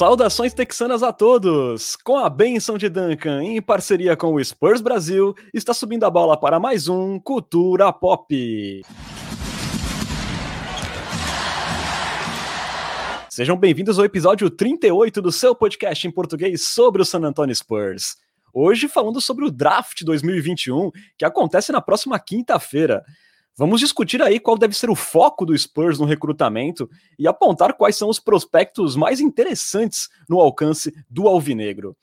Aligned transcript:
Saudações 0.00 0.54
texanas 0.54 1.02
a 1.02 1.12
todos! 1.12 1.94
Com 1.94 2.16
a 2.16 2.30
benção 2.30 2.78
de 2.78 2.88
Duncan, 2.88 3.44
em 3.44 3.60
parceria 3.60 4.16
com 4.16 4.32
o 4.32 4.42
Spurs 4.42 4.80
Brasil, 4.80 5.34
está 5.52 5.74
subindo 5.74 6.04
a 6.04 6.10
bola 6.10 6.40
para 6.40 6.58
mais 6.58 6.88
um 6.88 7.20
Cultura 7.20 7.92
Pop. 7.92 8.82
Sejam 13.28 13.58
bem-vindos 13.58 13.98
ao 13.98 14.06
episódio 14.06 14.48
38 14.48 15.20
do 15.20 15.30
seu 15.30 15.54
podcast 15.54 16.06
em 16.06 16.10
português 16.10 16.62
sobre 16.62 17.02
o 17.02 17.04
San 17.04 17.20
Antonio 17.20 17.54
Spurs. 17.54 18.16
Hoje 18.54 18.88
falando 18.88 19.20
sobre 19.20 19.44
o 19.44 19.50
draft 19.50 20.02
2021, 20.02 20.90
que 21.18 21.26
acontece 21.26 21.72
na 21.72 21.82
próxima 21.82 22.18
quinta-feira. 22.18 23.04
Vamos 23.60 23.78
discutir 23.78 24.22
aí 24.22 24.40
qual 24.40 24.56
deve 24.56 24.74
ser 24.74 24.88
o 24.88 24.94
foco 24.94 25.44
do 25.44 25.56
Spurs 25.56 25.98
no 25.98 26.06
recrutamento 26.06 26.88
e 27.18 27.28
apontar 27.28 27.74
quais 27.74 27.94
são 27.94 28.08
os 28.08 28.18
prospectos 28.18 28.96
mais 28.96 29.20
interessantes 29.20 30.08
no 30.26 30.40
alcance 30.40 30.90
do 31.10 31.28
Alvinegro. 31.28 31.94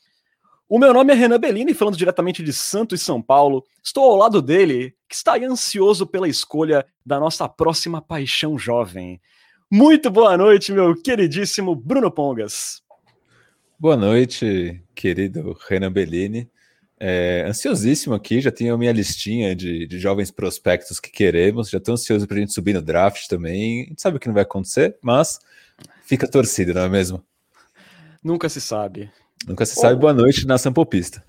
O 0.70 0.78
meu 0.78 0.94
nome 0.94 1.14
é 1.14 1.16
Renan 1.16 1.40
Bellini, 1.40 1.74
falando 1.74 1.98
diretamente 1.98 2.44
de 2.44 2.54
Santos 2.54 3.02
e 3.02 3.04
São 3.04 3.20
Paulo. 3.20 3.64
Estou 3.84 4.04
ao 4.04 4.16
lado 4.16 4.40
dele, 4.40 4.94
que 5.10 5.16
está 5.16 5.34
aí 5.34 5.46
ansioso 5.46 6.06
pela 6.06 6.30
escolha 6.30 6.86
da 7.04 7.20
nossa 7.20 7.50
próxima 7.50 8.04
paixão 8.04 8.56
jovem. 8.56 9.20
Muito 9.68 10.12
boa 10.12 10.38
noite, 10.38 10.72
meu 10.72 10.96
queridíssimo 10.96 11.76
Bruno 11.76 12.12
Pongas. 12.12 12.84
Boa 13.80 13.98
noite, 13.98 14.80
querido 14.94 15.58
Renan 15.68 15.92
Bellini. 15.92 16.48
É, 17.00 17.46
ansiosíssimo 17.48 18.16
aqui, 18.16 18.42
já 18.42 18.52
tenho 18.52 18.74
a 18.74 18.78
minha 18.78 18.92
listinha 18.92 19.56
de, 19.56 19.86
de 19.86 20.00
jovens 20.00 20.32
prospectos 20.32 21.00
que 21.00 21.12
queremos, 21.12 21.70
já 21.70 21.78
estou 21.78 21.94
ansioso 21.94 22.28
para 22.28 22.38
a 22.38 22.40
gente 22.40 22.54
subir 22.54 22.74
no 22.74 22.82
draft 22.82 23.28
também. 23.28 23.82
A 23.82 23.86
gente 23.90 24.02
sabe 24.02 24.18
o 24.18 24.20
que 24.20 24.28
não 24.28 24.34
vai 24.34 24.44
acontecer, 24.44 24.98
mas 25.02 25.40
fica 26.04 26.28
torcida, 26.28 26.74
não 26.74 26.82
é 26.82 26.90
mesmo? 26.90 27.24
Nunca 28.24 28.50
se 28.50 28.60
sabe. 28.60 29.12
Nunca 29.48 29.66
se 29.66 29.78
oh. 29.78 29.82
sabe. 29.82 30.00
Boa 30.00 30.14
noite 30.14 30.48
na 30.48 30.58
Sampopista. 30.58 31.24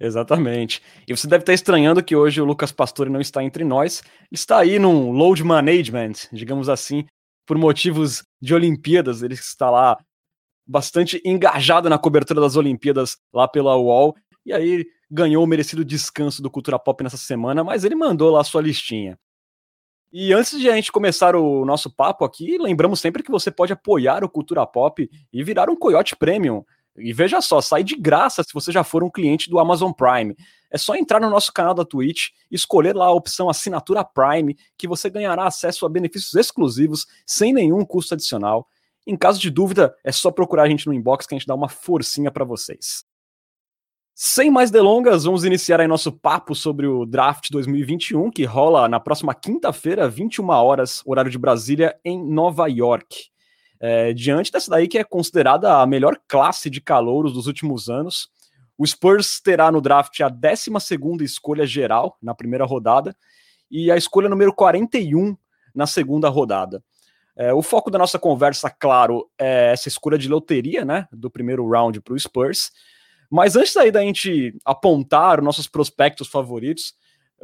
Exatamente. 0.00 0.82
E 1.06 1.16
você 1.16 1.26
deve 1.26 1.42
estar 1.42 1.52
estranhando 1.52 2.02
que 2.02 2.16
hoje 2.16 2.40
o 2.40 2.44
Lucas 2.44 2.72
Pastore 2.72 3.10
não 3.10 3.20
está 3.20 3.42
entre 3.42 3.64
nós. 3.64 4.02
está 4.30 4.58
aí 4.58 4.78
num 4.78 5.12
load 5.12 5.42
management, 5.44 6.12
digamos 6.32 6.68
assim, 6.68 7.06
por 7.46 7.56
motivos 7.56 8.22
de 8.40 8.54
Olimpíadas. 8.54 9.22
Ele 9.22 9.34
está 9.34 9.70
lá 9.70 9.96
bastante 10.66 11.20
engajado 11.24 11.88
na 11.88 11.98
cobertura 11.98 12.40
das 12.40 12.56
Olimpíadas 12.56 13.16
lá 13.32 13.48
pela 13.48 13.76
UOL 13.76 14.14
e 14.48 14.52
aí 14.52 14.86
ganhou 15.10 15.44
o 15.44 15.46
merecido 15.46 15.84
descanso 15.84 16.42
do 16.42 16.50
Cultura 16.50 16.78
Pop 16.78 17.04
nessa 17.04 17.18
semana, 17.18 17.62
mas 17.62 17.84
ele 17.84 17.94
mandou 17.94 18.30
lá 18.30 18.40
a 18.40 18.44
sua 18.44 18.62
listinha. 18.62 19.18
E 20.10 20.32
antes 20.32 20.58
de 20.58 20.70
a 20.70 20.74
gente 20.74 20.90
começar 20.90 21.36
o 21.36 21.66
nosso 21.66 21.94
papo 21.94 22.24
aqui, 22.24 22.56
lembramos 22.56 22.98
sempre 22.98 23.22
que 23.22 23.30
você 23.30 23.50
pode 23.50 23.74
apoiar 23.74 24.24
o 24.24 24.28
Cultura 24.28 24.66
Pop 24.66 25.06
e 25.30 25.44
virar 25.44 25.68
um 25.68 25.76
Coyote 25.76 26.16
Premium. 26.16 26.64
E 26.96 27.12
veja 27.12 27.42
só, 27.42 27.60
sai 27.60 27.84
de 27.84 27.94
graça 27.94 28.42
se 28.42 28.54
você 28.54 28.72
já 28.72 28.82
for 28.82 29.04
um 29.04 29.10
cliente 29.10 29.50
do 29.50 29.58
Amazon 29.58 29.92
Prime. 29.92 30.34
É 30.70 30.78
só 30.78 30.96
entrar 30.96 31.20
no 31.20 31.28
nosso 31.28 31.52
canal 31.52 31.74
da 31.74 31.84
Twitch, 31.84 32.28
escolher 32.50 32.96
lá 32.96 33.04
a 33.04 33.12
opção 33.12 33.50
Assinatura 33.50 34.02
Prime, 34.02 34.56
que 34.78 34.88
você 34.88 35.10
ganhará 35.10 35.46
acesso 35.46 35.84
a 35.84 35.90
benefícios 35.90 36.34
exclusivos 36.34 37.06
sem 37.26 37.52
nenhum 37.52 37.84
custo 37.84 38.14
adicional. 38.14 38.66
Em 39.06 39.14
caso 39.14 39.38
de 39.38 39.50
dúvida, 39.50 39.94
é 40.02 40.10
só 40.10 40.30
procurar 40.30 40.62
a 40.62 40.68
gente 40.68 40.86
no 40.86 40.94
inbox 40.94 41.26
que 41.26 41.34
a 41.34 41.38
gente 41.38 41.46
dá 41.46 41.54
uma 41.54 41.68
forcinha 41.68 42.30
para 42.30 42.46
vocês. 42.46 43.07
Sem 44.20 44.50
mais 44.50 44.68
delongas, 44.68 45.22
vamos 45.22 45.44
iniciar 45.44 45.80
aí 45.80 45.86
nosso 45.86 46.10
papo 46.10 46.52
sobre 46.52 46.88
o 46.88 47.06
draft 47.06 47.50
2021, 47.52 48.32
que 48.32 48.42
rola 48.42 48.88
na 48.88 48.98
próxima 48.98 49.32
quinta-feira, 49.32 50.08
21 50.08 50.48
horas, 50.48 51.04
horário 51.06 51.30
de 51.30 51.38
Brasília, 51.38 51.96
em 52.04 52.20
Nova 52.20 52.66
York. 52.66 53.26
É, 53.78 54.12
diante 54.12 54.50
dessa 54.50 54.72
daí 54.72 54.88
que 54.88 54.98
é 54.98 55.04
considerada 55.04 55.80
a 55.80 55.86
melhor 55.86 56.18
classe 56.26 56.68
de 56.68 56.80
calouros 56.80 57.32
dos 57.32 57.46
últimos 57.46 57.88
anos, 57.88 58.28
o 58.76 58.84
Spurs 58.84 59.40
terá 59.40 59.70
no 59.70 59.80
draft 59.80 60.20
a 60.20 60.28
12 60.28 60.68
escolha 61.22 61.64
geral 61.64 62.18
na 62.20 62.34
primeira 62.34 62.64
rodada 62.64 63.16
e 63.70 63.88
a 63.88 63.96
escolha 63.96 64.28
número 64.28 64.52
41 64.52 65.36
na 65.72 65.86
segunda 65.86 66.28
rodada. 66.28 66.82
É, 67.36 67.54
o 67.54 67.62
foco 67.62 67.88
da 67.88 68.00
nossa 68.00 68.18
conversa, 68.18 68.68
claro, 68.68 69.30
é 69.38 69.70
essa 69.72 69.86
escolha 69.86 70.18
de 70.18 70.28
loteria, 70.28 70.84
né, 70.84 71.06
do 71.12 71.30
primeiro 71.30 71.70
round 71.70 72.00
para 72.00 72.14
o 72.14 72.18
Spurs. 72.18 72.72
Mas 73.30 73.56
antes 73.56 73.76
aí 73.76 73.90
da 73.90 74.00
gente 74.00 74.56
apontar 74.64 75.42
nossos 75.42 75.66
prospectos 75.66 76.28
favoritos, 76.28 76.94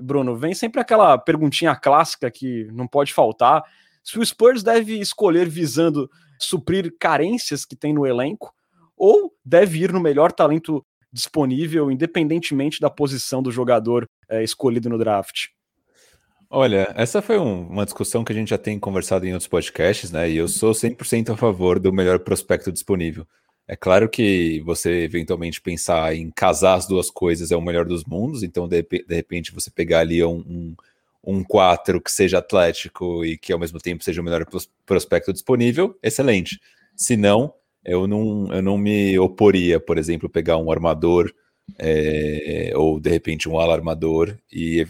Bruno, 0.00 0.36
vem 0.36 0.54
sempre 0.54 0.80
aquela 0.80 1.16
perguntinha 1.18 1.76
clássica 1.76 2.30
que 2.30 2.64
não 2.72 2.86
pode 2.86 3.12
faltar. 3.12 3.62
Se 4.02 4.18
o 4.18 4.24
Spurs 4.24 4.62
deve 4.62 4.98
escolher 4.98 5.48
visando 5.48 6.10
suprir 6.38 6.94
carências 6.98 7.64
que 7.64 7.76
tem 7.76 7.92
no 7.92 8.06
elenco, 8.06 8.52
ou 8.96 9.32
deve 9.44 9.82
ir 9.82 9.92
no 9.92 10.00
melhor 10.00 10.32
talento 10.32 10.84
disponível, 11.12 11.90
independentemente 11.90 12.80
da 12.80 12.90
posição 12.90 13.42
do 13.42 13.52
jogador 13.52 14.08
é, 14.28 14.42
escolhido 14.42 14.88
no 14.88 14.98
draft? 14.98 15.48
Olha, 16.50 16.92
essa 16.96 17.22
foi 17.22 17.38
um, 17.38 17.68
uma 17.68 17.84
discussão 17.84 18.24
que 18.24 18.32
a 18.32 18.34
gente 18.34 18.50
já 18.50 18.58
tem 18.58 18.78
conversado 18.78 19.26
em 19.26 19.32
outros 19.32 19.48
podcasts, 19.48 20.10
né? 20.10 20.30
E 20.30 20.36
eu 20.36 20.46
sou 20.48 20.72
100% 20.72 21.32
a 21.32 21.36
favor 21.36 21.78
do 21.78 21.92
melhor 21.92 22.18
prospecto 22.20 22.70
disponível. 22.70 23.26
É 23.66 23.74
claro 23.74 24.08
que 24.08 24.60
você 24.60 25.04
eventualmente 25.04 25.60
pensar 25.60 26.14
em 26.14 26.30
casar 26.30 26.74
as 26.74 26.86
duas 26.86 27.10
coisas 27.10 27.50
é 27.50 27.56
o 27.56 27.62
melhor 27.62 27.86
dos 27.86 28.04
mundos, 28.04 28.42
então 28.42 28.68
de, 28.68 28.82
de 28.82 29.14
repente 29.14 29.52
você 29.52 29.70
pegar 29.70 30.00
ali 30.00 30.22
um, 30.22 30.36
um, 30.36 30.76
um 31.24 31.44
4 31.44 32.00
que 32.00 32.12
seja 32.12 32.38
atlético 32.38 33.24
e 33.24 33.38
que 33.38 33.52
ao 33.52 33.58
mesmo 33.58 33.78
tempo 33.80 34.04
seja 34.04 34.20
o 34.20 34.24
melhor 34.24 34.46
prospecto 34.84 35.32
disponível, 35.32 35.98
excelente. 36.02 36.60
Se 36.94 37.16
não, 37.16 37.54
eu 37.84 38.06
não, 38.06 38.52
eu 38.52 38.62
não 38.62 38.76
me 38.76 39.18
oporia, 39.18 39.80
por 39.80 39.96
exemplo, 39.96 40.28
pegar 40.28 40.58
um 40.58 40.70
armador 40.70 41.32
é, 41.78 42.72
ou 42.76 43.00
de 43.00 43.10
repente 43.10 43.48
um 43.48 43.58
alarmador 43.58 44.36
e 44.52 44.86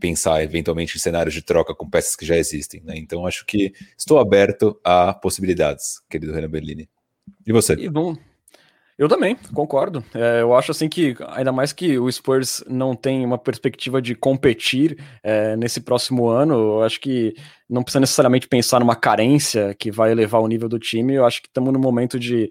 pensar 0.00 0.42
eventualmente 0.42 0.96
em 0.96 1.00
cenários 1.00 1.34
de 1.34 1.42
troca 1.42 1.74
com 1.74 1.88
peças 1.88 2.16
que 2.16 2.26
já 2.26 2.36
existem. 2.36 2.82
Né? 2.82 2.94
Então 2.96 3.26
acho 3.26 3.44
que 3.46 3.72
estou 3.96 4.18
aberto 4.18 4.78
a 4.82 5.12
possibilidades, 5.14 6.00
querido 6.08 6.32
Renan 6.32 6.50
Bellini. 6.50 6.88
E 7.46 7.52
você? 7.52 7.74
E 7.74 7.88
bom, 7.88 8.16
eu 8.96 9.08
também, 9.08 9.36
concordo. 9.52 10.04
É, 10.14 10.40
eu 10.40 10.54
acho 10.54 10.70
assim 10.70 10.88
que, 10.88 11.16
ainda 11.30 11.50
mais 11.50 11.72
que 11.72 11.98
o 11.98 12.10
Spurs 12.10 12.62
não 12.68 12.94
tem 12.94 13.24
uma 13.24 13.36
perspectiva 13.36 14.00
de 14.00 14.14
competir 14.14 14.96
é, 15.20 15.56
nesse 15.56 15.80
próximo 15.80 16.28
ano, 16.28 16.54
eu 16.54 16.82
acho 16.84 17.00
que 17.00 17.34
não 17.68 17.82
precisa 17.82 17.98
necessariamente 17.98 18.46
pensar 18.46 18.78
numa 18.78 18.94
carência 18.94 19.74
que 19.74 19.90
vai 19.90 20.12
elevar 20.12 20.40
o 20.40 20.46
nível 20.46 20.68
do 20.68 20.78
time. 20.78 21.14
Eu 21.14 21.24
acho 21.26 21.42
que 21.42 21.48
estamos 21.48 21.72
no 21.72 21.78
momento 21.78 22.20
de 22.20 22.48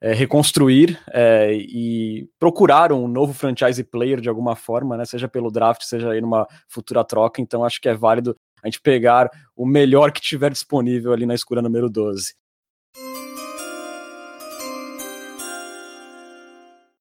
é, 0.00 0.12
reconstruir 0.12 0.98
é, 1.12 1.52
e 1.54 2.28
procurar 2.36 2.92
um 2.92 3.06
novo 3.06 3.32
franchise 3.32 3.84
player 3.84 4.20
de 4.20 4.28
alguma 4.28 4.56
forma, 4.56 4.96
né? 4.96 5.04
Seja 5.04 5.28
pelo 5.28 5.52
draft, 5.52 5.82
seja 5.82 6.10
aí 6.10 6.20
numa 6.20 6.48
futura 6.68 7.04
troca. 7.04 7.40
Então 7.40 7.64
acho 7.64 7.80
que 7.80 7.88
é 7.88 7.94
válido 7.94 8.36
a 8.60 8.66
gente 8.66 8.80
pegar 8.80 9.30
o 9.54 9.64
melhor 9.64 10.10
que 10.10 10.20
tiver 10.20 10.50
disponível 10.50 11.12
ali 11.12 11.26
na 11.26 11.34
escura 11.34 11.62
número 11.62 11.88
12. 11.88 12.34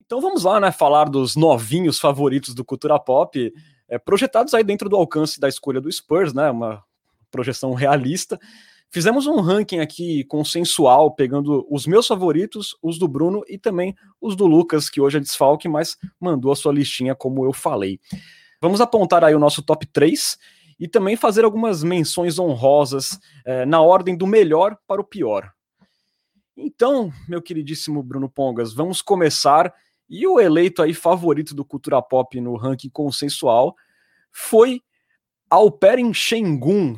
Então 0.06 0.22
vamos 0.22 0.44
lá, 0.44 0.60
né, 0.60 0.72
falar 0.72 1.10
dos 1.10 1.36
novinhos 1.36 2.00
favoritos 2.00 2.54
do 2.54 2.64
Cultura 2.64 3.00
Pop, 3.00 3.52
é, 3.88 3.98
projetados 3.98 4.54
aí 4.54 4.64
dentro 4.64 4.88
do 4.88 4.96
alcance 4.96 5.40
da 5.40 5.50
escolha 5.50 5.82
do 5.82 5.92
Spurs, 5.92 6.34
né, 6.34 6.52
uma 6.52 6.84
projeção 7.32 7.74
realista. 7.74 8.40
Fizemos 8.92 9.26
um 9.26 9.42
ranking 9.42 9.80
aqui 9.80 10.24
consensual, 10.26 11.16
pegando 11.16 11.66
os 11.70 11.88
meus 11.88 12.08
favoritos, 12.08 12.78
os 12.82 13.00
do 13.00 13.08
Bruno 13.08 13.44
e 13.48 13.58
também 13.58 13.96
os 14.22 14.36
do 14.36 14.46
Lucas, 14.46 14.90
que 14.90 15.02
hoje 15.02 15.18
é 15.18 15.20
desfalque, 15.20 15.68
mas 15.68 15.98
mandou 16.20 16.52
a 16.52 16.56
sua 16.56 16.72
listinha 16.72 17.16
como 17.16 17.44
eu 17.44 17.52
falei. 17.52 18.00
Vamos 18.62 18.80
apontar 18.80 19.24
aí 19.24 19.34
o 19.34 19.40
nosso 19.40 19.64
top 19.64 19.86
3 19.88 20.38
e 20.80 20.88
também 20.88 21.16
fazer 21.16 21.44
algumas 21.44 21.84
menções 21.84 22.38
honrosas 22.38 23.20
é, 23.44 23.66
na 23.66 23.82
ordem 23.82 24.16
do 24.16 24.28
melhor 24.28 24.78
para 24.88 25.02
o 25.02 25.06
pior. 25.06 25.52
Então, 26.56 27.12
meu 27.28 27.42
queridíssimo 27.42 28.02
Bruno 28.02 28.30
Pongas, 28.30 28.74
vamos 28.74 29.02
começar 29.02 29.74
e 30.10 30.26
o 30.28 30.40
eleito 30.40 30.82
aí 30.82 30.94
favorito 30.94 31.56
do 31.56 31.66
Cultura 31.66 32.02
Pop 32.02 32.40
no 32.40 32.56
ranking 32.56 32.90
consensual 32.90 33.76
foi 34.32 34.82
Alperen 35.50 36.14
Şengün, 36.14 36.98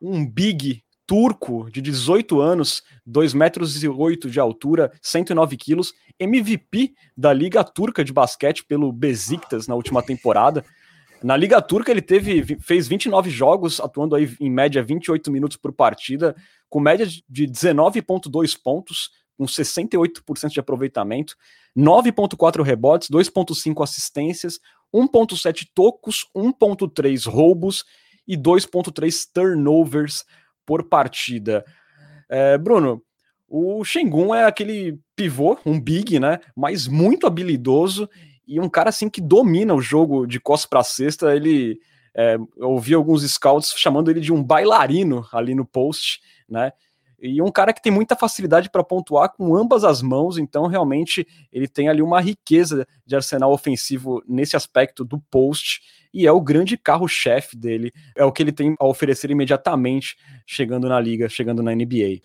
um 0.00 0.26
big 0.26 0.82
turco 1.06 1.70
de 1.70 1.80
18 1.80 2.40
anos, 2.40 2.82
2 3.06 3.32
metros 3.32 3.82
e 3.82 3.88
8 3.88 4.30
de 4.30 4.38
altura, 4.38 4.92
109 5.00 5.56
quilos, 5.56 5.94
MVP 6.20 6.92
da 7.16 7.32
Liga 7.32 7.64
Turca 7.64 8.04
de 8.04 8.12
Basquete 8.12 8.64
pelo 8.64 8.92
Besiktas 8.92 9.66
na 9.66 9.74
última 9.74 10.02
temporada. 10.02 10.64
Na 11.22 11.36
Liga 11.36 11.62
Turca 11.62 11.90
ele 11.90 12.02
teve 12.02 12.58
fez 12.60 12.86
29 12.86 13.30
jogos, 13.30 13.80
atuando 13.80 14.14
aí 14.14 14.36
em 14.38 14.50
média 14.50 14.82
28 14.82 15.30
minutos 15.32 15.56
por 15.56 15.72
partida, 15.72 16.36
com 16.68 16.78
média 16.78 17.06
de 17.06 17.46
19.2 17.46 18.56
pontos, 18.62 19.10
com 19.38 19.44
68% 19.44 20.50
de 20.50 20.60
aproveitamento, 20.60 21.36
9.4 21.76 22.62
rebotes, 22.62 23.08
2.5 23.08 23.84
assistências, 23.84 24.58
1.7 24.92 25.68
tocos, 25.72 26.26
1.3 26.36 27.30
roubos 27.30 27.84
e 28.26 28.36
2.3 28.36 29.28
turnovers 29.32 30.24
por 30.66 30.88
partida. 30.88 31.64
É, 32.28 32.58
Bruno, 32.58 33.02
O 33.48 33.84
Shengun 33.84 34.34
é 34.34 34.44
aquele 34.44 34.98
pivô, 35.14 35.56
um 35.64 35.80
big, 35.80 36.18
né? 36.18 36.40
Mas 36.54 36.88
muito 36.88 37.26
habilidoso 37.26 38.10
e 38.46 38.60
um 38.60 38.68
cara 38.68 38.90
assim 38.90 39.08
que 39.08 39.20
domina 39.20 39.72
o 39.72 39.80
jogo 39.80 40.26
de 40.26 40.40
costas 40.40 40.68
para 40.68 40.82
cesta. 40.82 41.34
Ele 41.34 41.78
é, 42.14 42.34
eu 42.34 42.70
ouvi 42.70 42.94
alguns 42.94 43.22
scouts 43.22 43.72
chamando 43.76 44.10
ele 44.10 44.20
de 44.20 44.32
um 44.32 44.42
bailarino 44.42 45.24
ali 45.32 45.54
no 45.54 45.64
post, 45.64 46.20
né? 46.48 46.72
E 47.20 47.42
um 47.42 47.50
cara 47.50 47.72
que 47.72 47.82
tem 47.82 47.90
muita 47.90 48.14
facilidade 48.14 48.70
para 48.70 48.84
pontuar 48.84 49.32
com 49.32 49.56
ambas 49.56 49.82
as 49.82 50.00
mãos, 50.00 50.38
então 50.38 50.66
realmente 50.66 51.26
ele 51.52 51.66
tem 51.66 51.88
ali 51.88 52.00
uma 52.00 52.20
riqueza 52.20 52.86
de 53.04 53.16
arsenal 53.16 53.52
ofensivo 53.52 54.22
nesse 54.26 54.56
aspecto 54.56 55.04
do 55.04 55.18
post 55.30 55.80
e 56.14 56.26
é 56.26 56.32
o 56.32 56.40
grande 56.40 56.76
carro-chefe 56.76 57.56
dele, 57.56 57.92
é 58.16 58.24
o 58.24 58.32
que 58.32 58.42
ele 58.42 58.52
tem 58.52 58.74
a 58.78 58.86
oferecer 58.86 59.30
imediatamente 59.30 60.16
chegando 60.46 60.88
na 60.88 61.00
liga, 61.00 61.28
chegando 61.28 61.62
na 61.62 61.74
NBA. 61.74 62.20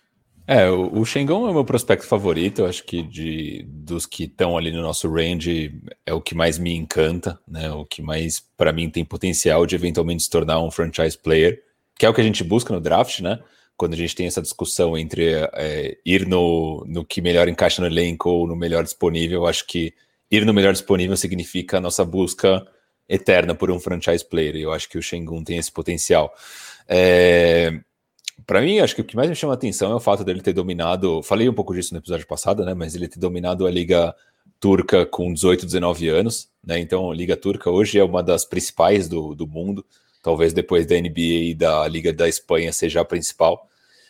É, 0.45 0.69
o, 0.69 0.99
o 0.99 1.05
Shengon 1.05 1.47
é 1.47 1.51
o 1.51 1.53
meu 1.53 1.63
prospecto 1.63 2.05
favorito, 2.05 2.61
eu 2.61 2.67
acho 2.67 2.83
que 2.83 3.01
de, 3.01 3.65
dos 3.67 4.05
que 4.05 4.25
estão 4.25 4.57
ali 4.57 4.71
no 4.71 4.81
nosso 4.81 5.09
range 5.09 5.81
é 6.05 6.13
o 6.13 6.21
que 6.21 6.35
mais 6.35 6.59
me 6.59 6.75
encanta, 6.75 7.39
né? 7.47 7.71
O 7.71 7.85
que 7.85 8.01
mais 8.01 8.41
para 8.57 8.73
mim 8.73 8.89
tem 8.89 9.05
potencial 9.05 9.65
de 9.65 9.75
eventualmente 9.75 10.23
se 10.23 10.29
tornar 10.29 10.61
um 10.61 10.69
franchise 10.69 11.17
player, 11.17 11.61
que 11.97 12.05
é 12.05 12.09
o 12.09 12.13
que 12.13 12.19
a 12.19 12.23
gente 12.23 12.43
busca 12.43 12.73
no 12.73 12.81
draft, 12.81 13.21
né? 13.21 13.39
Quando 13.75 13.93
a 13.93 13.97
gente 13.97 14.15
tem 14.15 14.27
essa 14.27 14.41
discussão 14.41 14.97
entre 14.97 15.33
é, 15.53 15.97
ir 16.05 16.27
no, 16.27 16.83
no 16.87 17.03
que 17.03 17.21
melhor 17.21 17.47
encaixa 17.47 17.81
no 17.81 17.87
elenco 17.87 18.29
ou 18.29 18.47
no 18.47 18.55
melhor 18.55 18.83
disponível, 18.83 19.47
acho 19.47 19.65
que 19.65 19.93
ir 20.29 20.45
no 20.45 20.53
melhor 20.53 20.73
disponível 20.73 21.17
significa 21.17 21.77
a 21.77 21.81
nossa 21.81 22.05
busca 22.05 22.65
eterna 23.07 23.53
por 23.53 23.69
um 23.71 23.79
franchise 23.79 24.23
player. 24.23 24.55
E 24.55 24.61
eu 24.61 24.71
acho 24.71 24.89
que 24.89 24.97
o 24.97 25.01
Shengun 25.01 25.43
tem 25.43 25.57
esse 25.57 25.71
potencial. 25.71 26.33
É, 26.87 27.79
para 28.45 28.61
mim, 28.61 28.79
acho 28.79 28.95
que 28.95 29.01
o 29.01 29.03
que 29.03 29.15
mais 29.15 29.29
me 29.29 29.35
chama 29.35 29.53
a 29.53 29.55
atenção 29.55 29.91
é 29.91 29.95
o 29.95 29.99
fato 29.99 30.23
dele 30.23 30.41
ter 30.41 30.53
dominado. 30.53 31.21
Falei 31.23 31.47
um 31.47 31.53
pouco 31.53 31.73
disso 31.73 31.93
no 31.93 31.99
episódio 31.99 32.27
passado, 32.27 32.65
né? 32.65 32.73
Mas 32.73 32.95
ele 32.95 33.07
ter 33.07 33.19
dominado 33.19 33.65
a 33.65 33.71
Liga 33.71 34.15
Turca 34.59 35.05
com 35.05 35.33
18, 35.33 35.65
19 35.65 36.07
anos, 36.09 36.49
né? 36.63 36.79
Então, 36.79 37.11
a 37.11 37.15
Liga 37.15 37.37
Turca 37.37 37.69
hoje 37.69 37.99
é 37.99 38.03
uma 38.03 38.23
das 38.23 38.45
principais 38.45 39.07
do, 39.07 39.35
do 39.35 39.47
mundo. 39.47 39.85
Talvez 40.23 40.53
depois 40.53 40.87
da 40.87 40.95
NBA 40.95 41.19
e 41.19 41.53
da 41.53 41.87
Liga 41.87 42.13
da 42.13 42.27
Espanha 42.27 42.71
seja 42.71 43.01
a 43.01 43.05
principal. 43.05 43.69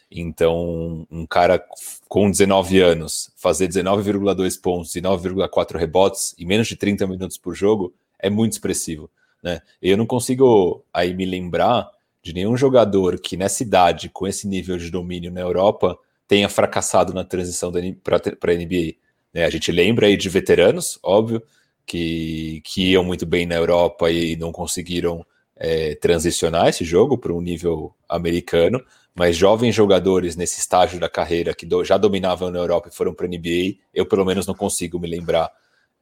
Então, 0.09 1.07
um 1.09 1.25
cara 1.25 1.61
com 2.07 2.29
19 2.29 2.79
anos 2.79 3.31
fazer 3.35 3.67
19,2 3.67 4.61
pontos 4.61 4.95
e 4.95 5.01
9,4 5.01 5.75
rebotes 5.75 6.35
em 6.37 6.45
menos 6.45 6.67
de 6.67 6.75
30 6.75 7.07
minutos 7.07 7.37
por 7.37 7.55
jogo 7.55 7.93
é 8.19 8.29
muito 8.29 8.53
expressivo, 8.53 9.09
né? 9.41 9.59
Eu 9.81 9.97
não 9.97 10.05
consigo 10.05 10.85
aí 10.93 11.15
me 11.15 11.25
lembrar 11.25 11.89
de 12.21 12.31
nenhum 12.31 12.55
jogador 12.55 13.19
que 13.19 13.35
nessa 13.35 13.63
idade, 13.63 14.07
com 14.07 14.27
esse 14.27 14.47
nível 14.47 14.77
de 14.77 14.89
domínio 14.91 15.31
na 15.31 15.41
Europa, 15.41 15.97
tenha 16.27 16.47
fracassado 16.47 17.13
na 17.13 17.23
transição 17.23 17.71
para 18.01 18.17
a 18.17 18.55
NBA. 18.55 18.93
Né? 19.33 19.43
A 19.43 19.49
gente 19.49 19.71
lembra 19.71 20.07
aí 20.07 20.15
de 20.15 20.29
veteranos, 20.29 20.97
óbvio, 21.03 21.43
que, 21.85 22.61
que 22.63 22.91
iam 22.91 23.03
muito 23.03 23.25
bem 23.25 23.45
na 23.45 23.55
Europa 23.55 24.09
e 24.09 24.35
não 24.37 24.51
conseguiram 24.51 25.25
é, 25.55 25.95
transicionar 25.95 26.67
esse 26.67 26.83
jogo 26.83 27.17
para 27.17 27.33
um 27.33 27.41
nível 27.41 27.93
americano, 28.09 28.83
mas 29.15 29.35
jovens 29.37 29.75
jogadores 29.75 30.35
nesse 30.35 30.59
estágio 30.59 30.99
da 30.99 31.07
carreira 31.07 31.53
que 31.53 31.65
do, 31.65 31.83
já 31.83 31.97
dominavam 31.97 32.49
na 32.49 32.59
Europa 32.59 32.89
e 32.91 32.95
foram 32.95 33.13
para 33.13 33.25
a 33.25 33.29
NBA, 33.29 33.77
eu 33.93 34.05
pelo 34.05 34.25
menos 34.25 34.47
não 34.47 34.55
consigo 34.55 34.99
me 34.99 35.07
lembrar 35.07 35.51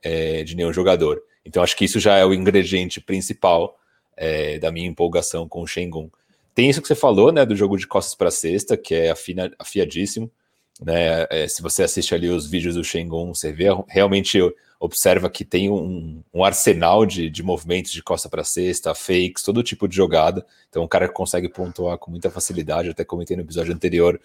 é, 0.01 0.43
de 0.43 0.55
nenhum 0.55 0.71
jogador. 0.71 1.21
Então 1.45 1.61
acho 1.61 1.75
que 1.75 1.85
isso 1.85 1.99
já 1.99 2.17
é 2.17 2.25
o 2.25 2.33
ingrediente 2.33 3.01
principal 3.01 3.77
é, 4.15 4.59
da 4.59 4.71
minha 4.71 4.87
empolgação 4.87 5.47
com 5.47 5.61
o 5.61 5.67
Shengun. 5.67 6.09
Tem 6.53 6.69
isso 6.69 6.81
que 6.81 6.87
você 6.87 6.95
falou, 6.95 7.31
né, 7.31 7.45
do 7.45 7.55
jogo 7.55 7.77
de 7.77 7.87
costas 7.87 8.15
para 8.15 8.31
cesta, 8.31 8.77
que 8.77 8.93
é 8.93 9.09
afina, 9.09 9.51
afiadíssimo. 9.57 10.31
Né? 10.81 11.25
É, 11.29 11.47
se 11.47 11.61
você 11.61 11.83
assiste 11.83 12.13
ali 12.13 12.29
os 12.29 12.49
vídeos 12.49 12.75
do 12.75 12.83
Shengun, 12.83 13.33
você 13.33 13.51
vê 13.51 13.67
realmente 13.87 14.39
observa 14.81 15.29
que 15.29 15.45
tem 15.45 15.69
um, 15.69 16.23
um 16.33 16.43
arsenal 16.43 17.05
de, 17.05 17.29
de 17.29 17.43
movimentos 17.43 17.91
de 17.91 18.01
costa 18.01 18.27
para 18.27 18.43
cesta, 18.43 18.95
fakes, 18.95 19.43
todo 19.43 19.61
tipo 19.61 19.87
de 19.87 19.95
jogada. 19.95 20.43
Então, 20.67 20.83
um 20.83 20.87
cara 20.87 21.07
que 21.07 21.13
consegue 21.13 21.47
pontuar 21.47 21.99
com 21.99 22.09
muita 22.09 22.31
facilidade. 22.31 22.89
até 22.89 23.05
comentei 23.05 23.37
no 23.37 23.43
episódio 23.43 23.71
anterior 23.73 24.19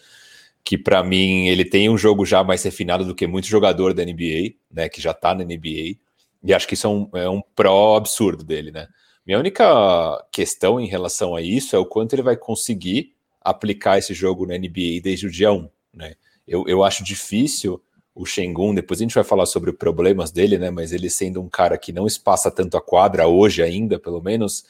que 0.64 0.79
para 0.79 1.05
mim 1.05 1.47
ele 1.47 1.64
tem 1.64 1.91
um 1.91 1.99
jogo 1.99 2.25
já 2.25 2.43
mais 2.43 2.62
refinado 2.62 3.05
do 3.05 3.14
que 3.14 3.26
muito 3.26 3.47
jogador 3.47 3.93
da 3.93 4.03
NBA, 4.03 4.55
né, 4.73 4.88
que 4.88 5.00
já 5.00 5.12
tá 5.12 5.35
na 5.35 5.44
NBA. 5.44 5.99
E 6.43 6.55
acho 6.55 6.67
que 6.67 6.73
isso 6.73 6.87
é 6.87 6.91
um, 6.91 7.08
é 7.12 7.29
um 7.29 7.43
pró 7.55 7.94
absurdo 7.94 8.43
dele, 8.43 8.73
né? 8.73 8.88
Minha 9.26 9.38
única 9.38 10.25
questão 10.32 10.81
em 10.81 10.87
relação 10.87 11.37
a 11.37 11.43
isso 11.43 11.76
é 11.76 11.79
o 11.79 11.85
quanto 11.85 12.14
ele 12.14 12.23
vai 12.23 12.37
conseguir 12.37 13.12
aplicar 13.43 13.99
esse 13.99 14.14
jogo 14.14 14.47
na 14.47 14.56
NBA 14.56 15.03
desde 15.03 15.26
o 15.26 15.31
dia 15.31 15.53
1. 15.53 15.69
Né? 15.93 16.14
Eu, 16.49 16.64
eu 16.67 16.82
acho 16.82 17.05
difícil 17.05 17.81
o 18.17 18.25
Shengun, 18.25 18.75
depois 18.75 18.99
a 18.99 19.03
gente 19.03 19.15
vai 19.15 19.23
falar 19.23 19.45
sobre 19.45 19.71
os 19.71 19.77
problemas 19.77 20.31
dele, 20.31 20.57
né? 20.57 20.71
Mas 20.71 20.91
ele 20.91 21.11
sendo 21.11 21.41
um 21.43 21.49
cara 21.49 21.77
que 21.77 21.93
não 21.93 22.07
espaça 22.07 22.51
tanto 22.51 22.77
a 22.77 22.81
quadra 22.81 23.29
hoje 23.29 23.63
ainda, 23.63 23.99
pelo 23.99 24.23
menos, 24.23 24.65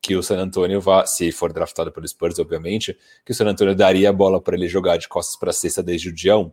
que 0.00 0.14
o 0.14 0.22
San 0.22 0.38
Antonio 0.38 0.80
vá, 0.80 1.04
se 1.04 1.32
for 1.32 1.52
draftado 1.52 1.90
pelo 1.90 2.06
Spurs, 2.06 2.38
obviamente, 2.38 2.96
que 3.24 3.32
o 3.32 3.34
San 3.34 3.46
Antonio 3.46 3.74
daria 3.74 4.10
a 4.10 4.12
bola 4.12 4.40
para 4.40 4.56
ele 4.56 4.68
jogar 4.68 4.98
de 4.98 5.08
costas 5.08 5.36
para 5.36 5.52
cesta 5.52 5.82
desde 5.82 6.10
o 6.10 6.14
dia 6.14 6.38
1. 6.38 6.50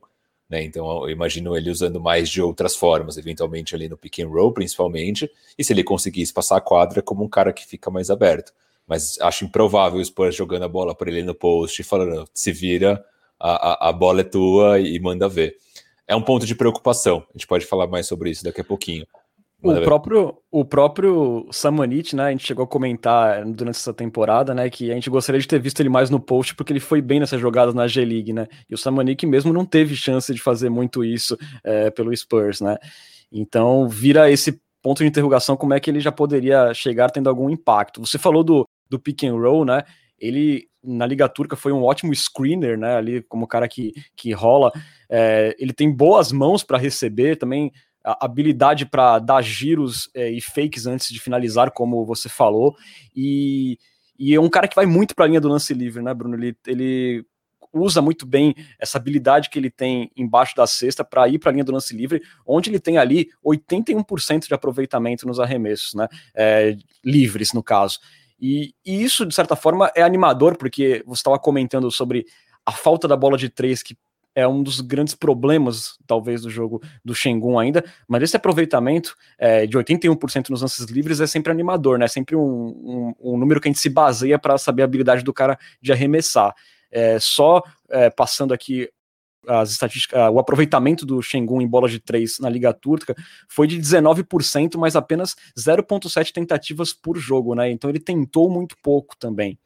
Né? 0.50 0.64
Então 0.64 1.04
eu 1.04 1.10
imagino 1.12 1.56
ele 1.56 1.70
usando 1.70 2.02
mais 2.02 2.28
de 2.28 2.42
outras 2.42 2.76
formas, 2.76 3.16
eventualmente 3.18 3.76
ali 3.76 3.88
no 3.88 3.96
pick 3.96 4.20
and 4.20 4.30
roll, 4.30 4.52
principalmente, 4.52 5.30
e 5.56 5.64
se 5.64 5.72
ele 5.72 5.84
conseguisse 5.84 6.34
passar 6.34 6.58
a 6.58 6.62
quadra 6.62 7.02
como 7.04 7.24
um 7.24 7.30
cara 7.30 7.54
que 7.54 7.66
fica 7.66 7.92
mais 7.92 8.10
aberto. 8.10 8.52
Mas 8.88 9.20
acho 9.22 9.46
improvável 9.46 10.00
o 10.00 10.06
Spurs 10.06 10.36
jogando 10.36 10.64
a 10.64 10.68
bola 10.68 10.96
para 10.96 11.12
ele 11.12 11.22
no 11.22 11.36
post 11.36 11.80
e 11.80 11.86
falando: 11.86 12.28
se 12.34 12.52
vira, 12.52 13.06
a, 13.40 13.88
a, 13.88 13.90
a 13.90 13.94
bola 13.94 14.22
é 14.22 14.24
tua 14.24 14.80
e 14.80 15.00
manda 15.00 15.30
ver. 15.30 15.58
É 16.10 16.16
um 16.16 16.22
ponto 16.24 16.44
de 16.44 16.56
preocupação. 16.56 17.24
A 17.30 17.38
gente 17.38 17.46
pode 17.46 17.68
falar 17.68 17.86
mais 17.86 18.08
sobre 18.08 18.32
isso 18.32 18.44
daqui 18.44 18.60
a 18.60 18.64
pouquinho. 18.64 19.06
O 19.62 19.80
próprio, 19.82 20.38
o 20.50 20.66
próprio 20.66 21.46
Samanit, 21.52 22.16
né? 22.16 22.24
A 22.24 22.32
gente 22.32 22.48
chegou 22.48 22.64
a 22.64 22.68
comentar 22.68 23.46
durante 23.46 23.76
essa 23.76 23.94
temporada, 23.94 24.56
né? 24.56 24.72
Que 24.72 24.90
a 24.90 24.96
gente 24.96 25.10
gostaria 25.10 25.40
de 25.40 25.48
ter 25.48 25.60
visto 25.60 25.82
ele 25.82 25.90
mais 25.90 26.10
no 26.10 26.20
post, 26.20 26.56
porque 26.56 26.74
ele 26.74 26.80
foi 26.80 27.00
bem 27.00 27.20
nessas 27.20 27.40
jogadas 27.40 27.76
na 27.76 27.86
G-League, 27.86 28.34
né? 28.34 28.48
E 28.68 28.74
o 28.74 28.78
Samanit 28.78 29.24
mesmo 29.28 29.54
não 29.54 29.66
teve 29.66 29.96
chance 29.96 30.34
de 30.34 30.42
fazer 30.42 30.70
muito 30.70 31.04
isso 31.04 31.38
é, 31.64 31.92
pelo 31.92 32.16
Spurs, 32.16 32.60
né? 32.60 32.78
Então 33.32 33.88
vira 33.88 34.32
esse 34.32 34.60
ponto 34.82 35.04
de 35.04 35.10
interrogação 35.10 35.58
como 35.58 35.76
é 35.76 35.80
que 35.80 35.92
ele 35.92 36.00
já 36.00 36.12
poderia 36.12 36.74
chegar 36.74 37.12
tendo 37.12 37.30
algum 37.30 37.52
impacto. 37.52 38.00
Você 38.00 38.18
falou 38.18 38.44
do, 38.44 38.66
do 38.90 38.98
pick 38.98 39.26
and 39.26 39.34
roll, 39.34 39.64
né? 39.64 39.84
Ele 40.18 40.69
na 40.84 41.06
Liga 41.06 41.28
Turca 41.28 41.56
foi 41.56 41.72
um 41.72 41.84
ótimo 41.84 42.14
screener, 42.16 42.78
né? 42.78 42.96
Ali 42.96 43.22
como 43.24 43.48
cara 43.48 43.68
que, 43.68 43.94
que 44.16 44.32
rola. 44.32 44.72
É, 45.10 45.56
ele 45.60 45.74
tem 45.74 45.92
boas 45.92 46.32
mãos 46.32 46.64
para 46.64 46.78
receber 46.78 47.36
também 47.38 47.72
habilidade 48.04 48.86
para 48.86 49.20
dar 49.20 49.42
giros 49.42 50.10
é, 50.14 50.30
e 50.30 50.42
fakes 50.42 50.86
antes 50.86 51.10
de 51.10 51.20
finalizar, 51.20 51.72
como 51.72 52.06
você 52.06 52.30
falou, 52.30 52.76
e, 53.16 53.78
e 54.18 54.34
é 54.34 54.40
um 54.40 54.50
cara 54.50 54.68
que 54.68 54.76
vai 54.76 54.86
muito 54.86 55.14
para 55.14 55.26
a 55.26 55.28
linha 55.28 55.42
do 55.42 55.50
lance 55.50 55.74
livre, 55.74 56.02
né, 56.02 56.14
Bruno? 56.14 56.36
Ele, 56.36 56.56
ele 56.66 57.26
usa 57.72 58.02
muito 58.02 58.26
bem 58.26 58.56
essa 58.80 58.98
habilidade 58.98 59.50
que 59.50 59.60
ele 59.60 59.70
tem 59.70 60.12
embaixo 60.16 60.56
da 60.56 60.66
cesta 60.66 61.04
para 61.04 61.28
ir 61.28 61.40
para 61.40 61.52
a 61.52 61.54
linha 61.54 61.64
do 61.64 61.72
lance 61.72 61.96
livre, 61.96 62.22
onde 62.46 62.70
ele 62.70 62.80
tem 62.80 62.98
ali 62.98 63.30
81% 63.46 64.48
de 64.48 64.54
aproveitamento 64.54 65.28
nos 65.28 65.40
arremessos, 65.40 65.94
né? 65.94 66.08
É, 66.34 66.76
livres, 67.04 67.54
no 67.54 67.62
caso. 67.62 68.00
E, 68.40 68.74
e, 68.86 69.04
isso, 69.04 69.26
de 69.26 69.36
certa 69.36 69.56
forma, 69.56 69.92
é 69.96 70.02
animador, 70.02 70.58
porque 70.58 71.04
você 71.06 71.20
estava 71.20 71.38
comentando 71.38 71.92
sobre 71.92 72.26
a 72.66 72.72
falta 72.72 73.08
da 73.08 73.16
bola 73.16 73.38
de 73.38 73.50
três 73.50 73.84
que 73.84 73.98
é 74.36 74.48
um 74.48 74.64
dos 74.64 74.80
grandes 74.80 75.16
problemas, 75.16 75.98
talvez, 76.06 76.42
do 76.42 76.50
jogo 76.50 76.82
do 77.04 77.14
Shengun 77.16 77.60
ainda, 77.60 77.84
mas 78.08 78.24
esse 78.24 78.38
aproveitamento 78.38 79.16
é, 79.38 79.66
de 79.66 79.78
81% 79.78 80.50
nos 80.50 80.62
lances 80.62 80.86
livres 80.86 81.20
é 81.20 81.28
sempre 81.28 81.52
animador, 81.52 81.98
né? 81.98 82.06
É 82.06 82.08
sempre 82.08 82.36
um, 82.36 82.42
um, 82.42 83.14
um 83.20 83.38
número 83.38 83.60
que 83.60 83.68
a 83.68 83.72
gente 83.72 83.82
se 83.82 83.90
baseia 83.90 84.38
para 84.40 84.58
saber 84.58 84.84
a 84.84 84.86
habilidade 84.86 85.24
do 85.24 85.34
cara 85.34 85.58
de 85.82 85.92
arremessar. 85.92 86.54
É, 86.92 87.20
só 87.20 87.62
é, 87.90 88.10
passando 88.10 88.54
aqui 88.54 88.90
as 89.48 89.72
estatísticas, 89.72 90.20
o 90.32 90.40
aproveitamento 90.40 91.06
do 91.06 91.22
Shengun 91.22 91.62
em 91.62 91.68
bola 91.68 91.88
de 91.88 92.00
três 92.00 92.40
na 92.40 92.50
Liga 92.50 92.74
Turca 92.74 93.16
foi 93.48 93.68
de 93.68 93.80
19%, 93.80 94.78
mas 94.78 94.96
apenas 94.96 95.36
0,7 95.58 96.32
tentativas 96.32 96.94
por 96.94 97.18
jogo, 97.18 97.56
né? 97.56 97.72
Então 97.72 97.90
ele 97.90 98.00
tentou 98.00 98.50
muito 98.50 98.76
pouco 98.82 99.16
também. 99.18 99.58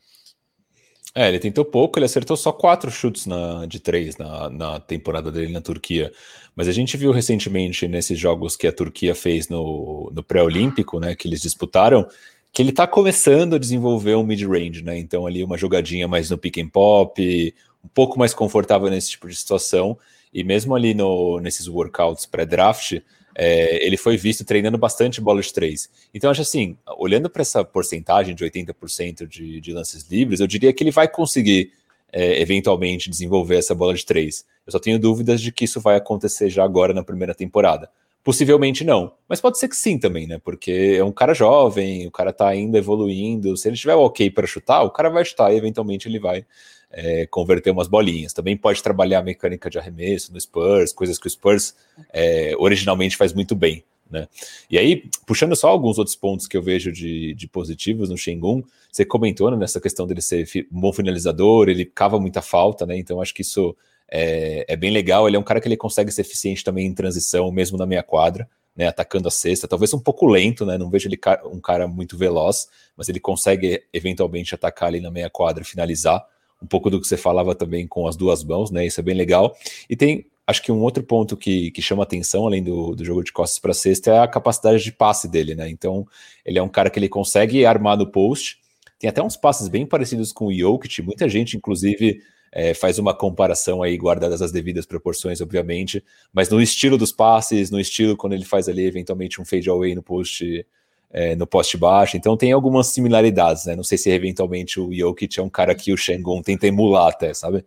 É, 1.16 1.30
ele 1.30 1.38
tentou 1.38 1.64
pouco, 1.64 2.00
ele 2.00 2.06
acertou 2.06 2.36
só 2.36 2.52
quatro 2.52 2.90
chutes 2.90 3.28
na, 3.28 3.68
de 3.68 3.80
três 3.80 4.18
na, 4.18 4.50
na 4.50 4.80
temporada 4.80 5.32
dele 5.32 5.54
na 5.54 5.62
Turquia. 5.62 6.12
Mas 6.56 6.68
a 6.68 6.72
gente 6.72 6.98
viu 6.98 7.12
recentemente 7.12 7.88
nesses 7.88 8.18
jogos 8.18 8.56
que 8.56 8.66
a 8.66 8.72
Turquia 8.72 9.14
fez 9.14 9.48
no, 9.48 10.12
no 10.14 10.24
pré-olímpico, 10.24 11.00
né, 11.00 11.16
que 11.16 11.28
eles 11.28 11.42
disputaram, 11.42 12.08
que 12.52 12.64
ele 12.64 12.72
tá 12.72 12.88
começando 12.88 13.56
a 13.56 13.60
desenvolver 13.60 14.16
um 14.16 14.24
mid-range, 14.24 14.84
né? 14.84 14.98
Então 14.98 15.26
ali 15.26 15.44
uma 15.44 15.58
jogadinha 15.58 16.08
mais 16.08 16.30
no 16.30 16.38
pick 16.38 16.60
and 16.60 16.70
pop, 16.70 17.54
um 17.84 17.90
pouco 17.90 18.18
mais 18.18 18.34
confortável 18.34 18.90
nesse 18.90 19.12
tipo 19.12 19.28
de 19.28 19.36
situação. 19.36 19.98
E 20.34 20.44
mesmo 20.44 20.76
ali 20.76 20.94
no, 20.94 21.40
nesses 21.40 21.68
workouts 21.68 22.26
pré-draft, 22.26 23.00
é, 23.36 23.86
ele 23.86 23.98
foi 23.98 24.18
visto 24.18 24.46
treinando 24.46 24.78
bastante 24.78 25.22
bola 25.22 25.42
de 25.42 25.52
três. 25.52 25.90
Então, 26.14 26.32
acho 26.32 26.42
assim, 26.42 26.78
olhando 26.98 27.30
para 27.30 27.42
essa 27.42 27.64
porcentagem 27.64 28.36
de 28.36 28.44
80% 28.44 29.28
de, 29.28 29.60
de 29.60 29.74
lances 29.74 30.08
livres, 30.10 30.40
eu 30.40 30.48
diria 30.48 30.72
que 30.72 30.84
ele 30.84 30.92
vai 30.92 31.08
conseguir 31.08 31.72
é, 32.12 32.40
eventualmente 32.40 33.10
desenvolver 33.10 33.58
essa 33.58 33.74
bola 33.74 33.94
de 33.94 34.06
três. 34.06 34.46
Eu 34.66 34.72
só 34.72 34.80
tenho 34.80 35.00
dúvidas 35.00 35.42
de 35.42 35.52
que 35.52 35.66
isso 35.66 35.82
vai 35.82 35.96
acontecer 35.96 36.50
já 36.50 36.64
agora 36.64 36.94
na 36.94 37.04
primeira 37.04 37.34
temporada. 37.34 37.90
Possivelmente 38.24 38.86
não, 38.86 39.12
mas 39.28 39.42
pode 39.42 39.60
ser 39.60 39.68
que 39.68 39.76
sim 39.76 40.00
também, 40.00 40.26
né? 40.26 40.40
Porque 40.42 40.96
é 40.98 41.04
um 41.04 41.12
cara 41.12 41.34
jovem, 41.34 42.08
o 42.08 42.12
cara 42.12 42.32
tá 42.32 42.48
ainda 42.48 42.78
evoluindo. 42.78 43.58
Se 43.58 43.68
ele 43.68 43.76
tiver 43.76 43.96
ok 43.96 44.30
para 44.30 44.48
chutar, 44.48 44.84
o 44.84 44.92
cara 44.92 45.10
vai 45.10 45.26
chutar 45.26 45.54
e 45.54 45.58
eventualmente 45.58 46.08
ele 46.08 46.20
vai 46.20 46.46
é, 46.94 47.26
converter 47.26 47.72
umas 47.72 47.88
bolinhas. 47.88 48.32
Também 48.32 48.56
pode 48.56 48.82
trabalhar 48.82 49.20
a 49.20 49.24
mecânica 49.24 49.70
de 49.70 49.80
arremesso 49.80 50.32
no 50.32 50.40
Spurs, 50.40 50.94
coisas 50.94 51.18
que 51.18 51.28
o 51.28 51.30
Spurs 51.30 51.76
é, 52.12 52.54
originalmente 52.58 53.18
faz 53.18 53.34
muito 53.34 53.56
bem. 53.56 53.84
Né? 54.10 54.28
E 54.70 54.78
aí, 54.78 55.10
puxando 55.26 55.56
só 55.56 55.70
alguns 55.70 55.98
outros 55.98 56.16
pontos 56.16 56.48
que 56.48 56.56
eu 56.56 56.62
vejo 56.62 56.92
de, 56.92 57.34
de 57.34 57.48
positivos 57.48 58.10
no 58.10 58.18
Shengun, 58.18 58.64
você 58.92 59.04
comentou 59.04 59.50
né, 59.50 59.58
nessa 59.58 59.82
questão 59.82 60.06
dele 60.06 60.22
ser 60.22 60.48
um 60.72 60.80
bom 60.80 60.94
finalizador, 60.94 61.68
ele 61.68 61.84
cava 61.84 62.20
muita 62.20 62.42
falta, 62.42 62.86
né? 62.86 62.96
Então 62.96 63.20
acho 63.20 63.34
que 63.34 63.42
isso 63.42 63.76
é, 64.08 64.66
é, 64.68 64.76
bem 64.76 64.92
legal. 64.92 65.28
Ele 65.28 65.36
é 65.36 65.40
um 65.40 65.44
cara 65.44 65.60
que 65.60 65.68
ele 65.68 65.76
consegue 65.76 66.12
ser 66.12 66.22
eficiente 66.22 66.64
também 66.64 66.86
em 66.86 66.94
transição, 66.94 67.52
mesmo 67.52 67.76
na 67.76 67.88
meia 67.88 68.04
quadra, 68.04 68.48
né? 68.76 68.88
Atacando 68.88 69.28
a 69.28 69.32
cesta, 69.32 69.68
talvez 69.68 69.92
um 69.96 70.00
pouco 70.00 70.28
lento, 70.28 70.64
né? 70.64 70.78
Não 70.78 70.92
vejo 70.92 71.10
ele 71.10 71.20
um 71.52 71.60
cara 71.60 71.88
muito 71.88 72.16
veloz, 72.16 72.68
mas 72.96 73.10
ele 73.10 73.20
consegue 73.20 73.84
eventualmente 73.92 74.54
atacar 74.54 74.90
ali 74.90 75.02
na 75.02 75.10
meia 75.10 75.30
quadra 75.30 75.64
e 75.64 75.66
finalizar. 75.66 76.24
Um 76.64 76.68
pouco 76.68 76.90
do 76.90 77.02
que 77.02 77.08
você 77.08 77.18
falava 77.18 77.54
também 77.54 77.86
com 77.86 78.08
as 78.08 78.16
duas 78.16 78.44
mãos, 78.44 78.72
né? 78.72 78.86
Isso 78.86 79.00
é 79.00 79.04
bem 79.04 79.16
legal. 79.16 79.56
E 79.90 79.96
tem 79.96 80.26
acho 80.46 80.62
que 80.62 80.72
um 80.72 80.82
outro 80.82 81.04
ponto 81.04 81.38
que, 81.38 81.72
que 81.72 81.82
chama 81.82 82.04
atenção, 82.04 82.46
além 82.46 82.64
do, 82.64 82.96
do 82.96 83.04
jogo 83.04 83.24
de 83.24 83.32
costas 83.32 83.60
para 83.60 83.74
cesta, 83.74 84.12
é 84.12 84.20
a 84.20 84.28
capacidade 84.28 84.84
de 84.84 84.92
passe 84.92 85.28
dele, 85.28 85.56
né? 85.56 85.70
Então, 85.70 86.06
ele 86.46 86.60
é 86.60 86.64
um 86.64 86.70
cara 86.70 86.90
que 86.90 87.00
ele 87.00 87.10
consegue 87.10 87.66
armar 87.66 87.98
no 87.98 88.12
post. 88.12 88.58
Tem 89.00 89.10
até 89.10 89.22
uns 89.22 89.38
passes 89.38 89.68
bem 89.68 89.86
parecidos 89.86 90.32
com 90.32 90.48
o 90.48 90.54
Jokic. 90.54 91.02
Muita 91.02 91.28
gente, 91.30 91.58
inclusive, 91.58 92.22
é, 92.52 92.74
faz 92.74 93.00
uma 93.00 93.14
comparação 93.14 93.82
aí, 93.82 93.98
guardadas 93.98 94.42
as 94.42 94.52
devidas 94.52 94.86
proporções, 94.86 95.42
obviamente. 95.42 96.04
Mas 96.32 96.50
no 96.50 96.62
estilo 96.62 96.98
dos 96.98 97.12
passes, 97.12 97.72
no 97.72 97.80
estilo 97.80 98.16
quando 98.16 98.34
ele 98.34 98.46
faz 98.46 98.70
ali, 98.70 98.86
eventualmente, 98.86 99.42
um 99.42 99.46
fade 99.46 99.70
away 99.70 99.96
no 99.96 100.04
post 100.04 100.66
é, 101.14 101.36
no 101.36 101.46
poste 101.46 101.78
baixo, 101.78 102.18
então 102.18 102.36
tem 102.36 102.52
algumas 102.52 102.88
similaridades, 102.88 103.68
né? 103.68 103.76
Não 103.76 103.84
sei 103.84 104.00
se 104.00 104.10
eventualmente 104.10 104.80
o 104.80 104.92
Jokic 104.92 105.40
é 105.40 105.44
um 105.44 105.50
cara 105.50 105.76
que 105.76 105.94
o 105.94 105.98
Shengun 105.98 106.42
tenta 106.42 106.66
emular 106.66 107.10
até, 107.10 107.36
sabe? 107.36 107.64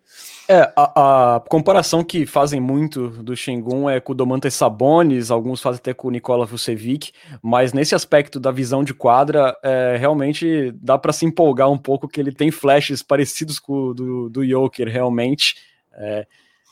É, 0.49 0.73
a, 0.77 1.37
a 1.37 1.41
comparação 1.41 2.03
que 2.03 2.27
fazem 2.27 2.61
muito 2.61 3.09
do 3.09 3.37
Shengun 3.37 3.89
é 3.89 4.01
com 4.01 4.13
o 4.13 4.15
Domantas 4.17 4.53
Sabonis, 4.55 5.31
alguns 5.31 5.63
fazem 5.63 5.79
até 5.79 5.95
com 5.95 6.09
o 6.09 6.11
Nikola 6.11 6.45
Vucevic, 6.45 7.13
mas 7.41 7.73
nesse 7.73 7.95
aspecto 7.95 8.41
da 8.41 8.51
visão 8.51 8.83
de 8.83 8.93
quadra, 8.93 9.57
é, 9.63 9.97
realmente 9.97 10.73
dá 10.83 10.99
para 10.99 11.13
se 11.13 11.25
empolgar 11.25 11.71
um 11.71 11.79
pouco 11.79 12.09
que 12.09 12.21
ele 12.21 12.33
tem 12.33 12.51
flashes 12.51 13.01
parecidos 13.01 13.61
com 13.61 13.73
o 13.73 13.95
do, 13.95 14.29
do 14.29 14.45
Joker, 14.45 14.89
realmente. 14.89 15.55
É, 15.95 16.27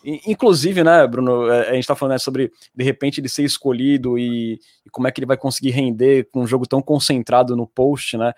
Inclusive, 0.05 0.85
né, 0.85 1.07
Bruno, 1.07 1.51
é, 1.51 1.71
a 1.71 1.75
gente 1.75 1.87
tá 1.87 1.97
falando 1.97 2.13
né, 2.13 2.19
sobre 2.19 2.53
de 2.75 2.85
repente 2.85 3.21
ele 3.21 3.29
ser 3.29 3.43
escolhido 3.43 4.19
e, 4.19 4.61
e, 4.85 4.91
como 4.91 5.09
é 5.09 5.11
que 5.11 5.19
ele 5.19 5.27
vai 5.27 5.37
conseguir 5.37 5.71
render 5.71 6.29
com 6.31 6.43
um 6.43 6.47
jogo 6.47 6.67
tão 6.67 6.83
concentrado 6.83 7.57
no 7.57 7.67
post, 7.67 8.19
né? 8.19 8.35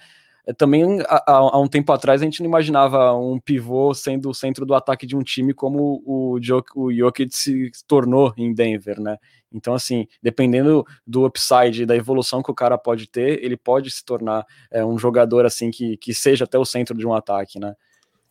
É, 0.46 0.52
também 0.52 1.00
há, 1.08 1.32
há, 1.32 1.58
um 1.58 1.66
tempo 1.66 1.90
atrás 1.92 2.22
a 2.22 2.24
gente 2.24 2.40
não 2.40 2.48
imaginava 2.48 3.12
um 3.14 3.40
pivô 3.40 3.92
sendo 3.92 4.30
o 4.30 4.34
centro 4.34 4.64
do 4.64 4.74
ataque 4.74 5.04
de 5.04 5.16
um 5.16 5.22
time 5.24 5.52
como 5.52 6.00
o, 6.06 6.38
o 6.76 6.92
Jokic 6.92 7.36
se 7.36 7.72
tornou 7.88 8.32
em 8.36 8.54
Denver, 8.54 9.00
né? 9.00 9.18
Então, 9.52 9.74
assim, 9.74 10.06
dependendo 10.22 10.86
do 11.04 11.26
upside, 11.26 11.84
da 11.84 11.96
evolução 11.96 12.42
que 12.42 12.50
o 12.50 12.54
cara 12.54 12.78
pode 12.78 13.08
ter, 13.08 13.42
ele 13.42 13.56
pode 13.56 13.90
se 13.90 14.04
tornar 14.04 14.46
é, 14.70 14.84
um 14.84 14.98
jogador 14.98 15.44
assim 15.44 15.70
que, 15.70 15.96
que 15.96 16.14
seja 16.14 16.44
até 16.44 16.58
o 16.58 16.64
centro 16.64 16.96
de 16.96 17.06
um 17.06 17.14
ataque, 17.14 17.58
né? 17.58 17.74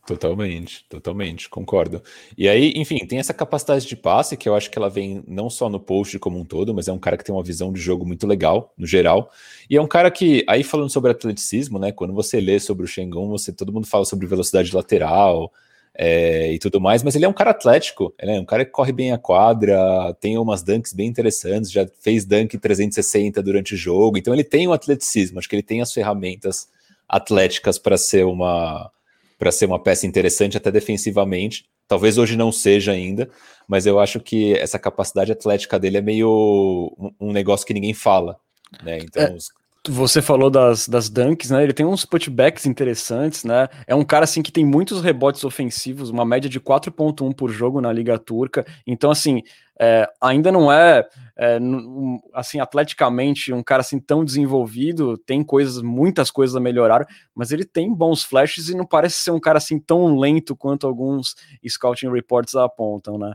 Totalmente, 0.06 0.86
totalmente, 0.88 1.50
concordo. 1.50 2.00
E 2.38 2.48
aí, 2.48 2.74
enfim, 2.76 3.00
tem 3.08 3.18
essa 3.18 3.34
capacidade 3.34 3.88
de 3.88 3.96
passe 3.96 4.38
que 4.38 4.48
eu 4.48 4.54
acho 4.54 4.70
que 4.70 4.78
ela 4.78 4.88
vem 4.88 5.24
não 5.28 5.50
só 5.50 5.68
no 5.68 5.80
post 5.80 6.20
como 6.20 6.38
um 6.40 6.46
todo, 6.46 6.76
mas 6.76 6.88
é 6.88 6.94
um 6.94 7.00
cara 7.00 7.18
que 7.18 7.24
tem 7.24 7.34
uma 7.34 7.44
visão 7.44 7.74
de 7.74 7.82
jogo 7.82 8.06
muito 8.06 8.28
legal, 8.28 8.72
no 8.78 8.86
geral. 8.86 9.32
E 9.68 9.76
é 9.76 9.82
um 9.82 9.88
cara 9.88 10.12
que, 10.12 10.46
aí 10.48 10.64
falando 10.64 10.92
sobre 10.92 11.10
atleticismo, 11.10 11.80
né? 11.80 11.92
Quando 11.92 12.14
você 12.14 12.40
lê 12.40 12.60
sobre 12.60 12.86
o 12.86 12.88
Shengun, 12.88 13.30
você 13.30 13.52
todo 13.52 13.74
mundo 13.74 13.88
fala 13.88 14.06
sobre 14.06 14.28
velocidade 14.28 14.76
lateral 14.76 15.52
é, 15.96 16.52
e 16.54 16.60
tudo 16.60 16.80
mais, 16.80 17.02
mas 17.02 17.16
ele 17.16 17.26
é 17.26 17.28
um 17.28 17.34
cara 17.34 17.50
atlético, 17.50 18.14
é 18.20 18.40
um 18.40 18.46
cara 18.46 18.64
que 18.64 18.72
corre 18.72 18.92
bem 18.92 19.12
a 19.12 19.18
quadra, 19.18 20.14
tem 20.20 20.38
umas 20.38 20.62
dunks 20.62 20.94
bem 20.94 21.08
interessantes, 21.08 21.72
já 21.72 21.88
fez 22.00 22.26
dunk 22.26 22.60
360 22.60 23.42
durante 23.42 23.74
o 23.74 23.78
jogo, 23.78 24.20
então 24.20 24.34
ele 24.36 24.44
tem 24.44 24.68
um 24.68 24.74
atleticismo, 24.74 25.40
acho 25.40 25.50
que 25.50 25.56
ele 25.56 25.64
tem 25.64 25.82
as 25.82 25.92
ferramentas 25.92 26.68
atléticas 27.10 27.80
para 27.80 27.98
ser 27.98 28.26
uma 28.26 28.92
para 29.38 29.52
ser 29.52 29.66
uma 29.66 29.82
peça 29.82 30.08
interessante 30.08 30.58
até 30.58 30.72
defensivamente. 30.72 31.66
Talvez 31.88 32.18
hoje 32.18 32.36
não 32.36 32.52
seja 32.52 32.92
ainda, 32.92 33.30
mas 33.68 33.86
eu 33.86 34.00
acho 34.00 34.20
que 34.20 34.54
essa 34.58 34.80
capacidade 34.80 35.32
atlética 35.32 35.80
dele 35.80 35.98
é 35.98 36.02
meio 36.02 36.92
um, 37.20 37.32
negócio 37.32 37.66
que 37.66 37.74
ninguém 37.74 37.94
fala, 37.94 38.38
né? 38.84 38.98
Então, 39.00 39.24
é, 39.24 39.34
os... 39.34 39.50
Você 39.88 40.20
falou 40.20 40.50
das, 40.50 40.88
das 40.88 41.10
dunks, 41.10 41.52
né? 41.52 41.64
Ele 41.64 41.74
tem 41.74 41.86
uns 41.86 42.06
putbacks 42.06 42.66
interessantes, 42.66 43.44
né? 43.44 43.68
É 43.86 43.94
um 43.94 44.04
cara 44.04 44.24
assim 44.24 44.42
que 44.42 44.52
tem 44.52 44.66
muitos 44.66 45.02
rebotes 45.02 45.44
ofensivos, 45.44 46.10
uma 46.10 46.26
média 46.26 46.50
de 46.50 46.60
4.1 46.60 47.36
por 47.36 47.52
jogo 47.52 47.80
na 47.80 47.94
Liga 47.94 48.18
Turca. 48.18 48.66
Então, 48.88 49.12
assim, 49.12 49.44
é, 49.80 50.10
ainda 50.20 50.52
não 50.52 50.72
é, 50.72 51.08
é 51.38 51.60
um, 51.60 52.20
assim 52.34 52.60
atleticamente 52.60 53.52
um 53.52 53.62
cara 53.62 53.82
assim 53.82 54.00
tão 54.00 54.24
desenvolvido, 54.24 55.18
tem 55.18 55.44
coisas, 55.44 55.82
muitas 55.82 56.32
coisas 56.32 56.56
a 56.56 56.60
melhorar, 56.60 57.06
mas 57.34 57.52
ele 57.52 57.66
tem 57.66 57.94
bons 57.94 58.24
flashes 58.24 58.70
e 58.70 58.76
não 58.76 58.86
parece 58.86 59.18
ser 59.18 59.32
um 59.32 59.40
cara 59.40 59.58
assim 59.58 59.80
tão 59.80 60.18
lento 60.18 60.56
quanto 60.56 60.88
alguns 60.88 61.36
scouting 61.68 62.10
reports 62.10 62.56
apontam, 62.56 63.18
né? 63.18 63.34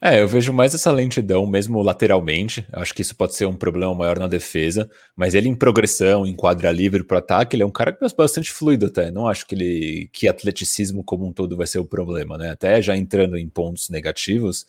É, 0.00 0.20
eu 0.22 0.28
vejo 0.28 0.52
mais 0.52 0.72
essa 0.74 0.92
lentidão 0.92 1.44
mesmo 1.44 1.82
lateralmente. 1.82 2.64
Acho 2.72 2.94
que 2.94 3.02
isso 3.02 3.16
pode 3.16 3.34
ser 3.34 3.46
um 3.46 3.56
problema 3.56 3.92
maior 3.92 4.16
na 4.16 4.28
defesa, 4.28 4.88
mas 5.16 5.34
ele 5.34 5.48
em 5.48 5.56
progressão, 5.56 6.24
em 6.24 6.36
quadra 6.36 6.70
livre 6.70 7.02
para 7.02 7.18
ataque, 7.18 7.56
ele 7.56 7.64
é 7.64 7.66
um 7.66 7.70
cara 7.70 7.92
que 7.92 8.04
é 8.04 8.08
bastante 8.16 8.52
fluido 8.52 8.86
até. 8.86 9.10
Não 9.10 9.26
acho 9.26 9.44
que 9.44 9.56
ele 9.56 10.08
que 10.12 10.28
atleticismo 10.28 11.02
como 11.02 11.26
um 11.26 11.32
todo 11.32 11.56
vai 11.56 11.66
ser 11.66 11.80
o 11.80 11.84
problema, 11.84 12.38
né? 12.38 12.50
Até 12.50 12.80
já 12.80 12.96
entrando 12.96 13.36
em 13.36 13.48
pontos 13.48 13.90
negativos, 13.90 14.64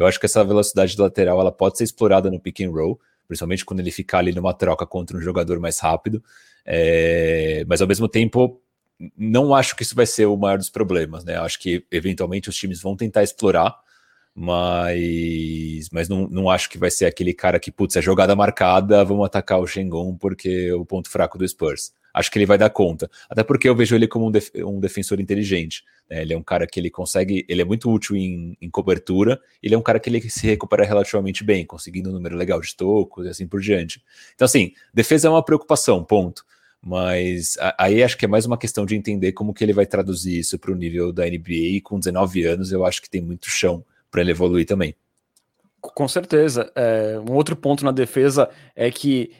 eu 0.00 0.06
acho 0.06 0.18
que 0.18 0.26
essa 0.26 0.42
velocidade 0.42 0.98
lateral 0.98 1.40
ela 1.40 1.52
pode 1.52 1.76
ser 1.76 1.84
explorada 1.84 2.30
no 2.30 2.40
pick 2.40 2.60
and 2.60 2.70
roll, 2.70 2.98
principalmente 3.28 3.64
quando 3.64 3.80
ele 3.80 3.90
ficar 3.90 4.18
ali 4.18 4.32
numa 4.32 4.54
troca 4.54 4.86
contra 4.86 5.16
um 5.16 5.20
jogador 5.20 5.60
mais 5.60 5.78
rápido. 5.78 6.22
É, 6.64 7.64
mas 7.68 7.82
ao 7.82 7.86
mesmo 7.88 8.08
tempo, 8.08 8.60
não 9.16 9.54
acho 9.54 9.76
que 9.76 9.82
isso 9.82 9.94
vai 9.94 10.06
ser 10.06 10.26
o 10.26 10.36
maior 10.36 10.58
dos 10.58 10.70
problemas, 10.70 11.24
né? 11.24 11.36
Acho 11.36 11.58
que 11.58 11.84
eventualmente 11.90 12.48
os 12.48 12.56
times 12.56 12.80
vão 12.80 12.96
tentar 12.96 13.22
explorar, 13.22 13.76
mas, 14.34 15.88
mas 15.92 16.08
não, 16.08 16.26
não 16.28 16.48
acho 16.48 16.70
que 16.70 16.78
vai 16.78 16.90
ser 16.90 17.04
aquele 17.04 17.34
cara 17.34 17.60
que, 17.60 17.70
putz, 17.70 17.96
é 17.96 18.02
jogada 18.02 18.34
marcada, 18.34 19.04
vamos 19.04 19.26
atacar 19.26 19.60
o 19.60 19.66
Shengon 19.66 20.16
porque 20.16 20.68
é 20.70 20.74
o 20.74 20.84
ponto 20.84 21.10
fraco 21.10 21.36
do 21.36 21.46
Spurs 21.46 21.92
acho 22.12 22.30
que 22.30 22.38
ele 22.38 22.46
vai 22.46 22.58
dar 22.58 22.70
conta. 22.70 23.10
Até 23.28 23.42
porque 23.42 23.68
eu 23.68 23.74
vejo 23.74 23.94
ele 23.94 24.06
como 24.06 24.28
um, 24.28 24.30
def 24.30 24.50
um 24.56 24.80
defensor 24.80 25.20
inteligente. 25.20 25.84
Né? 26.08 26.22
Ele 26.22 26.34
é 26.34 26.36
um 26.36 26.42
cara 26.42 26.66
que 26.66 26.78
ele 26.78 26.90
consegue, 26.90 27.44
ele 27.48 27.62
é 27.62 27.64
muito 27.64 27.90
útil 27.90 28.16
em, 28.16 28.56
em, 28.60 28.70
cobertura, 28.70 29.40
ele 29.62 29.74
é 29.74 29.78
um 29.78 29.82
cara 29.82 30.00
que 30.00 30.10
ele 30.10 30.20
se 30.28 30.46
recupera 30.46 30.84
relativamente 30.84 31.44
bem, 31.44 31.64
conseguindo 31.64 32.10
um 32.10 32.12
número 32.12 32.36
legal 32.36 32.60
de 32.60 32.74
tocos 32.74 33.26
e 33.26 33.28
assim 33.28 33.46
por 33.46 33.60
diante. 33.60 34.02
Então, 34.34 34.44
assim, 34.44 34.72
defesa 34.92 35.28
é 35.28 35.30
uma 35.30 35.44
preocupação, 35.44 36.04
ponto. 36.04 36.44
Mas 36.82 37.58
aí 37.76 38.02
acho 38.02 38.16
que 38.16 38.24
é 38.24 38.28
mais 38.28 38.46
uma 38.46 38.56
questão 38.56 38.86
de 38.86 38.96
entender 38.96 39.32
como 39.32 39.52
que 39.52 39.62
ele 39.62 39.72
vai 39.72 39.84
traduzir 39.84 40.38
isso 40.38 40.58
para 40.58 40.72
o 40.72 40.74
nível 40.74 41.12
da 41.12 41.26
NBA 41.26 41.76
e 41.76 41.80
com 41.80 41.98
19 41.98 42.44
anos 42.46 42.72
eu 42.72 42.86
acho 42.86 43.02
que 43.02 43.10
tem 43.10 43.20
muito 43.20 43.50
chão 43.50 43.84
para 44.10 44.22
ele 44.22 44.30
evoluir 44.30 44.64
também. 44.64 44.94
Com 45.80 46.08
certeza. 46.08 46.72
É, 46.74 47.18
um 47.18 47.34
outro 47.34 47.54
ponto 47.54 47.84
na 47.84 47.92
defesa 47.92 48.48
é 48.74 48.90
que 48.90 49.30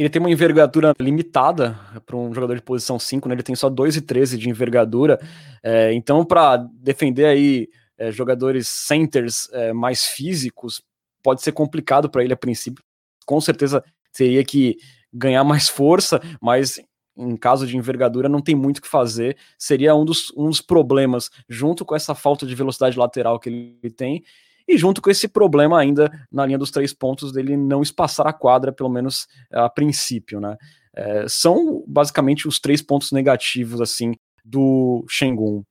ele 0.00 0.10
tem 0.10 0.20
uma 0.20 0.30
envergadura 0.30 0.94
limitada 0.98 1.78
para 2.06 2.16
um 2.16 2.32
jogador 2.32 2.54
de 2.54 2.62
posição 2.62 2.98
5, 2.98 3.28
né? 3.28 3.34
Ele 3.34 3.42
tem 3.42 3.54
só 3.54 3.68
2,13 3.68 4.36
de 4.36 4.48
envergadura. 4.48 5.20
É, 5.62 5.92
então, 5.92 6.24
para 6.24 6.56
defender 6.56 7.26
aí 7.26 7.68
é, 7.98 8.10
jogadores 8.10 8.68
centers 8.68 9.48
é, 9.52 9.72
mais 9.72 10.06
físicos, 10.06 10.82
pode 11.22 11.42
ser 11.42 11.52
complicado 11.52 12.08
para 12.08 12.24
ele 12.24 12.32
a 12.32 12.36
princípio. 12.36 12.82
Com 13.26 13.40
certeza 13.40 13.84
teria 14.12 14.44
que 14.44 14.76
ganhar 15.12 15.44
mais 15.44 15.68
força, 15.68 16.20
mas 16.40 16.80
em 17.16 17.36
caso 17.36 17.66
de 17.66 17.76
envergadura 17.76 18.28
não 18.28 18.40
tem 18.40 18.54
muito 18.54 18.78
o 18.78 18.82
que 18.82 18.88
fazer. 18.88 19.36
Seria 19.58 19.94
um 19.94 20.04
dos, 20.04 20.32
um 20.36 20.48
dos 20.48 20.60
problemas, 20.60 21.30
junto 21.48 21.84
com 21.84 21.94
essa 21.94 22.14
falta 22.14 22.46
de 22.46 22.54
velocidade 22.54 22.98
lateral 22.98 23.38
que 23.38 23.48
ele 23.48 23.90
tem 23.90 24.24
e 24.70 24.78
junto 24.78 25.02
com 25.02 25.10
esse 25.10 25.26
problema 25.26 25.78
ainda 25.78 26.10
na 26.30 26.46
linha 26.46 26.58
dos 26.58 26.70
três 26.70 26.92
pontos 26.94 27.32
dele 27.32 27.56
não 27.56 27.82
espaçar 27.82 28.26
a 28.26 28.32
quadra, 28.32 28.72
pelo 28.72 28.88
menos 28.88 29.26
a 29.52 29.68
princípio, 29.68 30.40
né? 30.40 30.56
É, 30.94 31.24
são 31.28 31.84
basicamente 31.86 32.46
os 32.46 32.60
três 32.60 32.80
pontos 32.80 33.10
negativos 33.10 33.80
assim 33.80 34.14
do 34.44 35.04
Shengun. 35.08 35.64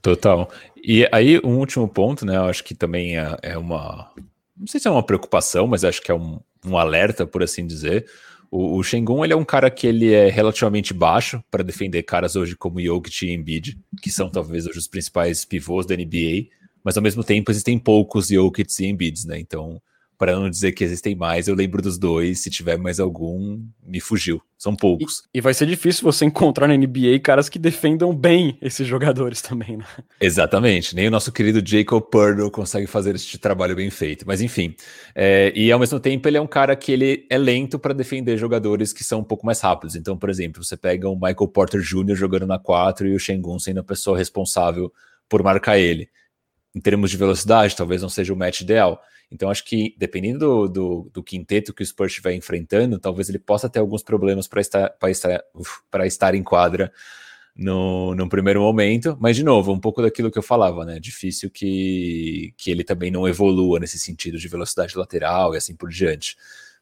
Total. 0.00 0.50
E 0.76 1.06
aí 1.12 1.38
um 1.44 1.58
último 1.58 1.86
ponto, 1.86 2.24
né? 2.24 2.36
Eu 2.36 2.44
acho 2.44 2.64
que 2.64 2.74
também 2.74 3.18
é, 3.18 3.36
é 3.42 3.58
uma, 3.58 4.10
não 4.56 4.66
sei 4.66 4.80
se 4.80 4.88
é 4.88 4.90
uma 4.90 5.04
preocupação, 5.04 5.66
mas 5.66 5.84
acho 5.84 6.00
que 6.00 6.10
é 6.10 6.14
um, 6.14 6.40
um 6.64 6.78
alerta, 6.78 7.26
por 7.26 7.42
assim 7.42 7.66
dizer. 7.66 8.06
O, 8.50 8.78
o 8.78 8.82
Shengun 8.82 9.24
ele 9.24 9.34
é 9.34 9.36
um 9.36 9.44
cara 9.44 9.70
que 9.70 9.86
ele 9.86 10.12
é 10.12 10.30
relativamente 10.30 10.94
baixo 10.94 11.42
para 11.50 11.62
defender 11.62 12.02
caras 12.02 12.36
hoje 12.36 12.56
como 12.56 12.80
Jokic 12.80 13.26
e 13.26 13.34
Embiid, 13.34 13.78
que 14.02 14.10
são 14.10 14.30
talvez 14.30 14.66
hoje 14.66 14.78
os 14.78 14.88
principais 14.88 15.44
pivôs 15.44 15.84
da 15.84 15.94
NBA, 15.94 16.46
mas 16.86 16.96
ao 16.96 17.02
mesmo 17.02 17.24
tempo 17.24 17.50
existem 17.50 17.76
poucos 17.80 18.28
Jokic 18.28 18.72
e 18.80 18.86
Embiids, 18.86 19.24
né? 19.24 19.40
Então 19.40 19.82
para 20.18 20.34
não 20.34 20.48
dizer 20.48 20.72
que 20.72 20.82
existem 20.82 21.14
mais, 21.14 21.46
eu 21.46 21.54
lembro 21.54 21.82
dos 21.82 21.98
dois. 21.98 22.40
Se 22.40 22.50
tiver 22.50 22.78
mais 22.78 22.98
algum, 22.98 23.60
me 23.84 24.00
fugiu. 24.00 24.40
São 24.56 24.74
poucos. 24.74 25.22
E, 25.34 25.38
e, 25.38 25.40
vai 25.42 25.52
ser 25.52 25.66
difícil 25.66 26.02
você 26.02 26.24
encontrar 26.24 26.66
na 26.66 26.76
NBA 26.76 27.20
caras 27.22 27.48
que 27.48 27.58
defendam 27.58 28.14
bem 28.16 28.56
esses 28.62 28.86
jogadores 28.86 29.42
também, 29.42 29.76
né? 29.76 29.84
Exatamente. 30.18 30.96
Nem 30.96 31.08
o 31.08 31.10
nosso 31.10 31.30
querido 31.30 31.62
Jacob 31.62 32.02
Purdo 32.02 32.50
consegue 32.50 32.86
fazer 32.86 33.14
esse 33.14 33.36
trabalho 33.36 33.76
bem 33.76 33.90
feito. 33.90 34.24
Mas 34.26 34.40
enfim. 34.40 34.74
É, 35.14 35.52
e 35.54 35.70
ao 35.70 35.78
mesmo 35.78 36.00
tempo, 36.00 36.26
ele 36.26 36.38
é 36.38 36.40
um 36.40 36.46
cara 36.46 36.74
que 36.74 36.90
ele 36.92 37.26
é 37.28 37.36
lento 37.36 37.78
para 37.78 37.92
defender 37.92 38.38
jogadores 38.38 38.94
que 38.94 39.04
são 39.04 39.20
um 39.20 39.24
pouco 39.24 39.44
mais 39.44 39.60
rápidos. 39.60 39.94
Então, 39.94 40.16
por 40.16 40.30
exemplo, 40.30 40.64
você 40.64 40.78
pega 40.78 41.08
o 41.08 41.14
Michael 41.14 41.48
Porter 41.48 41.82
Jr. 41.82 42.14
jogando 42.14 42.46
na 42.46 42.58
4 42.58 43.06
e 43.06 43.14
o 43.14 43.18
Shengun 43.18 43.58
sendo 43.58 43.80
a 43.80 43.84
pessoa 43.84 44.16
responsável 44.16 44.90
por 45.28 45.42
marcar 45.42 45.78
ele. 45.78 46.08
Em 46.76 46.80
termos 46.80 47.10
de 47.10 47.16
velocidade, 47.16 47.74
talvez 47.74 48.02
não 48.02 48.10
seja 48.10 48.34
o 48.34 48.36
match 48.36 48.60
ideal. 48.60 49.02
Então, 49.30 49.48
acho 49.48 49.64
que 49.64 49.94
dependendo 49.96 50.38
do, 50.38 50.68
do, 50.68 51.10
do, 51.14 51.22
quinteto 51.22 51.72
que 51.72 51.82
o 51.82 51.86
Spurs 51.86 52.12
estiver 52.12 52.34
enfrentando, 52.34 52.98
talvez 52.98 53.30
ele 53.30 53.38
possa 53.38 53.66
ter 53.66 53.78
alguns 53.78 54.02
problemas 54.02 54.46
para 54.46 54.60
estar, 54.60 54.94
estar, 55.08 55.42
estar 56.04 56.34
em 56.34 56.42
quadra 56.42 56.92
no, 57.56 58.14
no 58.14 58.28
primeiro 58.28 58.60
momento. 58.60 59.16
Mas, 59.18 59.36
de 59.36 59.42
novo, 59.42 59.72
um 59.72 59.80
pouco 59.80 60.02
daquilo 60.02 60.30
que 60.30 60.38
eu 60.38 60.42
falava, 60.42 60.84
né? 60.84 61.00
Difícil 61.00 61.50
que, 61.50 62.52
que 62.58 62.70
ele 62.70 62.84
também 62.84 63.10
não 63.10 63.26
evolua 63.26 63.80
nesse 63.80 63.98
sentido 63.98 64.36
de 64.36 64.46
velocidade 64.46 64.98
lateral 64.98 65.54
e 65.54 65.56
assim 65.56 65.74
por 65.74 65.88
diante. 65.88 66.36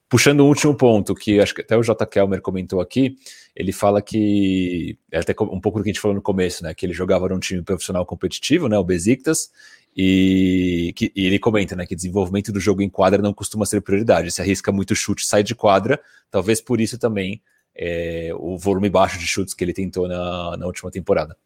Puxando 0.09 0.41
o 0.41 0.45
um 0.45 0.49
último 0.49 0.77
ponto, 0.77 1.15
que 1.15 1.41
acho 1.41 1.55
que 1.55 1.63
até 1.63 1.77
o 1.77 1.83
J. 1.83 2.05
Kelmer 2.07 2.43
comentou 2.43 2.81
aqui, 2.81 3.17
ele 3.57 3.73
fala 3.73 4.03
que, 4.03 4.99
é 5.11 5.19
até 5.19 5.35
um 5.41 5.61
pouco 5.61 5.79
do 5.79 5.83
que 5.83 5.91
a 5.91 5.93
gente 5.93 6.01
falou 6.01 6.15
no 6.15 6.23
começo, 6.23 6.63
né, 6.63 6.75
que 6.75 6.85
ele 6.85 6.93
jogava 6.93 7.29
num 7.29 7.41
time 7.41 7.63
profissional 7.63 8.05
competitivo, 8.05 8.69
né, 8.69 8.79
o 8.79 8.85
Besiktas, 8.85 9.51
e, 9.97 10.93
que, 10.97 11.13
e 11.15 11.27
ele 11.27 11.39
comenta 11.39 11.77
né, 11.77 11.87
que 11.87 11.95
desenvolvimento 11.95 12.53
do 12.53 12.59
jogo 12.59 12.83
em 12.83 12.89
quadra 12.89 13.23
não 13.23 13.33
costuma 13.33 13.65
ser 13.65 13.81
prioridade. 13.81 14.31
Se 14.31 14.43
arrisca 14.43 14.73
muito 14.73 14.95
chute, 14.95 15.25
sai 15.25 15.43
de 15.43 15.55
quadra. 15.55 16.01
Talvez 16.31 16.61
por 16.61 16.81
isso 16.81 16.99
também 16.99 17.41
é, 17.75 18.31
o 18.35 18.59
volume 18.59 18.91
baixo 18.91 19.19
de 19.19 19.27
chutes 19.27 19.55
que 19.55 19.63
ele 19.63 19.73
tentou 19.73 20.09
na, 20.09 20.57
na 20.57 20.67
última 20.67 20.91
temporada. 20.91 21.37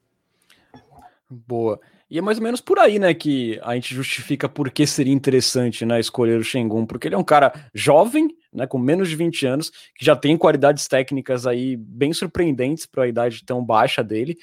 Boa. 1.29 1.79
E 2.11 2.17
é 2.17 2.23
mais 2.23 2.39
ou 2.39 2.45
menos 2.45 2.63
por 2.63 2.79
aí, 2.79 2.99
né, 2.99 3.13
que 3.13 3.61
a 3.63 3.75
gente 3.75 3.95
justifica 3.95 4.49
por 4.49 4.71
que 4.71 4.87
seria 4.87 5.13
interessante, 5.13 5.85
né, 5.85 6.01
escolher 6.01 6.39
o 6.39 6.45
Shengun, 6.45 6.87
porque 6.87 7.07
ele 7.07 7.15
é 7.15 7.19
um 7.19 7.25
cara 7.25 7.53
jovem, 7.75 8.35
né, 8.51 8.67
com 8.67 8.79
menos 8.79 9.11
de 9.11 9.17
20 9.17 9.47
anos, 9.47 9.71
que 9.95 10.07
já 10.07 10.17
tem 10.17 10.39
qualidades 10.39 10.89
técnicas 10.89 11.47
aí 11.47 11.77
bem 11.77 12.15
surpreendentes 12.15 12.87
para 12.87 13.05
a 13.05 13.09
idade 13.09 13.45
tão 13.45 13.63
baixa 13.63 14.03
dele, 14.03 14.39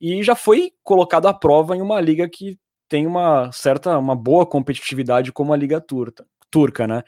e 0.00 0.22
já 0.22 0.34
foi 0.34 0.72
colocado 0.82 1.28
à 1.28 1.34
prova 1.34 1.76
em 1.76 1.82
uma 1.82 2.00
liga 2.00 2.26
que 2.26 2.58
tem 2.90 3.06
uma 3.06 3.52
certa, 3.52 3.96
uma 3.96 4.16
boa 4.16 4.44
competitividade 4.44 5.30
como 5.30 5.52
a 5.52 5.56
Liga 5.56 5.80
Turca, 5.80 6.26
turca 6.50 6.88
né? 6.88 7.04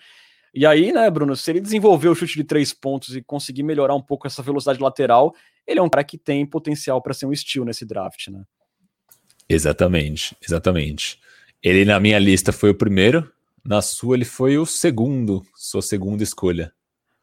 E 0.54 0.64
aí, 0.64 0.92
né, 0.92 1.10
Bruno, 1.10 1.34
se 1.34 1.50
ele 1.50 1.60
desenvolver 1.60 2.08
o 2.08 2.14
chute 2.14 2.34
de 2.34 2.44
três 2.44 2.72
pontos 2.72 3.16
e 3.16 3.22
conseguir 3.22 3.64
melhorar 3.64 3.94
um 3.94 4.00
pouco 4.00 4.26
essa 4.26 4.42
velocidade 4.42 4.80
lateral, 4.80 5.34
ele 5.66 5.80
é 5.80 5.82
um 5.82 5.88
cara 5.88 6.04
que 6.04 6.16
tem 6.16 6.46
potencial 6.46 7.02
para 7.02 7.12
ser 7.12 7.26
um 7.26 7.34
steal 7.34 7.64
nesse 7.64 7.84
draft, 7.84 8.28
né? 8.28 8.44
Exatamente, 9.48 10.36
exatamente. 10.46 11.18
Ele 11.60 11.84
na 11.84 11.98
minha 11.98 12.18
lista 12.18 12.52
foi 12.52 12.70
o 12.70 12.74
primeiro, 12.74 13.28
na 13.64 13.82
sua 13.82 14.14
ele 14.14 14.24
foi 14.24 14.58
o 14.58 14.64
segundo, 14.64 15.44
sua 15.56 15.82
segunda 15.82 16.22
escolha. 16.22 16.72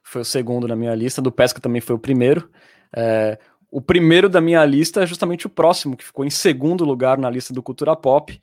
Foi 0.03 0.21
o 0.21 0.25
segundo 0.25 0.67
na 0.67 0.75
minha 0.75 0.93
lista, 0.95 1.21
do 1.21 1.31
Pesca 1.31 1.61
também 1.61 1.79
foi 1.79 1.95
o 1.95 1.99
primeiro. 1.99 2.49
É, 2.93 3.39
o 3.71 3.79
primeiro 3.79 4.27
da 4.27 4.41
minha 4.41 4.65
lista 4.65 5.03
é 5.03 5.05
justamente 5.05 5.45
o 5.45 5.49
próximo, 5.49 5.95
que 5.95 6.03
ficou 6.03 6.25
em 6.25 6.29
segundo 6.29 6.83
lugar 6.83 7.17
na 7.17 7.29
lista 7.29 7.53
do 7.53 7.61
Cultura 7.61 7.95
Pop. 7.95 8.39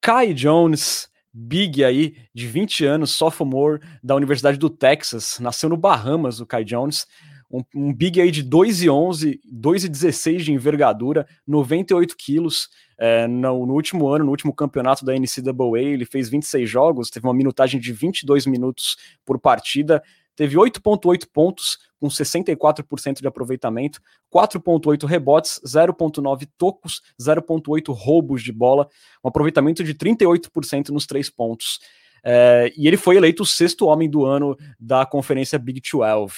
Kai 0.00 0.32
Jones, 0.32 1.08
big 1.32 1.84
aí, 1.84 2.14
de 2.34 2.46
20 2.46 2.84
anos, 2.84 3.10
sophomore 3.10 3.80
da 4.02 4.14
Universidade 4.14 4.58
do 4.58 4.70
Texas, 4.70 5.38
nasceu 5.40 5.68
no 5.68 5.76
Bahamas, 5.76 6.40
o 6.40 6.46
Kai 6.46 6.64
Jones. 6.64 7.06
Um, 7.50 7.62
um 7.74 7.94
big 7.94 8.20
aí 8.20 8.30
de 8.30 8.42
2,11, 8.42 9.38
2,16 9.46 10.38
de 10.38 10.52
envergadura, 10.52 11.26
98 11.46 12.16
quilos. 12.16 12.68
É, 12.98 13.28
no, 13.28 13.66
no, 13.66 13.74
último 13.74 14.08
ano, 14.08 14.24
no 14.24 14.30
último 14.30 14.54
campeonato 14.54 15.04
da 15.04 15.12
NCAA, 15.12 15.80
ele 15.80 16.06
fez 16.06 16.28
26 16.28 16.68
jogos, 16.68 17.10
teve 17.10 17.26
uma 17.26 17.34
minutagem 17.34 17.78
de 17.78 17.92
22 17.92 18.46
minutos 18.46 18.96
por 19.24 19.38
partida, 19.38 20.02
teve 20.34 20.56
8,8 20.56 21.26
pontos, 21.32 21.78
com 22.00 22.08
64% 22.08 23.20
de 23.20 23.26
aproveitamento, 23.26 24.00
4,8 24.32 25.06
rebotes, 25.06 25.60
0,9 25.66 26.48
tocos, 26.58 27.00
0,8 27.20 27.92
roubos 27.92 28.42
de 28.42 28.52
bola, 28.52 28.88
um 29.24 29.28
aproveitamento 29.28 29.82
de 29.82 29.94
38% 29.94 30.90
nos 30.90 31.06
três 31.06 31.30
pontos. 31.30 31.78
É, 32.24 32.72
e 32.76 32.86
ele 32.88 32.96
foi 32.96 33.16
eleito 33.16 33.42
o 33.42 33.46
sexto 33.46 33.86
homem 33.86 34.10
do 34.10 34.24
ano 34.24 34.56
da 34.80 35.06
conferência 35.06 35.58
Big 35.58 35.80
12. 35.80 36.34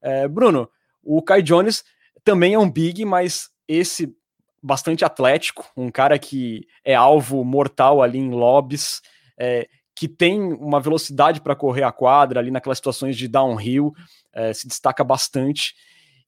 É, 0.00 0.26
Bruno, 0.26 0.68
o 1.02 1.22
Kai 1.22 1.42
Jones 1.42 1.84
também 2.24 2.54
é 2.54 2.58
um 2.58 2.70
big, 2.70 3.04
mas 3.04 3.50
esse 3.66 4.14
bastante 4.62 5.04
atlético, 5.04 5.70
um 5.76 5.90
cara 5.90 6.18
que 6.18 6.66
é 6.84 6.94
alvo 6.94 7.44
mortal 7.44 8.02
ali 8.02 8.18
em 8.18 8.30
lobbies, 8.30 9.00
é, 9.38 9.68
que 9.98 10.06
tem 10.06 10.40
uma 10.40 10.78
velocidade 10.78 11.40
para 11.40 11.56
correr 11.56 11.82
a 11.82 11.90
quadra 11.90 12.38
ali 12.38 12.52
naquelas 12.52 12.78
situações 12.78 13.16
de 13.16 13.26
downhill, 13.26 13.92
é, 14.32 14.52
se 14.52 14.68
destaca 14.68 15.02
bastante. 15.02 15.74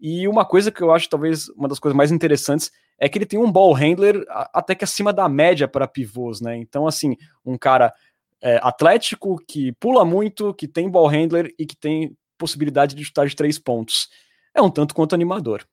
E 0.01 0.27
uma 0.27 0.45
coisa 0.45 0.73
que 0.73 0.83
eu 0.83 0.91
acho 0.91 1.09
talvez 1.09 1.49
uma 1.51 1.69
das 1.69 1.79
coisas 1.79 1.97
mais 1.97 2.11
interessantes 2.11 2.73
é 2.99 3.09
que 3.09 3.17
ele 3.17 3.27
tem 3.27 3.39
um 3.39 3.51
ball 3.51 3.73
handler 3.73 4.25
até 4.53 4.75
que 4.75 4.83
acima 4.83 5.13
da 5.13 5.29
média 5.29 5.69
para 5.69 5.87
pivôs, 5.87 6.41
né? 6.41 6.57
Então, 6.57 6.85
assim, 6.85 7.17
um 7.47 7.57
cara 7.57 7.95
é, 8.43 8.59
atlético 8.61 9.37
que 9.47 9.71
pula 9.79 10.05
muito, 10.05 10.53
que 10.53 10.67
tem 10.67 10.91
ball 10.91 11.07
handler 11.07 11.55
e 11.57 11.65
que 11.65 11.77
tem 11.77 12.17
possibilidade 12.37 12.97
de 12.97 13.05
chutar 13.05 13.29
de 13.29 13.37
três 13.37 13.57
pontos. 13.57 14.09
É 14.53 14.61
um 14.61 14.71
tanto 14.71 14.97
quanto 14.97 15.15
animador. 15.15 15.65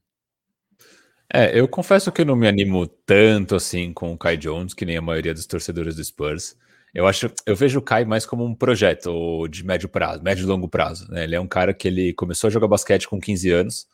É, 1.34 1.60
eu 1.60 1.68
confesso 1.68 2.12
que 2.12 2.22
eu 2.22 2.26
não 2.28 2.36
me 2.36 2.48
animo 2.48 2.86
tanto 2.86 3.56
assim 3.56 3.92
com 3.92 4.14
o 4.14 4.18
Kai 4.18 4.38
Jones, 4.38 4.76
que 4.76 4.86
nem 4.86 4.98
a 4.98 5.02
maioria 5.02 5.34
dos 5.34 5.48
torcedores 5.48 5.96
do 5.96 6.04
Spurs. 6.04 6.56
Eu 6.98 7.06
acho, 7.06 7.32
eu 7.46 7.56
vejo 7.56 7.78
o 7.78 7.82
Kai 7.82 8.06
mais 8.06 8.26
como 8.26 8.44
um 8.44 8.56
projeto 8.56 9.48
de 9.50 9.64
médio 9.64 9.88
prazo, 9.88 10.24
médio 10.24 10.42
e 10.42 10.48
longo 10.48 10.68
prazo. 10.68 11.08
Né? 11.12 11.26
Ele 11.26 11.36
é 11.36 11.40
um 11.40 11.46
cara 11.48 11.72
que 11.72 11.88
ele 11.88 12.12
começou 12.12 12.48
a 12.48 12.52
jogar 12.52 12.68
basquete 12.68 13.08
com 13.08 13.20
15 13.20 13.52
anos, 13.52 13.88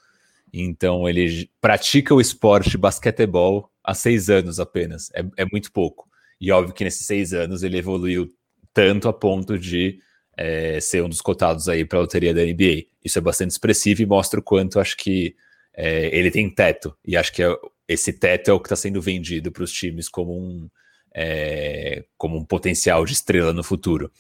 então 0.54 1.10
ele 1.10 1.50
pratica 1.60 2.16
o 2.16 2.22
esporte 2.22 2.78
basquetebol 2.78 3.70
há 3.84 3.94
seis 3.94 4.30
anos 4.30 4.58
apenas. 4.58 5.12
É, 5.14 5.22
é 5.36 5.46
muito 5.52 5.70
pouco. 5.74 6.08
E 6.40 6.50
óbvio 6.50 6.74
que 6.74 6.86
nesses 6.86 7.06
seis 7.06 7.34
anos 7.34 7.62
ele 7.62 7.78
evoluiu 7.78 8.34
tanto 8.74 9.10
a 9.10 9.14
ponto 9.14 9.60
de 9.60 10.00
é, 10.38 10.80
ser 10.80 11.04
um 11.04 11.10
dos 11.10 11.20
cotados 11.20 11.68
aí 11.68 11.84
para 11.84 12.00
a 12.00 12.04
loteria 12.04 12.34
da 12.34 12.42
NBA. 12.42 12.86
Isso 13.04 13.18
é 13.18 13.22
bastante 13.22 13.52
expressivo 13.52 14.02
e 14.02 14.06
mostra 14.06 14.40
o 14.40 14.44
quanto 14.44 14.80
acho 14.80 14.96
que 14.96 15.36
é, 15.74 16.08
ele 16.18 16.32
tem 16.32 16.50
teto. 16.50 16.96
E 17.06 17.18
acho 17.18 17.34
que 17.34 17.44
é, 17.44 17.54
esse 17.86 18.14
teto 18.14 18.50
é 18.50 18.54
o 18.54 18.62
que 18.62 18.68
está 18.68 18.78
sendo 18.78 19.02
vendido 19.02 19.52
para 19.52 19.66
os 19.66 19.74
times 19.74 20.08
como 20.08 20.32
um 20.34 20.70
é, 21.14 22.04
como 22.18 22.38
um 22.38 22.46
potencial 22.46 23.06
de 23.06 23.14
estrela 23.14 23.54
no 23.54 23.64
futuro. 23.64 24.12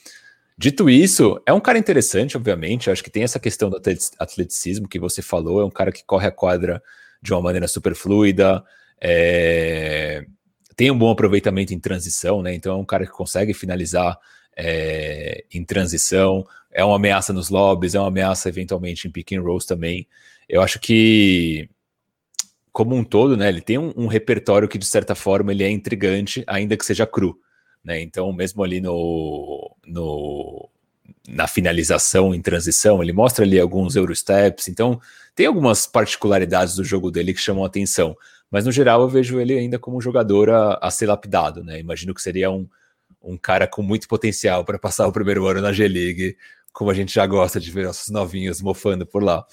Dito 0.58 0.89
isso, 0.89 1.41
é 1.45 1.53
um 1.53 1.60
cara 1.60 1.79
interessante, 1.79 2.38
obviamente. 2.38 2.91
acho 2.91 3.03
que 3.03 3.10
tem 3.10 3.23
essa 3.23 3.39
questão 3.39 3.69
do 3.69 3.82
atleticismo 4.19 4.88
que 4.88 4.99
você 4.99 5.21
falou. 5.21 5.62
É 5.62 5.65
um 5.65 5.71
cara 5.71 5.91
que 5.91 6.03
corre 6.06 6.27
a 6.27 6.32
quadra 6.32 6.82
de 7.21 7.34
uma 7.34 7.41
maneira 7.41 7.67
super 7.67 7.95
fluida, 7.95 8.63
é, 9.01 10.25
tem 10.75 10.91
um 10.91 10.97
bom 10.97 11.10
aproveitamento 11.10 11.73
em 11.73 11.79
transição, 11.79 12.41
né? 12.41 12.53
Então 12.53 12.73
é 12.73 12.77
um 12.77 12.86
cara 12.86 13.06
que 13.06 13.12
consegue 13.12 13.53
finalizar 13.53 14.17
é, 14.56 15.45
em 15.51 15.63
transição, 15.63 16.45
é 16.71 16.84
uma 16.84 16.95
ameaça 16.95 17.32
nos 17.32 17.49
lobbies, 17.49 17.95
é 17.95 17.99
uma 17.99 18.08
ameaça 18.08 18.49
eventualmente 18.49 19.08
em 19.08 19.12
pick 19.12 19.32
and 19.34 19.41
rolls 19.41 19.65
também. 19.65 20.08
Eu 20.49 20.62
acho 20.62 20.79
que 20.79 21.69
como 22.73 22.95
um 22.95 23.03
todo, 23.03 23.38
né, 23.38 23.47
ele 23.49 23.62
tem 23.62 23.77
um, 23.77 23.93
um, 23.95 24.07
repertório 24.07 24.67
que 24.67 24.79
de 24.79 24.86
certa 24.86 25.13
forma 25.13 25.51
ele 25.51 25.63
é 25.63 25.69
intrigante, 25.69 26.43
ainda 26.47 26.75
que 26.75 26.83
seja 26.83 27.05
cru, 27.05 27.39
né? 27.83 28.01
Então, 28.01 28.33
mesmo 28.33 28.63
ali 28.63 28.81
no, 28.81 29.75
no 29.86 30.69
na 31.27 31.47
finalização 31.47 32.33
em 32.33 32.41
transição, 32.41 33.01
ele 33.03 33.13
mostra 33.13 33.45
ali 33.45 33.59
alguns 33.59 33.95
Eurosteps, 33.95 34.67
então 34.67 34.99
tem 35.36 35.45
algumas 35.45 35.86
particularidades 35.86 36.75
do 36.75 36.83
jogo 36.83 37.12
dele 37.12 37.33
que 37.33 37.39
chamam 37.39 37.63
atenção, 37.63 38.17
mas 38.49 38.65
no 38.65 38.71
geral 38.71 39.01
eu 39.01 39.09
vejo 39.09 39.39
ele 39.39 39.57
ainda 39.57 39.77
como 39.77 39.97
um 39.97 40.01
jogador 40.01 40.49
a, 40.49 40.79
a 40.81 40.89
ser 40.91 41.05
lapidado, 41.05 41.63
né? 41.63 41.79
Imagino 41.79 42.13
que 42.13 42.21
seria 42.21 42.49
um, 42.49 42.67
um 43.21 43.38
cara 43.38 43.67
com 43.67 43.83
muito 43.83 44.07
potencial 44.07 44.65
para 44.65 44.79
passar 44.79 45.07
o 45.07 45.12
primeiro 45.12 45.45
ano 45.47 45.62
na 45.62 45.71
G-League, 45.71 46.38
como 46.73 46.89
a 46.89 46.93
gente 46.93 47.13
já 47.13 47.25
gosta 47.27 47.59
de 47.59 47.71
ver 47.71 47.86
nossos 47.86 48.09
novinhos 48.09 48.62
mofando 48.62 49.05
por 49.05 49.23
lá. 49.23 49.45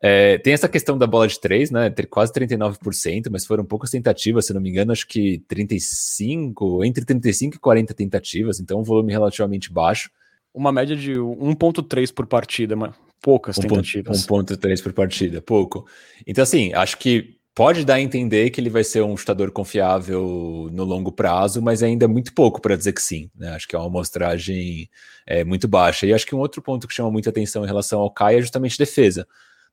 É, 0.00 0.38
tem 0.38 0.52
essa 0.52 0.68
questão 0.68 0.98
da 0.98 1.06
bola 1.06 1.26
de 1.26 1.40
três, 1.40 1.70
né? 1.70 1.92
Quase 2.10 2.32
39%, 2.32 3.28
mas 3.30 3.46
foram 3.46 3.64
poucas 3.64 3.90
tentativas, 3.90 4.46
se 4.46 4.52
não 4.52 4.60
me 4.60 4.70
engano, 4.70 4.92
acho 4.92 5.06
que 5.06 5.38
35, 5.48 6.84
entre 6.84 7.04
35 7.04 7.56
e 7.56 7.58
40 7.58 7.94
tentativas, 7.94 8.60
então 8.60 8.80
um 8.80 8.84
volume 8.84 9.12
relativamente 9.12 9.72
baixo. 9.72 10.10
Uma 10.52 10.72
média 10.72 10.96
de 10.96 11.12
1,3 11.14 12.12
por 12.12 12.26
partida, 12.26 12.76
poucas 13.22 13.56
tentativas. 13.56 14.26
1.3 14.26 14.82
por 14.82 14.92
partida, 14.92 15.42
pouco. 15.42 15.86
Então, 16.26 16.42
assim, 16.42 16.72
acho 16.72 16.96
que 16.98 17.36
pode 17.54 17.84
dar 17.84 17.94
a 17.94 18.00
entender 18.00 18.50
que 18.50 18.60
ele 18.60 18.68
vai 18.68 18.84
ser 18.84 19.02
um 19.02 19.16
chutador 19.16 19.50
confiável 19.50 20.68
no 20.70 20.84
longo 20.84 21.10
prazo, 21.10 21.62
mas 21.62 21.82
ainda 21.82 22.04
é 22.04 22.08
muito 22.08 22.34
pouco 22.34 22.60
para 22.60 22.76
dizer 22.76 22.92
que 22.92 23.02
sim. 23.02 23.30
Né? 23.34 23.48
Acho 23.50 23.66
que 23.66 23.74
é 23.74 23.78
uma 23.78 23.86
amostragem 23.86 24.90
é, 25.26 25.42
muito 25.42 25.66
baixa. 25.66 26.06
E 26.06 26.12
acho 26.12 26.26
que 26.26 26.34
um 26.34 26.38
outro 26.38 26.60
ponto 26.60 26.86
que 26.86 26.94
chama 26.94 27.10
muita 27.10 27.30
atenção 27.30 27.64
em 27.64 27.66
relação 27.66 28.00
ao 28.00 28.10
Kai 28.10 28.36
é 28.36 28.42
justamente 28.42 28.78
defesa. 28.78 29.26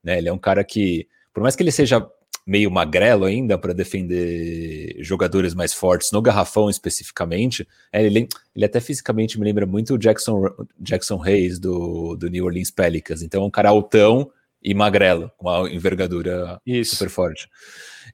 Né? 0.04 0.18
Ele 0.18 0.28
é 0.28 0.32
um 0.32 0.38
cara 0.38 0.62
que, 0.62 1.08
por 1.32 1.42
mais 1.42 1.56
que 1.56 1.62
ele 1.62 1.72
seja 1.72 2.06
meio 2.46 2.70
magrelo 2.70 3.24
ainda 3.24 3.56
para 3.56 3.72
defender 3.72 4.96
jogadores 5.00 5.54
mais 5.54 5.72
fortes, 5.72 6.12
no 6.12 6.20
garrafão 6.20 6.68
especificamente. 6.68 7.66
É, 7.92 8.04
ele, 8.04 8.28
ele 8.54 8.64
até 8.64 8.80
fisicamente 8.80 9.38
me 9.38 9.44
lembra 9.44 9.64
muito 9.64 9.94
o 9.94 9.98
Jackson, 9.98 10.44
Jackson 10.78 11.22
Hayes 11.22 11.58
do, 11.58 12.16
do 12.16 12.28
New 12.28 12.44
Orleans 12.44 12.70
Pelicans. 12.70 13.22
Então 13.22 13.42
é 13.42 13.46
um 13.46 13.50
cara 13.50 13.70
altão 13.70 14.30
e 14.62 14.74
magrelo, 14.74 15.30
com 15.38 15.48
uma 15.48 15.70
envergadura 15.70 16.60
isso. 16.66 16.96
super 16.96 17.10
forte. 17.10 17.48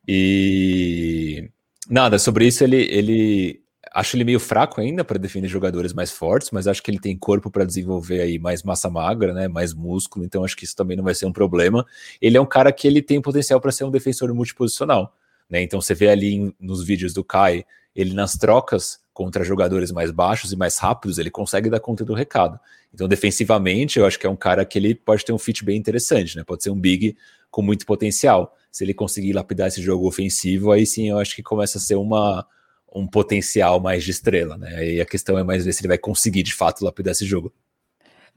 E 0.06 1.48
nada, 1.88 2.18
sobre 2.18 2.46
isso 2.46 2.62
ele, 2.62 2.82
ele 2.90 3.60
acho 3.92 4.16
ele 4.16 4.24
meio 4.24 4.38
fraco 4.38 4.80
ainda 4.80 5.04
para 5.04 5.18
defender 5.18 5.48
jogadores 5.48 5.92
mais 5.92 6.10
fortes, 6.10 6.50
mas 6.50 6.66
acho 6.66 6.82
que 6.82 6.90
ele 6.90 7.00
tem 7.00 7.16
corpo 7.16 7.50
para 7.50 7.64
desenvolver 7.64 8.20
aí 8.20 8.38
mais 8.38 8.62
massa 8.62 8.88
magra, 8.88 9.32
né, 9.32 9.48
mais 9.48 9.74
músculo, 9.74 10.24
então 10.24 10.44
acho 10.44 10.56
que 10.56 10.64
isso 10.64 10.76
também 10.76 10.96
não 10.96 11.04
vai 11.04 11.14
ser 11.14 11.26
um 11.26 11.32
problema. 11.32 11.84
Ele 12.20 12.36
é 12.36 12.40
um 12.40 12.46
cara 12.46 12.72
que 12.72 12.86
ele 12.86 13.02
tem 13.02 13.20
potencial 13.20 13.60
para 13.60 13.72
ser 13.72 13.84
um 13.84 13.90
defensor 13.90 14.32
multiposicional, 14.32 15.16
né? 15.48 15.62
Então 15.62 15.80
você 15.80 15.94
vê 15.94 16.08
ali 16.08 16.34
em, 16.34 16.54
nos 16.60 16.84
vídeos 16.84 17.12
do 17.12 17.24
Kai, 17.24 17.64
ele 17.94 18.14
nas 18.14 18.34
trocas 18.34 19.00
contra 19.12 19.44
jogadores 19.44 19.90
mais 19.90 20.10
baixos 20.10 20.52
e 20.52 20.56
mais 20.56 20.78
rápidos, 20.78 21.18
ele 21.18 21.30
consegue 21.30 21.68
dar 21.68 21.80
conta 21.80 22.04
do 22.04 22.14
recado. 22.14 22.58
Então 22.94 23.08
defensivamente, 23.08 23.98
eu 23.98 24.06
acho 24.06 24.18
que 24.18 24.26
é 24.26 24.30
um 24.30 24.36
cara 24.36 24.64
que 24.64 24.78
ele 24.78 24.94
pode 24.94 25.24
ter 25.24 25.32
um 25.32 25.38
fit 25.38 25.64
bem 25.64 25.76
interessante, 25.76 26.36
né? 26.36 26.44
Pode 26.44 26.62
ser 26.62 26.70
um 26.70 26.80
big 26.80 27.16
com 27.50 27.60
muito 27.60 27.84
potencial. 27.84 28.56
Se 28.70 28.84
ele 28.84 28.94
conseguir 28.94 29.32
lapidar 29.32 29.66
esse 29.66 29.82
jogo 29.82 30.06
ofensivo, 30.06 30.70
aí 30.70 30.86
sim 30.86 31.10
eu 31.10 31.18
acho 31.18 31.34
que 31.34 31.42
começa 31.42 31.78
a 31.78 31.80
ser 31.80 31.96
uma 31.96 32.46
um 32.94 33.06
potencial 33.06 33.80
mais 33.80 34.04
de 34.04 34.10
estrela, 34.10 34.56
né? 34.56 34.74
Aí 34.76 35.00
a 35.00 35.06
questão 35.06 35.38
é 35.38 35.44
mais 35.44 35.64
ver 35.64 35.72
se 35.72 35.80
ele 35.80 35.88
vai 35.88 35.98
conseguir 35.98 36.42
de 36.42 36.54
fato 36.54 36.84
lapidar 36.84 37.12
esse 37.12 37.24
jogo. 37.24 37.52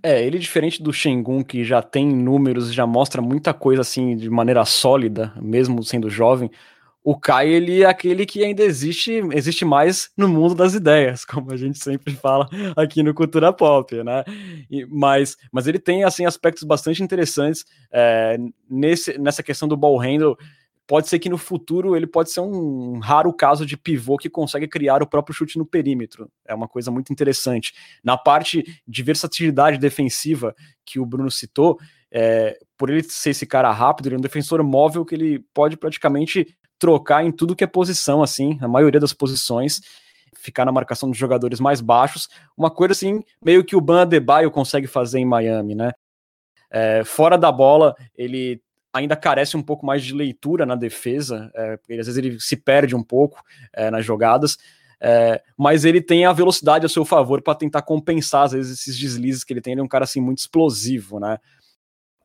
É, 0.02 0.22
ele 0.22 0.38
diferente 0.38 0.84
do 0.84 0.92
Shengun, 0.92 1.42
que 1.44 1.64
já 1.64 1.82
tem 1.82 2.08
números, 2.08 2.74
já 2.74 2.86
mostra 2.86 3.22
muita 3.22 3.54
coisa 3.54 3.82
assim 3.82 4.18
de 4.18 4.30
maneira 4.30 4.66
sólida, 4.66 5.34
mesmo 5.42 5.82
sendo 5.82 6.10
jovem. 6.10 6.52
O 7.02 7.18
Kai, 7.18 7.50
ele 7.50 7.84
é 7.84 7.86
aquele 7.86 8.26
que 8.26 8.44
ainda 8.44 8.64
existe, 8.64 9.22
existe 9.34 9.66
mais 9.66 10.10
no 10.18 10.28
mundo 10.28 10.56
das 10.56 10.74
ideias, 10.74 11.24
como 11.26 11.52
a 11.52 11.58
gente 11.58 11.78
sempre 11.80 12.14
fala 12.14 12.50
aqui 12.76 13.02
no 13.02 13.14
Cultura 13.14 13.52
Pop, 13.54 13.94
né? 14.04 14.24
E, 14.70 14.86
mas, 14.86 15.38
mas 15.52 15.68
ele 15.68 15.80
tem, 15.80 16.04
assim, 16.04 16.26
aspectos 16.26 16.64
bastante 16.64 17.02
interessantes 17.02 17.66
é, 17.92 18.38
nesse, 18.70 19.18
nessa 19.18 19.42
questão 19.42 19.68
do 19.68 19.78
ball 19.78 19.98
handle, 19.98 20.38
pode 20.86 21.08
ser 21.08 21.20
que 21.20 21.30
no 21.30 21.38
futuro 21.38 21.96
ele 21.96 22.08
pode 22.08 22.32
ser 22.32 22.42
um 22.42 23.00
raro 23.00 23.34
caso 23.34 23.66
de 23.66 23.78
pivô 23.78 24.18
que 24.18 24.30
consegue 24.30 24.68
criar 24.68 25.02
o 25.02 25.08
próprio 25.08 25.34
chute 25.34 25.58
no 25.58 25.66
perímetro. 25.66 26.30
É 26.46 26.54
uma 26.54 26.68
coisa 26.68 26.92
muito 26.92 27.12
interessante. 27.12 27.74
Na 28.04 28.18
parte 28.18 28.82
de 28.88 29.04
versatilidade 29.04 29.78
defensiva 29.78 30.56
que 30.86 31.00
o 31.00 31.06
Bruno 31.06 31.32
citou, 31.32 31.80
é, 32.12 32.60
por 32.78 32.90
ele 32.90 33.04
ser 33.04 33.32
esse 33.32 33.46
cara 33.46 33.72
rápido, 33.72 34.08
ele 34.08 34.16
é 34.16 34.18
um 34.18 34.22
defensor 34.22 34.62
móvel 34.64 35.06
que 35.06 35.16
ele 35.16 35.40
pode 35.54 35.78
praticamente 35.78 36.56
trocar 36.78 37.26
em 37.26 37.32
tudo 37.32 37.56
que 37.56 37.64
é 37.64 37.68
posição, 37.68 38.22
assim, 38.22 38.58
a 38.62 38.68
maioria 38.68 39.00
das 39.00 39.14
posições, 39.14 39.80
ficar 40.36 40.66
na 40.66 40.72
marcação 40.72 41.10
dos 41.10 41.18
jogadores 41.18 41.60
mais 41.60 41.80
baixos, 41.80 42.28
uma 42.58 42.70
coisa 42.70 42.92
assim, 42.92 43.24
meio 43.44 43.64
que 43.64 43.76
o 43.76 43.82
Ban 43.82 44.02
Adebayo 44.02 44.52
consegue 44.52 44.86
fazer 44.86 45.20
em 45.20 45.26
Miami, 45.26 45.76
né? 45.76 45.92
É, 46.70 47.04
fora 47.06 47.38
da 47.38 47.52
bola, 47.52 47.96
ele 48.16 48.62
ainda 48.94 49.16
carece 49.16 49.58
um 49.58 49.62
pouco 49.62 49.86
mais 49.86 50.04
de 50.04 50.14
leitura 50.14 50.66
na 50.66 50.76
defesa, 50.76 51.52
é, 51.56 51.74
às 51.74 52.06
vezes 52.06 52.18
ele 52.18 52.40
se 52.40 52.56
perde 52.56 52.96
um 52.96 53.04
pouco 53.04 53.44
é, 53.74 53.90
nas 53.90 54.06
jogadas, 54.06 54.58
é, 55.02 55.42
mas 55.58 55.84
ele 55.84 56.02
tem 56.02 56.26
a 56.26 56.32
velocidade 56.32 56.86
a 56.86 56.90
seu 56.90 57.04
favor 57.04 57.42
para 57.42 57.56
tentar 57.56 57.82
compensar 57.82 58.44
às 58.44 58.52
vezes 58.54 58.80
esses 58.80 58.98
deslizes 58.98 59.44
que 59.44 59.52
ele 59.52 59.60
tem. 59.60 59.74
Ele 59.74 59.82
é 59.82 59.84
um 59.84 59.88
cara 59.88 60.06
assim 60.06 60.22
muito 60.22 60.38
explosivo, 60.38 61.20
né? 61.20 61.40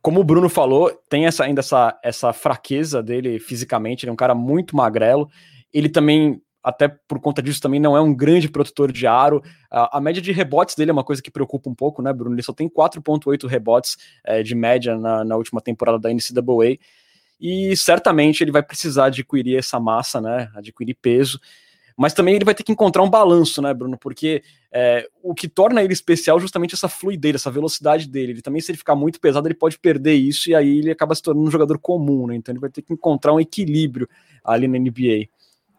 Como 0.01 0.21
o 0.21 0.25
Bruno 0.25 0.49
falou, 0.49 0.93
tem 1.11 1.27
essa, 1.27 1.43
ainda 1.43 1.59
essa, 1.59 1.99
essa 2.05 2.33
fraqueza 2.33 3.03
dele 3.03 3.41
fisicamente. 3.41 4.05
Ele 4.05 4.11
é 4.11 4.13
um 4.13 4.17
cara 4.17 4.35
muito 4.35 4.77
magrelo. 4.77 5.29
Ele 5.75 5.89
também 5.89 6.41
até 6.69 6.87
por 6.87 7.19
conta 7.19 7.41
disso 7.41 7.63
também 7.63 7.81
não 7.81 7.97
é 7.97 8.01
um 8.01 8.15
grande 8.15 8.47
protetor 8.47 8.93
de 8.93 9.07
aro. 9.07 9.43
A, 9.71 9.97
a, 9.97 10.01
média 10.03 10.21
de 10.21 10.33
rebotes 10.33 10.75
dele 10.75 10.91
é 10.91 10.93
uma 10.93 11.03
coisa 11.03 11.23
que 11.23 11.31
preocupa 11.31 11.71
um 11.71 11.75
pouco, 11.75 12.03
né, 12.03 12.13
Bruno? 12.13 12.35
Ele 12.35 12.43
só 12.43 12.53
tem 12.53 12.69
4,8 12.69 13.49
rebotes 13.49 13.97
é, 14.23 14.43
de 14.43 14.55
média 14.55 14.95
na, 14.99 15.25
na, 15.25 15.35
última 15.35 15.63
temporada 15.63 15.99
da 15.99 16.11
NCAA. 16.13 16.77
E 17.41 17.75
certamente 17.75 18.45
ele 18.45 18.53
vai 18.53 18.63
precisar 18.63 19.07
adquirir 19.07 19.57
essa 19.57 19.81
massa, 19.81 20.21
né? 20.21 20.51
Adquirir 20.55 20.95
peso. 21.01 21.41
Mas 21.97 22.13
também 22.13 22.35
ele 22.35 22.45
vai 22.45 22.55
ter 22.55 22.63
que 22.63 22.71
encontrar 22.71 23.03
um 23.03 23.09
balanço, 23.09 23.63
né, 23.63 23.73
Bruno? 23.73 23.97
Porque 23.97 24.43
é, 24.71 25.09
o 25.23 25.35
que 25.35 25.49
torna 25.49 25.83
ele 25.83 25.95
especial 25.95 26.37
é 26.37 26.41
justamente 26.41 26.75
essa 26.75 26.89
fluidez, 26.89 27.37
essa 27.37 27.51
velocidade 27.51 28.07
dele. 28.07 28.33
Ele 28.33 28.43
também, 28.43 28.61
se 28.61 28.71
ele 28.71 28.79
ficar 28.79 28.95
muito 28.95 29.19
pesado, 29.19 29.49
ele 29.49 29.55
pode 29.55 29.79
perder 29.79 30.15
isso 30.15 30.51
e 30.51 30.55
aí 30.55 30.81
ele 30.81 30.91
acaba 30.91 31.15
se 31.15 31.23
tornando 31.23 31.49
um 31.49 31.51
jogador 31.51 31.79
comum, 31.79 32.27
né? 32.27 32.37
Então 32.37 32.53
ele 32.53 32.61
vai 32.61 32.69
ter 32.69 32.83
que 32.83 32.93
encontrar 32.93 33.33
um 33.33 33.41
equilíbrio 33.41 34.07
ali 34.45 34.69
na 34.69 34.79
NBA. 34.79 35.29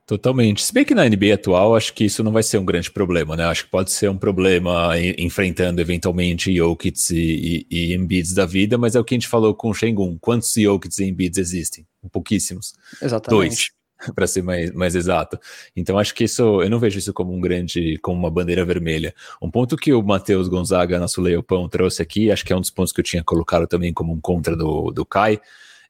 Totalmente. 0.10 0.64
Se 0.64 0.74
bem 0.74 0.84
que 0.84 0.96
na 0.96 1.08
NBA 1.08 1.36
atual, 1.36 1.76
acho 1.76 1.94
que 1.94 2.04
isso 2.04 2.24
não 2.24 2.32
vai 2.32 2.42
ser 2.42 2.58
um 2.58 2.66
grande 2.66 2.90
problema, 2.90 3.38
né? 3.38 3.44
Acho 3.44 3.66
que 3.66 3.70
pode 3.70 3.92
ser 3.92 4.10
um 4.10 4.18
problema 4.18 4.94
enfrentando 5.20 5.80
eventualmente 5.80 6.52
Jokic 6.52 6.98
e, 7.12 7.68
e, 7.70 7.92
e 7.92 7.94
Embiids 7.94 8.34
da 8.34 8.44
vida, 8.44 8.76
mas 8.76 8.96
é 8.96 9.00
o 9.00 9.04
que 9.04 9.14
a 9.14 9.18
gente 9.18 9.28
falou 9.28 9.54
com 9.54 9.70
o 9.70 9.74
Shengun. 9.74 10.18
Quantos 10.20 10.52
Jokic 10.52 11.00
e 11.00 11.06
Embiids 11.06 11.38
existem? 11.38 11.86
Pouquíssimos. 12.12 12.74
Exatamente. 13.00 13.30
Dois, 13.30 13.70
para 14.16 14.26
ser 14.26 14.42
mais, 14.42 14.72
mais 14.72 14.96
exato. 14.96 15.40
Então 15.76 16.00
acho 16.00 16.16
que 16.16 16.24
isso, 16.24 16.60
eu 16.60 16.72
não 16.72 16.80
vejo 16.80 16.98
isso 16.98 17.14
como 17.14 17.32
um 17.32 17.40
grande, 17.40 18.00
como 18.02 18.18
uma 18.18 18.32
bandeira 18.32 18.66
vermelha. 18.66 19.14
Um 19.40 19.52
ponto 19.52 19.78
que 19.78 19.94
o 19.94 20.02
Matheus 20.02 20.48
Gonzaga, 20.48 20.98
nosso 20.98 21.22
Leopão, 21.22 21.70
trouxe 21.70 22.02
aqui, 22.02 22.32
acho 22.32 22.44
que 22.44 22.52
é 22.52 22.56
um 22.56 22.62
dos 22.62 22.72
pontos 22.72 22.92
que 22.92 23.00
eu 23.00 23.06
tinha 23.06 23.24
colocado 23.24 23.68
também 23.68 23.94
como 23.94 24.12
um 24.12 24.20
contra 24.20 24.58
do, 24.58 24.90
do 24.90 25.06
Kai, 25.06 25.40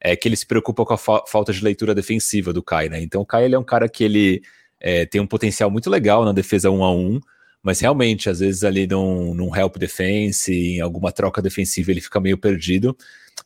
é 0.01 0.15
que 0.15 0.27
ele 0.27 0.35
se 0.35 0.45
preocupa 0.45 0.85
com 0.85 0.93
a 0.93 0.97
fa 0.97 1.23
falta 1.27 1.51
de 1.51 1.63
leitura 1.63 1.93
defensiva 1.93 2.53
do 2.53 2.63
Kai, 2.63 2.89
né? 2.89 3.01
Então 3.01 3.21
o 3.21 3.25
Kai 3.25 3.45
ele 3.45 3.55
é 3.55 3.59
um 3.59 3.63
cara 3.63 3.89
que 3.89 4.03
ele 4.03 4.41
é, 4.79 5.05
tem 5.05 5.19
um 5.19 5.27
potencial 5.27 5.69
muito 5.69 5.89
legal 5.89 6.23
na 6.23 6.31
defesa 6.31 6.69
um 6.71 6.83
a 6.83 6.91
um, 6.93 7.19
mas 7.61 7.79
realmente, 7.79 8.29
às 8.29 8.39
vezes 8.39 8.63
ali 8.63 8.87
num, 8.87 9.33
num 9.33 9.55
help 9.55 9.77
defense, 9.77 10.53
em 10.53 10.79
alguma 10.79 11.11
troca 11.11 11.41
defensiva, 11.41 11.91
ele 11.91 12.01
fica 12.01 12.19
meio 12.19 12.37
perdido. 12.37 12.95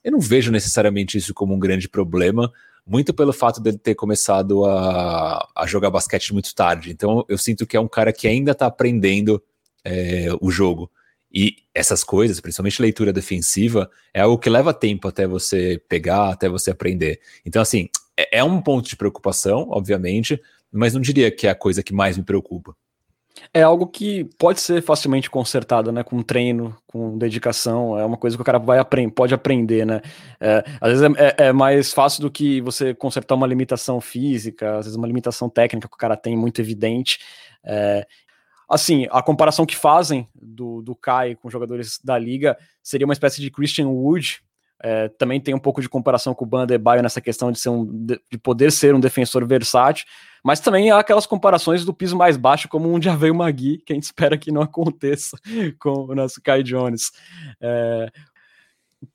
Eu 0.03 0.11
não 0.11 0.19
vejo 0.19 0.51
necessariamente 0.51 1.17
isso 1.17 1.33
como 1.33 1.53
um 1.55 1.59
grande 1.59 1.89
problema, 1.89 2.51
muito 2.85 3.13
pelo 3.13 3.33
fato 3.33 3.59
dele 3.61 3.77
ter 3.77 3.95
começado 3.95 4.65
a, 4.65 5.47
a 5.55 5.65
jogar 5.65 5.89
basquete 5.89 6.33
muito 6.33 6.53
tarde. 6.53 6.91
Então 6.91 7.25
eu 7.27 7.37
sinto 7.37 7.65
que 7.65 7.75
é 7.77 7.79
um 7.79 7.87
cara 7.87 8.13
que 8.13 8.27
ainda 8.27 8.51
está 8.51 8.67
aprendendo 8.67 9.41
é, 9.83 10.27
o 10.39 10.51
jogo. 10.51 10.91
E 11.33 11.57
essas 11.73 12.03
coisas, 12.03 12.39
principalmente 12.39 12.81
leitura 12.81 13.11
defensiva, 13.11 13.89
é 14.13 14.21
algo 14.21 14.37
que 14.37 14.49
leva 14.49 14.73
tempo 14.73 15.07
até 15.07 15.25
você 15.25 15.81
pegar, 15.89 16.29
até 16.29 16.47
você 16.47 16.69
aprender. 16.69 17.19
Então, 17.45 17.61
assim, 17.61 17.89
é, 18.15 18.39
é 18.39 18.43
um 18.43 18.61
ponto 18.61 18.87
de 18.87 18.95
preocupação, 18.95 19.67
obviamente, 19.69 20.39
mas 20.71 20.93
não 20.93 21.01
diria 21.01 21.31
que 21.31 21.47
é 21.47 21.49
a 21.49 21.55
coisa 21.55 21.81
que 21.81 21.93
mais 21.93 22.17
me 22.17 22.23
preocupa. 22.23 22.75
É 23.51 23.63
algo 23.63 23.87
que 23.87 24.25
pode 24.37 24.61
ser 24.61 24.81
facilmente 24.81 25.29
consertado, 25.29 25.91
né? 25.91 26.03
Com 26.03 26.21
treino, 26.21 26.75
com 26.85 27.17
dedicação. 27.17 27.97
É 27.97 28.05
uma 28.05 28.15
coisa 28.17 28.37
que 28.37 28.41
o 28.41 28.45
cara 28.45 28.59
vai 28.59 28.79
pode 29.13 29.33
aprender, 29.33 29.85
né? 29.85 30.01
É, 30.39 30.63
às 30.79 30.91
vezes 30.91 31.17
é, 31.17 31.23
é, 31.23 31.47
é, 31.47 31.53
mais 31.53 31.91
fácil 31.91 32.21
do 32.21 32.31
que 32.31 32.61
você 32.61 32.93
consertar 32.93 33.35
uma 33.35 33.47
limitação 33.47 33.99
física, 33.99 34.77
às 34.77 34.85
vezes 34.85 34.95
uma 34.95 35.07
limitação 35.07 35.49
técnica 35.49 35.87
que 35.87 35.95
o 35.95 35.97
cara 35.97 36.15
tem 36.15 36.37
muito 36.37 36.61
evidente. 36.61 37.19
É, 37.65 38.05
assim, 38.73 39.07
a 39.11 39.21
comparação 39.21 39.65
que 39.65 39.75
fazem 39.75 40.27
do, 40.33 40.81
do 40.81 40.95
Kai 40.95 41.35
com 41.35 41.49
jogadores 41.49 41.99
da 42.03 42.17
liga 42.17 42.57
seria 42.81 43.05
uma 43.05 43.13
espécie 43.13 43.41
de 43.41 43.51
Christian 43.51 43.87
Wood. 43.87 44.41
É, 44.81 45.07
também 45.07 45.39
tem 45.39 45.53
um 45.53 45.59
pouco 45.59 45.81
de 45.81 45.87
comparação 45.87 46.33
com 46.33 46.43
o 46.43 46.47
Ban 46.47 46.63
Adebayo 46.63 47.01
nessa 47.01 47.21
questão 47.21 47.51
de, 47.51 47.59
ser 47.59 47.69
um, 47.69 47.85
de 48.05 48.37
poder 48.41 48.69
ser 48.71 48.93
um 48.93 48.99
defensor 48.99 49.47
versátil, 49.47 50.05
mas 50.43 50.59
também 50.59 50.91
há 50.91 50.99
aquelas 50.99 51.25
comparações 51.25 51.85
do 51.85 51.93
piso 51.93 52.17
mais 52.17 52.35
baixo, 52.35 52.67
como 52.67 52.91
um 52.91 53.01
Javel 53.01 53.33
Magui, 53.33 53.77
que 53.85 53.93
a 53.93 53.95
gente 53.95 54.03
espera 54.11 54.37
que 54.37 54.51
não 54.51 54.61
aconteça 54.61 55.37
com 55.79 56.07
o 56.07 56.15
nosso 56.15 56.41
Kai 56.41 56.63
Jones. 56.63 57.11
É, 57.61 58.11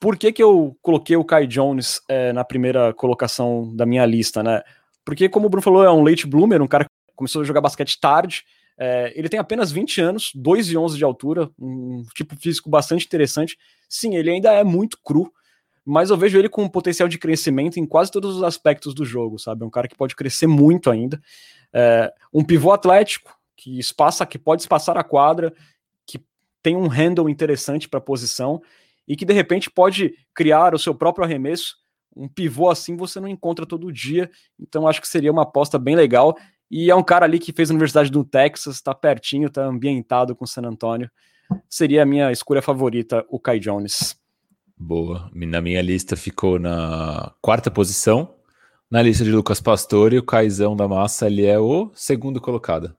por 0.01 0.17
que, 0.17 0.33
que 0.33 0.43
eu 0.43 0.77
coloquei 0.81 1.17
o 1.17 1.25
Kai 1.25 1.47
Jones 1.47 2.01
é, 2.09 2.33
na 2.33 2.45
primeira 2.45 2.95
colocação 2.95 3.75
da 3.77 3.85
minha 3.85 4.07
lista, 4.07 4.43
né? 4.43 4.63
Porque, 5.05 5.29
como 5.29 5.47
o 5.47 5.51
Bruno 5.51 5.63
falou, 5.63 5.85
é 5.85 5.91
um 5.91 6.03
late 6.03 6.27
bloomer, 6.27 6.63
um 6.63 6.67
cara 6.67 6.85
que 6.85 6.91
começou 7.17 7.43
a 7.43 7.45
jogar 7.45 7.61
basquete 7.61 7.99
tarde, 8.01 8.45
é, 8.79 9.13
ele 9.17 9.29
tem 9.29 9.41
apenas 9.41 9.73
20 9.73 10.01
anos, 10.01 10.33
2,11 10.37 10.97
de 10.97 11.05
altura, 11.05 11.51
um 11.59 12.05
tipo 12.15 12.37
físico 12.37 12.71
bastante 12.71 13.05
interessante. 13.05 13.59
Sim, 13.89 14.15
ele 14.15 14.31
ainda 14.31 14.53
é 14.53 14.63
muito 14.63 14.99
cru, 15.05 15.33
mas 15.85 16.11
eu 16.11 16.17
vejo 16.17 16.39
ele 16.39 16.49
com 16.49 16.63
um 16.63 16.69
potencial 16.69 17.09
de 17.09 17.19
crescimento 17.19 17.79
em 17.81 17.87
quase 17.87 18.13
todos 18.13 18.37
os 18.37 18.43
aspectos 18.45 18.95
do 18.95 19.05
jogo, 19.05 19.39
sabe? 19.39 19.65
É 19.65 19.67
um 19.67 19.71
cara 19.71 19.89
que 19.89 19.97
pode 19.97 20.15
crescer 20.15 20.47
muito 20.47 20.91
ainda. 20.91 21.21
É, 21.73 22.13
um 22.33 22.45
pivô 22.45 22.71
atlético, 22.71 23.37
que 23.57 23.81
espaça, 23.81 24.25
que 24.25 24.39
pode 24.39 24.63
espaçar 24.63 24.97
a 24.97 25.03
quadra, 25.03 25.53
que 26.07 26.23
tem 26.63 26.77
um 26.77 26.87
handle 26.87 27.29
interessante 27.29 27.89
para 27.89 27.99
a 27.99 28.03
posição 28.03 28.63
e 29.09 29.17
que 29.17 29.25
de 29.25 29.33
repente 29.33 29.69
pode 29.69 30.15
criar 30.33 30.73
o 30.73 30.79
seu 30.79 30.95
próprio 30.95 31.25
arremesso. 31.25 31.77
Um 32.15 32.29
pivô 32.29 32.71
assim 32.71 32.97
você 32.97 33.19
não 33.19 33.29
encontra 33.29 33.67
todo 33.67 33.93
dia, 33.93 34.31
então 34.61 34.87
acho 34.87 35.01
que 35.01 35.09
seria 35.09 35.33
uma 35.33 35.43
aposta 35.43 35.79
bem 35.79 35.97
legal. 35.97 36.37
E 36.71 36.91
é 36.91 36.95
um 36.95 37.03
cara 37.03 37.25
ali 37.25 37.39
que 37.39 37.53
fez 37.53 37.71
a 37.71 37.73
Universidade 37.73 38.11
do 38.11 38.25
Texas, 38.25 38.77
está 38.77 38.95
pertinho, 38.95 39.49
está 39.49 39.65
ambientado 39.65 40.35
com 40.37 40.47
San 40.47 40.63
Antonio. 40.63 41.11
Seria 41.69 42.03
a 42.03 42.07
minha 42.07 42.31
escolha 42.31 42.61
favorita, 42.61 43.25
o 43.31 43.41
Kai 43.41 43.59
Jones. 43.59 44.17
Boa. 44.77 45.31
Na 45.35 45.61
minha 45.61 45.81
lista 45.83 46.17
ficou 46.17 46.59
na 46.59 47.33
quarta 47.41 47.71
posição. 47.71 48.35
Na 48.91 49.03
lista 49.03 49.25
de 49.25 49.31
Lucas 49.31 49.61
Pastore, 49.61 50.19
o 50.19 50.23
Caizão 50.23 50.75
da 50.75 50.89
Massa, 50.89 51.27
ele 51.27 51.45
é 51.45 51.59
o 51.59 51.91
segundo 51.95 52.41
colocado. 52.41 52.95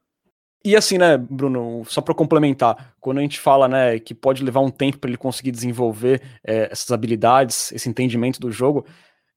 E 0.64 0.76
assim, 0.76 0.98
né, 0.98 1.18
Bruno, 1.18 1.84
só 1.86 2.02
para 2.02 2.14
complementar, 2.14 2.94
quando 3.00 3.20
a 3.20 3.22
gente 3.22 3.40
fala, 3.40 3.68
né, 3.68 3.98
que 3.98 4.14
pode 4.14 4.44
levar 4.44 4.60
um 4.60 4.70
tempo 4.70 4.98
para 4.98 5.10
ele 5.10 5.18
conseguir 5.18 5.52
desenvolver 5.52 6.22
é, 6.46 6.70
essas 6.72 6.92
habilidades, 6.92 7.72
esse 7.72 7.88
entendimento 7.90 8.40
do 8.40 8.52
jogo, 8.52 8.86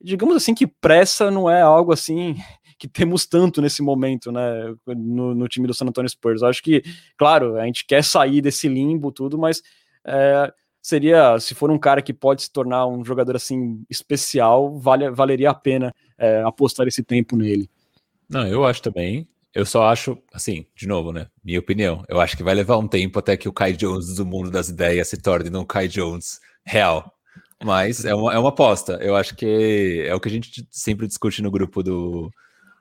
digamos 0.03 0.35
assim 0.35 0.53
que 0.53 0.67
pressa 0.67 1.31
não 1.31 1.49
é 1.49 1.63
algo 1.63 1.93
assim 1.93 2.37
que 2.83 2.89
temos 2.89 3.25
tanto 3.27 3.63
nesse 3.63 3.81
momento, 3.81 4.33
né, 4.33 4.75
no, 4.89 5.37
no 5.37 5.47
time 5.47 5.69
do 5.69 5.73
San 5.73 5.87
Antonio 5.87 6.09
Spurs. 6.09 6.43
Eu 6.43 6.49
acho 6.49 6.61
que, 6.61 6.83
claro, 7.17 7.55
a 7.55 7.65
gente 7.65 7.87
quer 7.87 8.03
sair 8.03 8.41
desse 8.41 8.67
limbo, 8.67 9.13
tudo, 9.13 9.39
mas 9.39 9.63
é, 10.05 10.53
seria, 10.83 11.39
se 11.39 11.55
for 11.55 11.71
um 11.71 11.79
cara 11.79 12.03
que 12.03 12.13
pode 12.13 12.43
se 12.43 12.53
tornar 12.53 12.89
um 12.89 13.05
jogador 13.05 13.37
assim 13.37 13.85
especial, 13.89 14.77
vale, 14.81 15.09
valeria 15.13 15.51
a 15.51 15.55
pena 15.55 15.95
é, 16.19 16.43
apostar 16.43 16.89
esse 16.89 17.05
tempo 17.05 17.37
nele. 17.37 17.71
Não, 18.29 18.49
eu 18.49 18.67
acho 18.67 18.83
também. 18.83 19.29
Eu 19.55 19.65
só 19.65 19.85
acho, 19.85 20.19
assim, 20.33 20.67
de 20.75 20.89
novo, 20.89 21.13
né? 21.13 21.29
Minha 21.45 21.61
opinião. 21.61 22.03
Eu 22.09 22.21
acho 22.21 22.37
que 22.37 22.43
vai 22.43 22.55
levar 22.55 22.79
um 22.79 22.89
tempo 22.89 23.17
até 23.17 23.37
que 23.37 23.49
o 23.49 23.53
Kai 23.53 23.75
Jones 23.75 24.17
do 24.17 24.27
mundo 24.27 24.51
das 24.51 24.69
ideias 24.69 25.07
se 25.07 25.17
torne 25.23 25.57
um 25.57 25.65
Kai 25.65 25.87
Jones 25.87 26.41
real. 26.67 27.15
Mas 27.63 28.05
é 28.05 28.13
uma, 28.13 28.35
é 28.35 28.39
uma 28.39 28.49
aposta. 28.49 28.99
Eu 29.01 29.15
acho 29.15 29.37
que 29.37 30.05
é 30.05 30.13
o 30.13 30.19
que 30.19 30.29
a 30.29 30.33
gente 30.33 30.67
sempre 30.69 31.07
discute 31.07 31.41
no 31.41 31.51
grupo 31.51 31.81
do, 31.81 32.29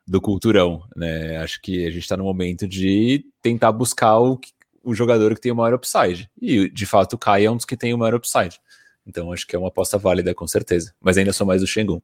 do 0.07 0.19
Culturão, 0.19 0.83
né? 0.95 1.37
Acho 1.37 1.61
que 1.61 1.85
a 1.85 1.89
gente 1.89 2.03
está 2.03 2.17
no 2.17 2.23
momento 2.23 2.67
de 2.67 3.25
tentar 3.41 3.71
buscar 3.71 4.19
o, 4.19 4.39
o 4.83 4.93
jogador 4.93 5.33
que 5.35 5.41
tem 5.41 5.51
o 5.51 5.55
maior 5.55 5.75
upside. 5.75 6.29
E, 6.41 6.69
de 6.69 6.85
fato, 6.85 7.13
o 7.13 7.17
Kai 7.17 7.45
é 7.45 7.51
um 7.51 7.55
dos 7.55 7.65
que 7.65 7.77
tem 7.77 7.93
o 7.93 7.97
maior 7.97 8.15
upside. 8.15 8.59
Então, 9.05 9.31
acho 9.31 9.47
que 9.47 9.55
é 9.55 9.59
uma 9.59 9.69
aposta 9.69 9.97
válida, 9.97 10.33
com 10.33 10.47
certeza. 10.47 10.93
Mas 10.99 11.17
ainda 11.17 11.33
sou 11.33 11.45
mais 11.45 11.61
do 11.61 11.67
Shengun. 11.67 12.01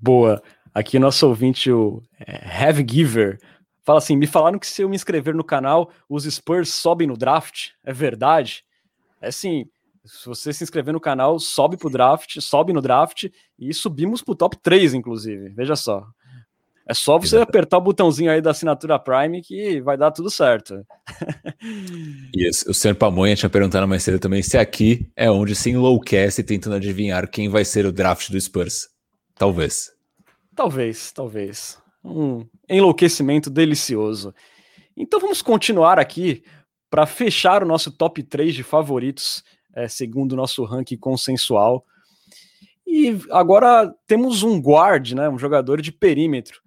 Boa. 0.00 0.42
Aqui 0.72 0.98
nosso 0.98 1.26
ouvinte, 1.26 1.70
o 1.70 2.02
é, 2.18 2.46
Have 2.46 2.84
Giver, 2.88 3.38
fala 3.82 3.98
assim: 3.98 4.16
me 4.16 4.26
falaram 4.26 4.58
que 4.58 4.66
se 4.66 4.82
eu 4.82 4.88
me 4.88 4.96
inscrever 4.96 5.34
no 5.34 5.44
canal, 5.44 5.90
os 6.08 6.24
Spurs 6.24 6.70
sobem 6.70 7.06
no 7.06 7.16
draft. 7.16 7.70
É 7.84 7.92
verdade? 7.92 8.64
É 9.20 9.28
assim, 9.28 9.66
se 10.04 10.26
você 10.26 10.52
se 10.52 10.64
inscrever 10.64 10.92
no 10.94 11.00
canal, 11.00 11.38
sobe 11.38 11.76
pro 11.76 11.90
draft, 11.90 12.40
sobe 12.40 12.72
no 12.72 12.80
draft 12.80 13.28
e 13.58 13.74
subimos 13.74 14.22
pro 14.22 14.34
top 14.34 14.56
3, 14.56 14.94
inclusive. 14.94 15.50
Veja 15.50 15.76
só. 15.76 16.06
É 16.90 16.94
só 16.94 17.16
você 17.16 17.36
Exatamente. 17.36 17.48
apertar 17.48 17.78
o 17.78 17.82
botãozinho 17.82 18.32
aí 18.32 18.40
da 18.40 18.50
assinatura 18.50 18.98
Prime 18.98 19.40
que 19.40 19.80
vai 19.80 19.96
dar 19.96 20.10
tudo 20.10 20.28
certo. 20.28 20.84
e 22.34 22.48
o 22.48 22.74
senhor 22.74 22.96
Pamonha 22.96 23.36
tinha 23.36 23.48
perguntado 23.48 23.86
mais 23.86 24.02
cedo 24.02 24.18
também 24.18 24.42
se 24.42 24.58
aqui 24.58 25.08
é 25.14 25.30
onde 25.30 25.54
se 25.54 25.70
enlouquece 25.70 26.42
tentando 26.42 26.74
adivinhar 26.74 27.30
quem 27.30 27.48
vai 27.48 27.64
ser 27.64 27.86
o 27.86 27.92
draft 27.92 28.28
do 28.30 28.40
Spurs. 28.40 28.88
Talvez. 29.36 29.92
Talvez, 30.52 31.12
talvez. 31.12 31.78
Um 32.04 32.44
enlouquecimento 32.68 33.48
delicioso. 33.48 34.34
Então 34.96 35.20
vamos 35.20 35.42
continuar 35.42 35.96
aqui 35.96 36.42
para 36.90 37.06
fechar 37.06 37.62
o 37.62 37.66
nosso 37.66 37.92
top 37.92 38.20
3 38.20 38.52
de 38.52 38.64
favoritos, 38.64 39.44
é, 39.76 39.86
segundo 39.86 40.32
o 40.32 40.36
nosso 40.36 40.64
ranking 40.64 40.96
consensual. 40.96 41.84
E 42.84 43.16
agora 43.30 43.94
temos 44.08 44.42
um 44.42 44.60
guard, 44.60 45.12
né, 45.12 45.28
um 45.28 45.38
jogador 45.38 45.80
de 45.80 45.92
perímetro. 45.92 46.59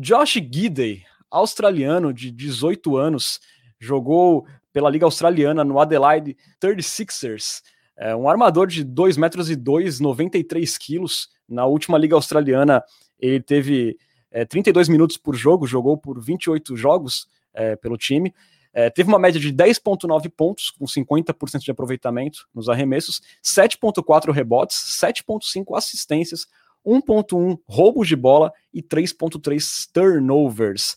Josh 0.00 0.34
Gidey, 0.34 1.02
australiano 1.28 2.14
de 2.14 2.30
18 2.30 2.96
anos, 2.96 3.40
jogou 3.80 4.46
pela 4.72 4.88
Liga 4.88 5.04
Australiana 5.04 5.64
no 5.64 5.80
Adelaide 5.80 6.36
36ers. 6.62 7.62
É 7.96 8.14
um 8.14 8.28
armador 8.28 8.68
de 8.68 8.84
2 8.84 9.16
metros 9.16 9.50
e 9.50 9.56
2, 9.56 9.98
93 9.98 10.78
quilos. 10.78 11.28
Na 11.48 11.66
última 11.66 11.98
Liga 11.98 12.14
Australiana, 12.14 12.80
ele 13.18 13.42
teve 13.42 13.98
é, 14.30 14.44
32 14.44 14.88
minutos 14.88 15.16
por 15.16 15.34
jogo, 15.34 15.66
jogou 15.66 15.98
por 15.98 16.22
28 16.22 16.76
jogos 16.76 17.26
é, 17.52 17.74
pelo 17.74 17.98
time. 17.98 18.32
É, 18.72 18.88
teve 18.90 19.08
uma 19.08 19.18
média 19.18 19.40
de 19.40 19.52
10,9 19.52 20.30
pontos, 20.30 20.70
com 20.70 20.84
50% 20.84 21.58
de 21.58 21.72
aproveitamento 21.72 22.46
nos 22.54 22.68
arremessos, 22.68 23.20
7,4 23.42 24.30
rebotes, 24.30 24.76
7,5 25.02 25.76
assistências, 25.76 26.46
1,1 26.86 27.58
roubos 27.68 28.08
de 28.08 28.16
bola 28.16 28.52
e 28.72 28.82
3,3 28.82 29.88
turnovers. 29.92 30.96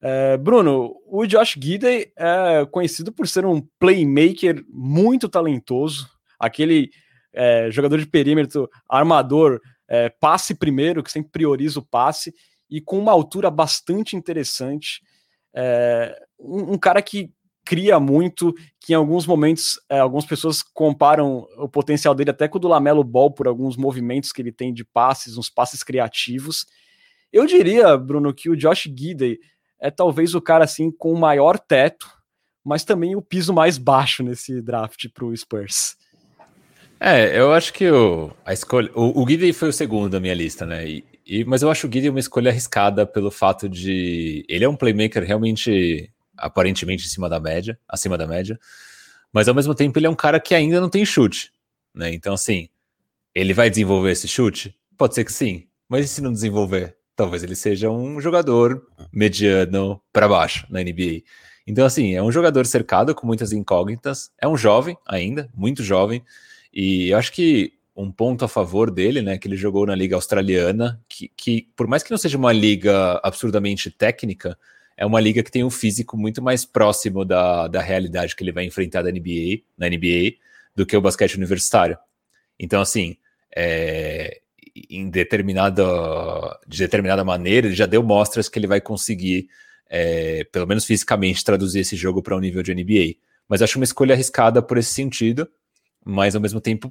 É, 0.00 0.36
Bruno, 0.36 0.94
o 1.06 1.26
Josh 1.26 1.56
Gidey 1.60 2.12
é 2.16 2.64
conhecido 2.70 3.12
por 3.12 3.26
ser 3.26 3.44
um 3.44 3.60
playmaker 3.78 4.64
muito 4.68 5.28
talentoso, 5.28 6.08
aquele 6.38 6.90
é, 7.32 7.70
jogador 7.70 7.98
de 7.98 8.06
perímetro, 8.06 8.68
armador 8.88 9.60
é, 9.88 10.08
passe 10.08 10.54
primeiro, 10.54 11.02
que 11.02 11.10
sempre 11.10 11.32
prioriza 11.32 11.80
o 11.80 11.84
passe, 11.86 12.32
e 12.70 12.80
com 12.80 12.98
uma 12.98 13.12
altura 13.12 13.50
bastante 13.50 14.14
interessante. 14.14 15.00
É, 15.54 16.14
um, 16.38 16.74
um, 16.74 16.78
cara 16.78 17.00
que 17.00 17.32
cria 17.68 18.00
muito, 18.00 18.54
que 18.80 18.94
em 18.94 18.96
alguns 18.96 19.26
momentos 19.26 19.78
é, 19.90 19.98
algumas 19.98 20.24
pessoas 20.24 20.62
comparam 20.62 21.46
o 21.58 21.68
potencial 21.68 22.14
dele 22.14 22.30
até 22.30 22.48
com 22.48 22.56
o 22.56 22.60
do 22.60 22.66
Lamelo 22.66 23.04
Ball 23.04 23.30
por 23.30 23.46
alguns 23.46 23.76
movimentos 23.76 24.32
que 24.32 24.40
ele 24.40 24.50
tem 24.50 24.72
de 24.72 24.86
passes, 24.86 25.36
uns 25.36 25.50
passes 25.50 25.82
criativos. 25.82 26.64
Eu 27.30 27.44
diria, 27.44 27.94
Bruno, 27.98 28.32
que 28.32 28.48
o 28.48 28.56
Josh 28.56 28.84
Gidey 28.84 29.38
é 29.78 29.90
talvez 29.90 30.34
o 30.34 30.40
cara 30.40 30.64
assim 30.64 30.90
com 30.90 31.12
o 31.12 31.20
maior 31.20 31.58
teto, 31.58 32.08
mas 32.64 32.84
também 32.84 33.14
o 33.14 33.20
piso 33.20 33.52
mais 33.52 33.76
baixo 33.76 34.22
nesse 34.22 34.62
draft 34.62 35.06
para 35.12 35.26
o 35.26 35.36
Spurs. 35.36 35.94
É, 36.98 37.38
eu 37.38 37.52
acho 37.52 37.70
que 37.74 37.90
o, 37.90 38.30
a 38.46 38.54
escolha. 38.54 38.90
O, 38.94 39.20
o 39.20 39.26
Guidi 39.26 39.52
foi 39.52 39.68
o 39.68 39.74
segundo 39.74 40.08
da 40.08 40.18
minha 40.18 40.34
lista, 40.34 40.64
né? 40.64 40.88
E, 40.88 41.04
e, 41.26 41.44
mas 41.44 41.60
eu 41.60 41.70
acho 41.70 41.86
o 41.86 41.90
Guidi 41.90 42.08
uma 42.08 42.18
escolha 42.18 42.50
arriscada 42.50 43.04
pelo 43.04 43.30
fato 43.30 43.68
de. 43.68 44.42
Ele 44.48 44.64
é 44.64 44.68
um 44.68 44.74
playmaker 44.74 45.22
realmente, 45.22 46.10
aparentemente, 46.38 47.04
em 47.04 47.08
cima 47.08 47.28
da 47.28 47.40
média, 47.40 47.78
acima 47.88 48.16
da 48.16 48.26
média. 48.26 48.58
Mas 49.32 49.48
ao 49.48 49.54
mesmo 49.54 49.74
tempo, 49.74 49.98
ele 49.98 50.06
é 50.06 50.10
um 50.10 50.14
cara 50.14 50.40
que 50.40 50.54
ainda 50.54 50.80
não 50.80 50.88
tem 50.88 51.04
chute, 51.04 51.52
né? 51.94 52.12
Então, 52.12 52.34
assim, 52.34 52.68
ele 53.34 53.52
vai 53.52 53.68
desenvolver 53.68 54.12
esse 54.12 54.26
chute? 54.26 54.74
Pode 54.96 55.14
ser 55.14 55.24
que 55.24 55.32
sim. 55.32 55.66
Mas 55.88 56.06
e 56.06 56.08
se 56.08 56.20
não 56.20 56.32
desenvolver? 56.32 56.96
Talvez 57.14 57.42
ele 57.42 57.56
seja 57.56 57.90
um 57.90 58.20
jogador 58.20 58.82
mediano 59.12 60.00
para 60.12 60.28
baixo 60.28 60.66
na 60.70 60.80
NBA. 60.80 61.22
Então, 61.66 61.84
assim, 61.84 62.14
é 62.14 62.22
um 62.22 62.32
jogador 62.32 62.64
cercado 62.64 63.14
com 63.14 63.26
muitas 63.26 63.52
incógnitas. 63.52 64.30
É 64.40 64.48
um 64.48 64.56
jovem 64.56 64.96
ainda, 65.06 65.50
muito 65.54 65.82
jovem. 65.82 66.22
E 66.72 67.10
eu 67.10 67.18
acho 67.18 67.32
que 67.32 67.74
um 67.94 68.12
ponto 68.12 68.44
a 68.44 68.48
favor 68.48 68.90
dele, 68.90 69.20
né, 69.20 69.36
que 69.36 69.48
ele 69.48 69.56
jogou 69.56 69.84
na 69.84 69.94
liga 69.94 70.14
australiana, 70.14 71.02
que, 71.08 71.28
que 71.36 71.68
por 71.74 71.88
mais 71.88 72.02
que 72.02 72.10
não 72.12 72.16
seja 72.16 72.38
uma 72.38 72.52
liga 72.52 73.20
absurdamente 73.24 73.90
técnica, 73.90 74.56
é 74.98 75.06
uma 75.06 75.20
liga 75.20 75.42
que 75.42 75.50
tem 75.50 75.64
um 75.64 75.70
físico 75.70 76.16
muito 76.18 76.42
mais 76.42 76.64
próximo 76.66 77.24
da, 77.24 77.68
da 77.68 77.80
realidade 77.80 78.36
que 78.36 78.42
ele 78.42 78.52
vai 78.52 78.64
enfrentar 78.64 79.02
da 79.02 79.10
NBA, 79.10 79.62
na 79.78 79.88
NBA 79.88 80.34
do 80.74 80.84
que 80.84 80.96
o 80.96 81.00
basquete 81.00 81.36
universitário. 81.36 81.96
Então, 82.58 82.82
assim, 82.82 83.16
é, 83.56 84.40
em 84.90 85.08
determinada, 85.08 85.82
de 86.66 86.78
determinada 86.78 87.24
maneira, 87.24 87.68
ele 87.68 87.76
já 87.76 87.86
deu 87.86 88.02
mostras 88.02 88.48
que 88.48 88.58
ele 88.58 88.66
vai 88.66 88.80
conseguir, 88.80 89.48
é, 89.88 90.44
pelo 90.52 90.66
menos 90.66 90.84
fisicamente, 90.84 91.44
traduzir 91.44 91.80
esse 91.80 91.96
jogo 91.96 92.22
para 92.22 92.36
um 92.36 92.40
nível 92.40 92.62
de 92.62 92.74
NBA. 92.74 93.14
Mas 93.48 93.62
acho 93.62 93.78
uma 93.78 93.84
escolha 93.84 94.14
arriscada 94.14 94.60
por 94.60 94.76
esse 94.76 94.92
sentido 94.92 95.48
mas 96.08 96.34
ao 96.34 96.40
mesmo 96.40 96.58
tempo 96.58 96.90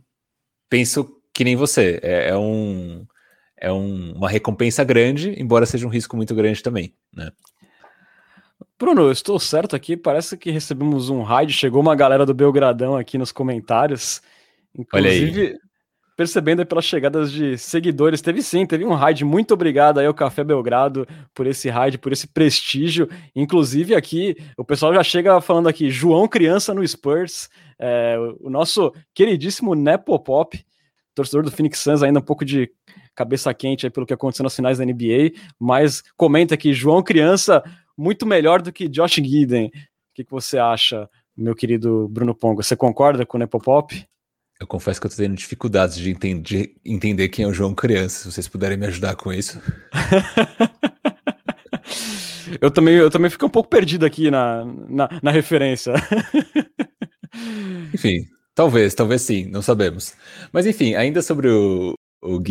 penso 0.69 1.19
que 1.33 1.43
nem 1.43 1.55
você. 1.55 1.99
É, 2.03 2.29
é 2.29 2.37
um, 2.37 3.05
é 3.57 3.71
um, 3.71 4.13
uma 4.13 4.29
recompensa 4.29 4.83
grande, 4.83 5.33
embora 5.41 5.65
seja 5.65 5.87
um 5.87 5.89
risco 5.89 6.15
muito 6.15 6.35
grande 6.35 6.61
também, 6.61 6.93
né? 7.11 7.31
Bruno, 8.79 9.03
eu 9.03 9.11
estou 9.11 9.39
certo 9.39 9.75
aqui. 9.75 9.97
Parece 9.97 10.37
que 10.37 10.51
recebemos 10.51 11.09
um 11.09 11.23
raid. 11.23 11.53
Chegou 11.53 11.81
uma 11.81 11.95
galera 11.95 12.25
do 12.25 12.33
Belgradão 12.33 12.95
aqui 12.95 13.17
nos 13.17 13.31
comentários. 13.31 14.21
Inclusive, 14.77 15.57
percebendo 16.15 16.65
pelas 16.65 16.85
chegadas 16.85 17.31
de 17.31 17.57
seguidores, 17.57 18.21
teve 18.21 18.41
sim, 18.41 18.65
teve 18.65 18.85
um 18.85 18.93
raid. 18.93 19.23
Muito 19.23 19.53
obrigado 19.53 19.99
aí 19.99 20.05
ao 20.05 20.13
Café 20.13 20.43
Belgrado 20.43 21.07
por 21.33 21.45
esse 21.45 21.69
raid, 21.69 21.97
por 21.97 22.11
esse 22.11 22.27
prestígio. 22.27 23.07
Inclusive, 23.35 23.95
aqui 23.95 24.35
o 24.57 24.65
pessoal 24.65 24.93
já 24.93 25.03
chega 25.03 25.39
falando 25.41 25.69
aqui: 25.69 25.89
João 25.89 26.27
Criança 26.27 26.73
no 26.73 26.85
Spurs. 26.87 27.49
É, 27.79 28.17
o 28.39 28.49
nosso 28.49 28.91
queridíssimo 29.13 29.75
Nepopop, 29.75 30.65
torcedor 31.13 31.43
do 31.43 31.51
Phoenix 31.51 31.79
Suns, 31.79 32.01
ainda 32.01 32.19
um 32.19 32.23
pouco 32.23 32.43
de 32.43 32.71
cabeça 33.13 33.51
quente 33.53 33.89
pelo 33.89 34.05
que 34.05 34.13
aconteceu 34.13 34.43
nas 34.43 34.55
finais 34.55 34.77
da 34.77 34.85
NBA, 34.85 35.31
mas 35.59 36.03
comenta 36.15 36.53
aqui, 36.53 36.71
João 36.71 37.01
Criança, 37.01 37.63
muito 37.97 38.25
melhor 38.25 38.61
do 38.61 38.71
que 38.71 38.87
Josh 38.87 39.15
Gidden. 39.15 39.67
O 39.67 39.71
que, 40.13 40.23
que 40.23 40.31
você 40.31 40.57
acha, 40.57 41.09
meu 41.35 41.55
querido 41.55 42.07
Bruno 42.07 42.35
Pongo? 42.35 42.63
Você 42.63 42.75
concorda 42.75 43.25
com 43.25 43.37
o 43.37 43.39
Nepopop? 43.39 44.07
Eu 44.59 44.65
confesso 44.65 44.99
que 44.99 45.07
eu 45.07 45.11
tô 45.11 45.17
tendo 45.17 45.35
dificuldades 45.35 45.97
de, 45.97 46.09
enten 46.09 46.41
de 46.41 46.75
entender 46.83 47.29
quem 47.29 47.45
é 47.45 47.47
o 47.47 47.53
João 47.53 47.75
Criança. 47.75 48.23
Se 48.23 48.31
vocês 48.31 48.47
puderem 48.47 48.77
me 48.77 48.87
ajudar 48.87 49.15
com 49.15 49.31
isso. 49.31 49.61
eu, 52.59 52.71
também, 52.71 52.95
eu 52.95 53.09
também 53.09 53.29
fico 53.29 53.45
um 53.45 53.49
pouco 53.49 53.69
perdido 53.69 54.05
aqui 54.05 54.31
na, 54.31 54.65
na, 54.65 55.09
na 55.21 55.31
referência. 55.31 55.93
enfim, 57.93 58.25
talvez, 58.55 58.95
talvez 58.95 59.21
sim, 59.21 59.45
não 59.45 59.61
sabemos. 59.61 60.15
Mas 60.51 60.65
enfim, 60.65 60.95
ainda 60.95 61.21
sobre 61.21 61.49
o, 61.49 61.93
o 62.23 62.41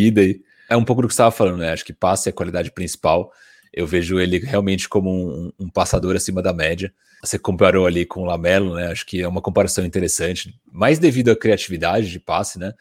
é 0.68 0.76
um 0.76 0.84
pouco 0.84 1.02
do 1.02 1.08
que 1.08 1.14
você 1.14 1.22
estava 1.22 1.32
falando, 1.32 1.58
né? 1.58 1.72
Acho 1.72 1.84
que 1.84 1.92
passe 1.92 2.28
é 2.28 2.30
a 2.30 2.34
qualidade 2.34 2.70
principal. 2.70 3.32
Eu 3.76 3.86
vejo 3.86 4.18
ele 4.18 4.38
realmente 4.38 4.88
como 4.88 5.10
um, 5.10 5.52
um 5.58 5.68
passador 5.68 6.16
acima 6.16 6.40
da 6.40 6.54
média. 6.54 6.90
Você 7.22 7.38
comparou 7.38 7.86
ali 7.86 8.06
com 8.06 8.22
o 8.22 8.24
Lamelo, 8.24 8.74
né? 8.74 8.86
Acho 8.86 9.04
que 9.04 9.20
é 9.20 9.28
uma 9.28 9.42
comparação 9.42 9.84
interessante, 9.84 10.58
mais 10.72 10.98
devido 10.98 11.30
à 11.30 11.36
criatividade 11.36 12.10
de 12.10 12.18
passe, 12.18 12.58
né? 12.58 12.72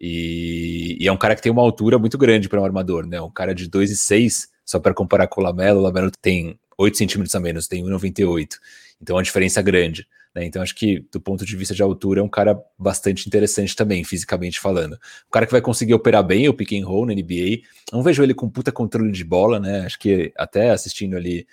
E, 0.00 0.96
e 0.98 1.06
é 1.06 1.12
um 1.12 1.16
cara 1.16 1.36
que 1.36 1.42
tem 1.42 1.52
uma 1.52 1.62
altura 1.62 1.98
muito 1.98 2.18
grande 2.18 2.48
para 2.48 2.60
um 2.60 2.64
armador, 2.64 3.06
né? 3.06 3.20
Um 3.20 3.30
cara 3.30 3.54
de 3.54 3.68
2,6, 3.68 4.48
só 4.64 4.80
para 4.80 4.92
comparar 4.92 5.28
com 5.28 5.40
o 5.40 5.44
Lamelo, 5.44 5.78
o 5.78 5.82
Lamelo 5.82 6.10
tem 6.20 6.58
8 6.76 6.96
centímetros 6.96 7.34
a 7.34 7.40
menos, 7.40 7.68
tem 7.68 7.84
1,98. 7.84 8.56
Então 9.00 9.14
é 9.14 9.18
uma 9.18 9.22
diferença 9.22 9.62
grande. 9.62 10.06
Né? 10.34 10.44
Então 10.44 10.62
acho 10.62 10.74
que 10.74 11.04
do 11.12 11.20
ponto 11.20 11.44
de 11.44 11.56
vista 11.56 11.74
de 11.74 11.82
altura 11.82 12.20
é 12.20 12.22
um 12.22 12.28
cara 12.28 12.60
bastante 12.78 13.26
interessante 13.26 13.74
também, 13.74 14.04
fisicamente 14.04 14.60
falando. 14.60 14.94
Um 14.94 15.30
cara 15.30 15.46
que 15.46 15.52
vai 15.52 15.60
conseguir 15.60 15.94
operar 15.94 16.24
bem 16.24 16.48
o 16.48 16.54
pick 16.54 16.72
and 16.72 16.86
roll 16.86 17.06
na 17.06 17.14
NBA. 17.14 17.62
Não 17.92 18.02
vejo 18.02 18.22
ele 18.22 18.34
com 18.34 18.48
puta 18.48 18.70
controle 18.70 19.10
de 19.10 19.24
bola, 19.24 19.58
né? 19.58 19.86
Acho 19.86 19.98
que 19.98 20.32
até 20.36 20.70
assistindo 20.70 21.16
ali 21.16 21.46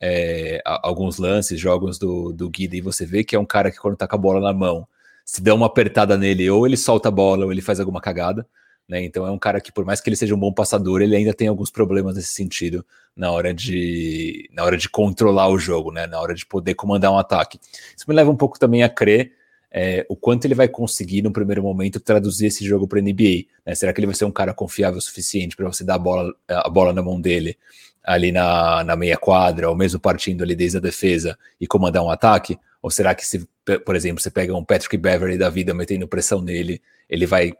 é, 0.00 0.60
alguns 0.64 1.18
lances, 1.18 1.58
jogos 1.58 1.98
do, 1.98 2.32
do 2.32 2.50
Guida, 2.50 2.76
e 2.76 2.80
você 2.80 3.06
vê 3.06 3.24
que 3.24 3.36
é 3.36 3.38
um 3.38 3.46
cara 3.46 3.70
que 3.70 3.78
quando 3.78 3.96
tá 3.96 4.06
com 4.06 4.16
a 4.16 4.18
bola 4.18 4.40
na 4.40 4.52
mão, 4.52 4.86
se 5.24 5.42
der 5.42 5.52
uma 5.52 5.66
apertada 5.66 6.18
nele, 6.18 6.50
ou 6.50 6.66
ele 6.66 6.76
solta 6.76 7.08
a 7.08 7.12
bola, 7.12 7.46
ou 7.46 7.52
ele 7.52 7.62
faz 7.62 7.80
alguma 7.80 8.00
cagada, 8.00 8.46
né? 8.88 9.02
Então 9.04 9.26
é 9.26 9.30
um 9.30 9.38
cara 9.38 9.60
que, 9.60 9.72
por 9.72 9.84
mais 9.84 10.00
que 10.00 10.08
ele 10.08 10.16
seja 10.16 10.34
um 10.34 10.38
bom 10.38 10.52
passador, 10.52 11.02
ele 11.02 11.16
ainda 11.16 11.32
tem 11.32 11.48
alguns 11.48 11.70
problemas 11.70 12.16
nesse 12.16 12.28
sentido 12.28 12.84
na 13.16 13.30
hora 13.30 13.54
de, 13.54 14.48
na 14.52 14.64
hora 14.64 14.76
de 14.76 14.88
controlar 14.88 15.48
o 15.48 15.58
jogo, 15.58 15.90
né? 15.90 16.06
Na 16.06 16.20
hora 16.20 16.34
de 16.34 16.44
poder 16.44 16.74
comandar 16.74 17.12
um 17.12 17.18
ataque. 17.18 17.58
Isso 17.96 18.04
me 18.08 18.14
leva 18.14 18.30
um 18.30 18.36
pouco 18.36 18.58
também 18.58 18.82
a 18.82 18.88
crer 18.88 19.32
é, 19.76 20.06
o 20.08 20.14
quanto 20.14 20.44
ele 20.44 20.54
vai 20.54 20.68
conseguir 20.68 21.20
no 21.20 21.32
primeiro 21.32 21.60
momento 21.60 21.98
traduzir 21.98 22.46
esse 22.46 22.64
jogo 22.64 22.86
para 22.86 23.00
NBA. 23.00 23.46
Né? 23.66 23.74
Será 23.74 23.92
que 23.92 23.98
ele 23.98 24.06
vai 24.06 24.14
ser 24.14 24.24
um 24.24 24.30
cara 24.30 24.54
confiável 24.54 24.98
o 24.98 25.02
suficiente 25.02 25.56
para 25.56 25.66
você 25.66 25.82
dar 25.82 25.96
a 25.96 25.98
bola, 25.98 26.32
a 26.48 26.68
bola 26.68 26.92
na 26.92 27.02
mão 27.02 27.20
dele 27.20 27.58
ali 28.04 28.30
na, 28.30 28.84
na 28.84 28.94
meia 28.94 29.16
quadra, 29.16 29.68
ou 29.68 29.74
mesmo 29.74 29.98
partindo 29.98 30.44
ali 30.44 30.54
desde 30.54 30.76
a 30.76 30.80
defesa 30.80 31.36
e 31.60 31.66
comandar 31.66 32.04
um 32.04 32.10
ataque? 32.10 32.56
Ou 32.80 32.88
será 32.88 33.16
que 33.16 33.26
se, 33.26 33.48
por 33.84 33.96
exemplo, 33.96 34.22
você 34.22 34.30
pega 34.30 34.54
um 34.54 34.64
Patrick 34.64 34.96
Beverly 34.96 35.36
da 35.36 35.50
vida 35.50 35.74
metendo 35.74 36.06
pressão 36.06 36.40
nele, 36.40 36.80
ele 37.08 37.26
vai 37.26 37.52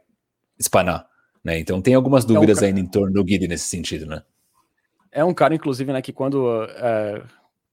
espanar? 0.57 1.05
Né? 1.45 1.59
Então 1.59 1.79
tem 1.79 1.93
algumas 1.93 2.25
dúvidas 2.25 2.57
é 2.57 2.59
um 2.59 2.61
cara... 2.61 2.67
ainda 2.67 2.79
em 2.79 2.87
torno 2.87 3.13
do 3.13 3.23
Guide 3.23 3.47
nesse 3.47 3.65
sentido, 3.65 4.07
né? 4.07 4.23
É 5.11 5.23
um 5.23 5.33
cara, 5.33 5.53
inclusive, 5.53 5.93
né, 5.93 6.01
que 6.01 6.11
quando 6.11 6.63
é, 6.63 7.21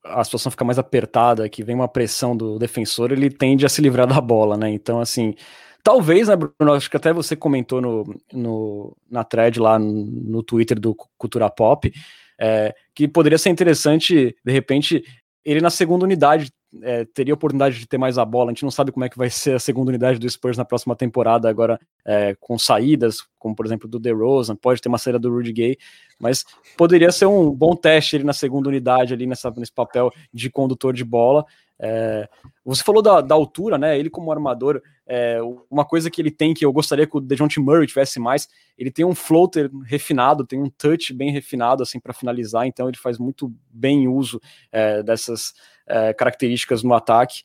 a 0.05 0.23
situação 0.23 0.53
fica 0.53 0.65
mais 0.65 0.79
apertada, 0.79 1.49
que 1.49 1.65
vem 1.65 1.75
uma 1.75 1.89
pressão 1.89 2.37
do 2.37 2.57
defensor, 2.57 3.11
ele 3.11 3.29
tende 3.31 3.67
a 3.67 3.69
se 3.69 3.81
livrar 3.81 4.07
da 4.07 4.21
bola, 4.21 4.57
né? 4.57 4.71
Então, 4.71 5.01
assim, 5.01 5.35
talvez, 5.83 6.29
né, 6.29 6.37
Bruno, 6.37 6.75
acho 6.75 6.89
que 6.89 6.97
até 6.97 7.13
você 7.13 7.35
comentou 7.35 7.81
no, 7.81 8.15
no 8.33 8.97
na 9.11 9.25
thread 9.25 9.59
lá 9.59 9.77
no, 9.77 10.05
no 10.05 10.43
Twitter 10.43 10.79
do 10.79 10.95
Cultura 11.19 11.51
Pop, 11.51 11.93
é, 12.39 12.73
que 12.95 13.09
poderia 13.09 13.39
ser 13.39 13.51
interessante, 13.51 14.37
de 14.45 14.53
repente, 14.53 15.03
ele 15.45 15.61
na 15.61 15.71
segunda 15.71 16.05
unidade 16.05 16.53
é, 16.81 17.05
teria 17.05 17.35
oportunidade 17.35 17.79
de 17.79 17.87
ter 17.87 17.99
mais 17.99 18.17
a 18.17 18.25
bola. 18.25 18.51
A 18.51 18.55
gente 18.55 18.63
não 18.63 18.71
sabe 18.71 18.93
como 18.93 19.05
é 19.05 19.09
que 19.09 19.19
vai 19.19 19.29
ser 19.31 19.55
a 19.55 19.59
segunda 19.59 19.91
unidade 19.91 20.19
do 20.19 20.29
Spurs 20.29 20.57
na 20.57 20.65
próxima 20.65 20.97
temporada, 20.97 21.49
agora 21.49 21.79
é, 22.05 22.35
com 22.41 22.59
saídas, 22.59 23.19
como 23.39 23.55
por 23.55 23.67
exemplo 23.67 23.89
do 23.89 23.99
DeRozan, 23.99 24.57
pode 24.57 24.81
ter 24.81 24.89
uma 24.89 24.99
saída 24.99 25.19
do 25.19 25.31
Rudy 25.31 25.53
Gay, 25.53 25.77
mas 26.19 26.45
poderia 26.77 27.11
ser 27.11 27.27
um 27.27 27.51
bom 27.51 27.75
teste 27.75 28.17
ele 28.17 28.25
na 28.25 28.33
segunda 28.33 28.69
unidade, 28.69 29.13
ali 29.13 29.27
nessa, 29.27 29.51
nesse 29.57 29.73
papel 29.73 30.11
de 30.33 30.49
condutor 30.51 30.95
de 30.95 31.05
bola. 31.05 31.45
É, 31.85 32.29
você 32.65 32.81
falou 32.81 33.03
da, 33.03 33.21
da, 33.21 33.35
altura, 33.35 33.77
né? 33.77 33.99
Ele 33.99 34.09
como 34.09 34.31
armador, 34.31 34.81
é, 35.05 35.41
uma 35.69 35.85
coisa 35.85 36.09
que 36.09 36.23
ele 36.23 36.31
tem 36.31 36.55
que 36.55 36.65
eu 36.65 36.73
gostaria 36.73 37.09
que 37.09 37.17
o 37.17 37.21
DeJounte 37.21 37.59
Murray 37.59 37.89
tivesse 37.89 38.21
mais, 38.21 38.47
ele 38.79 38.89
tem 38.89 39.05
um 39.05 39.17
floater 39.17 39.69
refinado, 39.85 40.47
tem 40.47 40.63
um 40.63 40.71
touch 40.71 41.13
bem 41.13 41.33
refinado 41.33 41.83
assim 41.83 41.99
para 41.99 42.13
finalizar, 42.13 42.69
então 42.69 42.87
ele 42.87 42.97
faz 42.97 43.19
muito 43.19 43.53
bem 43.69 44.07
uso 44.07 44.41
é, 44.71 45.03
dessas 45.03 45.55
é, 45.87 46.13
características 46.13 46.83
no 46.83 46.95
ataque. 46.95 47.43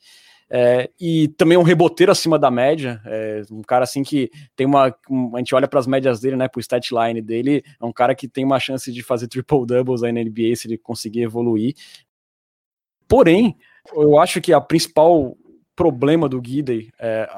É, 0.50 0.88
e 0.98 1.28
também 1.28 1.58
um 1.58 1.62
reboteiro 1.62 2.10
acima 2.10 2.38
da 2.38 2.50
média, 2.50 3.02
é, 3.04 3.42
um 3.50 3.62
cara 3.62 3.84
assim 3.84 4.02
que 4.02 4.30
tem 4.56 4.66
uma. 4.66 4.94
Um, 5.10 5.36
a 5.36 5.38
gente 5.40 5.54
olha 5.54 5.68
para 5.68 5.78
as 5.78 5.86
médias 5.86 6.20
dele, 6.20 6.36
né, 6.36 6.48
para 6.48 6.58
o 6.58 6.60
stat 6.60 6.90
line 6.90 7.20
dele, 7.20 7.62
é 7.80 7.84
um 7.84 7.92
cara 7.92 8.14
que 8.14 8.26
tem 8.26 8.44
uma 8.44 8.58
chance 8.58 8.90
de 8.90 9.02
fazer 9.02 9.28
triple 9.28 9.66
doubles 9.66 10.02
aí 10.02 10.10
na 10.10 10.22
NBA 10.22 10.56
se 10.56 10.66
ele 10.66 10.78
conseguir 10.78 11.22
evoluir. 11.22 11.74
Porém, 13.06 13.56
eu 13.94 14.18
acho 14.18 14.40
que 14.40 14.52
a 14.52 14.60
principal 14.60 15.36
problema 15.76 16.28
do 16.28 16.40
Guidey, 16.40 16.90
é, 16.98 17.28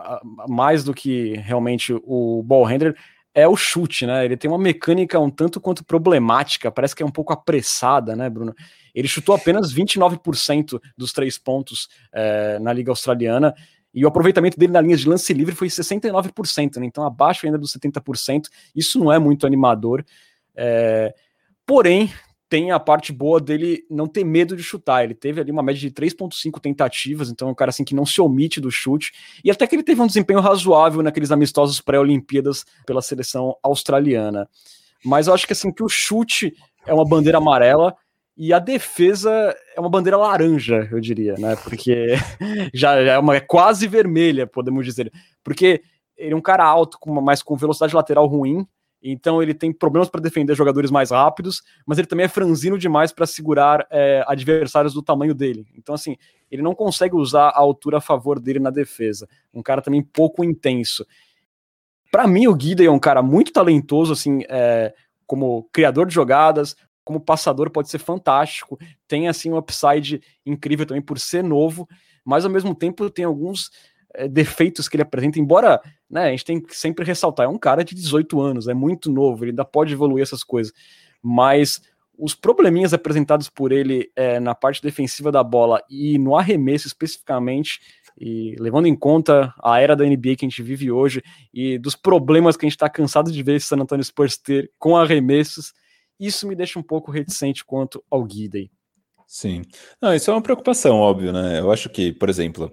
mais 0.49 0.83
do 0.83 0.95
que 0.95 1.35
realmente 1.35 1.93
o 1.93 2.43
ball 2.43 2.65
handler, 2.65 2.97
é 3.35 3.47
o 3.47 3.57
chute, 3.57 4.07
né? 4.07 4.25
Ele 4.25 4.37
tem 4.37 4.51
uma 4.51 4.59
mecânica 4.59 5.21
um 5.21 5.31
tanto 5.31 5.61
quanto 5.61 5.85
problemática, 5.85 6.71
parece 6.71 6.95
que 6.97 7.03
é 7.03 7.07
um 7.07 7.11
pouco 7.11 7.33
apressada, 7.33 8.17
né, 8.17 8.31
Bruno? 8.31 8.55
Ele 8.94 9.09
chutou 9.09 9.35
apenas 9.35 9.72
29% 9.72 10.81
dos 10.96 11.12
três 11.12 11.38
pontos 11.38 11.88
é, 12.12 12.59
na 12.59 12.72
Liga 12.72 12.90
Australiana, 12.90 13.55
e 13.92 14.05
o 14.05 14.09
aproveitamento 14.09 14.59
dele 14.59 14.72
na 14.72 14.81
linha 14.81 14.96
de 14.96 15.09
lance 15.09 15.33
livre 15.33 15.55
foi 15.55 15.68
69%, 15.68 16.76
né? 16.76 16.87
então 16.87 17.05
abaixo 17.05 17.46
ainda 17.46 17.59
dos 17.59 17.72
70%. 17.72 18.44
Isso 18.74 18.98
não 18.98 19.12
é 19.12 19.18
muito 19.18 19.46
animador. 19.46 20.05
É... 20.55 21.12
Porém, 21.66 22.12
tem 22.48 22.70
a 22.70 22.79
parte 22.79 23.12
boa 23.12 23.40
dele 23.40 23.85
não 23.90 24.07
ter 24.07 24.24
medo 24.24 24.57
de 24.57 24.62
chutar. 24.62 25.05
Ele 25.05 25.14
teve 25.14 25.40
ali 25.40 25.50
uma 25.50 25.62
média 25.62 25.81
de 25.81 25.90
3.5 25.90 26.61
tentativas, 26.61 27.31
então 27.31 27.48
é 27.48 27.50
um 27.50 27.55
cara 27.55 27.70
assim 27.70 27.85
que 27.85 27.94
não 27.94 28.07
se 28.07 28.20
omite 28.20 28.61
do 28.61 28.70
chute. 28.70 29.12
E 29.44 29.50
até 29.50 29.66
que 29.66 29.74
ele 29.74 29.83
teve 29.83 30.00
um 30.00 30.07
desempenho 30.07 30.40
razoável 30.40 31.03
naqueles 31.03 31.31
amistosos 31.33 31.81
pré-olimpíadas 31.81 32.64
pela 32.87 33.03
seleção 33.03 33.57
australiana. 33.62 34.48
Mas 35.05 35.26
eu 35.26 35.35
acho 35.35 35.46
que 35.46 35.53
assim 35.53 35.72
que 35.72 35.83
o 35.83 35.88
chute 35.88 36.55
é 36.87 36.94
uma 36.94 37.09
bandeira 37.09 37.38
amarela 37.38 37.94
e 38.37 38.53
a 38.53 38.59
defesa 38.59 39.31
é 39.77 39.81
uma 39.81 39.90
bandeira 39.90 40.16
laranja, 40.16 40.88
eu 40.90 41.01
diria, 41.01 41.35
né? 41.35 41.57
Porque 41.57 42.14
já 42.73 42.95
é 42.95 43.19
uma 43.19 43.37
é 43.37 43.40
quase 43.40 43.87
vermelha, 43.87 44.47
podemos 44.47 44.85
dizer. 44.85 45.12
Porque 45.43 45.83
ele 46.16 46.35
é 46.35 46.37
um 46.37 46.40
cara 46.40 46.64
alto, 46.64 46.99
com 46.99 47.11
uma, 47.11 47.21
mas 47.21 47.43
com 47.43 47.57
velocidade 47.57 47.95
lateral 47.95 48.27
ruim, 48.27 48.66
então 49.03 49.43
ele 49.43 49.55
tem 49.55 49.73
problemas 49.73 50.09
para 50.09 50.21
defender 50.21 50.55
jogadores 50.55 50.90
mais 50.90 51.11
rápidos, 51.11 51.62
mas 51.87 51.99
ele 51.99 52.07
também 52.07 52.27
é 52.27 52.29
franzino 52.29 52.79
demais 52.79 53.12
para 53.12 53.27
segurar 53.27 53.87
é, 53.90 54.23
adversários 54.27 54.93
do 54.93 55.03
tamanho 55.03 55.35
dele. 55.35 55.66
Então, 55.75 55.95
assim, 55.95 56.16
ele 56.51 56.61
não 56.61 56.75
consegue 56.75 57.14
usar 57.16 57.49
a 57.49 57.59
altura 57.59 57.99
a 57.99 58.01
favor 58.01 58.38
dele 58.38 58.59
na 58.59 58.71
defesa. 58.71 59.27
Um 59.55 59.62
cara 59.62 59.81
também 59.81 60.03
pouco 60.03 60.45
intenso. 60.45 61.07
Para 62.11 62.27
mim, 62.27 62.47
o 62.47 62.55
Guida 62.55 62.85
é 62.85 62.90
um 62.90 62.99
cara 62.99 63.23
muito 63.23 63.53
talentoso, 63.53 64.12
assim, 64.12 64.43
é, 64.49 64.93
como 65.27 65.69
criador 65.73 66.07
de 66.07 66.14
jogadas, 66.14 66.77
como 67.05 67.21
passador 67.21 67.71
pode 67.71 67.89
ser 67.89 67.99
fantástico. 67.99 68.79
Tem 69.09 69.29
assim 69.29 69.51
um 69.51 69.57
upside 69.57 70.21
incrível 70.45 70.87
também 70.87 71.03
por 71.03 71.19
ser 71.19 71.43
novo, 71.43 71.89
mas 72.25 72.45
ao 72.45 72.51
mesmo 72.51 72.75
tempo 72.75 73.09
tem 73.11 73.25
alguns 73.25 73.71
é, 74.15 74.29
defeitos 74.29 74.89
que 74.89 74.97
ele 74.97 75.03
apresenta, 75.03 75.39
embora 75.39 75.81
né, 76.09 76.27
a 76.27 76.31
gente 76.31 76.45
tem 76.45 76.61
que 76.61 76.77
sempre 76.77 77.05
ressaltar, 77.05 77.47
é 77.47 77.49
um 77.49 77.59
cara 77.59 77.85
de 77.85 77.95
18 77.95 78.41
anos, 78.41 78.69
é 78.69 78.75
muito 78.75 79.11
novo, 79.11 79.45
ele 79.45 79.53
ainda 79.53 79.65
pode 79.65 79.93
evoluir 79.93 80.23
essas 80.23 80.43
coisas, 80.43 80.73
mas 81.23 81.81
os 82.19 82.35
probleminhas 82.35 82.93
apresentados 82.93 83.49
por 83.49 83.73
ele 83.73 84.11
é, 84.15 84.39
na 84.39 84.55
parte 84.55 84.83
defensiva 84.83 85.33
da 85.33 85.43
bola 85.43 85.83
e 85.89 86.19
no 86.19 86.37
arremesso 86.37 86.87
especificamente, 86.87 87.81
e 88.19 88.55
levando 88.59 88.87
em 88.87 88.95
conta 88.95 89.55
a 89.63 89.81
era 89.81 89.97
da 89.97 90.05
NBA 90.05 90.37
que 90.37 90.45
a 90.45 90.49
gente 90.49 90.62
vive 90.62 90.91
hoje 90.91 91.22
e 91.55 91.79
dos 91.79 91.97
problemas 91.97 92.57
que 92.57 92.66
a 92.66 92.68
gente 92.68 92.77
está 92.77 92.91
cansado 92.91 93.33
de 93.33 93.43
ver 93.43 93.57
esse 93.57 93.66
San 93.66 93.79
Antonio 93.79 94.05
Spurs 94.05 94.37
ter 94.37 94.70
com 94.79 94.97
arremessos, 94.97 95.72
isso 96.21 96.47
me 96.47 96.55
deixa 96.55 96.79
um 96.79 96.83
pouco 96.83 97.11
reticente 97.11 97.64
quanto 97.64 98.05
ao 98.11 98.23
Guidey. 98.23 98.71
Sim. 99.27 99.62
Não, 100.01 100.14
isso 100.14 100.31
é 100.31 100.35
uma 100.35 100.43
preocupação, 100.43 100.97
óbvio, 100.97 101.33
né? 101.33 101.61
Eu 101.61 101.71
acho 101.71 101.89
que, 101.89 102.12
por 102.12 102.29
exemplo, 102.29 102.73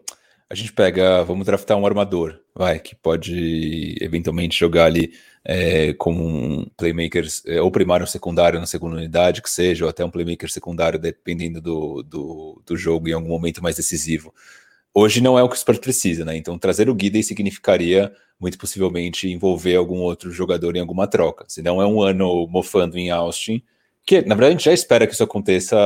a 0.50 0.56
gente 0.56 0.74
pega, 0.74 1.24
vamos 1.24 1.45
draftar 1.45 1.78
um 1.78 1.86
armador, 1.86 2.39
vai, 2.56 2.80
que 2.80 2.95
pode 2.95 3.95
eventualmente 4.02 4.58
jogar 4.58 4.86
ali 4.86 5.14
é, 5.43 5.93
como 5.93 6.26
um 6.26 6.66
playmaker, 6.76 7.26
é, 7.45 7.62
ou 7.62 7.70
primário 7.72 8.04
ou 8.04 8.08
secundário 8.08 8.60
na 8.60 8.66
segunda 8.66 8.95
unidade, 8.95 9.41
que 9.41 9.50
seja, 9.50 9.86
ou 9.86 9.89
até 9.89 10.04
um 10.04 10.10
playmaker 10.10 10.52
secundário, 10.52 10.98
dependendo 10.98 11.62
do, 11.62 12.02
do, 12.04 12.62
do 12.66 12.76
jogo 12.76 13.08
em 13.08 13.14
algum 13.14 13.30
momento 13.30 13.62
mais 13.62 13.76
decisivo. 13.76 14.34
Hoje 15.00 15.22
não 15.22 15.38
é 15.38 15.43
o 15.43 15.48
que 15.48 15.54
o 15.54 15.60
Spurs 15.60 15.78
precisa, 15.78 16.26
né? 16.26 16.36
Então 16.36 16.58
trazer 16.58 16.89
o 16.89 16.95
Guidey 16.95 17.22
significaria 17.22 18.12
muito 18.39 18.58
possivelmente 18.58 19.30
envolver 19.30 19.76
algum 19.76 20.00
outro 20.00 20.32
jogador 20.32 20.76
em 20.76 20.80
alguma 20.80 21.06
troca. 21.06 21.45
Se 21.48 21.62
não 21.62 21.80
é 21.80 21.86
um 21.86 22.02
ano 22.02 22.48
mofando 22.48 22.98
em 22.98 23.12
Austin, 23.12 23.62
que 24.04 24.24
na 24.24 24.34
verdade 24.34 24.48
a 24.48 24.58
gente 24.58 24.66
já 24.66 24.74
espera 24.74 25.06
que 25.06 25.14
isso 25.14 25.24
aconteça 25.24 25.78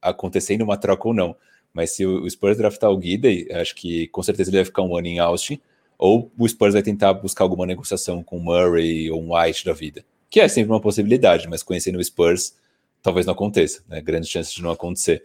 acontecendo 0.00 0.62
uma 0.62 0.78
troca 0.78 1.08
ou 1.08 1.12
não. 1.12 1.36
Mas 1.74 1.90
se 1.90 2.06
o 2.06 2.26
Spurs 2.30 2.56
draftar 2.56 2.90
o 2.90 2.96
Guida, 2.96 3.28
acho 3.60 3.74
que 3.74 4.06
com 4.08 4.22
certeza 4.22 4.48
ele 4.48 4.56
vai 4.56 4.64
ficar 4.64 4.80
um 4.80 4.96
ano 4.96 5.08
em 5.08 5.18
Austin. 5.18 5.60
ou 5.98 6.32
o 6.38 6.48
Spurs 6.48 6.72
vai 6.72 6.82
tentar 6.82 7.12
buscar 7.12 7.44
alguma 7.44 7.66
negociação 7.66 8.22
com 8.22 8.38
o 8.38 8.42
Murray 8.42 9.10
ou 9.10 9.22
um 9.22 9.36
White 9.36 9.66
da 9.66 9.74
vida, 9.74 10.02
que 10.30 10.40
é 10.40 10.48
sempre 10.48 10.72
uma 10.72 10.80
possibilidade, 10.80 11.46
mas 11.48 11.62
conhecendo 11.62 11.98
o 11.98 12.02
Spurs, 12.04 12.54
talvez 13.02 13.26
não 13.26 13.32
aconteça, 13.32 13.82
né? 13.88 14.00
Grandes 14.00 14.28
chances 14.28 14.52
de 14.52 14.62
não 14.62 14.70
acontecer. 14.70 15.22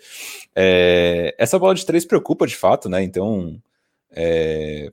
É, 0.55 1.36
essa 1.38 1.57
bola 1.59 1.76
de 1.76 1.86
três 1.86 2.05
preocupa 2.05 2.47
de 2.47 2.55
fato, 2.55 2.89
né? 2.89 3.03
Então, 3.03 3.61
é, 4.11 4.91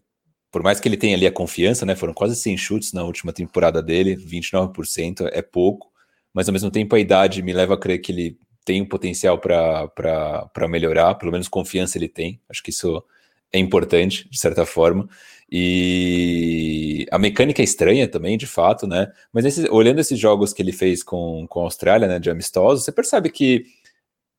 por 0.51 0.63
mais 0.63 0.81
que 0.81 0.89
ele 0.89 0.97
tenha 0.97 1.17
ali 1.17 1.27
a 1.27 1.33
confiança, 1.33 1.87
né? 1.87 1.95
Foram 1.95 2.13
quase 2.13 2.37
100 2.37 2.57
chutes 2.57 2.93
na 2.93 3.05
última 3.05 3.33
temporada 3.33 3.83
dele, 3.83 4.17
29% 4.17 5.29
é 5.33 5.43
pouco, 5.43 5.91
mas 6.33 6.49
ao 6.49 6.53
mesmo 6.53 6.71
tempo 6.71 6.95
a 6.95 7.01
idade 7.01 7.43
me 7.43 7.53
leva 7.53 7.75
a 7.75 7.79
crer 7.79 8.01
que 8.01 8.13
ele 8.13 8.39
tem 8.65 8.83
um 8.83 8.87
potencial 8.87 9.39
para 9.39 10.69
melhorar, 10.69 11.15
pelo 11.15 11.33
menos 11.33 11.49
confiança 11.49 11.99
ele 11.99 12.09
tem. 12.09 12.41
Acho 12.49 12.63
que 12.63 12.71
isso 12.71 13.03
é 13.53 13.59
importante, 13.59 14.29
de 14.29 14.39
certa 14.39 14.65
forma. 14.65 15.09
E 15.53 17.07
a 17.11 17.19
mecânica 17.19 17.61
é 17.61 17.65
estranha 17.65 18.07
também, 18.07 18.39
de 18.39 18.47
fato, 18.47 18.87
né? 18.87 19.11
Mas 19.33 19.59
olhando 19.71 20.01
esses 20.01 20.19
jogos 20.19 20.53
que 20.53 20.63
ele 20.63 20.73
fez 20.73 21.03
com, 21.03 21.45
com 21.49 21.61
a 21.61 21.65
Austrália, 21.65 22.07
né, 22.07 22.21
de 22.21 22.31
amistosos, 22.31 22.85
você 22.85 22.93
percebe 22.93 23.31
que 23.31 23.65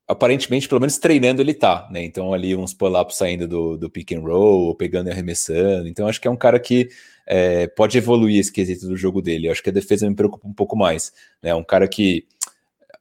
aparentemente, 0.07 0.67
pelo 0.67 0.81
menos 0.81 0.97
treinando, 0.97 1.41
ele 1.41 1.53
tá, 1.53 1.87
né? 1.91 2.03
Então, 2.03 2.33
ali 2.33 2.55
uns 2.55 2.73
pull-ups 2.73 3.15
saindo 3.17 3.47
do, 3.47 3.77
do 3.77 3.89
pick 3.89 4.11
and 4.13 4.21
roll, 4.21 4.75
pegando 4.75 5.07
e 5.07 5.11
arremessando. 5.11 5.87
Então, 5.87 6.07
acho 6.07 6.19
que 6.19 6.27
é 6.27 6.31
um 6.31 6.37
cara 6.37 6.59
que 6.59 6.89
é, 7.25 7.67
pode 7.67 7.97
evoluir 7.97 8.39
esse 8.39 8.51
quesito 8.51 8.87
do 8.87 8.97
jogo 8.97 9.21
dele. 9.21 9.47
Eu 9.47 9.51
acho 9.51 9.63
que 9.63 9.69
a 9.69 9.73
defesa 9.73 10.09
me 10.09 10.15
preocupa 10.15 10.47
um 10.47 10.53
pouco 10.53 10.75
mais, 10.75 11.13
né? 11.41 11.53
Um 11.55 11.63
cara 11.63 11.87
que, 11.87 12.25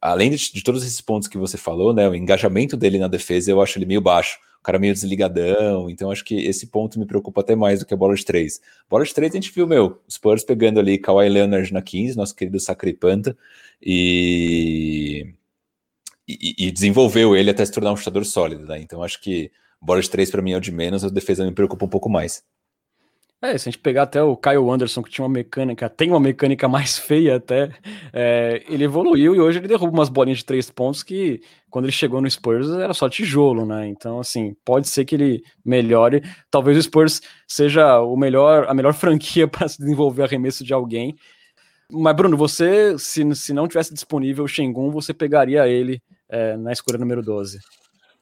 além 0.00 0.30
de, 0.30 0.52
de 0.52 0.62
todos 0.62 0.84
esses 0.84 1.00
pontos 1.00 1.28
que 1.28 1.38
você 1.38 1.56
falou, 1.56 1.92
né? 1.92 2.08
O 2.08 2.14
engajamento 2.14 2.76
dele 2.76 2.98
na 2.98 3.08
defesa, 3.08 3.50
eu 3.50 3.60
acho 3.60 3.78
ele 3.78 3.86
meio 3.86 4.00
baixo 4.00 4.38
o 4.60 4.62
cara 4.62 4.78
meio 4.78 4.92
desligadão, 4.92 5.88
então 5.88 6.10
acho 6.10 6.22
que 6.24 6.34
esse 6.34 6.66
ponto 6.66 6.98
me 6.98 7.06
preocupa 7.06 7.40
até 7.40 7.56
mais 7.56 7.80
do 7.80 7.86
que 7.86 7.94
a 7.94 7.96
bola 7.96 8.14
de 8.14 8.24
três. 8.24 8.60
Bola 8.88 9.04
de 9.04 9.14
três 9.14 9.32
a 9.32 9.36
gente 9.36 9.50
viu, 9.50 9.66
meu, 9.66 10.00
os 10.06 10.14
Spurs 10.14 10.44
pegando 10.44 10.78
ali 10.78 10.98
Kawhi 10.98 11.28
Leonard 11.30 11.72
na 11.72 11.80
15, 11.80 12.16
nosso 12.16 12.36
querido 12.36 12.60
Sacripanta, 12.60 13.36
e, 13.82 15.32
e, 16.28 16.66
e 16.66 16.70
desenvolveu 16.70 17.34
ele 17.34 17.50
até 17.50 17.64
se 17.64 17.72
tornar 17.72 17.92
um 17.92 17.96
chutador 17.96 18.24
sólido, 18.26 18.66
né? 18.66 18.78
Então 18.80 19.02
acho 19.02 19.20
que 19.22 19.50
bola 19.80 20.00
de 20.02 20.10
três 20.10 20.30
para 20.30 20.42
mim 20.42 20.52
é 20.52 20.56
o 20.58 20.60
de 20.60 20.70
menos, 20.70 21.04
a 21.04 21.08
defesa 21.08 21.44
me 21.44 21.52
preocupa 21.52 21.86
um 21.86 21.88
pouco 21.88 22.10
mais. 22.10 22.44
É, 23.42 23.56
se 23.56 23.68
a 23.68 23.72
gente 23.72 23.80
pegar 23.80 24.02
até 24.02 24.22
o 24.22 24.36
Kyle 24.36 24.68
Anderson, 24.70 25.02
que 25.02 25.10
tinha 25.10 25.24
uma 25.24 25.32
mecânica, 25.32 25.88
tem 25.88 26.10
uma 26.10 26.20
mecânica 26.20 26.68
mais 26.68 26.98
feia 26.98 27.36
até, 27.36 27.70
é, 28.12 28.62
ele 28.68 28.84
evoluiu 28.84 29.34
e 29.34 29.40
hoje 29.40 29.58
ele 29.58 29.68
derruba 29.68 29.96
umas 29.96 30.10
bolinhas 30.10 30.38
de 30.38 30.44
três 30.44 30.70
pontos 30.70 31.02
que, 31.02 31.40
quando 31.70 31.86
ele 31.86 31.92
chegou 31.92 32.20
no 32.20 32.30
Spurs, 32.30 32.68
era 32.68 32.92
só 32.92 33.08
tijolo, 33.08 33.64
né? 33.64 33.88
Então, 33.88 34.20
assim, 34.20 34.54
pode 34.62 34.88
ser 34.88 35.06
que 35.06 35.14
ele 35.14 35.42
melhore. 35.64 36.22
Talvez 36.50 36.76
o 36.76 36.82
Spurs 36.82 37.22
seja 37.48 38.00
o 38.00 38.14
melhor, 38.14 38.66
a 38.68 38.74
melhor 38.74 38.92
franquia 38.92 39.48
para 39.48 39.66
se 39.68 39.78
desenvolver 39.78 40.24
arremesso 40.24 40.62
de 40.62 40.74
alguém. 40.74 41.16
Mas, 41.90 42.14
Bruno, 42.14 42.36
você, 42.36 42.98
se, 42.98 43.34
se 43.34 43.54
não 43.54 43.66
tivesse 43.66 43.94
disponível 43.94 44.44
o 44.44 44.48
Shengun, 44.48 44.90
você 44.90 45.14
pegaria 45.14 45.66
ele 45.66 46.02
é, 46.28 46.58
na 46.58 46.72
escolha 46.72 46.98
número 46.98 47.22
12. 47.22 47.58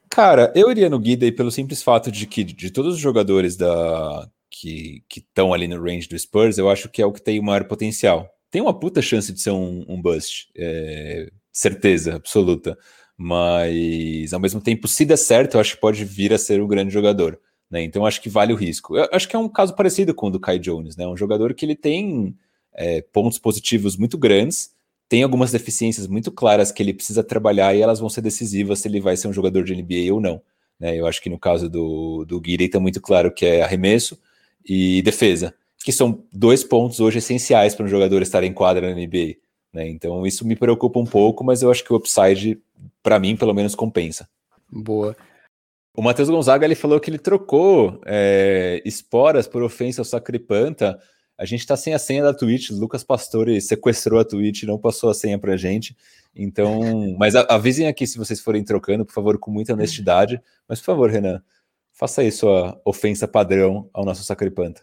Cara, 0.08 0.52
eu 0.54 0.70
iria 0.70 0.88
no 0.88 0.98
Guida 0.98 1.30
pelo 1.32 1.50
simples 1.50 1.82
fato 1.82 2.10
de 2.10 2.24
que 2.24 2.44
de 2.44 2.70
todos 2.70 2.94
os 2.94 3.00
jogadores 3.00 3.56
da, 3.56 4.26
que 4.60 5.20
estão 5.20 5.52
ali 5.52 5.68
no 5.68 5.82
range 5.82 6.08
do 6.08 6.18
Spurs, 6.18 6.58
eu 6.58 6.70
acho 6.70 6.88
que 6.88 7.02
é 7.02 7.06
o 7.06 7.12
que 7.12 7.22
tem 7.22 7.38
o 7.38 7.42
maior 7.42 7.64
potencial. 7.64 8.28
Tem 8.50 8.62
uma 8.62 8.78
puta 8.78 9.02
chance 9.02 9.32
de 9.32 9.40
ser 9.40 9.50
um, 9.50 9.84
um 9.88 10.00
bust, 10.00 10.48
é, 10.56 11.30
certeza 11.52 12.16
absoluta. 12.16 12.78
Mas 13.16 14.32
ao 14.32 14.40
mesmo 14.40 14.60
tempo, 14.60 14.86
se 14.86 15.04
der 15.04 15.16
certo, 15.16 15.54
eu 15.54 15.60
acho 15.60 15.74
que 15.74 15.80
pode 15.80 16.04
vir 16.04 16.32
a 16.32 16.38
ser 16.38 16.62
um 16.62 16.68
grande 16.68 16.92
jogador. 16.92 17.38
Né? 17.70 17.82
Então 17.82 18.06
acho 18.06 18.22
que 18.22 18.28
vale 18.28 18.52
o 18.52 18.56
risco. 18.56 18.96
Eu 18.96 19.08
acho 19.12 19.28
que 19.28 19.36
é 19.36 19.38
um 19.38 19.48
caso 19.48 19.74
parecido 19.74 20.14
com 20.14 20.28
o 20.28 20.30
do 20.30 20.40
Kai 20.40 20.58
Jones, 20.58 20.96
né? 20.96 21.06
Um 21.06 21.16
jogador 21.16 21.52
que 21.52 21.66
ele 21.66 21.74
tem 21.74 22.34
é, 22.72 23.02
pontos 23.02 23.38
positivos 23.38 23.96
muito 23.96 24.16
grandes, 24.16 24.70
tem 25.08 25.22
algumas 25.22 25.50
deficiências 25.50 26.06
muito 26.06 26.30
claras 26.30 26.70
que 26.70 26.82
ele 26.82 26.94
precisa 26.94 27.24
trabalhar 27.24 27.74
e 27.74 27.82
elas 27.82 27.98
vão 27.98 28.08
ser 28.08 28.20
decisivas 28.20 28.78
se 28.78 28.88
ele 28.88 29.00
vai 29.00 29.16
ser 29.16 29.28
um 29.28 29.32
jogador 29.32 29.64
de 29.64 29.74
NBA 29.74 30.12
ou 30.12 30.20
não. 30.20 30.40
Né? 30.78 30.96
Eu 30.96 31.06
acho 31.06 31.20
que 31.20 31.30
no 31.30 31.38
caso 31.38 31.68
do, 31.68 32.24
do 32.24 32.40
Guiri 32.40 32.66
está 32.66 32.78
muito 32.78 33.00
claro 33.00 33.32
que 33.32 33.44
é 33.44 33.62
arremesso, 33.62 34.18
e 34.64 35.02
defesa, 35.02 35.54
que 35.84 35.92
são 35.92 36.24
dois 36.32 36.62
pontos 36.64 37.00
hoje 37.00 37.18
essenciais 37.18 37.74
para 37.74 37.86
um 37.86 37.88
jogador 37.88 38.22
estar 38.22 38.44
em 38.44 38.52
quadra 38.52 38.88
na 38.88 38.94
NBA. 38.94 39.36
Né? 39.72 39.88
Então 39.88 40.26
isso 40.26 40.46
me 40.46 40.56
preocupa 40.56 40.98
um 40.98 41.06
pouco, 41.06 41.44
mas 41.44 41.62
eu 41.62 41.70
acho 41.70 41.84
que 41.84 41.92
o 41.92 41.96
upside, 41.96 42.60
para 43.02 43.18
mim, 43.18 43.36
pelo 43.36 43.54
menos, 43.54 43.74
compensa. 43.74 44.28
Boa. 44.70 45.16
O 45.94 46.02
Matheus 46.02 46.28
Gonzaga 46.28 46.64
ele 46.64 46.74
falou 46.74 47.00
que 47.00 47.10
ele 47.10 47.18
trocou 47.18 48.00
é, 48.06 48.80
esporas 48.84 49.48
por 49.48 49.62
ofensa 49.62 50.00
ao 50.00 50.04
Sacripanta. 50.04 50.98
A 51.36 51.44
gente 51.44 51.60
está 51.60 51.76
sem 51.76 51.92
a 51.94 51.98
senha 51.98 52.22
da 52.22 52.34
Twitch. 52.34 52.70
Lucas 52.70 53.02
Pastore 53.02 53.60
sequestrou 53.60 54.20
a 54.20 54.24
Twitch, 54.24 54.62
não 54.62 54.78
passou 54.78 55.10
a 55.10 55.14
senha 55.14 55.38
para 55.38 55.56
gente. 55.56 55.96
Então, 56.34 57.16
mas 57.18 57.34
avisem 57.34 57.88
aqui 57.88 58.06
se 58.06 58.18
vocês 58.18 58.40
forem 58.40 58.62
trocando, 58.62 59.04
por 59.04 59.12
favor, 59.12 59.38
com 59.38 59.50
muita 59.50 59.72
honestidade. 59.72 60.40
Mas, 60.68 60.78
por 60.78 60.86
favor, 60.86 61.10
Renan, 61.10 61.42
Faça 61.98 62.20
aí 62.20 62.30
sua 62.30 62.80
ofensa 62.84 63.26
padrão 63.26 63.90
ao 63.92 64.04
nosso 64.04 64.22
Sacripanta. 64.22 64.82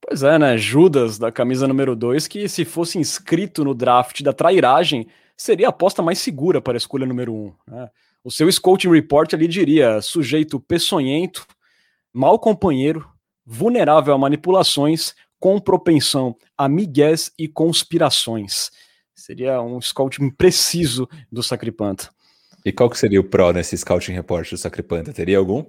Pois 0.00 0.22
é, 0.22 0.38
né? 0.38 0.56
Judas, 0.56 1.18
da 1.18 1.30
camisa 1.30 1.68
número 1.68 1.94
2, 1.94 2.26
que 2.26 2.48
se 2.48 2.64
fosse 2.64 2.98
inscrito 2.98 3.62
no 3.62 3.74
draft 3.74 4.22
da 4.22 4.32
trairagem, 4.32 5.06
seria 5.36 5.66
a 5.66 5.68
aposta 5.68 6.00
mais 6.00 6.18
segura 6.18 6.58
para 6.58 6.74
a 6.74 6.78
escolha 6.78 7.04
número 7.04 7.34
1. 7.34 7.36
Um, 7.36 7.52
né? 7.68 7.90
O 8.24 8.30
seu 8.30 8.50
scouting 8.50 8.90
report 8.90 9.34
ali 9.34 9.46
diria 9.46 10.00
sujeito 10.00 10.58
peçonhento, 10.58 11.46
mau 12.14 12.38
companheiro, 12.38 13.06
vulnerável 13.44 14.14
a 14.14 14.18
manipulações, 14.18 15.14
com 15.38 15.60
propensão 15.60 16.34
a 16.56 16.66
migués 16.66 17.30
e 17.38 17.46
conspirações. 17.46 18.70
Seria 19.14 19.60
um 19.60 19.78
scouting 19.82 20.30
preciso 20.30 21.06
do 21.30 21.42
Sacripanta. 21.42 22.08
E 22.64 22.72
qual 22.72 22.88
que 22.88 22.98
seria 22.98 23.20
o 23.20 23.24
pró 23.24 23.52
nesse 23.52 23.76
scouting 23.76 24.12
report 24.12 24.48
do 24.50 24.56
Sacripanta? 24.56 25.12
Teria 25.12 25.36
algum? 25.36 25.64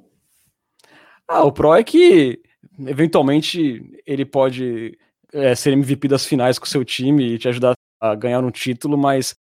Ah, 1.28 1.44
o 1.44 1.52
Pro 1.52 1.74
é 1.74 1.84
que 1.84 2.42
eventualmente 2.80 3.84
ele 4.06 4.26
pode 4.26 4.98
é, 5.34 5.56
ser 5.56 5.74
MVP 5.74 6.08
das 6.08 6.26
finais 6.26 6.60
com 6.60 6.66
o 6.66 6.70
seu 6.70 6.84
time 6.84 7.34
e 7.34 7.38
te 7.38 7.48
ajudar 7.48 7.74
a 8.00 8.16
ganhar 8.16 8.44
um 8.44 8.52
título, 8.52 8.98
mas 8.98 9.36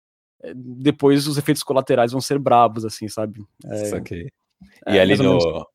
é, 0.43 0.51
depois 0.55 1.27
os 1.27 1.37
efeitos 1.37 1.63
colaterais 1.63 2.11
vão 2.11 2.21
ser 2.21 2.39
brabos, 2.39 2.85
assim, 2.85 3.07
sabe? 3.07 3.41
É, 3.65 3.95
okay. 3.95 4.27
E 4.87 4.97
é, 4.97 5.01
ali 5.01 5.15
no, 5.17 5.65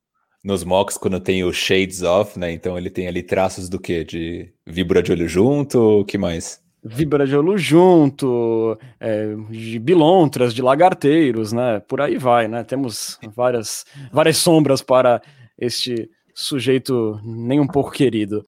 nos 0.45 0.65
mocks, 0.65 0.99
quando 0.99 1.21
tem 1.21 1.45
o 1.45 1.53
Shades 1.53 2.03
Off, 2.03 2.39
né? 2.39 2.53
Então 2.53 2.77
ele 2.77 2.91
tem 2.91 3.07
ali 3.07 3.23
traços 3.23 3.69
do 3.69 3.79
que? 3.79 4.05
De 4.05 4.53
vibra 4.67 5.03
de 5.03 5.13
olho 5.13 5.29
junto, 5.29 6.01
o 6.01 6.05
que 6.05 6.19
mais? 6.19 6.61
Vibra 6.85 7.25
de 7.25 7.37
olho 7.37 7.57
junto, 7.57 8.77
é, 8.99 9.37
de 9.51 9.79
bilontras, 9.79 10.53
de 10.53 10.61
lagarteiros, 10.61 11.53
né? 11.53 11.81
Por 11.81 12.01
aí 12.01 12.19
vai, 12.19 12.49
né? 12.49 12.65
Temos 12.65 13.21
várias, 13.37 13.85
várias 14.13 14.37
sombras 14.39 14.83
para 14.83 15.23
este 15.63 16.11
sujeito 16.35 17.21
nem 17.23 17.61
um 17.61 17.67
pouco 17.67 17.93
querido. 17.93 18.45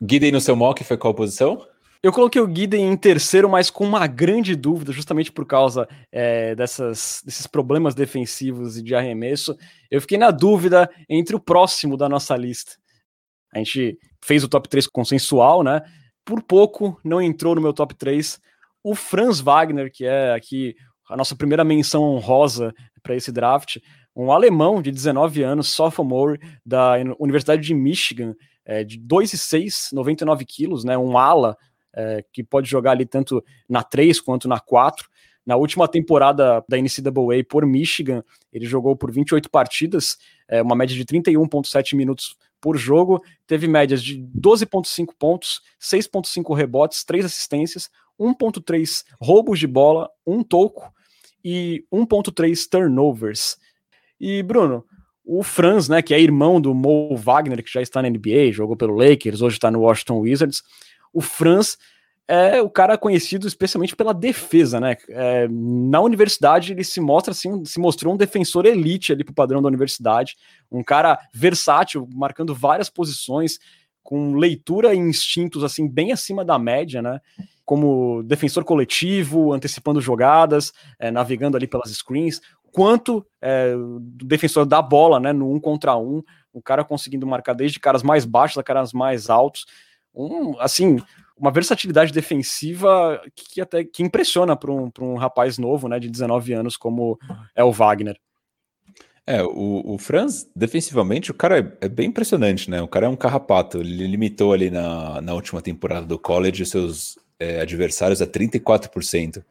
Guidem 0.00 0.30
no 0.30 0.40
seu 0.40 0.54
mock 0.54 0.84
foi 0.84 0.96
qual 0.96 1.12
posição? 1.12 1.66
Eu 2.00 2.12
coloquei 2.12 2.40
o 2.40 2.46
Guiden 2.46 2.86
em 2.86 2.96
terceiro, 2.96 3.48
mas 3.48 3.70
com 3.70 3.84
uma 3.84 4.06
grande 4.06 4.54
dúvida, 4.54 4.92
justamente 4.92 5.32
por 5.32 5.44
causa 5.44 5.88
é, 6.12 6.54
dessas, 6.54 7.22
desses 7.24 7.48
problemas 7.48 7.92
defensivos 7.92 8.78
e 8.78 8.82
de 8.82 8.94
arremesso. 8.94 9.56
Eu 9.90 10.00
fiquei 10.00 10.16
na 10.16 10.30
dúvida 10.30 10.88
entre 11.08 11.34
o 11.34 11.40
próximo 11.40 11.96
da 11.96 12.08
nossa 12.08 12.36
lista. 12.36 12.76
A 13.52 13.58
gente 13.58 13.98
fez 14.24 14.44
o 14.44 14.48
top 14.48 14.68
3 14.68 14.86
consensual, 14.86 15.64
né? 15.64 15.82
Por 16.24 16.40
pouco 16.40 17.00
não 17.02 17.20
entrou 17.20 17.56
no 17.56 17.60
meu 17.60 17.72
top 17.72 17.96
3 17.96 18.40
o 18.84 18.94
Franz 18.94 19.40
Wagner, 19.40 19.90
que 19.90 20.04
é 20.04 20.32
aqui 20.32 20.76
a 21.08 21.16
nossa 21.16 21.34
primeira 21.34 21.64
menção 21.64 22.02
honrosa 22.02 22.74
para 23.02 23.16
esse 23.16 23.32
draft, 23.32 23.78
um 24.14 24.32
alemão 24.32 24.82
de 24.82 24.90
19 24.90 25.42
anos, 25.42 25.68
sophomore, 25.68 26.40
da 26.64 26.94
Universidade 27.18 27.62
de 27.62 27.74
Michigan, 27.74 28.34
é, 28.64 28.84
de 28.84 28.98
2,6, 29.00 29.92
99 29.92 30.44
quilos, 30.44 30.84
né, 30.84 30.98
um 30.98 31.16
ala 31.16 31.56
é, 31.94 32.24
que 32.32 32.44
pode 32.44 32.68
jogar 32.68 32.92
ali 32.92 33.06
tanto 33.06 33.42
na 33.68 33.82
3 33.82 34.20
quanto 34.20 34.46
na 34.46 34.60
4. 34.60 35.08
Na 35.46 35.56
última 35.56 35.88
temporada 35.88 36.62
da 36.68 36.76
NCAA 36.76 37.42
por 37.48 37.64
Michigan, 37.64 38.22
ele 38.52 38.66
jogou 38.66 38.94
por 38.94 39.10
28 39.10 39.48
partidas, 39.48 40.18
é, 40.46 40.60
uma 40.60 40.76
média 40.76 40.94
de 40.94 41.04
31,7 41.04 41.96
minutos 41.96 42.36
por 42.60 42.76
jogo, 42.76 43.22
teve 43.46 43.66
médias 43.66 44.02
de 44.02 44.18
12,5 44.18 45.14
pontos, 45.18 45.62
6,5 45.80 46.54
rebotes, 46.54 47.04
3 47.04 47.24
assistências, 47.24 47.88
1,3 48.20 49.04
roubos 49.20 49.58
de 49.58 49.66
bola, 49.66 50.10
um 50.26 50.42
toco, 50.42 50.92
e 51.50 51.82
1.3 51.90 52.68
turnovers. 52.68 53.56
E 54.20 54.42
Bruno, 54.42 54.84
o 55.24 55.42
Franz, 55.42 55.88
né, 55.88 56.02
que 56.02 56.12
é 56.12 56.20
irmão 56.20 56.60
do 56.60 56.74
Mo 56.74 57.16
Wagner, 57.16 57.64
que 57.64 57.72
já 57.72 57.80
está 57.80 58.02
na 58.02 58.10
NBA, 58.10 58.52
jogou 58.52 58.76
pelo 58.76 58.94
Lakers, 58.94 59.40
hoje 59.40 59.56
está 59.56 59.70
no 59.70 59.80
Washington 59.80 60.18
Wizards. 60.18 60.62
O 61.10 61.22
Franz 61.22 61.78
é 62.26 62.60
o 62.60 62.68
cara 62.68 62.98
conhecido 62.98 63.48
especialmente 63.48 63.96
pela 63.96 64.12
defesa, 64.12 64.78
né? 64.78 64.98
É, 65.08 65.48
na 65.48 66.02
universidade 66.02 66.72
ele 66.72 66.84
se 66.84 67.00
mostra 67.00 67.30
assim, 67.32 67.64
se 67.64 67.80
mostrou 67.80 68.12
um 68.12 68.18
defensor 68.18 68.66
elite 68.66 69.14
ali 69.14 69.24
pro 69.24 69.32
padrão 69.32 69.62
da 69.62 69.68
universidade, 69.68 70.36
um 70.70 70.84
cara 70.84 71.18
versátil, 71.32 72.06
marcando 72.12 72.54
várias 72.54 72.90
posições, 72.90 73.58
com 74.02 74.34
leitura 74.34 74.94
e 74.94 74.98
instintos 74.98 75.64
assim 75.64 75.88
bem 75.88 76.12
acima 76.12 76.44
da 76.44 76.58
média, 76.58 77.00
né? 77.00 77.22
Como 77.68 78.22
defensor 78.22 78.64
coletivo, 78.64 79.52
antecipando 79.52 80.00
jogadas, 80.00 80.72
é, 80.98 81.10
navegando 81.10 81.54
ali 81.54 81.66
pelas 81.66 81.90
screens, 81.90 82.40
quanto 82.72 83.26
é, 83.42 83.74
defensor 84.24 84.64
da 84.64 84.80
bola, 84.80 85.20
né? 85.20 85.34
No 85.34 85.52
um 85.52 85.60
contra 85.60 85.94
um, 85.94 86.22
o 86.50 86.62
cara 86.62 86.82
conseguindo 86.82 87.26
marcar 87.26 87.52
desde 87.52 87.78
caras 87.78 88.02
mais 88.02 88.24
baixos 88.24 88.56
a 88.56 88.62
caras 88.62 88.94
mais 88.94 89.28
altos, 89.28 89.66
um 90.14 90.58
assim 90.58 90.96
uma 91.36 91.50
versatilidade 91.50 92.10
defensiva 92.10 93.20
que 93.36 93.60
até 93.60 93.84
que 93.84 94.02
impressiona 94.02 94.56
para 94.56 94.72
um, 94.72 94.90
um 95.00 95.16
rapaz 95.16 95.58
novo, 95.58 95.88
né, 95.88 96.00
de 96.00 96.08
19 96.08 96.54
anos, 96.54 96.74
como 96.74 97.18
é 97.54 97.62
o 97.62 97.70
Wagner. 97.70 98.18
É, 99.26 99.42
o, 99.42 99.82
o 99.84 99.98
Franz, 99.98 100.50
defensivamente, 100.56 101.30
o 101.30 101.34
cara 101.34 101.58
é, 101.58 101.84
é, 101.84 101.88
bem 101.88 102.08
impressionante, 102.08 102.70
né? 102.70 102.80
O 102.80 102.88
cara 102.88 103.04
é 103.04 103.08
um 103.10 103.14
carrapato. 103.14 103.76
Ele 103.76 104.06
limitou 104.06 104.54
ali 104.54 104.70
na, 104.70 105.20
na 105.20 105.34
última 105.34 105.60
temporada 105.60 106.06
do 106.06 106.18
college 106.18 106.64
seus 106.64 107.18
é, 107.38 107.60
adversários 107.60 108.20
a 108.20 108.26
34% 108.26 109.42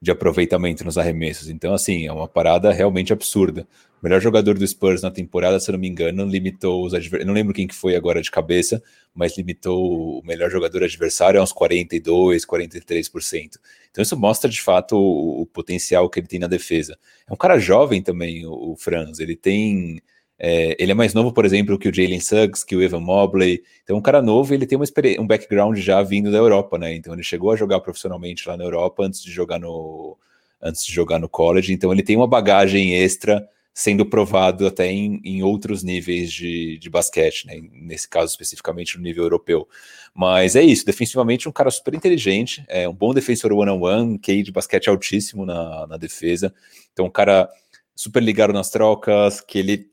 de 0.00 0.10
aproveitamento 0.10 0.84
nos 0.84 0.96
arremessos. 0.96 1.48
Então, 1.48 1.74
assim, 1.74 2.06
é 2.06 2.12
uma 2.12 2.28
parada 2.28 2.72
realmente 2.72 3.12
absurda. 3.12 3.66
O 4.00 4.04
melhor 4.04 4.20
jogador 4.20 4.56
do 4.56 4.66
Spurs 4.66 5.02
na 5.02 5.10
temporada, 5.10 5.58
se 5.58 5.72
não 5.72 5.78
me 5.78 5.88
engano, 5.88 6.24
limitou 6.24 6.84
os 6.84 6.94
adversários. 6.94 7.26
Não 7.26 7.34
lembro 7.34 7.52
quem 7.52 7.66
que 7.66 7.74
foi 7.74 7.96
agora 7.96 8.22
de 8.22 8.30
cabeça, 8.30 8.80
mas 9.12 9.36
limitou 9.36 10.20
o 10.20 10.22
melhor 10.24 10.50
jogador 10.50 10.84
adversário 10.84 11.40
a 11.40 11.42
uns 11.42 11.52
42, 11.52 12.46
43%. 12.46 13.58
Então, 13.90 14.02
isso 14.02 14.16
mostra 14.16 14.48
de 14.48 14.62
fato 14.62 14.96
o, 14.96 15.42
o 15.42 15.46
potencial 15.46 16.08
que 16.08 16.20
ele 16.20 16.28
tem 16.28 16.38
na 16.38 16.46
defesa. 16.46 16.96
É 17.28 17.32
um 17.32 17.36
cara 17.36 17.58
jovem 17.58 18.00
também, 18.00 18.46
o, 18.46 18.52
o 18.52 18.76
Franz. 18.76 19.18
Ele 19.18 19.34
tem 19.34 20.00
é, 20.38 20.76
ele 20.78 20.92
é 20.92 20.94
mais 20.94 21.12
novo, 21.12 21.32
por 21.32 21.44
exemplo, 21.44 21.76
que 21.78 21.88
o 21.88 21.94
Jalen 21.94 22.20
Suggs, 22.20 22.64
que 22.64 22.76
o 22.76 22.82
Evan 22.82 23.00
Mobley. 23.00 23.62
Então, 23.82 23.96
um 23.96 24.02
cara 24.02 24.22
novo, 24.22 24.54
ele 24.54 24.66
tem 24.66 24.78
um 25.18 25.26
background 25.26 25.76
já 25.78 26.00
vindo 26.02 26.30
da 26.30 26.38
Europa, 26.38 26.78
né? 26.78 26.94
Então, 26.94 27.12
ele 27.12 27.24
chegou 27.24 27.50
a 27.50 27.56
jogar 27.56 27.80
profissionalmente 27.80 28.48
lá 28.48 28.56
na 28.56 28.62
Europa 28.62 29.02
antes 29.04 29.22
de 29.22 29.32
jogar 29.32 29.58
no 29.58 30.16
antes 30.60 30.84
de 30.84 30.92
jogar 30.92 31.18
no 31.18 31.28
college. 31.28 31.72
Então, 31.72 31.92
ele 31.92 32.02
tem 32.02 32.16
uma 32.16 32.26
bagagem 32.26 32.94
extra 32.94 33.46
sendo 33.74 34.04
provado 34.04 34.66
até 34.66 34.90
em, 34.90 35.20
em 35.24 35.42
outros 35.42 35.84
níveis 35.84 36.32
de, 36.32 36.78
de 36.78 36.90
basquete, 36.90 37.46
né? 37.46 37.60
Nesse 37.72 38.08
caso, 38.08 38.30
especificamente 38.30 38.96
no 38.96 39.02
nível 39.02 39.24
europeu. 39.24 39.68
Mas 40.14 40.56
é 40.56 40.62
isso, 40.62 40.84
defensivamente, 40.84 41.48
um 41.48 41.52
cara 41.52 41.70
super 41.70 41.94
inteligente, 41.94 42.64
é 42.68 42.88
um 42.88 42.94
bom 42.94 43.14
defensor 43.14 43.52
one-on-one, 43.52 44.14
-on 44.14 44.18
-one, 44.18 44.42
de 44.42 44.52
basquete 44.52 44.88
altíssimo 44.88 45.46
na, 45.46 45.86
na 45.86 45.96
defesa. 45.96 46.52
Então, 46.92 47.06
um 47.06 47.10
cara 47.10 47.48
super 47.94 48.22
ligado 48.22 48.52
nas 48.52 48.70
trocas, 48.70 49.40
que 49.40 49.58
ele 49.58 49.88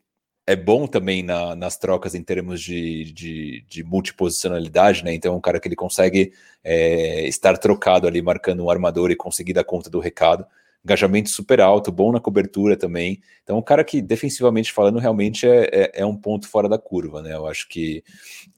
é 0.48 0.56
bom 0.56 0.86
também 0.86 1.24
na, 1.24 1.56
nas 1.56 1.78
trocas 1.78 2.14
em 2.14 2.24
termos 2.24 2.62
de, 2.62 3.12
de, 3.12 3.66
de, 3.68 3.84
multiposicionalidade, 3.84 5.04
né? 5.04 5.14
Então 5.14 5.34
é 5.34 5.38
um 5.38 5.42
cara 5.42 5.60
que 5.60 5.68
ele 5.68 5.76
consegue 5.76 6.34
é, 6.64 7.28
estar 7.28 7.58
trocado 7.58 8.08
ali, 8.08 8.22
marcando 8.22 8.64
um 8.64 8.70
armador 8.70 9.10
e 9.10 9.16
conseguir 9.16 9.54
dar 9.54 9.64
conta 9.64 9.90
do 9.90 10.00
recado. 10.00 10.46
Engajamento 10.84 11.30
super 11.30 11.60
alto, 11.60 11.92
bom 11.92 12.12
na 12.12 12.20
cobertura 12.20 12.78
também. 12.78 13.20
Então, 13.44 13.58
um 13.58 13.62
cara 13.62 13.84
que, 13.84 14.04
defensivamente 14.04 14.72
falando, 14.72 15.00
realmente 15.00 15.48
é, 15.48 15.70
é, 15.72 15.92
é 15.96 16.06
um 16.06 16.16
ponto 16.16 16.48
fora 16.48 16.70
da 16.70 16.78
curva, 16.78 17.24
né? 17.24 17.34
Eu 17.34 17.48
acho 17.48 17.68
que 17.68 18.04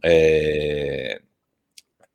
é, 0.04 1.22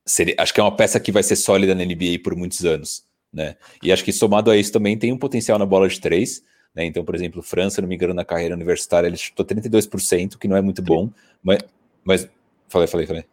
seria, 0.04 0.34
acho 0.36 0.52
que 0.52 0.60
é 0.60 0.62
uma 0.62 0.76
peça 0.76 1.00
que 1.00 1.10
vai 1.10 1.22
ser 1.22 1.36
sólida 1.36 1.74
na 1.74 1.82
NBA 1.82 2.18
por 2.22 2.36
muitos 2.36 2.62
anos, 2.66 3.04
né? 3.32 3.56
E 3.82 3.90
acho 3.90 4.04
que 4.04 4.12
somado 4.12 4.50
a 4.50 4.56
isso 4.56 4.70
também 4.70 4.98
tem 4.98 5.12
um 5.12 5.18
potencial 5.18 5.58
na 5.58 5.64
bola 5.64 5.88
de 5.88 5.98
três. 5.98 6.42
Né? 6.74 6.84
Então, 6.86 7.04
por 7.04 7.14
exemplo, 7.14 7.42
França, 7.42 7.80
não 7.80 7.88
me 7.88 7.94
engano, 7.94 8.14
na 8.14 8.24
carreira 8.24 8.54
universitária, 8.54 9.06
ele 9.06 9.16
chutou 9.16 9.44
32%, 9.44 10.38
que 10.38 10.48
não 10.48 10.56
é 10.56 10.62
muito 10.62 10.82
bom, 10.82 11.10
mas. 11.42 11.60
mas 12.04 12.28
falei, 12.68 12.86
falei, 12.86 13.06
falei. 13.06 13.24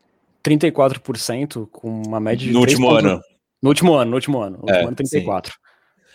34% 0.43 1.67
com 1.71 2.01
uma 2.01 2.19
média 2.19 2.47
de. 2.47 2.53
No 2.53 2.59
último 2.59 2.89
ano. 2.89 3.21
No 3.61 3.69
último 3.69 3.93
ano, 3.93 4.11
no 4.11 4.15
último 4.15 4.41
ano. 4.41 4.59
No 4.63 4.69
é, 4.69 4.85
último 4.85 4.87
ano, 4.87 5.41
34%. 5.41 5.45
Sim. 5.47 5.51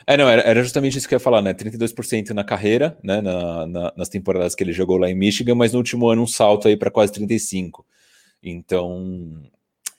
É, 0.06 0.18
não, 0.18 0.28
era, 0.28 0.42
era, 0.42 0.62
justamente 0.62 0.98
isso 0.98 1.08
que 1.08 1.14
eu 1.14 1.16
ia 1.16 1.20
falar, 1.20 1.40
né? 1.40 1.54
32% 1.54 2.30
na 2.30 2.44
carreira, 2.44 2.98
né? 3.02 3.22
Na, 3.22 3.66
na, 3.66 3.92
nas 3.96 4.08
temporadas 4.08 4.54
que 4.54 4.62
ele 4.62 4.72
jogou 4.72 4.98
lá 4.98 5.10
em 5.10 5.14
Michigan, 5.14 5.54
mas 5.54 5.72
no 5.72 5.78
último 5.78 6.08
ano 6.08 6.22
um 6.22 6.26
salto 6.26 6.68
aí 6.68 6.76
para 6.76 6.90
quase 6.90 7.12
35%. 7.12 7.84
Então, 8.42 9.42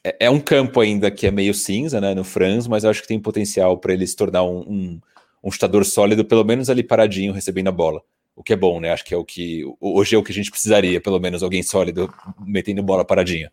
é, 0.04 0.16
é, 0.22 0.30
um 0.30 0.40
campo 0.40 0.80
ainda 0.80 1.10
que 1.10 1.26
é 1.26 1.32
meio 1.32 1.54
cinza, 1.56 2.00
né? 2.00 2.14
No 2.14 2.24
Franz, 2.24 2.68
mas 2.68 2.84
eu 2.84 2.92
acho 2.92 3.02
que 3.02 3.08
tem 3.08 3.20
potencial 3.20 3.80
para 3.80 3.94
ele 3.94 4.06
se 4.06 4.16
tornar 4.16 4.44
um, 4.44 4.60
um 4.60 5.02
um 5.46 5.52
chutador 5.52 5.86
sólido, 5.86 6.26
pelo 6.26 6.44
menos 6.44 6.70
ali 6.72 6.82
paradinho, 6.82 7.32
recebendo 7.32 7.68
a 7.68 7.72
bola. 7.72 8.02
O 8.36 8.44
que 8.44 8.52
é 8.52 8.56
bom, 8.56 8.80
né? 8.80 8.92
Acho 8.92 9.06
que 9.06 9.14
é 9.14 9.18
o 9.18 9.24
que. 9.24 9.64
Hoje 9.80 10.16
é 10.16 10.18
o 10.18 10.24
que 10.24 10.32
a 10.32 10.36
gente 10.36 10.50
precisaria, 10.50 11.00
pelo 11.00 11.20
menos 11.20 11.44
alguém 11.44 11.62
sólido 11.62 12.12
metendo 12.46 12.84
bola 12.84 13.06
paradinha. 13.06 13.52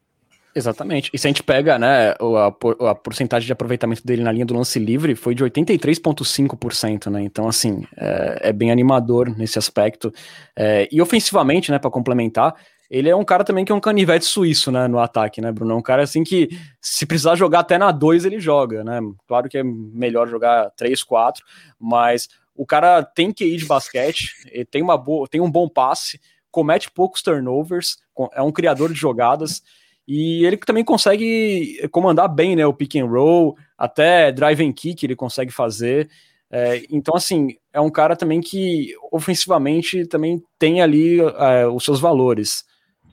Exatamente. 0.55 1.11
E 1.15 1.19
se 1.19 1.27
a 1.27 1.31
gente 1.31 1.43
pega, 1.43 1.79
né, 1.79 2.11
a, 2.11 2.91
a 2.91 2.95
porcentagem 2.95 3.47
de 3.47 3.53
aproveitamento 3.53 4.05
dele 4.05 4.23
na 4.23 4.31
linha 4.31 4.45
do 4.45 4.55
lance 4.55 4.79
livre 4.79 5.15
foi 5.15 5.35
de 5.35 5.43
83,5%, 5.45 7.11
né? 7.11 7.23
Então, 7.23 7.49
assim, 7.49 7.85
é, 7.97 8.49
é, 8.49 8.53
bem 8.53 8.71
animador 8.71 9.35
nesse 9.37 9.59
aspecto. 9.59 10.13
É, 10.57 10.89
e 10.93 11.01
ofensivamente, 11.01 11.71
né, 11.71 11.79
para 11.79 11.91
complementar, 11.91 12.55
ele 12.93 13.09
é 13.09 13.17
um 13.17 13.25
cara 13.25 13.43
também 13.43 13.65
que 13.65 13.73
é 13.73 13.75
um 13.75 13.81
canivete 13.81 14.27
suíço, 14.27 14.71
né, 14.71 14.87
no 14.87 14.99
ataque, 14.99 15.41
né, 15.41 15.51
Bruno? 15.51 15.73
É 15.73 15.77
um 15.77 15.83
cara 15.83 16.03
assim 16.03 16.23
que, 16.23 16.51
se 16.79 17.07
precisar 17.07 17.37
jogar 17.37 17.61
até 17.61 17.79
na 17.79 17.91
2, 17.91 18.27
ele 18.27 18.39
joga, 18.39 18.85
né? 18.85 19.01
Claro 19.27 19.49
que 19.49 19.57
é 19.57 19.63
melhor 19.65 20.29
jogar 20.29 20.71
3, 20.73 21.03
4, 21.03 21.43
mas 21.81 22.29
o 22.55 22.67
cara 22.67 23.03
tem 23.03 23.33
que 23.33 23.47
ir 23.47 23.57
de 23.57 23.65
basquete, 23.65 24.35
tem, 24.71 24.83
uma 24.83 24.99
boa, 24.99 25.27
tem 25.27 25.41
um 25.41 25.51
bom 25.51 25.71
passe, 25.71 26.21
comete 26.51 26.91
poucos 26.91 27.23
turnovers, 27.23 27.97
é 28.35 28.43
um 28.43 28.53
criador 28.53 28.93
de 28.93 29.01
jogadas, 29.01 29.63
e 30.07 30.45
ele 30.45 30.59
também 30.59 30.85
consegue 30.85 31.89
comandar 31.91 32.29
bem, 32.29 32.55
né, 32.55 32.67
o 32.67 32.75
pick 32.75 32.97
and 32.97 33.07
roll, 33.07 33.57
até 33.79 34.31
drive 34.31 34.63
and 34.63 34.73
kick 34.75 35.03
ele 35.03 35.17
consegue 35.17 35.51
fazer. 35.51 36.11
É, 36.51 36.83
então, 36.91 37.17
assim, 37.17 37.57
é 37.73 37.81
um 37.81 37.89
cara 37.89 38.15
também 38.15 38.43
que 38.43 38.95
ofensivamente 39.11 40.05
também 40.05 40.43
tem 40.59 40.83
ali 40.83 41.21
é, 41.21 41.67
os 41.67 41.83
seus 41.83 41.99
valores. 41.99 42.71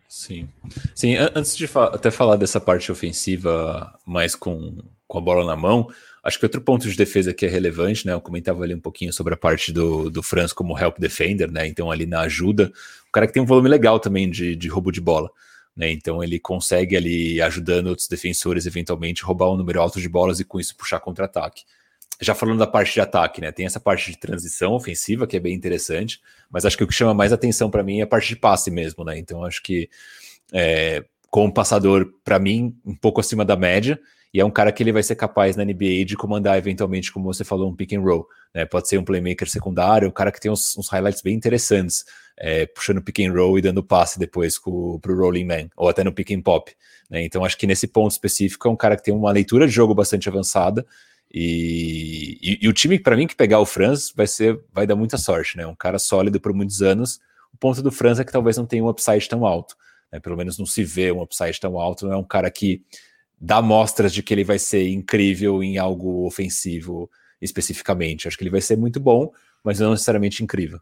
Sim. 0.09 0.49
Sim, 0.95 1.15
antes 1.35 1.55
de 1.55 1.67
fa 1.67 1.85
até 1.85 2.09
falar 2.09 2.35
dessa 2.35 2.59
parte 2.59 2.91
ofensiva 2.91 3.95
mais 4.03 4.33
com, 4.33 4.79
com 5.07 5.17
a 5.19 5.21
bola 5.21 5.45
na 5.45 5.55
mão, 5.55 5.87
acho 6.23 6.39
que 6.39 6.45
outro 6.45 6.59
ponto 6.59 6.89
de 6.89 6.97
defesa 6.97 7.31
que 7.31 7.45
é 7.45 7.49
relevante, 7.49 8.07
né? 8.07 8.13
Eu 8.13 8.19
comentava 8.19 8.63
ali 8.63 8.73
um 8.73 8.79
pouquinho 8.79 9.13
sobre 9.13 9.35
a 9.35 9.37
parte 9.37 9.71
do, 9.71 10.09
do 10.09 10.23
Franz 10.23 10.51
como 10.51 10.77
help 10.77 10.97
defender, 10.97 11.51
né? 11.51 11.67
Então, 11.67 11.91
ali 11.91 12.07
na 12.07 12.21
ajuda, 12.21 12.73
o 13.07 13.11
cara 13.11 13.27
que 13.27 13.33
tem 13.33 13.43
um 13.43 13.45
volume 13.45 13.69
legal 13.69 13.99
também 13.99 14.27
de, 14.27 14.55
de 14.55 14.67
roubo 14.67 14.91
de 14.91 14.99
bola. 14.99 15.29
Né, 15.77 15.91
então 15.91 16.21
ele 16.21 16.39
consegue 16.39 16.97
ali 16.97 17.41
ajudando 17.41 17.87
outros 17.87 18.07
defensores 18.07 18.65
eventualmente 18.65 19.23
roubar 19.23 19.49
um 19.51 19.55
número 19.55 19.79
alto 19.79 20.01
de 20.01 20.09
bolas 20.09 20.39
e 20.39 20.43
com 20.43 20.59
isso 20.59 20.75
puxar 20.75 20.99
contra-ataque 20.99 21.63
já 22.21 22.35
falando 22.35 22.59
da 22.59 22.67
parte 22.67 22.93
de 22.93 23.01
ataque, 23.01 23.39
né? 23.39 23.51
Tem 23.51 23.65
essa 23.65 23.79
parte 23.79 24.11
de 24.11 24.17
transição 24.17 24.73
ofensiva 24.73 25.25
que 25.25 25.37
é 25.37 25.39
bem 25.39 25.53
interessante, 25.53 26.19
mas 26.49 26.65
acho 26.65 26.77
que 26.77 26.83
o 26.83 26.87
que 26.87 26.93
chama 26.93 27.13
mais 27.13 27.31
atenção 27.31 27.69
para 27.69 27.83
mim 27.83 27.99
é 27.99 28.03
a 28.03 28.07
parte 28.07 28.29
de 28.29 28.35
passe 28.35 28.69
mesmo, 28.69 29.03
né? 29.05 29.17
Então 29.17 29.43
acho 29.43 29.63
que 29.63 29.89
é, 30.51 31.05
como 31.29 31.53
passador, 31.53 32.11
para 32.23 32.37
mim, 32.39 32.75
um 32.85 32.95
pouco 32.95 33.21
acima 33.21 33.45
da 33.45 33.55
média, 33.55 33.99
e 34.33 34.39
é 34.39 34.45
um 34.45 34.51
cara 34.51 34.71
que 34.71 34.83
ele 34.83 34.91
vai 34.91 35.01
ser 35.01 35.15
capaz 35.15 35.55
na 35.55 35.63
NBA 35.63 36.05
de 36.05 36.15
comandar 36.15 36.57
eventualmente, 36.57 37.11
como 37.11 37.25
você 37.25 37.43
falou, 37.43 37.69
um 37.69 37.75
pick 37.75 37.93
and 37.93 38.01
roll. 38.01 38.27
Né? 38.53 38.65
Pode 38.65 38.87
ser 38.87 38.97
um 38.97 39.03
playmaker 39.03 39.49
secundário, 39.49 40.07
um 40.07 40.11
cara 40.11 40.31
que 40.31 40.39
tem 40.39 40.51
uns, 40.51 40.77
uns 40.77 40.87
highlights 40.89 41.21
bem 41.21 41.33
interessantes, 41.33 42.05
é, 42.37 42.65
puxando 42.67 43.01
pick 43.01 43.19
and 43.19 43.33
roll 43.33 43.57
e 43.57 43.61
dando 43.61 43.83
passe 43.83 44.19
depois 44.19 44.59
para 44.59 44.71
o 44.71 45.15
rolling 45.15 45.45
man, 45.45 45.69
ou 45.75 45.89
até 45.89 46.03
no 46.03 46.13
pick 46.13 46.31
and 46.31 46.41
pop. 46.41 46.71
Né? 47.09 47.23
Então 47.23 47.43
acho 47.43 47.57
que 47.57 47.65
nesse 47.65 47.87
ponto 47.87 48.11
específico 48.11 48.67
é 48.67 48.71
um 48.71 48.75
cara 48.75 48.95
que 48.95 49.03
tem 49.03 49.13
uma 49.13 49.31
leitura 49.31 49.65
de 49.65 49.73
jogo 49.73 49.95
bastante 49.95 50.29
avançada 50.29 50.85
e, 51.31 52.39
e, 52.41 52.59
e 52.61 52.67
o 52.67 52.73
time, 52.73 52.97
para 52.97 53.15
mim, 53.15 53.27
que 53.27 53.35
pegar 53.35 53.59
o 53.59 53.65
Franz 53.65 54.11
vai 54.15 54.25
ser, 54.25 54.59
vai 54.73 54.87
dar 54.87 54.95
muita 54.95 55.17
sorte, 55.17 55.57
né? 55.57 55.67
Um 55.67 55.75
cara 55.75 55.99
sólido 55.99 56.39
por 56.39 56.53
muitos 56.53 56.81
anos. 56.81 57.19
O 57.53 57.57
ponto 57.57 57.81
do 57.81 57.91
Franz 57.91 58.19
é 58.19 58.23
que 58.23 58.31
talvez 58.31 58.57
não 58.57 58.65
tenha 58.65 58.83
um 58.83 58.89
upside 58.89 59.29
tão 59.29 59.45
alto, 59.45 59.75
né? 60.11 60.19
Pelo 60.19 60.35
menos 60.35 60.57
não 60.57 60.65
se 60.65 60.83
vê 60.83 61.11
um 61.11 61.21
upside 61.21 61.59
tão 61.59 61.79
alto. 61.79 62.07
Não 62.07 62.13
é 62.13 62.17
um 62.17 62.23
cara 62.23 62.49
que 62.49 62.83
dá 63.39 63.61
mostras 63.61 64.11
de 64.11 64.23
que 64.23 64.33
ele 64.33 64.43
vai 64.43 64.57
ser 64.57 64.89
incrível 64.89 65.63
em 65.63 65.77
algo 65.77 66.25
ofensivo 66.25 67.09
especificamente. 67.39 68.27
Acho 68.27 68.37
que 68.37 68.43
ele 68.43 68.49
vai 68.49 68.61
ser 68.61 68.77
muito 68.77 68.99
bom, 68.99 69.31
mas 69.63 69.79
não 69.79 69.91
necessariamente 69.91 70.43
incrível. 70.43 70.79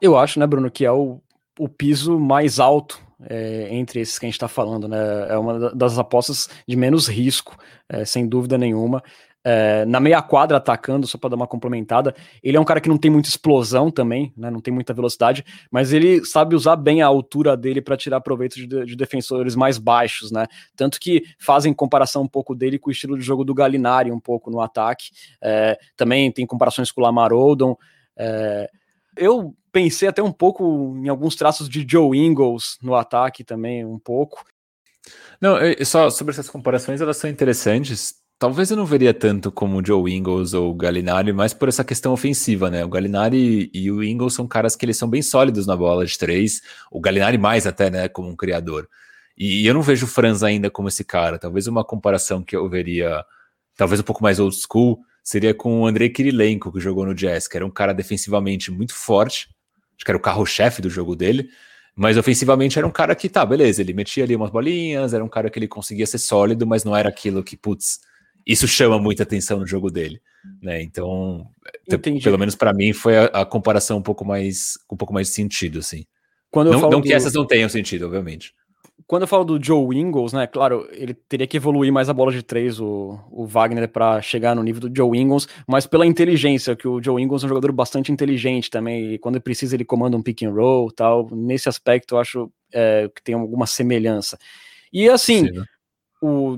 Eu 0.00 0.18
acho, 0.18 0.38
né, 0.38 0.46
Bruno, 0.46 0.70
que 0.70 0.84
é 0.84 0.92
o, 0.92 1.20
o 1.58 1.68
piso 1.68 2.18
mais 2.18 2.58
alto 2.58 3.00
é, 3.24 3.68
entre 3.70 4.00
esses 4.00 4.18
que 4.18 4.26
a 4.26 4.28
gente 4.28 4.34
está 4.34 4.48
falando, 4.48 4.88
né? 4.88 4.98
É 5.30 5.38
uma 5.38 5.74
das 5.74 5.98
apostas 5.98 6.50
de 6.68 6.76
menos 6.76 7.08
risco, 7.08 7.56
é, 7.88 8.04
sem 8.04 8.26
dúvida 8.26 8.58
nenhuma. 8.58 9.02
É, 9.48 9.84
na 9.84 10.00
meia 10.00 10.20
quadra 10.20 10.56
atacando, 10.56 11.06
só 11.06 11.16
para 11.16 11.30
dar 11.30 11.36
uma 11.36 11.46
complementada, 11.46 12.12
ele 12.42 12.56
é 12.56 12.60
um 12.60 12.64
cara 12.64 12.80
que 12.80 12.88
não 12.88 12.98
tem 12.98 13.08
muita 13.08 13.28
explosão 13.28 13.92
também, 13.92 14.32
né? 14.36 14.50
Não 14.50 14.60
tem 14.60 14.74
muita 14.74 14.92
velocidade, 14.92 15.44
mas 15.70 15.92
ele 15.92 16.24
sabe 16.24 16.56
usar 16.56 16.74
bem 16.74 17.00
a 17.00 17.06
altura 17.06 17.56
dele 17.56 17.80
para 17.80 17.96
tirar 17.96 18.20
proveito 18.20 18.56
de, 18.56 18.66
de, 18.66 18.96
defensores 18.96 19.54
mais 19.54 19.78
baixos, 19.78 20.32
né? 20.32 20.46
Tanto 20.74 20.98
que 20.98 21.22
fazem 21.38 21.72
comparação 21.72 22.22
um 22.22 22.28
pouco 22.28 22.56
dele 22.56 22.76
com 22.76 22.88
o 22.88 22.92
estilo 22.92 23.16
de 23.16 23.24
jogo 23.24 23.44
do 23.44 23.54
Galinari, 23.54 24.10
um 24.10 24.18
pouco 24.18 24.50
no 24.50 24.60
ataque. 24.60 25.10
É, 25.40 25.78
também 25.96 26.32
tem 26.32 26.44
comparações 26.44 26.90
com 26.90 27.00
o 27.00 27.04
Lamar 27.04 27.32
Odom. 27.32 27.76
É, 28.18 28.68
eu 29.16 29.54
pensei 29.70 30.08
até 30.08 30.24
um 30.24 30.32
pouco 30.32 30.96
em 30.96 31.08
alguns 31.08 31.36
traços 31.36 31.68
de 31.68 31.86
Joe 31.88 32.18
Ingles 32.18 32.78
no 32.82 32.96
ataque 32.96 33.44
também, 33.44 33.84
um 33.84 34.00
pouco. 34.00 34.44
Não, 35.40 35.56
só 35.84 36.10
sobre 36.10 36.32
essas 36.32 36.50
comparações, 36.50 37.00
elas 37.00 37.16
são 37.16 37.30
interessantes. 37.30 38.25
Talvez 38.38 38.70
eu 38.70 38.76
não 38.76 38.84
veria 38.84 39.14
tanto 39.14 39.50
como 39.50 39.84
Joe 39.84 40.12
Ingles 40.12 40.52
ou 40.52 40.70
o 40.70 40.74
Galinari, 40.74 41.32
mas 41.32 41.54
por 41.54 41.68
essa 41.68 41.82
questão 41.82 42.12
ofensiva, 42.12 42.68
né? 42.68 42.84
O 42.84 42.88
Galinari 42.88 43.70
e 43.72 43.90
o 43.90 44.04
Ingles 44.04 44.34
são 44.34 44.46
caras 44.46 44.76
que 44.76 44.84
eles 44.84 44.98
são 44.98 45.08
bem 45.08 45.22
sólidos 45.22 45.66
na 45.66 45.74
bola 45.74 46.04
de 46.04 46.18
três. 46.18 46.60
O 46.90 47.00
Galinari 47.00 47.38
mais 47.38 47.66
até, 47.66 47.90
né? 47.90 48.08
Como 48.08 48.28
um 48.28 48.36
criador. 48.36 48.88
E 49.38 49.66
eu 49.66 49.72
não 49.72 49.80
vejo 49.80 50.04
o 50.04 50.08
Franz 50.08 50.42
ainda 50.42 50.70
como 50.70 50.88
esse 50.88 51.02
cara. 51.02 51.38
Talvez 51.38 51.66
uma 51.66 51.82
comparação 51.82 52.42
que 52.42 52.54
eu 52.54 52.68
veria, 52.68 53.24
talvez 53.74 54.00
um 54.00 54.04
pouco 54.04 54.22
mais 54.22 54.38
old 54.38 54.54
school, 54.54 54.98
seria 55.26 55.54
com 55.54 55.80
o 55.80 55.86
Andrei 55.86 56.08
Kirilenko, 56.10 56.70
que 56.72 56.78
jogou 56.78 57.06
no 57.06 57.14
Jazz, 57.14 57.48
que 57.48 57.56
era 57.56 57.66
um 57.66 57.70
cara 57.70 57.92
defensivamente 57.92 58.70
muito 58.70 58.94
forte, 58.94 59.48
acho 59.96 60.04
que 60.04 60.10
era 60.10 60.16
o 60.16 60.20
carro-chefe 60.20 60.80
do 60.80 60.88
jogo 60.88 61.16
dele, 61.16 61.48
mas 61.96 62.16
ofensivamente 62.16 62.78
era 62.78 62.86
um 62.86 62.92
cara 62.92 63.14
que, 63.14 63.28
tá, 63.28 63.44
beleza, 63.44 63.80
ele 63.80 63.92
metia 63.92 64.24
ali 64.24 64.36
umas 64.36 64.50
bolinhas, 64.50 65.12
era 65.12 65.24
um 65.24 65.28
cara 65.28 65.50
que 65.50 65.58
ele 65.58 65.66
conseguia 65.66 66.06
ser 66.06 66.18
sólido, 66.18 66.66
mas 66.66 66.84
não 66.84 66.96
era 66.96 67.08
aquilo 67.08 67.42
que, 67.42 67.56
putz, 67.56 68.00
isso 68.46 68.68
chama 68.68 68.98
muita 68.98 69.22
atenção 69.22 69.58
no 69.58 69.66
jogo 69.66 69.90
dele, 69.90 70.20
né? 70.62 70.82
Então, 70.82 71.46
Entendi. 71.90 72.22
pelo 72.22 72.38
menos 72.38 72.54
para 72.54 72.72
mim 72.72 72.92
foi 72.92 73.16
a, 73.16 73.24
a, 73.26 73.46
comparação 73.46 73.98
um 73.98 74.02
pouco 74.02 74.24
mais 74.24 74.78
um 74.90 74.96
pouco 74.96 75.12
mais 75.12 75.28
de 75.28 75.34
sentido, 75.34 75.80
assim. 75.80 76.06
Quando 76.50 76.70
não, 76.70 76.80
não 76.82 77.00
do... 77.00 77.02
que 77.02 77.12
essas 77.12 77.32
não 77.34 77.46
tenham 77.46 77.68
sentido, 77.68 78.06
obviamente 78.06 78.54
quando 79.06 79.22
eu 79.22 79.28
falo 79.28 79.44
do 79.44 79.62
Joe 79.62 79.96
Ingles, 79.96 80.32
né, 80.32 80.46
claro, 80.46 80.88
ele 80.92 81.14
teria 81.14 81.46
que 81.46 81.56
evoluir 81.56 81.92
mais 81.92 82.08
a 82.08 82.12
bola 82.12 82.32
de 82.32 82.42
três, 82.42 82.80
o, 82.80 83.18
o 83.30 83.46
Wagner, 83.46 83.88
para 83.88 84.20
chegar 84.20 84.56
no 84.56 84.62
nível 84.62 84.88
do 84.88 84.94
Joe 84.94 85.16
Ingles, 85.16 85.46
mas 85.66 85.86
pela 85.86 86.04
inteligência, 86.04 86.74
que 86.74 86.88
o 86.88 87.00
Joe 87.02 87.22
Ingles 87.22 87.42
é 87.42 87.46
um 87.46 87.48
jogador 87.48 87.70
bastante 87.72 88.10
inteligente 88.10 88.68
também, 88.68 89.14
e 89.14 89.18
quando 89.18 89.36
ele 89.36 89.44
precisa 89.44 89.76
ele 89.76 89.84
comanda 89.84 90.16
um 90.16 90.22
pick 90.22 90.42
and 90.42 90.52
roll 90.52 90.90
tal, 90.90 91.28
nesse 91.30 91.68
aspecto 91.68 92.16
eu 92.16 92.18
acho 92.18 92.50
é, 92.72 93.08
que 93.14 93.22
tem 93.22 93.34
alguma 93.34 93.66
semelhança. 93.66 94.38
E 94.92 95.08
assim, 95.08 95.46
Sim, 95.46 95.52
né? 95.52 95.64
O, 96.20 96.56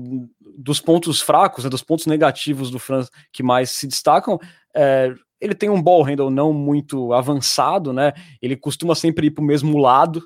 dos 0.57 0.79
pontos 0.79 1.21
fracos, 1.21 1.63
né, 1.63 1.69
dos 1.69 1.83
pontos 1.83 2.05
negativos 2.05 2.71
do 2.71 2.79
Franz 2.79 3.09
que 3.31 3.43
mais 3.43 3.71
se 3.71 3.87
destacam, 3.87 4.39
é, 4.75 5.13
ele 5.39 5.55
tem 5.55 5.69
um 5.69 5.81
ball 5.81 6.03
handle 6.03 6.29
não 6.29 6.51
muito 6.53 7.13
avançado, 7.13 7.93
né, 7.93 8.13
ele 8.41 8.55
costuma 8.55 8.95
sempre 8.95 9.27
ir 9.27 9.31
para 9.31 9.43
o 9.43 9.47
mesmo 9.47 9.77
lado, 9.77 10.23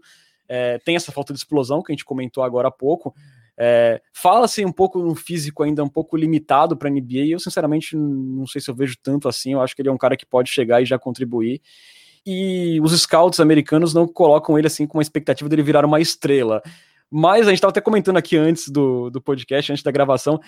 é, 0.47 0.77
tem 0.79 0.95
essa 0.95 1.11
falta 1.11 1.33
de 1.33 1.39
explosão 1.39 1.81
que 1.81 1.91
a 1.91 1.93
gente 1.93 2.05
comentou 2.05 2.43
agora 2.43 2.67
há 2.67 2.71
pouco. 2.71 3.13
É, 3.57 4.01
Fala-se 4.11 4.65
um 4.65 4.71
pouco 4.71 4.99
no 4.99 5.15
físico 5.15 5.63
ainda 5.63 5.83
um 5.83 5.89
pouco 5.89 6.17
limitado 6.17 6.75
para 6.75 6.89
a 6.89 6.91
NBA, 6.91 7.27
eu 7.29 7.39
sinceramente 7.39 7.95
não 7.95 8.47
sei 8.47 8.59
se 8.59 8.69
eu 8.69 8.75
vejo 8.75 8.95
tanto 9.01 9.27
assim. 9.27 9.53
Eu 9.53 9.61
acho 9.61 9.75
que 9.75 9.81
ele 9.81 9.89
é 9.89 9.91
um 9.91 9.97
cara 9.97 10.17
que 10.17 10.25
pode 10.25 10.49
chegar 10.49 10.81
e 10.81 10.85
já 10.85 10.97
contribuir. 10.97 11.61
E 12.25 12.79
os 12.81 12.99
scouts 13.01 13.39
americanos 13.39 13.93
não 13.93 14.07
colocam 14.07 14.57
ele 14.57 14.67
assim 14.67 14.87
com 14.87 14.97
uma 14.97 15.01
expectativa 15.01 15.49
dele 15.49 15.61
virar 15.61 15.85
uma 15.85 15.99
estrela. 15.99 16.61
Mas 17.15 17.41
a 17.41 17.51
gente 17.51 17.59
estava 17.59 17.69
até 17.69 17.79
comentando 17.79 18.17
aqui 18.17 18.35
antes 18.35 18.69
do, 18.69 19.11
do 19.11 19.21
podcast, 19.21 19.71
antes 19.71 19.83
da 19.83 19.91
gravação, 19.91 20.39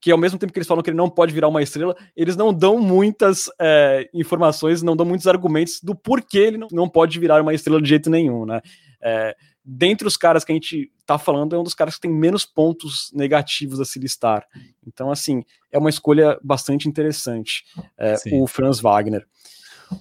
que 0.00 0.10
ao 0.10 0.16
mesmo 0.16 0.38
tempo 0.38 0.54
que 0.54 0.58
eles 0.58 0.66
falam 0.66 0.82
que 0.82 0.88
ele 0.88 0.96
não 0.96 1.10
pode 1.10 1.34
virar 1.34 1.48
uma 1.48 1.62
estrela, 1.62 1.94
eles 2.16 2.34
não 2.34 2.50
dão 2.50 2.78
muitas 2.78 3.50
é, 3.60 4.08
informações, 4.14 4.82
não 4.82 4.96
dão 4.96 5.04
muitos 5.04 5.26
argumentos 5.26 5.82
do 5.82 5.94
porquê 5.94 6.38
ele 6.38 6.56
não, 6.56 6.68
não 6.72 6.88
pode 6.88 7.20
virar 7.20 7.42
uma 7.42 7.52
estrela 7.52 7.78
de 7.78 7.90
jeito 7.90 8.08
nenhum, 8.08 8.46
né? 8.46 8.62
É, 9.02 9.36
dentre 9.62 10.08
os 10.08 10.16
caras 10.16 10.44
que 10.44 10.52
a 10.52 10.54
gente 10.54 10.90
tá 11.04 11.18
falando, 11.18 11.54
é 11.54 11.58
um 11.58 11.62
dos 11.62 11.74
caras 11.74 11.96
que 11.96 12.00
tem 12.00 12.10
menos 12.10 12.46
pontos 12.46 13.10
negativos 13.12 13.78
a 13.78 13.84
se 13.84 13.98
listar. 13.98 14.46
Então, 14.86 15.10
assim, 15.10 15.44
é 15.70 15.78
uma 15.78 15.90
escolha 15.90 16.38
bastante 16.42 16.88
interessante, 16.88 17.64
é, 17.98 18.14
o 18.32 18.46
Franz 18.46 18.80
Wagner. 18.80 19.26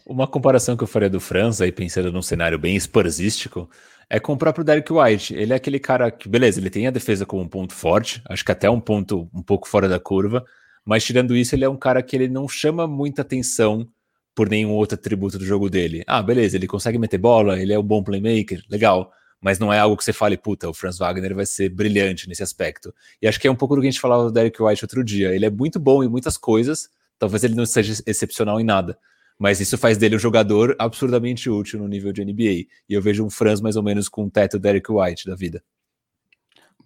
Uma 0.05 0.27
comparação 0.27 0.75
que 0.75 0.83
eu 0.83 0.87
faria 0.87 1.09
do 1.09 1.19
Franz, 1.19 1.61
aí 1.61 1.71
pensando 1.71 2.11
num 2.11 2.21
cenário 2.21 2.57
bem 2.57 2.75
spursístico, 2.77 3.69
é 4.09 4.19
com 4.19 4.33
o 4.33 4.37
próprio 4.37 4.63
Derek 4.63 4.91
White. 4.91 5.33
Ele 5.33 5.53
é 5.53 5.55
aquele 5.55 5.79
cara 5.79 6.11
que, 6.11 6.27
beleza, 6.29 6.59
ele 6.59 6.69
tem 6.69 6.87
a 6.87 6.91
defesa 6.91 7.25
como 7.25 7.41
um 7.41 7.47
ponto 7.47 7.73
forte, 7.73 8.21
acho 8.29 8.43
que 8.43 8.51
até 8.51 8.69
um 8.69 8.79
ponto 8.79 9.29
um 9.33 9.41
pouco 9.41 9.67
fora 9.67 9.87
da 9.87 9.99
curva, 9.99 10.43
mas 10.85 11.03
tirando 11.03 11.35
isso, 11.35 11.55
ele 11.55 11.65
é 11.65 11.69
um 11.69 11.77
cara 11.77 12.03
que 12.03 12.15
ele 12.15 12.27
não 12.27 12.47
chama 12.47 12.85
muita 12.87 13.21
atenção 13.21 13.87
por 14.35 14.49
nenhum 14.49 14.71
outro 14.71 14.95
atributo 14.95 15.37
do 15.37 15.45
jogo 15.45 15.69
dele. 15.69 16.03
Ah, 16.07 16.21
beleza, 16.21 16.57
ele 16.57 16.67
consegue 16.67 16.97
meter 16.97 17.17
bola, 17.17 17.59
ele 17.59 17.73
é 17.73 17.79
um 17.79 17.83
bom 17.83 18.03
playmaker, 18.03 18.63
legal. 18.69 19.11
Mas 19.39 19.59
não 19.59 19.73
é 19.73 19.79
algo 19.79 19.97
que 19.97 20.03
você 20.03 20.13
fale, 20.13 20.37
puta, 20.37 20.69
o 20.69 20.73
Franz 20.73 20.97
Wagner 20.97 21.35
vai 21.35 21.45
ser 21.45 21.69
brilhante 21.69 22.29
nesse 22.29 22.41
aspecto. 22.41 22.93
E 23.21 23.27
acho 23.27 23.39
que 23.39 23.47
é 23.47 23.51
um 23.51 23.55
pouco 23.55 23.75
do 23.75 23.81
que 23.81 23.87
a 23.87 23.91
gente 23.91 23.99
falava 23.99 24.23
do 24.23 24.31
Derek 24.31 24.61
White 24.61 24.85
outro 24.85 25.03
dia. 25.03 25.35
Ele 25.35 25.45
é 25.45 25.49
muito 25.49 25.79
bom 25.79 26.03
em 26.03 26.07
muitas 26.07 26.37
coisas, 26.37 26.89
talvez 27.19 27.43
ele 27.43 27.53
não 27.53 27.65
seja 27.65 28.01
excepcional 28.05 28.59
em 28.59 28.63
nada. 28.63 28.97
Mas 29.39 29.59
isso 29.59 29.77
faz 29.77 29.97
dele 29.97 30.15
um 30.15 30.19
jogador 30.19 30.75
absurdamente 30.79 31.49
útil 31.49 31.79
no 31.79 31.87
nível 31.87 32.11
de 32.11 32.23
NBA. 32.23 32.67
E 32.87 32.93
eu 32.93 33.01
vejo 33.01 33.25
um 33.25 33.29
Franz 33.29 33.61
mais 33.61 33.75
ou 33.75 33.83
menos 33.83 34.07
com 34.07 34.25
o 34.25 34.29
teto 34.29 34.59
Derek 34.59 34.91
White 34.91 35.27
da 35.27 35.35
vida. 35.35 35.63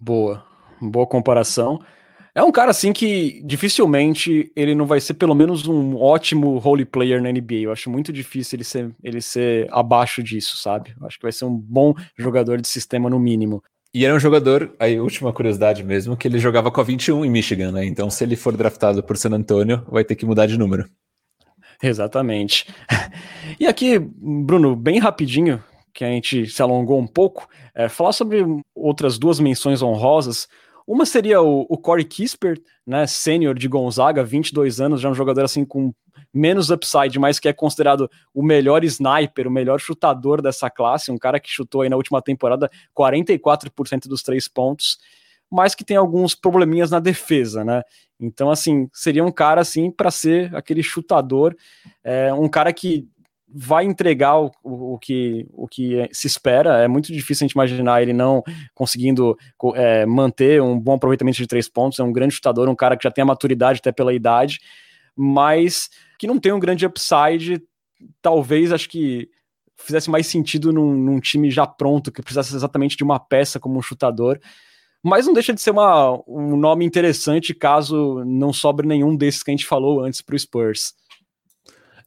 Boa, 0.00 0.44
boa 0.80 1.06
comparação. 1.06 1.80
É 2.34 2.42
um 2.42 2.52
cara 2.52 2.70
assim 2.70 2.92
que 2.92 3.42
dificilmente 3.44 4.52
ele 4.54 4.72
não 4.72 4.86
vai 4.86 5.00
ser 5.00 5.14
pelo 5.14 5.34
menos 5.34 5.66
um 5.66 5.96
ótimo 5.96 6.56
role 6.58 6.84
player 6.84 7.20
na 7.20 7.32
NBA. 7.32 7.62
Eu 7.62 7.72
acho 7.72 7.90
muito 7.90 8.12
difícil 8.12 8.56
ele 8.56 8.64
ser, 8.64 8.90
ele 9.02 9.20
ser 9.20 9.66
abaixo 9.72 10.22
disso, 10.22 10.56
sabe? 10.56 10.94
Eu 11.00 11.06
acho 11.06 11.18
que 11.18 11.24
vai 11.24 11.32
ser 11.32 11.46
um 11.46 11.56
bom 11.56 11.94
jogador 12.16 12.60
de 12.60 12.68
sistema 12.68 13.10
no 13.10 13.18
mínimo. 13.18 13.60
E 13.92 14.04
era 14.04 14.14
um 14.14 14.20
jogador, 14.20 14.72
aí 14.78 15.00
última 15.00 15.32
curiosidade 15.32 15.82
mesmo, 15.82 16.16
que 16.16 16.28
ele 16.28 16.38
jogava 16.38 16.70
com 16.70 16.80
a 16.80 16.84
21 16.84 17.24
em 17.24 17.30
Michigan, 17.30 17.72
né? 17.72 17.84
Então 17.84 18.08
se 18.08 18.22
ele 18.22 18.36
for 18.36 18.56
draftado 18.56 19.02
por 19.02 19.16
San 19.16 19.30
Antonio, 19.30 19.84
vai 19.90 20.04
ter 20.04 20.14
que 20.14 20.26
mudar 20.26 20.46
de 20.46 20.56
número. 20.56 20.88
Exatamente. 21.82 22.66
E 23.58 23.66
aqui, 23.66 23.98
Bruno, 23.98 24.76
bem 24.76 24.98
rapidinho, 24.98 25.62
que 25.94 26.04
a 26.04 26.08
gente 26.08 26.46
se 26.46 26.62
alongou 26.62 26.98
um 26.98 27.06
pouco, 27.06 27.48
é, 27.74 27.88
falar 27.88 28.12
sobre 28.12 28.44
outras 28.74 29.18
duas 29.18 29.40
menções 29.40 29.82
honrosas. 29.82 30.48
Uma 30.86 31.04
seria 31.04 31.40
o, 31.40 31.66
o 31.68 31.76
Corey 31.76 32.04
Kispert, 32.04 32.60
né, 32.86 33.06
sênior 33.06 33.54
de 33.54 33.68
Gonzaga, 33.68 34.22
22 34.22 34.80
anos, 34.80 35.00
já 35.00 35.10
um 35.10 35.14
jogador 35.14 35.44
assim 35.44 35.64
com 35.64 35.92
menos 36.32 36.70
upside, 36.70 37.18
mas 37.18 37.38
que 37.38 37.48
é 37.48 37.52
considerado 37.52 38.10
o 38.34 38.42
melhor 38.42 38.84
sniper, 38.84 39.46
o 39.46 39.50
melhor 39.50 39.80
chutador 39.80 40.42
dessa 40.42 40.70
classe, 40.70 41.10
um 41.10 41.18
cara 41.18 41.40
que 41.40 41.50
chutou 41.50 41.82
aí 41.82 41.88
na 41.88 41.96
última 41.96 42.22
temporada 42.22 42.70
44% 42.96 44.06
dos 44.06 44.22
três 44.22 44.46
pontos, 44.46 44.98
mas 45.50 45.74
que 45.74 45.84
tem 45.84 45.96
alguns 45.96 46.34
probleminhas 46.34 46.90
na 46.90 47.00
defesa, 47.00 47.64
né? 47.64 47.82
Então, 48.20 48.50
assim, 48.50 48.88
seria 48.92 49.24
um 49.24 49.30
cara 49.30 49.60
assim 49.60 49.90
para 49.90 50.10
ser 50.10 50.54
aquele 50.54 50.82
chutador, 50.82 51.56
é, 52.02 52.32
um 52.34 52.48
cara 52.48 52.72
que 52.72 53.08
vai 53.50 53.84
entregar 53.84 54.38
o, 54.38 54.50
o, 54.62 54.98
que, 54.98 55.46
o 55.52 55.66
que 55.66 56.08
se 56.12 56.26
espera. 56.26 56.82
É 56.82 56.88
muito 56.88 57.12
difícil 57.12 57.44
a 57.44 57.46
gente 57.46 57.54
imaginar 57.54 58.02
ele 58.02 58.12
não 58.12 58.42
conseguindo 58.74 59.38
é, 59.74 60.04
manter 60.04 60.60
um 60.60 60.78
bom 60.78 60.94
aproveitamento 60.94 61.38
de 61.38 61.46
três 61.46 61.68
pontos. 61.68 61.98
É 61.98 62.02
um 62.02 62.12
grande 62.12 62.34
chutador, 62.34 62.68
um 62.68 62.76
cara 62.76 62.96
que 62.96 63.04
já 63.04 63.10
tem 63.10 63.22
a 63.22 63.26
maturidade 63.26 63.78
até 63.78 63.90
pela 63.90 64.12
idade, 64.12 64.58
mas 65.16 65.88
que 66.18 66.26
não 66.26 66.38
tem 66.38 66.52
um 66.52 66.60
grande 66.60 66.84
upside. 66.84 67.62
Talvez 68.20 68.70
acho 68.70 68.88
que 68.88 69.30
fizesse 69.76 70.10
mais 70.10 70.26
sentido 70.26 70.72
num, 70.72 70.92
num 70.92 71.20
time 71.20 71.50
já 71.50 71.66
pronto, 71.66 72.12
que 72.12 72.20
precisasse 72.20 72.54
exatamente 72.54 72.96
de 72.96 73.04
uma 73.04 73.18
peça 73.18 73.58
como 73.58 73.78
um 73.78 73.82
chutador. 73.82 74.38
Mas 75.02 75.26
não 75.26 75.32
deixa 75.32 75.54
de 75.54 75.60
ser 75.60 75.70
uma, 75.70 76.20
um 76.26 76.56
nome 76.56 76.84
interessante 76.84 77.54
caso 77.54 78.24
não 78.24 78.52
sobre 78.52 78.86
nenhum 78.86 79.16
desses 79.16 79.42
que 79.42 79.50
a 79.50 79.52
gente 79.52 79.66
falou 79.66 80.02
antes 80.02 80.20
para 80.20 80.34
o 80.34 80.38
Spurs. 80.38 80.94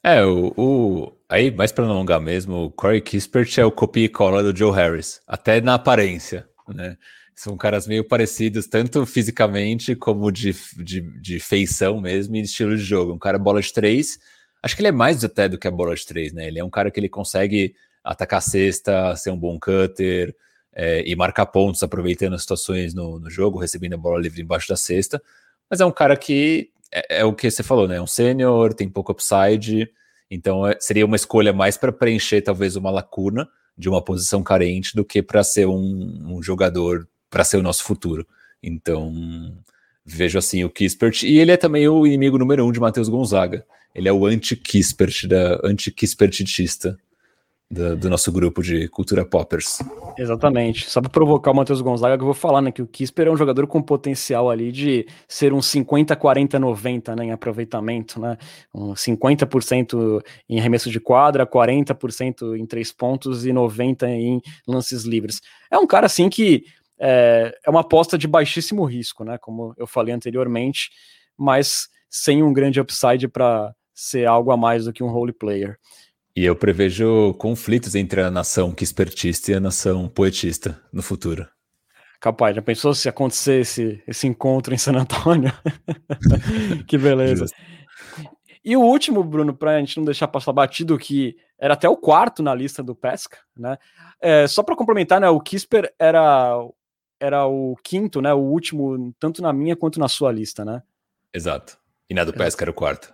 É, 0.03 0.23
o, 0.25 0.51
o, 0.57 1.13
aí, 1.29 1.51
mais 1.51 1.71
para 1.71 1.85
não 1.85 1.93
alongar 1.93 2.19
mesmo, 2.19 2.65
o 2.65 2.71
Corey 2.71 3.01
Kispert 3.01 3.59
é 3.59 3.65
o 3.65 3.71
copia 3.71 4.05
e 4.05 4.09
cola 4.09 4.41
do 4.41 4.57
Joe 4.57 4.75
Harris, 4.75 5.21
até 5.27 5.61
na 5.61 5.75
aparência, 5.75 6.47
né? 6.67 6.97
São 7.35 7.55
caras 7.55 7.87
meio 7.87 8.07
parecidos, 8.07 8.67
tanto 8.67 9.05
fisicamente 9.05 9.95
como 9.95 10.31
de, 10.31 10.53
de, 10.77 11.01
de 11.21 11.39
feição 11.39 12.01
mesmo 12.01 12.35
e 12.35 12.41
estilo 12.41 12.75
de 12.75 12.83
jogo. 12.83 13.13
Um 13.13 13.19
cara 13.19 13.39
bola 13.39 13.61
de 13.61 13.71
três, 13.71 14.19
acho 14.61 14.75
que 14.75 14.81
ele 14.81 14.89
é 14.89 14.91
mais 14.91 15.23
até 15.23 15.47
do 15.47 15.57
que 15.57 15.67
a 15.67 15.71
bola 15.71 15.95
de 15.95 16.05
três, 16.05 16.33
né? 16.33 16.47
Ele 16.47 16.59
é 16.59 16.63
um 16.63 16.69
cara 16.69 16.91
que 16.91 16.99
ele 16.99 17.09
consegue 17.09 17.73
atacar 18.03 18.39
a 18.39 18.41
cesta, 18.41 19.15
ser 19.15 19.31
um 19.31 19.37
bom 19.37 19.59
cutter 19.59 20.35
é, 20.73 21.03
e 21.05 21.15
marcar 21.15 21.45
pontos, 21.47 21.83
aproveitando 21.83 22.33
as 22.33 22.41
situações 22.41 22.93
no, 22.93 23.19
no 23.19 23.29
jogo, 23.29 23.59
recebendo 23.59 23.93
a 23.93 23.97
bola 23.97 24.19
livre 24.19 24.41
embaixo 24.41 24.69
da 24.69 24.75
cesta. 24.75 25.21
Mas 25.69 25.79
é 25.79 25.85
um 25.85 25.91
cara 25.91 26.15
que 26.15 26.69
é, 26.91 27.19
é, 27.19 27.25
o 27.25 27.33
que 27.33 27.49
você 27.49 27.63
falou, 27.63 27.87
né? 27.87 27.97
É 27.97 28.01
um 28.01 28.07
sênior, 28.07 28.73
tem 28.73 28.89
pouco 28.89 29.11
upside, 29.11 29.89
então 30.29 30.67
é, 30.67 30.77
seria 30.79 31.05
uma 31.05 31.15
escolha 31.15 31.53
mais 31.53 31.77
para 31.77 31.91
preencher 31.91 32.41
talvez 32.41 32.75
uma 32.75 32.91
lacuna, 32.91 33.47
de 33.77 33.89
uma 33.89 34.01
posição 34.01 34.43
carente 34.43 34.95
do 34.95 35.05
que 35.05 35.21
para 35.21 35.43
ser 35.43 35.65
um, 35.65 36.35
um 36.35 36.43
jogador 36.43 37.07
para 37.29 37.43
ser 37.43 37.57
o 37.57 37.63
nosso 37.63 37.83
futuro. 37.83 38.27
Então, 38.61 39.55
vejo 40.05 40.37
assim 40.37 40.63
o 40.63 40.69
Kispert, 40.69 41.23
e 41.23 41.39
ele 41.39 41.51
é 41.51 41.57
também 41.57 41.87
o 41.87 42.05
inimigo 42.05 42.37
número 42.37 42.65
um 42.65 42.71
de 42.71 42.79
Matheus 42.79 43.09
Gonzaga. 43.09 43.65
Ele 43.95 44.07
é 44.07 44.13
o 44.13 44.25
anti-Kispert, 44.25 45.27
da 45.27 45.59
anti-Kispertitista 45.63 46.97
do, 47.71 47.95
do, 47.95 48.09
nosso 48.09 48.29
grupo 48.31 48.61
de 48.61 48.89
cultura 48.89 49.23
poppers. 49.23 49.79
Exatamente. 50.17 50.89
Só 50.89 50.99
para 50.99 51.09
provocar 51.09 51.51
o 51.51 51.55
Matheus 51.55 51.79
Gonzaga, 51.79 52.17
que 52.17 52.21
eu 52.21 52.25
vou 52.25 52.33
falar, 52.33 52.61
né? 52.61 52.69
Que 52.69 52.81
o 52.81 52.87
Kisper 52.87 53.27
é 53.27 53.31
um 53.31 53.37
jogador 53.37 53.65
com 53.65 53.81
potencial 53.81 54.49
ali 54.49 54.73
de 54.73 55.07
ser 55.25 55.53
um 55.53 55.61
50, 55.61 56.13
40, 56.15 56.59
90, 56.59 57.15
né? 57.15 57.25
Em 57.25 57.31
aproveitamento, 57.31 58.19
né? 58.19 58.37
Um 58.75 58.93
50% 58.93 60.21
em 60.49 60.59
arremesso 60.59 60.91
de 60.91 60.99
quadra, 60.99 61.47
40% 61.47 62.57
em 62.57 62.65
três 62.65 62.91
pontos 62.91 63.45
e 63.45 63.51
90% 63.51 64.09
em 64.09 64.41
lances 64.67 65.03
livres. 65.03 65.39
É 65.71 65.77
um 65.77 65.87
cara, 65.87 66.07
assim, 66.07 66.29
que 66.29 66.65
é, 66.99 67.57
é 67.65 67.69
uma 67.69 67.81
aposta 67.81 68.17
de 68.17 68.27
baixíssimo 68.27 68.83
risco, 68.83 69.23
né? 69.23 69.37
Como 69.37 69.73
eu 69.77 69.87
falei 69.87 70.13
anteriormente, 70.13 70.89
mas 71.37 71.87
sem 72.09 72.43
um 72.43 72.51
grande 72.51 72.81
upside 72.81 73.29
para 73.29 73.73
ser 73.93 74.27
algo 74.27 74.51
a 74.51 74.57
mais 74.57 74.85
do 74.85 74.91
que 74.91 75.03
um 75.03 75.09
role 75.09 75.31
player. 75.31 75.77
E 76.35 76.45
eu 76.45 76.55
prevejo 76.55 77.33
conflitos 77.33 77.95
entre 77.95 78.21
a 78.21 78.31
nação 78.31 78.71
quispertista 78.71 79.51
e 79.51 79.55
a 79.55 79.59
nação 79.59 80.07
poetista 80.07 80.81
no 80.91 81.01
futuro. 81.01 81.47
Capaz, 82.19 82.55
já 82.55 82.61
pensou 82.61 82.93
se 82.93 83.09
acontecer 83.09 83.61
esse, 83.61 84.03
esse 84.07 84.27
encontro 84.27 84.73
em 84.73 84.77
San 84.77 84.93
Antônio? 84.93 85.51
que 86.87 86.97
beleza. 86.97 87.47
Justo. 87.47 87.71
E 88.63 88.77
o 88.77 88.81
último, 88.81 89.23
Bruno, 89.23 89.55
para 89.55 89.71
a 89.71 89.79
gente 89.79 89.97
não 89.97 90.05
deixar 90.05 90.27
passar 90.27 90.53
batido, 90.53 90.97
que 90.97 91.35
era 91.57 91.73
até 91.73 91.89
o 91.89 91.97
quarto 91.97 92.43
na 92.43 92.53
lista 92.53 92.83
do 92.83 92.93
Pesca, 92.93 93.39
né? 93.57 93.77
É, 94.21 94.47
só 94.47 94.61
para 94.61 94.75
complementar, 94.75 95.19
né? 95.19 95.27
O 95.29 95.41
Kisper 95.41 95.91
era, 95.97 96.55
era 97.19 97.47
o 97.47 97.75
quinto, 97.83 98.21
né? 98.21 98.31
O 98.33 98.39
último, 98.39 99.13
tanto 99.19 99.41
na 99.41 99.51
minha 99.51 99.75
quanto 99.75 99.99
na 99.99 100.07
sua 100.07 100.31
lista, 100.31 100.63
né? 100.63 100.83
Exato. 101.33 101.77
E 102.07 102.13
na 102.13 102.23
do 102.23 102.33
Pesca 102.33 102.63
era 102.63 102.71
o 102.71 102.73
quarto. 102.73 103.11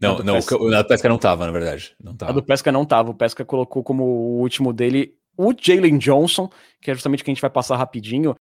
Não, 0.00 0.18
não, 0.18 0.34
Pesca... 0.34 0.56
o, 0.56 0.70
do 0.70 0.84
Pesca 0.84 1.08
não 1.08 1.18
tava, 1.18 1.46
na 1.46 1.52
verdade. 1.52 1.94
Não 2.02 2.14
tava. 2.14 2.32
A 2.32 2.34
do 2.34 2.42
Pesca 2.42 2.70
não 2.70 2.84
tava. 2.84 3.10
O 3.10 3.14
Pesca 3.14 3.44
colocou 3.44 3.82
como 3.82 4.04
o 4.04 4.40
último 4.40 4.72
dele 4.72 5.14
o 5.36 5.52
Jalen 5.58 5.98
Johnson, 5.98 6.50
que 6.80 6.90
é 6.90 6.94
justamente 6.94 7.20
o 7.20 7.24
que 7.24 7.30
a 7.30 7.34
gente 7.34 7.40
vai 7.40 7.50
passar 7.50 7.76
rapidinho. 7.76 8.34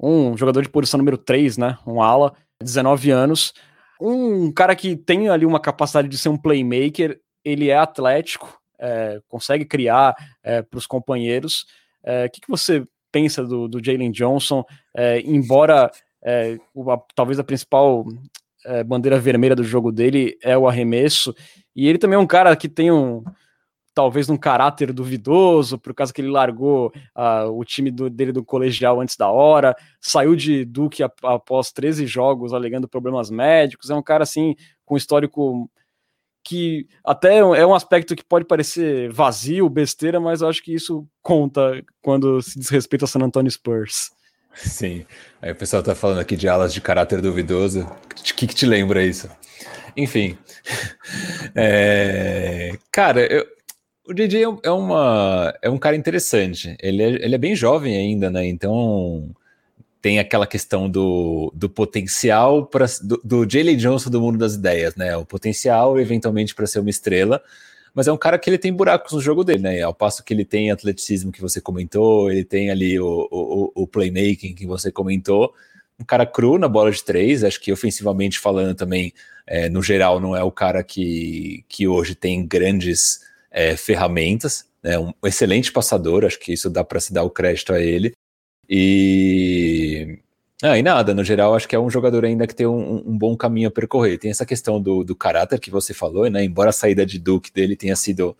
Um 0.00 0.36
jogador 0.36 0.62
de 0.62 0.68
posição 0.68 0.98
número 0.98 1.18
3, 1.18 1.58
né? 1.58 1.78
Um 1.86 2.02
ala, 2.02 2.34
19 2.60 3.10
anos. 3.10 3.52
Um 4.00 4.50
cara 4.52 4.74
que 4.74 4.96
tem 4.96 5.28
ali 5.28 5.46
uma 5.46 5.60
capacidade 5.60 6.08
de 6.08 6.18
ser 6.18 6.28
um 6.28 6.36
playmaker. 6.36 7.20
Ele 7.44 7.68
é 7.68 7.76
atlético, 7.76 8.60
é, 8.78 9.20
consegue 9.28 9.64
criar 9.64 10.14
é, 10.42 10.62
para 10.62 10.78
os 10.78 10.86
companheiros. 10.86 11.66
É, 12.02 12.26
o 12.26 12.30
que, 12.30 12.40
que 12.40 12.50
você 12.50 12.84
pensa 13.12 13.44
do, 13.44 13.68
do 13.68 13.84
Jalen 13.84 14.10
Johnson? 14.10 14.64
É, 14.96 15.20
embora 15.20 15.90
é, 16.24 16.56
talvez 17.14 17.38
a 17.38 17.44
principal 17.44 18.04
é, 18.64 18.84
bandeira 18.84 19.18
vermelha 19.18 19.56
do 19.56 19.64
jogo 19.64 19.92
dele 19.92 20.36
é 20.42 20.56
o 20.56 20.68
arremesso, 20.68 21.34
e 21.74 21.88
ele 21.88 21.98
também 21.98 22.16
é 22.16 22.20
um 22.20 22.26
cara 22.26 22.54
que 22.56 22.68
tem 22.68 22.90
um 22.90 23.22
talvez 23.94 24.30
um 24.30 24.36
caráter 24.36 24.92
duvidoso, 24.92 25.78
por 25.78 25.94
causa 25.94 26.12
que 26.12 26.20
ele 26.20 26.30
largou 26.30 26.92
uh, 27.16 27.50
o 27.52 27.64
time 27.64 27.90
do, 27.90 28.08
dele 28.08 28.32
do 28.32 28.44
colegial 28.44 29.00
antes 29.00 29.16
da 29.16 29.28
hora, 29.28 29.76
saiu 30.00 30.34
de 30.34 30.64
Duke 30.64 31.02
após 31.22 31.70
13 31.72 32.06
jogos 32.06 32.54
alegando 32.54 32.88
problemas 32.88 33.30
médicos, 33.30 33.90
é 33.90 33.94
um 33.94 34.02
cara 34.02 34.22
assim 34.22 34.54
com 34.84 34.96
histórico 34.96 35.70
que 36.44 36.88
até 37.04 37.38
é 37.38 37.66
um 37.66 37.74
aspecto 37.74 38.16
que 38.16 38.24
pode 38.24 38.44
parecer 38.44 39.12
vazio, 39.12 39.68
besteira, 39.68 40.18
mas 40.18 40.42
eu 40.42 40.48
acho 40.48 40.62
que 40.62 40.74
isso 40.74 41.06
conta 41.22 41.84
quando 42.00 42.42
se 42.42 42.58
diz 42.58 42.68
respeito 42.68 43.04
a 43.04 43.08
San 43.08 43.20
Antonio 43.20 43.50
Spurs. 43.50 44.10
Sim. 44.54 45.04
Aí 45.40 45.52
o 45.52 45.56
pessoal 45.56 45.82
tá 45.82 45.94
falando 45.94 46.20
aqui 46.20 46.36
de 46.36 46.48
alas 46.48 46.72
de 46.72 46.80
caráter 46.80 47.20
duvidoso. 47.20 47.80
O 47.82 48.14
que, 48.14 48.46
que 48.46 48.54
te 48.54 48.66
lembra 48.66 49.04
isso? 49.04 49.28
Enfim. 49.96 50.36
É... 51.54 52.78
Cara, 52.90 53.20
eu... 53.20 53.44
o 54.08 54.14
DJ 54.14 54.44
é, 54.44 54.48
é, 54.62 54.70
uma... 54.70 55.52
é 55.60 55.68
um 55.68 55.76
cara 55.76 55.96
interessante. 55.96 56.76
Ele 56.80 57.02
é, 57.02 57.08
ele 57.08 57.34
é 57.34 57.38
bem 57.38 57.54
jovem 57.54 57.96
ainda, 57.96 58.30
né? 58.30 58.46
Então 58.46 59.28
tem 60.00 60.18
aquela 60.18 60.46
questão 60.46 60.90
do, 60.90 61.52
do 61.54 61.68
potencial 61.68 62.66
para 62.66 62.86
do, 63.02 63.20
do 63.22 63.48
Jalen 63.48 63.76
Johnson 63.76 64.10
do 64.10 64.20
mundo 64.20 64.38
das 64.38 64.54
ideias, 64.54 64.96
né? 64.96 65.16
O 65.16 65.24
potencial 65.24 65.98
eventualmente 65.98 66.54
para 66.54 66.66
ser 66.66 66.80
uma 66.80 66.90
estrela, 66.90 67.42
mas 67.94 68.08
é 68.08 68.12
um 68.12 68.16
cara 68.16 68.38
que 68.38 68.48
ele 68.48 68.58
tem 68.58 68.72
buracos 68.72 69.12
no 69.12 69.20
jogo 69.20 69.44
dele, 69.44 69.62
né? 69.62 69.82
Ao 69.82 69.94
passo 69.94 70.24
que 70.24 70.32
ele 70.32 70.44
tem 70.44 70.70
atleticismo 70.70 71.32
que 71.32 71.40
você 71.40 71.60
comentou, 71.60 72.30
ele 72.30 72.44
tem 72.44 72.70
ali 72.70 72.98
o, 72.98 73.28
o, 73.30 73.72
o 73.82 73.86
playmaking 73.86 74.54
que 74.54 74.66
você 74.66 74.90
comentou, 74.90 75.52
um 75.98 76.04
cara 76.04 76.26
cru 76.26 76.58
na 76.58 76.68
bola 76.68 76.90
de 76.90 77.02
três, 77.02 77.44
acho 77.44 77.60
que 77.60 77.72
ofensivamente 77.72 78.38
falando 78.38 78.74
também, 78.74 79.12
é, 79.46 79.68
no 79.68 79.82
geral, 79.82 80.20
não 80.20 80.34
é 80.34 80.42
o 80.42 80.50
cara 80.50 80.82
que, 80.82 81.64
que 81.68 81.86
hoje 81.86 82.14
tem 82.14 82.46
grandes 82.46 83.20
é, 83.50 83.76
ferramentas, 83.76 84.66
né? 84.82 84.98
Um 84.98 85.12
excelente 85.24 85.70
passador, 85.70 86.24
acho 86.24 86.38
que 86.38 86.52
isso 86.52 86.68
dá 86.68 86.82
para 86.82 87.00
se 87.00 87.12
dar 87.12 87.22
o 87.22 87.30
crédito 87.30 87.72
a 87.72 87.80
ele. 87.80 88.12
E 88.68 89.71
ah, 90.62 90.78
e 90.78 90.82
nada, 90.82 91.12
no 91.12 91.24
geral, 91.24 91.54
acho 91.54 91.68
que 91.68 91.74
é 91.74 91.78
um 91.78 91.90
jogador 91.90 92.24
ainda 92.24 92.46
que 92.46 92.54
tem 92.54 92.66
um, 92.66 93.02
um 93.04 93.18
bom 93.18 93.36
caminho 93.36 93.68
a 93.68 93.70
percorrer. 93.70 94.16
Tem 94.16 94.30
essa 94.30 94.46
questão 94.46 94.80
do, 94.80 95.02
do, 95.02 95.16
caráter 95.16 95.58
que 95.58 95.70
você 95.70 95.92
falou, 95.92 96.30
né? 96.30 96.44
Embora 96.44 96.70
a 96.70 96.72
saída 96.72 97.04
de 97.04 97.18
Duke 97.18 97.52
dele 97.52 97.74
tenha 97.74 97.96
sido, 97.96 98.36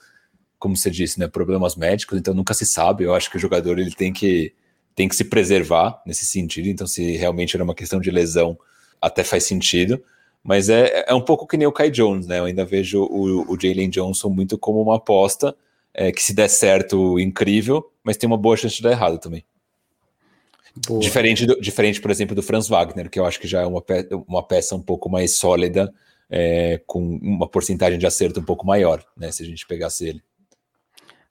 como 0.59 0.77
você 0.77 0.89
disse, 0.89 1.19
né, 1.19 1.27
problemas 1.27 1.75
médicos, 1.75 2.17
então 2.17 2.33
nunca 2.33 2.55
se 2.55 2.65
sabe. 2.65 3.03
Eu 3.03 3.13
acho 3.13 3.29
que 3.29 3.37
o 3.37 3.41
jogador 3.41 3.77
ele 3.79 3.91
tem 3.91 4.13
que, 4.13 4.55
tem 4.95 5.09
que 5.09 5.17
se 5.17 5.25
preservar 5.25 6.01
nesse 6.07 6.25
sentido. 6.25 6.69
Então, 6.69 6.87
se 6.87 7.17
realmente 7.17 7.57
era 7.57 7.65
uma 7.65 7.75
questão 7.75 8.01
de 8.01 8.11
lesão, 8.11 8.57
até 9.01 9.25
faz 9.25 9.43
sentido. 9.43 10.01
Mas 10.45 10.69
é, 10.69 11.05
é 11.09 11.15
um 11.15 11.21
pouco 11.21 11.47
que 11.47 11.57
nem 11.57 11.67
o 11.67 11.73
Kai 11.73 11.91
Jones, 11.91 12.27
né? 12.27 12.39
Eu 12.39 12.45
ainda 12.45 12.65
vejo 12.65 13.03
o, 13.03 13.53
o 13.53 13.59
Jalen 13.61 13.91
Johnson 13.91 14.29
muito 14.29 14.57
como 14.57 14.81
uma 14.81 14.97
aposta 14.97 15.57
é, 15.95 16.13
que, 16.13 16.23
se 16.23 16.35
der 16.35 16.49
certo, 16.49 17.19
incrível, 17.19 17.91
mas 18.05 18.17
tem 18.17 18.27
uma 18.29 18.37
boa 18.39 18.57
chance 18.57 18.77
de 18.77 18.83
dar 18.83 18.93
errado 18.93 19.19
também. 19.19 19.45
Diferente, 21.01 21.47
do, 21.47 21.61
diferente, 21.61 22.01
por 22.01 22.11
exemplo, 22.11 22.35
do 22.35 22.43
Franz 22.43 22.69
Wagner, 22.69 23.11
que 23.11 23.21
eu 23.21 23.27
acho 23.27 23.39
que 23.39 23.47
já 23.47 23.63
é 23.63 23.67
uma, 23.67 23.83
pe 23.83 24.09
uma 24.27 24.43
peça 24.43 24.75
um 24.75 24.83
pouco 24.83 25.09
mais 25.09 25.37
sólida, 25.37 25.93
é, 26.31 26.81
com 26.87 27.19
uma 27.23 27.47
porcentagem 27.47 27.99
de 27.99 28.07
acerto 28.07 28.41
um 28.41 28.45
pouco 28.45 28.67
maior, 28.67 29.05
né? 29.17 29.31
Se 29.31 29.43
a 29.43 29.47
gente 29.47 29.67
pegasse 29.67 30.09
ele. 30.09 30.23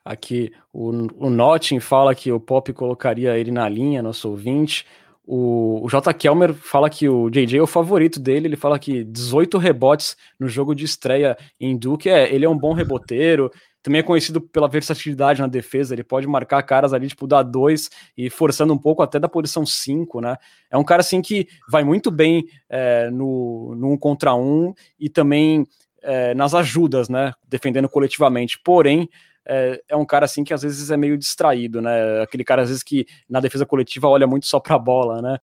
Aqui, 0.04 0.52
o, 0.74 0.90
o 1.26 1.30
Notting 1.30 1.80
fala 1.80 2.14
que 2.16 2.32
o 2.32 2.40
Pop 2.40 2.72
colocaria 2.74 3.38
ele 3.38 3.52
na 3.52 3.68
linha, 3.68 4.02
nosso 4.02 4.30
ouvinte. 4.30 4.86
O, 5.26 5.86
o 5.86 5.90
J. 5.90 6.14
Kelmer 6.14 6.54
fala 6.54 6.90
que 6.90 7.08
o 7.08 7.30
JJ 7.30 7.60
é 7.60 7.62
o 7.62 7.68
favorito 7.68 8.20
dele. 8.20 8.48
Ele 8.48 8.56
fala 8.56 8.80
que 8.80 9.04
18 9.04 9.58
rebotes 9.58 10.18
no 10.40 10.48
jogo 10.48 10.74
de 10.74 10.86
estreia 10.86 11.38
em 11.60 11.78
Duke. 11.78 12.10
É, 12.10 12.34
ele 12.34 12.46
é 12.46 12.50
um 12.50 12.58
bom 12.58 12.74
reboteiro, 12.74 13.52
também 13.84 14.00
é 14.00 14.04
conhecido 14.04 14.40
pela 14.40 14.68
versatilidade 14.68 15.42
na 15.42 15.48
defesa, 15.48 15.94
ele 15.94 16.04
pode 16.04 16.28
marcar 16.28 16.62
caras 16.64 16.94
ali, 16.94 17.08
tipo, 17.08 17.26
da 17.26 17.42
2 17.42 17.90
e 18.16 18.30
forçando 18.30 18.74
um 18.74 18.78
pouco 18.78 19.02
até 19.02 19.20
da 19.20 19.28
posição 19.28 19.66
5, 19.66 20.22
né? 20.22 20.38
É 20.70 20.78
um 20.78 20.84
cara, 20.84 21.02
assim, 21.02 21.22
que 21.22 21.48
vai 21.70 21.84
muito 21.84 22.12
bem 22.12 22.46
é, 22.70 23.10
no, 23.10 23.74
no 23.76 23.92
um 23.92 23.98
contra 23.98 24.36
um 24.36 24.74
e 25.00 25.10
também 25.10 25.66
é, 26.04 26.34
nas 26.36 26.54
ajudas, 26.54 27.10
né? 27.10 27.34
Defendendo 27.48 27.90
coletivamente. 27.90 28.60
Porém, 28.64 29.10
é, 29.48 29.82
é, 29.90 29.96
um 29.96 30.06
cara, 30.06 30.26
assim, 30.26 30.44
que 30.44 30.54
às 30.54 30.62
vezes 30.62 30.92
é 30.92 30.98
meio 30.98 31.18
distraído, 31.18 31.82
né? 31.82 32.22
Aquele 32.22 32.44
cara, 32.44 32.62
às 32.64 32.70
vezes, 32.70 32.84
que 32.84 33.06
na 33.30 33.40
defesa 33.40 33.66
coletiva 33.66 34.08
olha 34.08 34.28
muito 34.28 34.46
só 34.46 34.60
pra 34.60 34.78
bola, 34.80 35.22
né? 35.22 35.38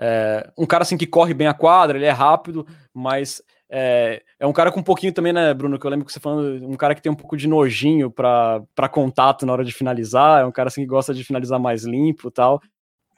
É, 0.00 0.50
um 0.58 0.66
cara, 0.66 0.82
assim, 0.82 0.96
que 0.96 1.06
corre 1.06 1.34
bem 1.34 1.46
a 1.46 1.54
quadra, 1.54 1.96
ele 1.98 2.06
é 2.06 2.10
rápido, 2.10 2.66
mas 2.92 3.42
é, 3.70 4.22
é 4.38 4.46
um 4.46 4.52
cara 4.52 4.70
com 4.72 4.80
um 4.80 4.84
pouquinho 4.84 5.12
também, 5.12 5.32
né, 5.32 5.52
Bruno? 5.54 5.78
Que 5.78 5.86
eu 5.86 5.90
lembro 5.90 6.06
que 6.06 6.12
você 6.12 6.20
falando, 6.20 6.66
um 6.66 6.76
cara 6.76 6.94
que 6.94 7.02
tem 7.02 7.10
um 7.12 7.16
pouco 7.16 7.36
de 7.36 7.48
nojinho 7.48 8.10
para 8.10 8.88
contato 8.90 9.46
na 9.46 9.52
hora 9.52 9.64
de 9.64 9.72
finalizar, 9.72 10.42
é 10.42 10.46
um 10.46 10.52
cara 10.52 10.68
assim 10.68 10.82
que 10.82 10.86
gosta 10.86 11.14
de 11.14 11.24
finalizar 11.24 11.58
mais 11.58 11.84
limpo 11.84 12.30
tal. 12.30 12.60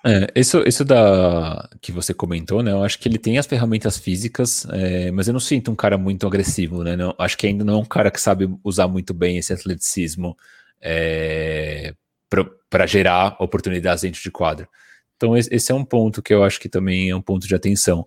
É, 0.07 0.41
isso, 0.41 0.63
isso 0.65 0.85
da 0.85 1.69
que 1.81 1.91
você 1.91 2.15
comentou, 2.15 2.63
né? 2.63 2.71
Eu 2.71 2.85
acho 2.85 2.97
que 2.97 3.09
ele 3.09 3.19
tem 3.19 3.39
as 3.39 3.47
ferramentas 3.47 3.99
físicas, 3.99 4.65
é, 4.71 5.11
mas 5.11 5.27
eu 5.27 5.33
não 5.33 5.41
sinto 5.41 5.69
um 5.73 5.75
cara 5.75 5.99
muito 5.99 6.25
agressivo, 6.29 6.85
né? 6.85 6.95
Não, 6.95 7.13
acho 7.19 7.37
que 7.37 7.47
ainda 7.49 7.65
não 7.65 7.75
é 7.75 7.77
um 7.79 7.85
cara 7.85 8.09
que 8.09 8.21
sabe 8.21 8.49
usar 8.63 8.87
muito 8.87 9.13
bem 9.13 9.37
esse 9.37 9.53
atleticismo 9.53 10.37
é, 10.81 11.93
para 12.71 12.87
gerar 12.87 13.37
oportunidades 13.41 14.03
dentro 14.03 14.23
de 14.23 14.31
quadro. 14.31 14.69
Então, 15.17 15.37
esse 15.37 15.73
é 15.73 15.75
um 15.75 15.85
ponto 15.85 16.23
que 16.23 16.33
eu 16.33 16.45
acho 16.45 16.61
que 16.61 16.69
também 16.69 17.11
é 17.11 17.17
um 17.17 17.23
ponto 17.23 17.49
de 17.49 17.55
atenção. 17.55 18.07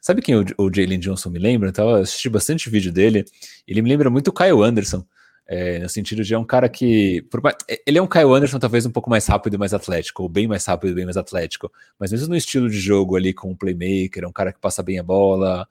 Sabe 0.00 0.22
quem 0.22 0.34
o, 0.34 0.44
o 0.58 0.74
Jalen 0.74 0.98
Johnson 0.98 1.30
me 1.30 1.38
lembra? 1.38 1.68
Eu 1.68 1.72
tava 1.72 2.00
assistindo 2.00 2.32
bastante 2.32 2.68
vídeo 2.68 2.92
dele. 2.92 3.24
Ele 3.68 3.82
me 3.82 3.88
lembra 3.88 4.10
muito 4.10 4.28
o 4.28 4.32
Kyle 4.32 4.62
Anderson. 4.62 5.06
É, 5.54 5.78
no 5.80 5.88
sentido 5.88 6.24
de 6.24 6.32
é 6.32 6.38
um 6.38 6.46
cara 6.46 6.66
que. 6.66 7.20
Por, 7.30 7.42
é, 7.68 7.82
ele 7.86 7.98
é 7.98 8.02
um 8.02 8.06
Kyle 8.06 8.32
Anderson, 8.32 8.58
talvez 8.58 8.86
um 8.86 8.90
pouco 8.90 9.10
mais 9.10 9.26
rápido 9.26 9.52
e 9.52 9.58
mais 9.58 9.74
atlético, 9.74 10.22
ou 10.22 10.28
bem 10.28 10.48
mais 10.48 10.64
rápido 10.64 10.92
e 10.92 10.94
bem 10.94 11.04
mais 11.04 11.18
atlético. 11.18 11.70
Mas 11.98 12.10
mesmo 12.10 12.28
no 12.28 12.36
estilo 12.36 12.70
de 12.70 12.80
jogo 12.80 13.16
ali 13.16 13.34
com 13.34 13.50
o 13.50 13.56
playmaker, 13.56 14.24
é 14.24 14.26
um 14.26 14.32
cara 14.32 14.50
que 14.50 14.58
passa 14.58 14.82
bem 14.82 14.98
a 14.98 15.02
bola. 15.02 15.68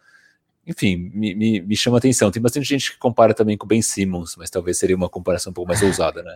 Enfim, 0.68 1.10
me, 1.12 1.34
me, 1.34 1.62
me 1.62 1.76
chama 1.76 1.98
atenção. 1.98 2.30
Tem 2.30 2.40
bastante 2.40 2.68
gente 2.68 2.92
que 2.92 3.00
compara 3.00 3.34
também 3.34 3.58
com 3.58 3.66
o 3.66 3.68
Ben 3.68 3.82
Simmons, 3.82 4.36
mas 4.38 4.52
talvez 4.52 4.78
seria 4.78 4.96
uma 4.96 5.10
comparação 5.10 5.50
um 5.50 5.54
pouco 5.54 5.70
mais 5.70 5.82
ousada, 5.82 6.22
né? 6.22 6.36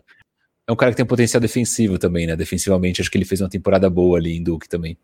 é 0.68 0.72
um 0.72 0.76
cara 0.76 0.92
que 0.92 0.98
tem 0.98 1.06
potencial 1.06 1.40
defensivo 1.40 2.00
também, 2.00 2.26
né? 2.26 2.36
Defensivamente, 2.36 3.00
acho 3.00 3.12
que 3.12 3.18
ele 3.18 3.26
fez 3.26 3.42
uma 3.42 3.50
temporada 3.50 3.88
boa 3.90 4.18
ali 4.18 4.36
em 4.36 4.42
Duke 4.42 4.68
também. 4.68 4.98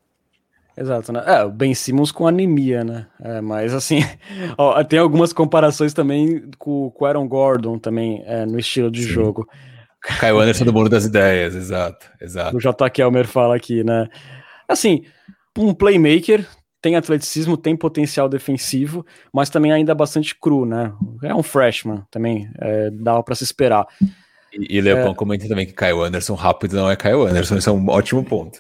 Exato, 0.78 1.12
né? 1.12 1.24
É, 1.26 1.44
o 1.44 1.52
Ben 1.52 1.74
Simmons 1.74 2.12
com 2.12 2.26
anemia, 2.26 2.84
né? 2.84 3.08
É, 3.22 3.42
mas 3.42 3.74
assim, 3.74 4.00
ó, 4.58 4.84
tem 4.84 5.00
algumas 5.00 5.34
comparações 5.34 5.94
também 5.94 6.50
com, 6.58 6.90
com 6.92 7.04
o 7.04 7.08
Aaron 7.08 7.28
Gordon 7.28 7.78
também, 7.78 8.24
é, 8.26 8.46
no 8.46 8.58
estilo 8.60 8.90
de 8.90 9.04
Sim. 9.04 9.10
jogo. 9.10 9.48
Caio 10.20 10.40
Anderson 10.40 10.66
do 10.66 10.74
mundo 10.74 10.90
das 10.90 11.06
ideias, 11.06 11.56
exato, 11.56 12.10
exato. 12.20 12.58
O 12.58 12.60
J. 12.60 12.90
Kelmer 12.90 13.28
fala 13.28 13.56
aqui, 13.56 13.84
né? 13.84 14.08
Assim, 14.68 15.04
um 15.56 15.74
playmaker, 15.74 16.48
tem 16.82 16.96
atleticismo, 16.96 17.56
tem 17.56 17.76
potencial 17.76 18.28
defensivo, 18.28 19.06
mas 19.32 19.50
também 19.50 19.72
ainda 19.72 19.94
bastante 19.94 20.36
cru, 20.36 20.66
né? 20.66 20.92
É 21.22 21.36
um 21.36 21.44
freshman 21.44 22.04
também, 22.10 22.50
é, 22.60 22.90
dá 22.90 23.22
para 23.22 23.36
se 23.36 23.44
esperar. 23.44 23.86
E, 24.52 24.78
e 24.78 24.82
Leopão 24.82 25.12
é... 25.12 25.16
comenta 25.16 25.48
também 25.48 25.68
que 25.68 25.74
Caio 25.74 26.02
Anderson 26.02 26.34
rápido 26.34 26.76
não 26.76 26.90
é 26.90 26.96
Caio 26.96 27.24
Anderson, 27.24 27.58
isso 27.58 27.70
é 27.70 27.74
um 27.74 27.88
ótimo 27.88 28.24
ponto. 28.24 28.60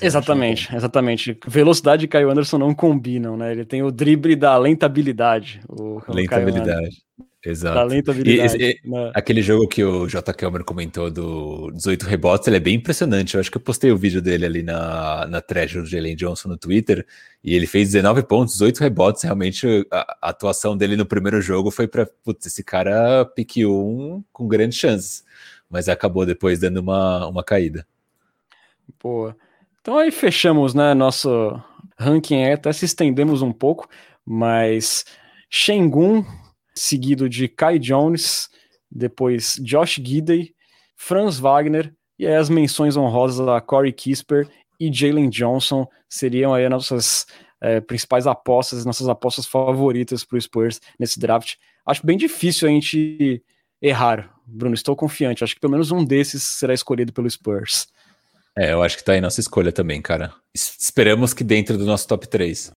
Exatamente, 0.00 0.74
exatamente. 0.74 1.38
Velocidade 1.46 2.04
e 2.04 2.08
Caio 2.08 2.30
Anderson 2.30 2.58
não 2.58 2.74
combinam, 2.74 3.36
né? 3.36 3.52
Ele 3.52 3.64
tem 3.64 3.82
o 3.82 3.90
drible 3.90 4.34
da 4.34 4.56
lentabilidade. 4.56 5.60
O, 5.68 6.00
lentabilidade. 6.08 7.02
Exato. 7.44 7.74
Talento, 7.74 8.10
habilidade. 8.12 8.56
E, 8.56 8.80
e, 8.84 8.88
né? 8.88 9.10
Aquele 9.14 9.42
jogo 9.42 9.66
que 9.66 9.82
o 9.82 10.06
J. 10.06 10.32
Kelmer 10.32 10.62
comentou 10.62 11.10
do 11.10 11.72
18 11.72 12.04
rebotes, 12.04 12.46
ele 12.46 12.56
é 12.56 12.60
bem 12.60 12.76
impressionante. 12.76 13.34
Eu 13.34 13.40
acho 13.40 13.50
que 13.50 13.56
eu 13.56 13.60
postei 13.60 13.90
o 13.90 13.96
vídeo 13.96 14.22
dele 14.22 14.46
ali 14.46 14.62
na, 14.62 15.26
na 15.26 15.40
Treasure 15.40 15.84
de 15.84 15.90
Jalen 15.90 16.14
Johnson 16.14 16.48
no 16.48 16.56
Twitter, 16.56 17.04
e 17.42 17.54
ele 17.54 17.66
fez 17.66 17.90
19 17.90 18.22
pontos, 18.22 18.54
18 18.54 18.78
rebotes. 18.78 19.22
Realmente, 19.24 19.66
a, 19.90 20.16
a 20.22 20.30
atuação 20.30 20.76
dele 20.76 20.96
no 20.96 21.04
primeiro 21.04 21.40
jogo 21.40 21.72
foi 21.72 21.88
para 21.88 22.06
putz, 22.06 22.46
esse 22.46 22.62
cara 22.62 23.24
pique 23.24 23.66
um 23.66 24.22
com 24.32 24.46
grandes 24.46 24.78
chances, 24.78 25.24
mas 25.68 25.88
acabou 25.88 26.24
depois 26.24 26.60
dando 26.60 26.78
uma, 26.78 27.26
uma 27.26 27.42
caída. 27.42 27.84
Boa. 29.02 29.36
Então 29.82 29.98
aí 29.98 30.12
fechamos, 30.12 30.74
né, 30.74 30.94
nosso 30.94 31.60
ranking, 31.98 32.44
até 32.44 32.72
se 32.72 32.84
estendemos 32.84 33.42
um 33.42 33.52
pouco, 33.52 33.88
mas 34.24 35.04
Shengun 35.50 36.24
seguido 36.72 37.28
de 37.28 37.48
Kai 37.48 37.80
Jones, 37.80 38.48
depois 38.88 39.56
Josh 39.60 40.00
Gidey, 40.02 40.54
Franz 40.96 41.40
Wagner 41.40 41.92
e 42.16 42.28
aí 42.28 42.36
as 42.36 42.48
menções 42.48 42.96
honrosas 42.96 43.46
a 43.48 43.60
Corey 43.60 43.92
Kisper 43.92 44.48
e 44.78 44.92
Jalen 44.92 45.28
Johnson 45.28 45.84
seriam 46.08 46.54
aí 46.54 46.64
as 46.64 46.70
nossas 46.70 47.26
é, 47.60 47.80
principais 47.80 48.24
apostas, 48.24 48.84
nossas 48.84 49.08
apostas 49.08 49.46
favoritas 49.46 50.24
para 50.24 50.38
o 50.38 50.40
Spurs 50.40 50.80
nesse 50.96 51.18
draft. 51.18 51.54
Acho 51.84 52.06
bem 52.06 52.16
difícil 52.16 52.68
a 52.68 52.70
gente 52.70 53.42
errar, 53.80 54.32
Bruno. 54.46 54.76
Estou 54.76 54.94
confiante. 54.94 55.42
Acho 55.42 55.56
que 55.56 55.60
pelo 55.60 55.72
menos 55.72 55.90
um 55.90 56.04
desses 56.04 56.44
será 56.44 56.72
escolhido 56.72 57.12
pelo 57.12 57.28
Spurs. 57.28 57.88
É, 58.56 58.72
eu 58.72 58.82
acho 58.82 58.98
que 58.98 59.04
tá 59.04 59.12
aí 59.12 59.20
nossa 59.20 59.40
escolha 59.40 59.72
também, 59.72 60.02
cara. 60.02 60.32
Esperamos 60.54 61.32
que 61.32 61.42
dentro 61.42 61.78
do 61.78 61.86
nosso 61.86 62.06
top 62.06 62.28
3. 62.28 62.70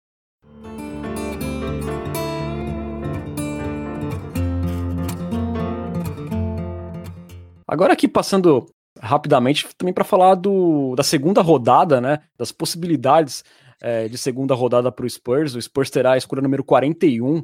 Agora 7.68 7.94
aqui 7.94 8.08
passando 8.08 8.68
rapidamente 9.02 9.68
também 9.76 9.94
para 9.94 10.04
falar 10.04 10.36
do, 10.36 10.96
da 10.96 11.02
segunda 11.02 11.42
rodada, 11.42 12.00
né? 12.00 12.20
Das 12.38 12.52
possibilidades 12.52 13.44
é, 13.82 14.08
de 14.08 14.18
segunda 14.18 14.54
rodada 14.54 14.92
para 14.92 15.06
o 15.06 15.10
Spurs. 15.10 15.56
O 15.56 15.62
Spurs 15.62 15.90
terá 15.90 16.14
a 16.14 16.18
escolha 16.18 16.42
número 16.42 16.64
41. 16.64 17.44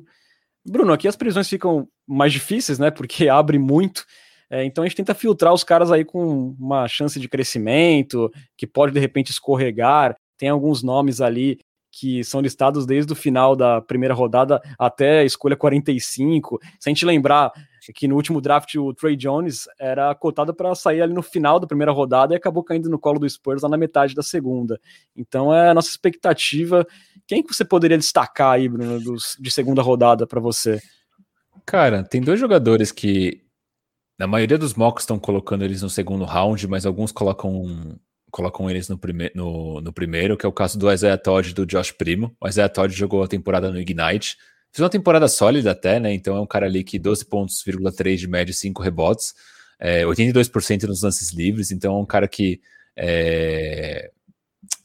Bruno, 0.63 0.93
aqui 0.93 1.07
as 1.07 1.15
prisões 1.15 1.49
ficam 1.49 1.88
mais 2.07 2.32
difíceis, 2.32 2.77
né? 2.77 2.91
Porque 2.91 3.27
abre 3.30 3.57
muito. 3.57 4.05
É, 4.50 4.64
então 4.66 4.84
a 4.84 4.88
gente 4.88 4.97
tenta 4.97 5.14
filtrar 5.14 5.54
os 5.54 5.64
caras 5.64 5.91
aí 5.91 6.04
com 6.04 6.56
uma 6.60 6.88
chance 6.88 7.20
de 7.20 7.30
crescimento, 7.30 8.32
que 8.58 8.66
pode 8.66 8.93
de 8.93 9.00
repente 9.00 9.32
escorregar. 9.32 10.16
Tem 10.38 10.50
alguns 10.50 10.82
nomes 10.82 11.22
ali 11.22 11.60
que 11.91 12.24
são 12.24 12.39
listados 12.39 12.86
desde 12.86 13.12
o 13.12 13.16
final 13.16 13.56
da 13.56 13.82
primeira 13.82 14.14
rodada 14.14 14.62
até 14.78 15.20
a 15.20 15.24
escolha 15.24 15.56
45. 15.56 16.60
Se 16.80 16.89
a 16.89 16.91
gente 16.91 17.06
lembrar 17.06 17.52
que 17.95 18.08
no 18.08 18.16
último 18.16 18.39
draft 18.41 18.76
o 18.76 18.93
Trey 18.93 19.16
Jones 19.16 19.66
era 19.80 20.14
cotado 20.14 20.54
para 20.54 20.74
sair 20.76 21.02
ali 21.02 21.14
no 21.14 21.24
final 21.24 21.60
da 21.60 21.68
primeira 21.68 21.91
rodada 21.91 22.34
e 22.34 22.38
acabou 22.38 22.64
caindo 22.64 22.89
no 22.89 23.00
colo 23.00 23.20
do 23.20 23.30
Spurs 23.30 23.64
lá 23.64 23.70
na 23.70 23.78
metade 23.78 24.14
da 24.14 24.22
segunda. 24.22 24.80
Então 25.16 25.54
é 25.54 25.70
a 25.70 25.74
nossa 25.74 25.89
expectativa. 25.89 26.86
Quem 27.28 27.41
que 27.41 27.54
você 27.54 27.66
poderia 27.66 27.97
destacar 27.97 28.54
aí, 28.54 28.70
Bruno, 28.70 29.00
dos, 29.00 29.36
de 29.39 29.50
segunda 29.50 29.82
rodada 29.82 30.28
para 30.28 30.39
você? 30.39 30.80
Cara, 31.66 32.04
tem 32.04 32.22
dois 32.22 32.39
jogadores 32.39 32.91
que 32.91 33.41
na 34.20 34.28
maioria 34.28 34.57
dos 34.57 34.74
mocks 34.74 35.03
estão 35.03 35.17
colocando 35.17 35.63
eles 35.63 35.82
no 35.82 35.89
segundo 35.89 36.26
round, 36.26 36.67
mas 36.67 36.86
alguns 36.86 37.11
colocam 37.11 37.97
colocam 38.30 38.70
eles 38.70 38.88
no, 38.88 38.97
prime 38.97 39.32
no, 39.34 39.82
no 39.82 39.91
primeiro, 39.91 40.38
que 40.38 40.45
é 40.45 40.49
o 40.49 40.53
caso 40.53 40.78
do 40.78 40.91
Isaiah 40.91 41.17
Todd 41.17 41.49
e 41.49 41.53
do 41.53 41.65
Josh 41.65 41.91
Primo. 41.91 42.36
O 42.39 42.47
Isaiah 42.47 42.70
Todd 42.70 42.93
jogou 42.93 43.24
a 43.24 43.28
temporada 43.28 43.72
no 43.72 43.80
Ignite, 43.80 44.38
Fez 44.72 44.84
uma 44.84 44.89
temporada 44.89 45.28
sólida 45.28 45.72
até, 45.72 45.99
né? 45.99 46.13
Então 46.13 46.36
é 46.36 46.41
um 46.41 46.45
cara 46.45 46.67
ali 46.67 46.84
que 46.84 46.99
12 46.99 47.26
pontos, 47.26 47.63
3 47.95 48.20
de 48.20 48.28
média, 48.28 48.53
5 48.53 48.82
rebotes, 48.84 49.34
é, 49.80 50.03
82% 50.03 50.84
nos 50.84 51.01
lances 51.01 51.32
livres, 51.34 51.72
então 51.72 51.95
é 51.95 51.99
um 51.99 52.05
cara 52.05 52.28
que 52.28 52.61
é 52.95 54.11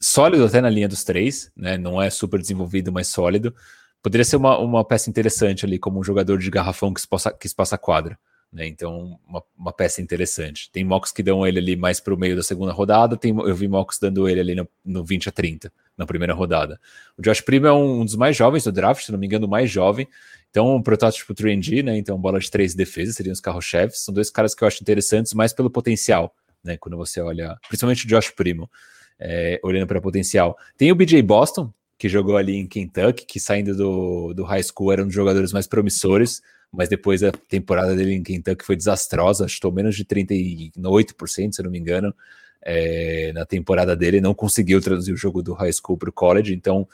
sólido 0.01 0.45
até 0.45 0.61
na 0.61 0.69
linha 0.69 0.87
dos 0.87 1.03
três, 1.03 1.51
né? 1.55 1.77
Não 1.77 2.01
é 2.01 2.09
super 2.09 2.39
desenvolvido, 2.39 2.91
mas 2.91 3.07
sólido. 3.07 3.53
Poderia 4.01 4.25
ser 4.25 4.37
uma, 4.37 4.57
uma 4.57 4.85
peça 4.85 5.09
interessante 5.09 5.65
ali, 5.65 5.77
como 5.77 5.99
um 5.99 6.03
jogador 6.03 6.39
de 6.39 6.49
garrafão 6.49 6.93
que 6.93 6.99
espaça, 6.99 7.31
que 7.31 7.45
espaça 7.45 7.77
quadra. 7.77 8.17
Né? 8.55 8.65
Então, 8.67 9.19
uma, 9.27 9.43
uma, 9.57 9.73
peça 9.73 10.01
interessante. 10.01 10.71
Tem 10.71 10.81
mocks 10.81 11.11
que 11.11 11.21
dão 11.21 11.45
ele 11.45 11.59
ali 11.59 11.75
mais 11.75 11.99
para 11.99 12.13
o 12.13 12.17
meio 12.17 12.37
da 12.37 12.41
segunda 12.41 12.71
rodada, 12.71 13.17
tem, 13.17 13.35
eu 13.37 13.53
vi 13.53 13.67
mocks 13.67 13.99
dando 13.99 14.29
ele 14.29 14.39
ali 14.39 14.55
no, 14.55 14.65
no 14.85 15.03
20 15.03 15.27
a 15.27 15.31
30 15.33 15.69
na 15.97 16.05
primeira 16.05 16.33
rodada. 16.33 16.79
O 17.17 17.21
Josh 17.21 17.41
Primo 17.41 17.67
é 17.67 17.73
um, 17.73 17.99
um 17.99 18.05
dos 18.05 18.15
mais 18.15 18.33
jovens 18.37 18.63
do 18.63 18.71
draft, 18.71 19.03
se 19.03 19.11
não 19.11 19.19
me 19.19 19.27
engano, 19.27 19.45
o 19.45 19.49
mais 19.49 19.69
jovem. 19.69 20.07
Então, 20.49 20.73
um 20.73 20.81
protótipo 20.81 21.35
3D, 21.35 21.83
né? 21.83 21.97
Então, 21.97 22.17
bola 22.17 22.39
de 22.39 22.49
três 22.49 22.73
defesas 22.73 23.17
seriam 23.17 23.33
os 23.33 23.41
carros-chefes. 23.41 23.99
São 23.99 24.13
dois 24.13 24.29
caras 24.29 24.55
que 24.55 24.63
eu 24.63 24.67
acho 24.69 24.81
interessantes, 24.81 25.33
mais 25.33 25.51
pelo 25.51 25.69
potencial, 25.69 26.33
né? 26.63 26.77
Quando 26.77 26.95
você 26.95 27.19
olha, 27.19 27.57
principalmente 27.67 28.05
o 28.05 28.07
Josh 28.07 28.29
Primo, 28.29 28.71
é, 29.19 29.59
olhando 29.61 29.85
para 29.85 29.99
potencial. 29.99 30.57
Tem 30.77 30.93
o 30.93 30.95
BJ 30.95 31.21
Boston, 31.21 31.73
que 31.97 32.07
jogou 32.07 32.37
ali 32.37 32.55
em 32.55 32.67
Kentucky, 32.67 33.25
que 33.25 33.37
saindo 33.37 33.75
do, 33.75 34.33
do 34.33 34.43
high 34.45 34.63
school 34.63 34.93
era 34.93 35.03
um 35.03 35.07
dos 35.07 35.15
jogadores 35.15 35.51
mais 35.51 35.67
promissores 35.67 36.41
mas 36.75 36.89
depois 36.89 37.23
a 37.23 37.31
temporada 37.31 37.95
dele 37.95 38.13
em 38.13 38.23
Kentucky 38.23 38.65
foi 38.65 38.75
desastrosa, 38.75 39.47
chutou 39.47 39.71
menos 39.71 39.95
de 39.95 40.05
38%, 40.05 41.53
se 41.53 41.63
não 41.63 41.71
me 41.71 41.79
engano, 41.79 42.13
é, 42.61 43.31
na 43.33 43.45
temporada 43.45 43.95
dele, 43.95 44.19
não 44.19 44.33
conseguiu 44.33 44.81
traduzir 44.81 45.13
o 45.13 45.17
jogo 45.17 45.41
do 45.41 45.53
high 45.53 45.71
school 45.71 45.97
para 45.97 46.09
o 46.09 46.13
college, 46.13 46.53
então 46.53 46.87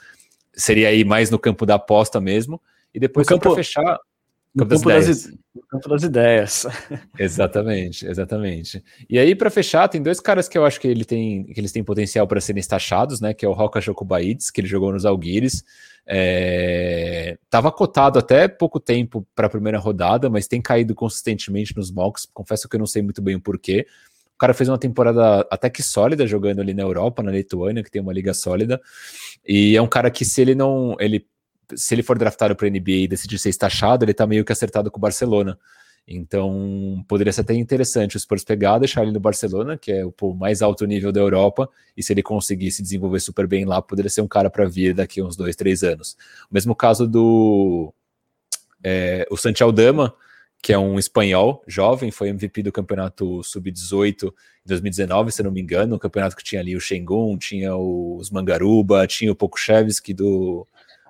seria 0.54 0.88
aí 0.88 1.04
mais 1.04 1.30
no 1.30 1.38
campo 1.38 1.64
da 1.64 1.76
aposta 1.76 2.20
mesmo, 2.20 2.60
e 2.94 3.00
depois 3.00 3.26
para 3.26 3.54
fechar... 3.54 3.98
No 4.54 4.66
campo, 4.66 4.86
das, 4.86 5.06
das 5.06 5.26
no 5.54 5.62
campo 5.62 5.88
das 5.88 6.02
ideias. 6.02 6.66
exatamente, 7.18 8.06
exatamente. 8.06 8.84
E 9.08 9.18
aí, 9.18 9.34
para 9.34 9.48
fechar, 9.48 9.88
tem 9.88 10.02
dois 10.02 10.20
caras 10.20 10.46
que 10.46 10.58
eu 10.58 10.66
acho 10.66 10.78
que, 10.78 10.86
ele 10.86 11.06
tem, 11.06 11.44
que 11.44 11.58
eles 11.58 11.72
têm 11.72 11.82
potencial 11.82 12.26
para 12.26 12.38
serem 12.38 12.62
taxados, 12.62 13.18
né? 13.18 13.32
Que 13.32 13.46
é 13.46 13.48
o 13.48 13.54
Roca 13.54 13.80
Jokubaites, 13.80 14.50
que 14.50 14.60
ele 14.60 14.68
jogou 14.68 14.92
nos 14.92 15.06
Alguires, 15.06 15.64
Estava 16.06 17.68
é, 17.68 17.72
cotado 17.72 18.18
até 18.18 18.48
pouco 18.48 18.80
tempo 18.80 19.26
para 19.34 19.46
a 19.46 19.50
primeira 19.50 19.78
rodada, 19.78 20.28
mas 20.28 20.48
tem 20.48 20.60
caído 20.60 20.94
consistentemente 20.94 21.76
nos 21.76 21.90
mocks. 21.90 22.26
Confesso 22.32 22.68
que 22.68 22.76
eu 22.76 22.80
não 22.80 22.86
sei 22.86 23.02
muito 23.02 23.22
bem 23.22 23.36
o 23.36 23.40
porquê. 23.40 23.86
O 24.34 24.38
cara 24.38 24.52
fez 24.52 24.68
uma 24.68 24.78
temporada 24.78 25.46
até 25.50 25.70
que 25.70 25.82
sólida 25.82 26.26
jogando 26.26 26.60
ali 26.60 26.74
na 26.74 26.82
Europa, 26.82 27.22
na 27.22 27.30
Lituânia, 27.30 27.82
que 27.82 27.90
tem 27.90 28.02
uma 28.02 28.12
liga 28.12 28.34
sólida. 28.34 28.80
E 29.46 29.76
é 29.76 29.82
um 29.82 29.86
cara 29.86 30.10
que, 30.10 30.24
se 30.24 30.40
ele 30.40 30.54
não. 30.54 30.96
ele 30.98 31.24
Se 31.76 31.94
ele 31.94 32.02
for 32.02 32.18
draftado 32.18 32.56
para 32.56 32.68
NBA 32.68 32.90
e 32.90 33.08
decidir 33.08 33.38
ser 33.38 33.50
estachado, 33.50 34.04
ele 34.04 34.10
está 34.10 34.26
meio 34.26 34.44
que 34.44 34.52
acertado 34.52 34.90
com 34.90 34.98
o 34.98 35.00
Barcelona. 35.00 35.56
Então, 36.06 37.04
poderia 37.06 37.32
ser 37.32 37.42
até 37.42 37.54
interessante 37.54 38.16
o 38.16 38.20
Spurs 38.20 38.42
pegar, 38.44 38.78
deixar 38.78 39.02
ele 39.02 39.12
no 39.12 39.20
Barcelona, 39.20 39.78
que 39.78 39.92
é 39.92 40.04
o 40.04 40.34
mais 40.34 40.60
alto 40.60 40.84
nível 40.84 41.12
da 41.12 41.20
Europa, 41.20 41.68
e 41.96 42.02
se 42.02 42.12
ele 42.12 42.22
conseguir 42.22 42.70
se 42.72 42.82
desenvolver 42.82 43.20
super 43.20 43.46
bem 43.46 43.64
lá, 43.64 43.80
poderia 43.80 44.10
ser 44.10 44.20
um 44.20 44.28
cara 44.28 44.50
para 44.50 44.64
vir 44.64 44.94
daqui 44.94 45.22
uns 45.22 45.36
dois, 45.36 45.54
três 45.54 45.82
anos. 45.82 46.16
O 46.50 46.54
mesmo 46.54 46.74
caso 46.74 47.06
do 47.06 47.94
é, 48.82 49.26
o 49.30 49.36
Santi 49.36 49.62
Aldama, 49.62 50.14
que 50.60 50.72
é 50.72 50.78
um 50.78 50.98
espanhol 50.98 51.62
jovem, 51.66 52.10
foi 52.10 52.28
MVP 52.28 52.62
do 52.62 52.72
campeonato 52.72 53.42
sub-18 53.42 54.28
em 54.28 54.68
2019, 54.68 55.32
se 55.32 55.42
não 55.42 55.50
me 55.50 55.60
engano, 55.60 55.96
um 55.96 55.98
campeonato 55.98 56.36
que 56.36 56.44
tinha 56.44 56.60
ali 56.60 56.76
o 56.76 56.80
Shengun, 56.80 57.36
tinha 57.36 57.76
os 57.76 58.30
Mangaruba, 58.30 59.06
tinha 59.06 59.32
o 59.32 59.36
Pokushevski 59.36 60.14
do 60.14 60.66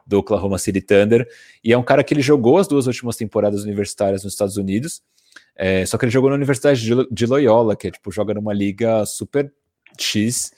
do 0.06 0.18
Oklahoma 0.18 0.58
City 0.58 0.80
Thunder, 0.80 1.26
e 1.62 1.72
é 1.72 1.78
um 1.78 1.82
cara 1.82 2.02
que 2.02 2.12
ele 2.12 2.22
jogou 2.22 2.58
as 2.58 2.68
duas 2.68 2.86
últimas 2.86 3.16
temporadas 3.16 3.62
universitárias 3.64 4.24
nos 4.24 4.32
Estados 4.32 4.56
Unidos, 4.56 5.02
é, 5.54 5.84
só 5.86 5.98
que 5.98 6.04
ele 6.04 6.12
jogou 6.12 6.30
na 6.30 6.36
Universidade 6.36 6.82
de 7.10 7.26
Loyola, 7.26 7.76
que 7.76 7.88
é 7.88 7.90
tipo, 7.90 8.10
joga 8.10 8.34
numa 8.34 8.52
liga 8.52 9.04
super 9.06 9.52
X, 9.98 10.52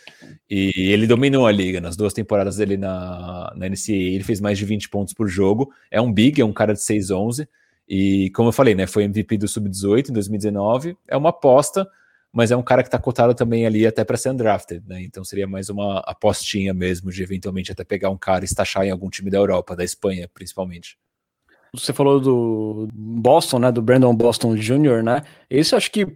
e 0.49 0.73
ele 0.93 1.07
dominou 1.07 1.47
a 1.47 1.53
liga 1.53 1.81
nas 1.81 1.97
duas 1.97 2.13
temporadas 2.13 2.57
dele 2.57 2.77
na, 2.77 3.53
na 3.57 3.69
NCAA, 3.69 4.15
ele 4.15 4.25
fez 4.25 4.41
mais 4.41 4.59
de 4.59 4.65
20 4.65 4.89
pontos 4.89 5.15
por 5.15 5.29
jogo, 5.29 5.73
é 5.91 6.01
um 6.01 6.13
big, 6.13 6.41
é 6.41 6.45
um 6.45 6.53
cara 6.53 6.73
de 6.73 6.81
6'11", 6.81 7.47
e 7.89 8.31
como 8.31 8.49
eu 8.49 8.53
falei, 8.53 8.75
né, 8.75 8.87
foi 8.87 9.05
MVP 9.05 9.37
do 9.37 9.49
Sub-18 9.49 10.11
em 10.11 10.13
2019, 10.13 10.97
é 11.09 11.17
uma 11.17 11.31
aposta, 11.31 11.87
mas 12.35 12.51
é 12.51 12.57
um 12.57 12.63
cara 12.63 12.83
que 12.83 12.89
está 12.89 12.99
cotado 12.99 13.33
também 13.33 13.65
ali 13.65 13.87
até 13.87 14.05
para 14.05 14.17
ser 14.17 14.31
undrafted, 14.31 14.83
né? 14.89 15.01
Então 15.01 15.23
seria 15.23 15.47
mais 15.47 15.71
uma 15.71 16.01
apostinha 16.01 16.75
mesmo 16.75 17.13
de 17.13 17.23
eventualmente 17.23 17.71
até 17.71 17.85
pegar 17.85 18.11
um 18.11 18.19
cara 18.19 18.45
e 18.45 18.47
estachar 18.47 18.85
em 18.85 18.91
algum 18.91 19.09
time 19.09 19.31
da 19.31 19.39
Europa, 19.39 19.77
da 19.77 19.85
Espanha, 19.85 20.29
principalmente. 20.35 20.99
Você 21.73 21.93
falou 21.93 22.19
do 22.19 22.89
Boston, 22.93 23.61
né? 23.61 23.71
Do 23.71 23.81
Brandon 23.81 24.13
Boston 24.13 24.57
Jr., 24.57 25.01
né? 25.05 25.23
Esse 25.49 25.75
eu 25.75 25.77
acho 25.77 25.93
que 25.93 26.09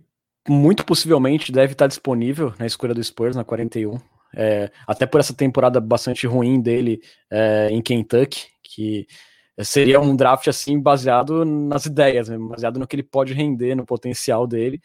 muito 0.49 0.85
possivelmente 0.85 1.53
deve 1.53 1.73
estar 1.73 1.87
disponível 1.87 2.53
na 2.59 2.67
escolha 2.67 2.95
do 2.95 3.03
Spurs 3.03 3.37
na 3.37 3.45
41. 3.45 4.01
É, 4.35 4.73
até 4.89 5.07
por 5.07 5.21
essa 5.21 5.33
temporada 5.33 5.81
bastante 5.81 6.27
ruim 6.27 6.61
dele 6.61 7.01
é, 7.31 7.69
em 7.71 7.81
Kentucky, 7.81 8.49
que 8.63 9.07
seria 9.63 10.01
um 10.01 10.17
draft 10.17 10.49
assim 10.49 10.81
baseado 10.81 11.45
nas 11.45 11.87
ideias, 11.87 12.29
baseado 12.29 12.81
no 12.81 12.89
que 12.89 12.97
ele 12.97 13.05
pode 13.05 13.33
render, 13.35 13.77
no 13.77 13.87
potencial 13.87 14.49
dele. 14.49 14.81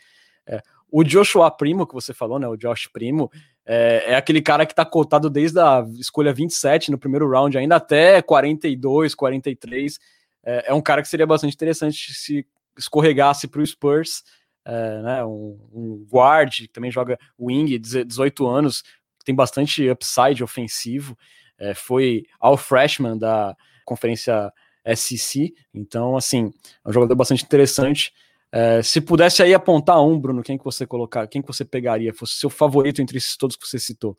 É, 0.47 0.61
o 0.95 1.03
Joshua 1.03 1.49
Primo, 1.49 1.87
que 1.87 1.93
você 1.95 2.13
falou, 2.13 2.37
né? 2.37 2.47
O 2.47 2.55
Josh 2.55 2.85
Primo, 2.85 3.31
é, 3.65 4.11
é 4.11 4.15
aquele 4.15 4.43
cara 4.43 4.63
que 4.63 4.73
está 4.73 4.85
cotado 4.85 5.27
desde 5.27 5.59
a 5.59 5.83
escolha 5.95 6.31
27 6.31 6.91
no 6.91 6.99
primeiro 6.99 7.27
round, 7.27 7.57
ainda 7.57 7.77
até 7.77 8.21
42, 8.21 9.15
43. 9.15 9.99
É, 10.45 10.69
é 10.69 10.73
um 10.73 10.81
cara 10.81 11.01
que 11.01 11.07
seria 11.07 11.25
bastante 11.25 11.55
interessante 11.55 12.13
se 12.13 12.45
escorregasse 12.77 13.47
para 13.47 13.59
o 13.59 13.65
Spurs. 13.65 14.23
É, 14.63 15.01
né, 15.01 15.25
um, 15.25 15.59
um 15.73 16.07
guard 16.11 16.53
que 16.57 16.67
também 16.67 16.91
joga 16.91 17.17
wing, 17.39 17.79
18 17.79 18.47
anos, 18.47 18.83
tem 19.25 19.33
bastante 19.33 19.89
upside 19.89 20.43
ofensivo, 20.43 21.17
é, 21.57 21.73
foi 21.73 22.23
all 22.39 22.55
freshman 22.55 23.17
da 23.17 23.57
conferência 23.83 24.53
SEC, 24.95 25.53
então 25.73 26.15
assim, 26.15 26.53
é 26.85 26.89
um 26.89 26.93
jogador 26.93 27.15
bastante 27.15 27.43
interessante. 27.43 28.13
É, 28.55 28.83
se 28.83 29.01
pudesse 29.01 29.41
aí 29.41 29.51
apontar 29.51 29.99
um, 30.05 30.19
Bruno, 30.19 30.43
quem 30.43 30.59
que 30.59 30.63
você 30.63 30.85
colocar, 30.85 31.25
quem 31.25 31.41
que 31.41 31.47
você 31.47 31.65
pegaria, 31.65 32.13
fosse 32.13 32.33
seu 32.33 32.51
favorito 32.51 33.01
entre 33.01 33.17
esses 33.17 33.35
todos 33.35 33.55
que 33.55 33.67
você 33.67 33.79
citou? 33.79 34.15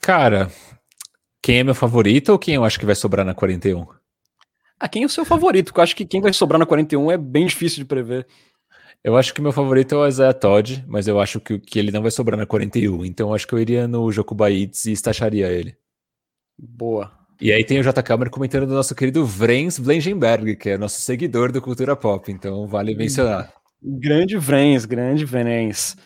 Cara, 0.00 0.50
quem 1.42 1.58
é 1.58 1.62
meu 1.62 1.74
favorito 1.74 2.30
ou 2.30 2.38
quem 2.38 2.54
eu 2.54 2.64
acho 2.64 2.80
que 2.80 2.86
vai 2.86 2.94
sobrar 2.94 3.26
na 3.26 3.34
41? 3.34 3.86
Ah, 4.80 4.88
quem 4.88 5.02
é 5.02 5.06
o 5.06 5.10
seu 5.10 5.26
favorito? 5.26 5.66
Porque 5.66 5.80
eu 5.80 5.84
acho 5.84 5.94
que 5.94 6.06
quem 6.06 6.22
vai 6.22 6.32
sobrar 6.32 6.58
na 6.58 6.64
41 6.64 7.10
é 7.10 7.18
bem 7.18 7.44
difícil 7.44 7.80
de 7.80 7.84
prever. 7.84 8.26
Eu 9.04 9.14
acho 9.14 9.34
que 9.34 9.42
meu 9.42 9.52
favorito 9.52 9.94
é 9.94 9.98
o 9.98 10.06
Isaiah 10.06 10.32
Todd, 10.32 10.82
mas 10.88 11.06
eu 11.06 11.20
acho 11.20 11.38
que, 11.38 11.58
que 11.58 11.78
ele 11.78 11.92
não 11.92 12.00
vai 12.00 12.10
sobrar 12.10 12.38
na 12.38 12.46
41. 12.46 13.04
Então 13.04 13.28
eu 13.28 13.34
acho 13.34 13.46
que 13.46 13.52
eu 13.52 13.58
iria 13.58 13.86
no 13.86 14.10
Jokubaites 14.10 14.86
e 14.86 14.92
estacharia 14.92 15.48
ele. 15.48 15.76
Boa. 16.58 17.17
E 17.40 17.52
aí 17.52 17.62
tem 17.62 17.78
o 17.78 17.84
J. 17.84 18.02
Câmara 18.02 18.28
comentando 18.28 18.66
do 18.66 18.74
nosso 18.74 18.96
querido 18.96 19.24
Vrens 19.24 19.78
Blengenberg, 19.78 20.56
que 20.56 20.70
é 20.70 20.76
nosso 20.76 21.00
seguidor 21.00 21.52
do 21.52 21.62
Cultura 21.62 21.94
Pop. 21.94 22.32
Então 22.32 22.66
vale 22.66 22.96
mencionar. 22.96 23.52
Grande 23.80 24.36
Vrens, 24.36 24.84
grande 24.84 25.24
Vrens. 25.24 25.96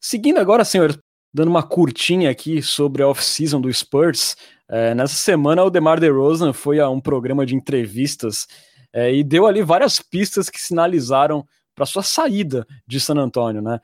Seguindo 0.00 0.38
agora, 0.38 0.64
senhores, 0.64 0.98
dando 1.32 1.50
uma 1.50 1.62
curtinha 1.62 2.30
aqui 2.30 2.60
sobre 2.60 3.04
a 3.04 3.06
off-season 3.06 3.60
do 3.60 3.72
Spurs. 3.72 4.34
É, 4.68 4.92
nessa 4.92 5.14
semana, 5.14 5.62
o 5.62 5.70
DeMar 5.70 6.00
DeRozan 6.00 6.52
foi 6.52 6.80
a 6.80 6.90
um 6.90 7.00
programa 7.00 7.46
de 7.46 7.54
entrevistas 7.54 8.48
é, 8.92 9.14
e 9.14 9.22
deu 9.22 9.46
ali 9.46 9.62
várias 9.62 10.00
pistas 10.00 10.50
que 10.50 10.60
sinalizaram 10.60 11.46
para 11.80 11.86
sua 11.86 12.02
saída 12.02 12.66
de 12.86 13.00
San 13.00 13.14
Antonio, 13.14 13.62
né? 13.62 13.80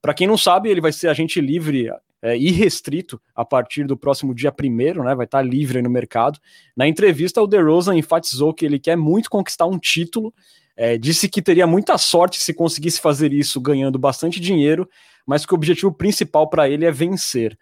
Para 0.00 0.14
quem 0.14 0.24
não 0.24 0.38
sabe, 0.38 0.68
ele 0.68 0.80
vai 0.80 0.92
ser 0.92 1.08
agente 1.08 1.40
livre 1.40 1.90
é, 2.22 2.36
irrestrito 2.36 3.20
a 3.34 3.44
partir 3.44 3.84
do 3.84 3.96
próximo 3.96 4.32
dia 4.32 4.52
primeiro, 4.52 5.02
né? 5.02 5.16
Vai 5.16 5.24
estar 5.24 5.38
tá 5.38 5.42
livre 5.42 5.82
no 5.82 5.90
mercado. 5.90 6.38
Na 6.76 6.86
entrevista, 6.86 7.42
o 7.42 7.46
DeRozan 7.48 7.96
enfatizou 7.96 8.54
que 8.54 8.64
ele 8.64 8.78
quer 8.78 8.96
muito 8.96 9.28
conquistar 9.28 9.66
um 9.66 9.78
título. 9.78 10.32
É, 10.76 10.96
disse 10.96 11.28
que 11.28 11.42
teria 11.42 11.66
muita 11.66 11.98
sorte 11.98 12.40
se 12.40 12.54
conseguisse 12.54 13.00
fazer 13.00 13.32
isso 13.32 13.60
ganhando 13.60 13.98
bastante 13.98 14.38
dinheiro 14.38 14.88
mas 15.26 15.44
que 15.44 15.52
o 15.52 15.56
objetivo 15.56 15.92
principal 15.92 16.48
para 16.48 16.68
ele 16.68 16.84
é 16.84 16.90
vencer. 16.90 17.58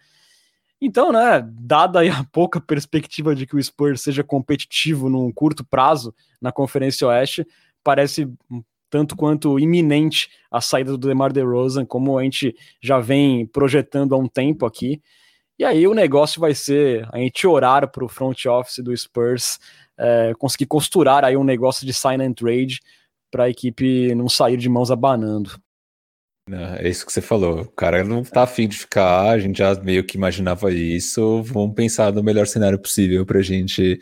Então, 0.80 1.12
né, 1.12 1.46
dada 1.50 2.00
a 2.00 2.24
pouca 2.32 2.60
perspectiva 2.60 3.34
de 3.34 3.46
que 3.46 3.56
o 3.56 3.62
Spurs 3.62 4.02
seja 4.02 4.22
competitivo 4.22 5.08
num 5.08 5.32
curto 5.32 5.64
prazo 5.64 6.14
na 6.40 6.52
Conferência 6.52 7.06
Oeste, 7.06 7.46
parece 7.82 8.30
tanto 8.90 9.16
quanto 9.16 9.58
iminente 9.58 10.28
a 10.50 10.60
saída 10.60 10.92
do 10.92 10.98
DeMar 10.98 11.32
DeRozan, 11.32 11.84
como 11.84 12.18
a 12.18 12.22
gente 12.22 12.54
já 12.80 12.98
vem 12.98 13.46
projetando 13.46 14.14
há 14.14 14.18
um 14.18 14.28
tempo 14.28 14.66
aqui. 14.66 15.02
E 15.58 15.64
aí 15.64 15.86
o 15.86 15.94
negócio 15.94 16.40
vai 16.40 16.54
ser 16.54 17.08
a 17.12 17.18
gente 17.18 17.46
orar 17.46 17.90
para 17.90 18.04
o 18.04 18.08
front 18.08 18.46
office 18.46 18.78
do 18.78 18.96
Spurs 18.96 19.58
é, 19.98 20.32
conseguir 20.38 20.66
costurar 20.66 21.24
aí 21.24 21.36
um 21.36 21.44
negócio 21.44 21.84
de 21.84 21.92
sign 21.92 22.24
and 22.24 22.32
trade 22.32 22.80
para 23.30 23.44
a 23.44 23.50
equipe 23.50 24.14
não 24.14 24.28
sair 24.28 24.56
de 24.56 24.68
mãos 24.68 24.90
abanando. 24.90 25.50
É 26.50 26.88
isso 26.88 27.04
que 27.04 27.12
você 27.12 27.20
falou. 27.20 27.62
O 27.62 27.70
cara 27.72 28.02
não 28.02 28.22
tá 28.22 28.44
afim 28.44 28.66
de 28.66 28.78
ficar, 28.78 29.30
a 29.30 29.38
gente 29.38 29.58
já 29.58 29.74
meio 29.74 30.02
que 30.04 30.16
imaginava 30.16 30.72
isso. 30.72 31.42
Vamos 31.42 31.74
pensar 31.74 32.12
no 32.12 32.22
melhor 32.22 32.46
cenário 32.46 32.78
possível 32.78 33.26
pra 33.26 33.42
gente 33.42 34.00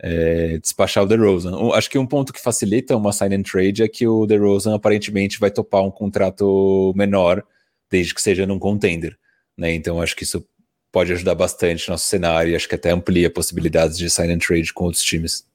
é, 0.00 0.58
despachar 0.58 1.04
o 1.04 1.06
DeRozan. 1.06 1.72
Acho 1.72 1.90
que 1.90 1.98
um 1.98 2.06
ponto 2.06 2.32
que 2.32 2.40
facilita 2.40 2.96
uma 2.96 3.12
sign 3.12 3.36
and 3.36 3.42
trade 3.42 3.82
é 3.82 3.88
que 3.88 4.06
o 4.06 4.26
DeRozan 4.26 4.74
aparentemente 4.74 5.40
vai 5.40 5.50
topar 5.50 5.82
um 5.82 5.90
contrato 5.90 6.92
menor, 6.96 7.44
desde 7.90 8.14
que 8.14 8.22
seja 8.22 8.46
num 8.46 8.58
contender. 8.58 9.18
Né? 9.56 9.74
Então 9.74 10.00
acho 10.00 10.14
que 10.14 10.22
isso 10.22 10.46
pode 10.92 11.12
ajudar 11.12 11.34
bastante 11.34 11.88
no 11.88 11.92
nosso 11.92 12.06
cenário 12.06 12.52
e 12.52 12.56
acho 12.56 12.68
que 12.68 12.74
até 12.74 12.90
amplia 12.90 13.30
possibilidades 13.30 13.98
de 13.98 14.08
sign 14.08 14.32
and 14.32 14.38
trade 14.38 14.72
com 14.72 14.84
outros 14.84 15.02
times. 15.02 15.46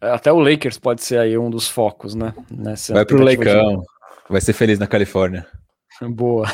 É, 0.00 0.10
até 0.10 0.32
o 0.32 0.38
Lakers 0.38 0.78
pode 0.78 1.02
ser 1.02 1.18
aí 1.18 1.36
um 1.38 1.50
dos 1.50 1.68
focos, 1.68 2.14
né? 2.14 2.34
Nessa 2.50 2.92
vai 2.92 3.04
pro 3.04 3.22
Leicão, 3.22 3.80
de... 3.80 3.86
vai 4.28 4.40
ser 4.40 4.52
feliz 4.52 4.78
na 4.78 4.86
Califórnia. 4.86 5.46
Boa. 6.02 6.46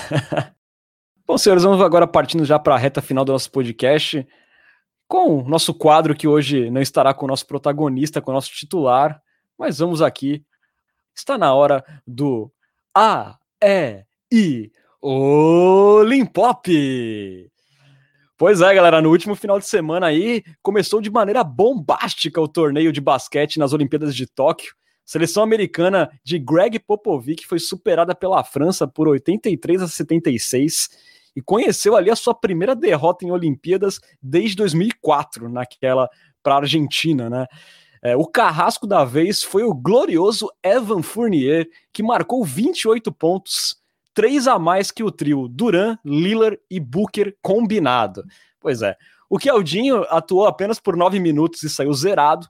Bom, 1.26 1.38
senhores, 1.38 1.62
vamos 1.62 1.80
agora 1.80 2.06
partindo 2.06 2.44
já 2.44 2.58
para 2.58 2.74
a 2.74 2.78
reta 2.78 3.00
final 3.00 3.24
do 3.24 3.32
nosso 3.32 3.50
podcast, 3.50 4.26
com 5.12 5.40
o 5.40 5.46
nosso 5.46 5.74
quadro 5.74 6.14
que 6.14 6.26
hoje 6.26 6.70
não 6.70 6.80
estará 6.80 7.12
com 7.12 7.26
o 7.26 7.28
nosso 7.28 7.46
protagonista, 7.46 8.22
com 8.22 8.30
o 8.30 8.34
nosso 8.34 8.50
titular, 8.50 9.20
mas 9.58 9.78
vamos 9.78 10.00
aqui. 10.00 10.42
Está 11.14 11.36
na 11.36 11.52
hora 11.52 11.84
do 12.06 12.50
A, 12.94 13.36
E, 13.62 14.06
I, 14.32 14.72
Olimpop! 15.02 16.66
Pois 18.38 18.62
é, 18.62 18.74
galera, 18.74 19.02
no 19.02 19.10
último 19.10 19.34
final 19.34 19.58
de 19.58 19.66
semana 19.66 20.06
aí 20.06 20.42
começou 20.62 20.98
de 21.02 21.10
maneira 21.10 21.44
bombástica 21.44 22.40
o 22.40 22.48
torneio 22.48 22.90
de 22.90 23.02
basquete 23.02 23.58
nas 23.58 23.74
Olimpíadas 23.74 24.16
de 24.16 24.26
Tóquio. 24.26 24.74
Seleção 25.04 25.42
americana 25.42 26.10
de 26.24 26.38
Greg 26.38 26.78
Popovich 26.78 27.46
foi 27.46 27.58
superada 27.58 28.14
pela 28.14 28.42
França 28.42 28.88
por 28.88 29.08
83 29.08 29.82
a 29.82 29.88
76 29.88 30.88
e 31.35 31.43
conheceu 31.43 31.97
ali 31.97 32.11
a 32.11 32.16
sua 32.16 32.35
primeira 32.35 32.74
derrota 32.74 33.24
em 33.24 33.30
Olimpíadas 33.30 34.01
desde 34.22 34.57
2004, 34.57 35.49
naquela 35.49 36.09
para 36.43 36.55
a 36.55 36.59
Argentina, 36.59 37.30
né? 37.30 37.47
É, 38.05 38.16
o 38.16 38.26
carrasco 38.26 38.85
da 38.85 39.05
vez 39.05 39.45
foi 39.45 39.62
o 39.62 39.72
glorioso 39.72 40.51
Evan 40.62 41.03
Fournier, 41.03 41.68
que 41.93 42.03
marcou 42.03 42.45
28 42.45 43.12
pontos, 43.12 43.76
três 44.12 44.49
a 44.49 44.59
mais 44.59 44.91
que 44.91 45.05
o 45.05 45.11
trio 45.11 45.47
Duran, 45.47 45.97
Lillard 46.05 46.59
e 46.68 46.80
Booker 46.80 47.37
combinado. 47.41 48.24
Pois 48.61 48.83
é, 48.83 48.97
o 49.30 49.39
Keldinho 49.39 50.05
atuou 50.11 50.47
apenas 50.47 50.80
por 50.80 50.97
nove 50.97 51.20
minutos 51.20 51.62
e 51.62 51.70
saiu 51.70 51.93
zerado. 51.95 52.49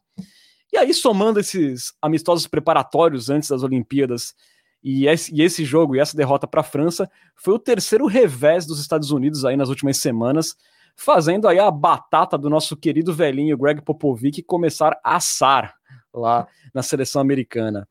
E 0.72 0.78
aí, 0.78 0.94
somando 0.94 1.38
esses 1.38 1.92
amistosos 2.00 2.46
preparatórios 2.46 3.28
antes 3.28 3.50
das 3.50 3.62
Olimpíadas 3.62 4.34
e 4.82 5.06
esse, 5.06 5.64
jogo 5.64 5.94
e 5.94 6.00
essa 6.00 6.16
derrota 6.16 6.46
para 6.46 6.60
a 6.60 6.64
França, 6.64 7.08
foi 7.36 7.54
o 7.54 7.58
terceiro 7.58 8.06
revés 8.06 8.66
dos 8.66 8.80
Estados 8.80 9.10
Unidos 9.10 9.44
aí 9.44 9.56
nas 9.56 9.68
últimas 9.68 9.98
semanas, 9.98 10.56
fazendo 10.96 11.46
aí 11.46 11.58
a 11.58 11.70
batata 11.70 12.36
do 12.36 12.50
nosso 12.50 12.76
querido 12.76 13.12
velhinho 13.14 13.56
Greg 13.56 13.80
Popovich 13.82 14.42
começar 14.42 14.98
a 15.04 15.16
assar 15.16 15.74
lá 16.12 16.46
na 16.74 16.82
seleção 16.82 17.22
americana. 17.22 17.88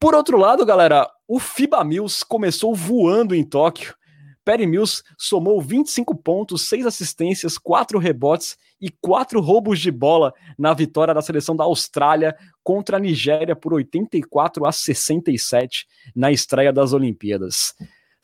Por 0.00 0.14
outro 0.14 0.36
lado, 0.38 0.66
galera, 0.66 1.08
o 1.28 1.38
FIBA 1.38 1.84
Mills 1.84 2.24
começou 2.26 2.74
voando 2.74 3.34
em 3.34 3.44
Tóquio 3.44 3.94
Perry 4.44 4.66
Mills 4.66 5.02
somou 5.16 5.60
25 5.60 6.14
pontos, 6.14 6.68
6 6.68 6.86
assistências, 6.86 7.56
4 7.56 7.98
rebotes 7.98 8.58
e 8.80 8.90
4 8.90 9.40
roubos 9.40 9.80
de 9.80 9.90
bola 9.90 10.34
na 10.58 10.74
vitória 10.74 11.14
da 11.14 11.22
seleção 11.22 11.56
da 11.56 11.64
Austrália 11.64 12.36
contra 12.62 12.98
a 12.98 13.00
Nigéria 13.00 13.56
por 13.56 13.72
84 13.72 14.66
a 14.66 14.72
67 14.72 15.86
na 16.14 16.30
estreia 16.30 16.72
das 16.72 16.92
Olimpíadas. 16.92 17.74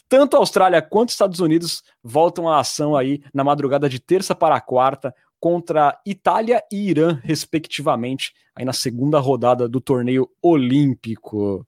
Tanto 0.09 0.37
a 0.37 0.41
Austrália 0.41 0.83
quanto 0.83 1.09
os 1.09 1.15
Estados 1.15 1.41
Unidos 1.41 1.83
voltam 2.03 2.49
à 2.49 2.59
ação 2.59 2.97
aí 2.97 3.23
na 3.33 3.45
madrugada 3.45 3.89
de 3.89 4.01
terça 4.01 4.35
para 4.35 4.61
quarta 4.61 5.15
contra 5.39 5.99
Itália 6.05 6.63
e 6.71 6.91
Irã, 6.91 7.19
respectivamente, 7.23 8.35
aí 8.55 8.65
na 8.65 8.75
segunda 8.75 9.19
rodada 9.19 9.67
do 9.67 9.81
torneio 9.81 10.29
olímpico. 10.43 11.67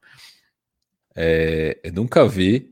É, 1.14 1.80
eu 1.82 1.92
nunca 1.92 2.28
vi 2.28 2.71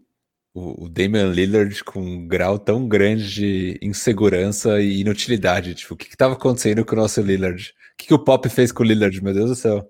o, 0.54 0.84
o 0.84 0.88
Damian 0.88 1.30
Lillard 1.30 1.82
com 1.84 2.00
um 2.00 2.26
grau 2.26 2.58
tão 2.58 2.86
grande 2.88 3.32
de 3.32 3.78
insegurança 3.82 4.80
e 4.80 5.00
inutilidade. 5.00 5.74
Tipo, 5.74 5.94
o 5.94 5.96
que 5.96 6.08
estava 6.08 6.34
acontecendo 6.34 6.84
com 6.84 6.94
o 6.94 6.98
nosso 6.98 7.20
Lillard? 7.20 7.72
O 7.94 7.96
que, 7.96 8.06
que 8.08 8.14
o 8.14 8.18
Pop 8.18 8.48
fez 8.48 8.72
com 8.72 8.82
o 8.82 8.86
Lillard, 8.86 9.22
meu 9.22 9.34
Deus 9.34 9.50
do 9.50 9.56
céu? 9.56 9.88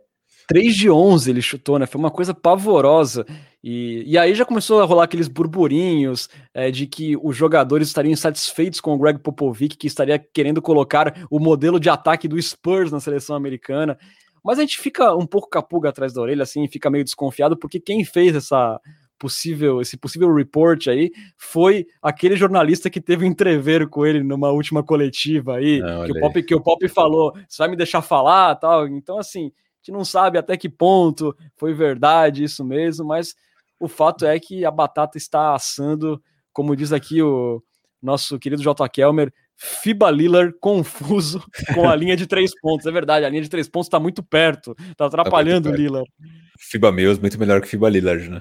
3 0.51 0.75
de 0.75 0.91
11 0.91 1.31
ele 1.31 1.41
chutou, 1.41 1.79
né? 1.79 1.87
Foi 1.87 1.99
uma 1.99 2.11
coisa 2.11 2.35
pavorosa. 2.35 3.25
E, 3.63 4.03
e 4.05 4.19
aí 4.19 4.35
já 4.35 4.45
começou 4.45 4.81
a 4.81 4.85
rolar 4.85 5.05
aqueles 5.05 5.29
burburinhos 5.29 6.29
é, 6.53 6.73
de 6.73 6.87
que 6.87 7.17
os 7.23 7.37
jogadores 7.37 7.87
estariam 7.87 8.13
insatisfeitos 8.13 8.81
com 8.81 8.93
o 8.93 8.99
Greg 8.99 9.21
Popovich, 9.21 9.77
que 9.77 9.87
estaria 9.87 10.19
querendo 10.19 10.61
colocar 10.61 11.27
o 11.31 11.39
modelo 11.39 11.79
de 11.79 11.89
ataque 11.89 12.27
do 12.27 12.41
Spurs 12.41 12.91
na 12.91 12.99
seleção 12.99 13.37
americana. 13.37 13.97
Mas 14.45 14.59
a 14.59 14.63
gente 14.63 14.79
fica 14.81 15.15
um 15.15 15.27
pouco 15.27 15.49
capuga 15.49 15.91
atrás 15.91 16.13
da 16.13 16.21
orelha, 16.21 16.43
assim, 16.43 16.67
fica 16.67 16.91
meio 16.91 17.05
desconfiado, 17.05 17.57
porque 17.57 17.79
quem 17.79 18.05
fez 18.05 18.35
essa, 18.35 18.81
possível, 19.21 19.83
esse 19.83 19.99
possível 19.99 20.35
report 20.35 20.89
aí 20.89 21.13
foi 21.37 21.87
aquele 22.03 22.35
jornalista 22.37 22.89
que 22.89 23.03
teve 23.03 23.25
um 23.25 23.29
entrever 23.29 23.87
com 23.87 24.07
ele 24.07 24.23
numa 24.23 24.51
última 24.51 24.83
coletiva 24.83 25.57
aí, 25.57 25.79
Não, 25.79 26.07
que, 26.07 26.13
o 26.13 26.21
Pop, 26.21 26.43
que 26.43 26.55
o 26.55 26.61
Pop 26.61 26.89
falou, 26.89 27.35
você 27.47 27.59
vai 27.59 27.69
me 27.69 27.77
deixar 27.77 28.01
falar 28.01 28.57
tal. 28.57 28.89
Então, 28.89 29.19
assim, 29.19 29.49
a 29.49 29.77
gente 29.83 29.93
não 29.93 30.05
sabe 30.05 30.39
até 30.39 30.57
que 30.57 30.71
ponto 30.71 31.37
foi 31.57 31.75
verdade 31.75 32.43
isso 32.43 32.65
mesmo, 32.65 33.07
mas 33.07 33.37
o 33.79 33.87
fato 33.87 34.25
é 34.25 34.41
que 34.41 34.65
a 34.65 34.71
batata 34.71 35.19
está 35.19 35.55
assando, 35.55 36.21
como 36.51 36.75
diz 36.75 36.91
aqui 36.91 37.23
o 37.23 37.63
nosso 38.03 38.39
querido 38.39 38.63
J. 38.63 38.89
Kelmer, 38.89 39.31
Fiba 39.55 40.11
Lillard 40.11 40.55
confuso 40.59 41.45
com 41.75 41.87
a 41.87 41.95
linha 41.95 42.17
de 42.17 42.27
três 42.27 42.59
pontos. 42.59 42.87
É 42.87 42.91
verdade, 42.91 43.27
a 43.27 43.29
linha 43.29 43.43
de 43.43 43.51
três 43.51 43.69
pontos 43.69 43.89
está 43.89 44.01
muito 44.01 44.23
perto, 44.23 44.75
está 44.91 45.05
atrapalhando 45.05 45.69
tá 45.69 45.75
o 45.75 45.77
Lillard. 45.79 46.11
Fiba 46.59 46.91
Mills 46.91 47.21
muito 47.21 47.39
melhor 47.39 47.61
que 47.61 47.69
Fiba 47.69 47.91
Lillard, 47.91 48.31
né? 48.31 48.41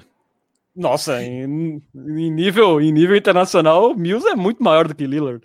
Nossa, 0.74 1.22
em, 1.22 1.82
em, 1.94 2.30
nível, 2.30 2.80
em 2.80 2.92
nível 2.92 3.16
internacional, 3.16 3.94
Mills 3.94 4.26
é 4.28 4.36
muito 4.36 4.62
maior 4.62 4.86
do 4.86 4.94
que 4.94 5.06
Lillard. 5.06 5.42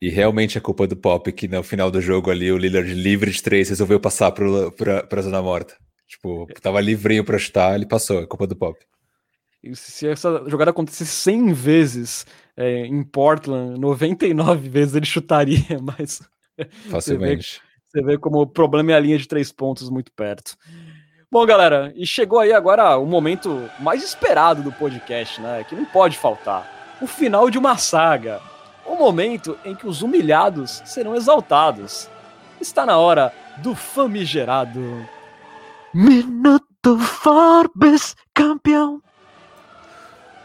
E 0.00 0.10
realmente 0.10 0.58
é 0.58 0.60
culpa 0.60 0.86
do 0.86 0.96
Pop 0.96 1.32
que 1.32 1.48
no 1.48 1.62
final 1.62 1.90
do 1.90 2.00
jogo 2.00 2.30
ali 2.30 2.52
o 2.52 2.58
Lillard 2.58 2.92
livre 2.92 3.30
de 3.30 3.42
três 3.42 3.70
resolveu 3.70 3.98
passar 3.98 4.30
pro, 4.32 4.70
pra, 4.72 5.02
pra 5.02 5.22
zona 5.22 5.40
morta. 5.40 5.74
Tipo, 6.06 6.46
tava 6.60 6.80
livrinho 6.80 7.24
pra 7.24 7.38
chutar, 7.38 7.74
ele 7.74 7.86
passou, 7.86 8.20
é 8.20 8.26
culpa 8.26 8.46
do 8.46 8.54
Pop. 8.54 8.78
E 9.62 9.74
se 9.74 10.06
essa 10.06 10.44
jogada 10.48 10.70
acontecesse 10.70 11.10
100 11.10 11.52
vezes 11.52 12.26
é, 12.56 12.86
em 12.86 13.02
Portland, 13.02 13.80
99 13.80 14.68
vezes 14.68 14.94
ele 14.94 15.06
chutaria, 15.06 15.58
mas. 15.82 16.22
Facilmente. 16.88 17.60
Você 17.86 18.00
vê, 18.02 18.02
você 18.02 18.12
vê 18.12 18.18
como 18.18 18.40
o 18.40 18.46
problema 18.46 18.92
é 18.92 18.94
a 18.94 19.00
linha 19.00 19.18
de 19.18 19.26
três 19.26 19.50
pontos 19.50 19.90
muito 19.90 20.12
perto. 20.12 20.56
Bom, 21.30 21.44
galera, 21.44 21.92
e 21.96 22.06
chegou 22.06 22.38
aí 22.38 22.52
agora 22.52 22.96
o 22.98 23.04
momento 23.04 23.68
mais 23.80 24.02
esperado 24.02 24.62
do 24.62 24.70
podcast, 24.70 25.40
né? 25.40 25.64
Que 25.68 25.74
não 25.74 25.84
pode 25.84 26.16
faltar. 26.16 26.96
O 27.00 27.06
final 27.06 27.50
de 27.50 27.58
uma 27.58 27.76
saga. 27.76 28.40
O 28.86 28.94
momento 28.94 29.58
em 29.64 29.74
que 29.74 29.88
os 29.88 30.02
humilhados 30.02 30.82
serão 30.84 31.16
exaltados. 31.16 32.08
Está 32.60 32.86
na 32.86 32.96
hora 32.96 33.32
do 33.58 33.74
famigerado. 33.74 35.04
Minuto 35.92 36.96
Forbes 36.98 38.14
campeão. 38.32 39.02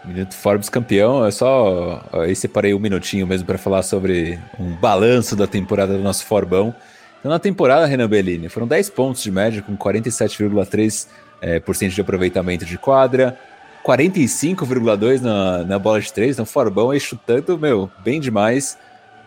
Minuto 0.04 0.34
Forbes 0.34 0.68
campeão, 0.68 1.24
é 1.24 1.30
só. 1.30 2.04
Aí 2.12 2.36
separei 2.36 2.74
um 2.74 2.80
minutinho 2.80 3.28
mesmo 3.28 3.46
para 3.46 3.60
falar 3.60 3.84
sobre 3.84 4.40
um 4.60 4.72
balanço 4.76 5.36
da 5.36 5.46
temporada 5.46 5.96
do 5.96 6.04
nosso 6.04 6.26
Forbão. 6.26 6.76
Então, 7.22 7.32
na 7.32 7.38
temporada, 7.38 7.86
Renan 7.86 8.10
Bellini, 8.10 8.50
foram 8.50 8.68
10 8.68 8.90
pontos 8.90 9.22
de 9.22 9.32
média, 9.32 9.62
com 9.62 9.78
47,3% 9.78 11.08
é, 11.40 11.62
cento 11.74 11.94
de 11.94 12.02
aproveitamento 12.02 12.66
de 12.66 12.80
quadra, 12.80 13.38
45,2% 13.86 15.22
na, 15.22 15.64
na 15.64 15.80
bola 15.80 16.02
de 16.02 16.12
3, 16.12 16.36
então 16.36 16.46
Forbão 16.46 16.90
aí 16.90 17.00
chutando, 17.00 17.58
meu, 17.60 17.90
bem 18.04 18.20
demais. 18.20 18.76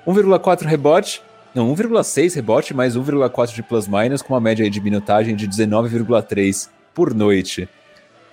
1,4 0.07 0.67
rebote, 0.67 1.23
não, 1.55 1.73
1,6 1.73 2.35
rebote, 2.35 2.75
mais 2.75 2.97
1,4 2.97 3.55
de 3.55 3.63
plus-minus, 3.63 4.23
com 4.23 4.35
uma 4.35 4.41
média 4.41 4.69
de 4.69 4.81
minutagem 4.81 5.37
de 5.37 5.49
19,3 5.49 6.69
por 6.93 7.15
noite. 7.15 7.69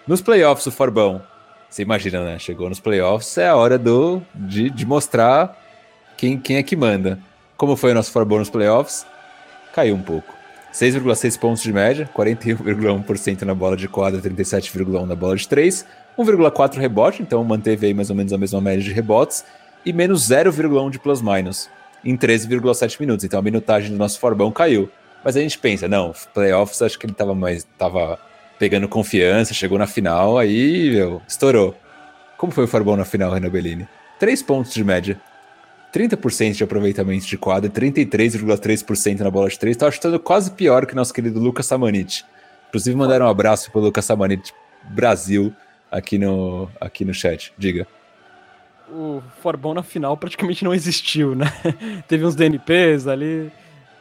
Nos 0.07 0.21
playoffs, 0.21 0.65
o 0.65 0.71
Forbão, 0.71 1.21
você 1.69 1.83
imagina, 1.83 2.23
né? 2.23 2.39
Chegou 2.39 2.67
nos 2.67 2.79
playoffs, 2.79 3.37
é 3.37 3.47
a 3.47 3.55
hora 3.55 3.77
do, 3.77 4.21
de, 4.33 4.71
de 4.71 4.85
mostrar 4.87 5.55
quem, 6.17 6.37
quem 6.37 6.57
é 6.57 6.63
que 6.63 6.75
manda. 6.75 7.19
Como 7.55 7.75
foi 7.75 7.91
o 7.91 7.93
nosso 7.93 8.11
Forbão 8.11 8.39
nos 8.39 8.49
playoffs? 8.49 9.05
Caiu 9.73 9.95
um 9.95 10.01
pouco. 10.01 10.33
6,6 10.73 11.37
pontos 11.37 11.61
de 11.61 11.73
média, 11.73 12.09
41,1% 12.15 13.41
na 13.41 13.53
bola 13.53 13.75
de 13.75 13.87
quadra, 13.87 14.21
37,1% 14.21 15.05
na 15.05 15.15
bola 15.15 15.35
de 15.35 15.47
3, 15.47 15.85
1,4 16.17 16.77
rebote, 16.77 17.21
então 17.21 17.43
manteve 17.43 17.87
aí 17.87 17.93
mais 17.93 18.09
ou 18.09 18.15
menos 18.15 18.31
a 18.31 18.37
mesma 18.37 18.61
média 18.61 18.81
de 18.81 18.93
rebotes, 18.93 19.43
e 19.85 19.91
menos 19.91 20.29
0,1 20.29 20.89
de 20.89 20.99
plus-minus 20.99 21.69
em 22.03 22.17
13,7 22.17 22.99
minutos. 22.99 23.25
Então 23.25 23.39
a 23.39 23.43
minutagem 23.43 23.91
do 23.91 23.97
nosso 23.97 24.19
Forbão 24.19 24.51
caiu. 24.51 24.89
Mas 25.23 25.37
a 25.37 25.41
gente 25.41 25.57
pensa, 25.57 25.87
não, 25.87 26.13
playoffs 26.33 26.81
acho 26.81 26.97
que 26.97 27.05
ele 27.05 27.13
tava 27.13 27.35
mais. 27.35 27.67
tava 27.77 28.17
pegando 28.57 28.87
confiança, 28.87 29.53
chegou 29.53 29.77
na 29.77 29.87
final, 29.87 30.37
aí 30.37 30.91
meu, 30.91 31.21
estourou. 31.27 31.75
Como 32.37 32.51
foi 32.51 32.63
o 32.63 32.67
Forbão 32.67 32.95
na 32.95 33.05
final, 33.05 33.31
Renan 33.31 33.49
Bellini? 33.49 33.87
3 34.19 34.41
pontos 34.43 34.73
de 34.73 34.83
média, 34.83 35.19
30% 35.93 36.53
de 36.53 36.63
aproveitamento 36.63 37.25
de 37.25 37.37
quadra, 37.37 37.69
33,3% 37.69 39.19
na 39.19 39.29
bola 39.29 39.49
de 39.49 39.59
3. 39.59 39.75
Tá 39.75 39.91
chutando 39.91 40.19
quase 40.19 40.51
pior 40.51 40.85
que 40.85 40.95
nosso 40.95 41.13
querido 41.13 41.39
Lucas 41.39 41.65
Samanit. 41.65 42.25
Inclusive, 42.69 42.95
mandaram 42.95 43.25
um 43.25 43.29
abraço 43.29 43.69
pro 43.71 43.81
Lucas 43.81 44.05
Samanit 44.05 44.53
Brasil 44.89 45.53
aqui 45.91 46.17
no, 46.17 46.69
aqui 46.79 47.03
no 47.03 47.13
chat. 47.13 47.53
Diga. 47.57 47.85
O 48.89 49.21
Forbon 49.41 49.73
na 49.73 49.83
final 49.83 50.15
praticamente 50.17 50.63
não 50.63 50.73
existiu, 50.73 51.35
né? 51.35 51.45
Teve 52.07 52.25
uns 52.25 52.35
DNPs 52.35 53.07
ali. 53.07 53.51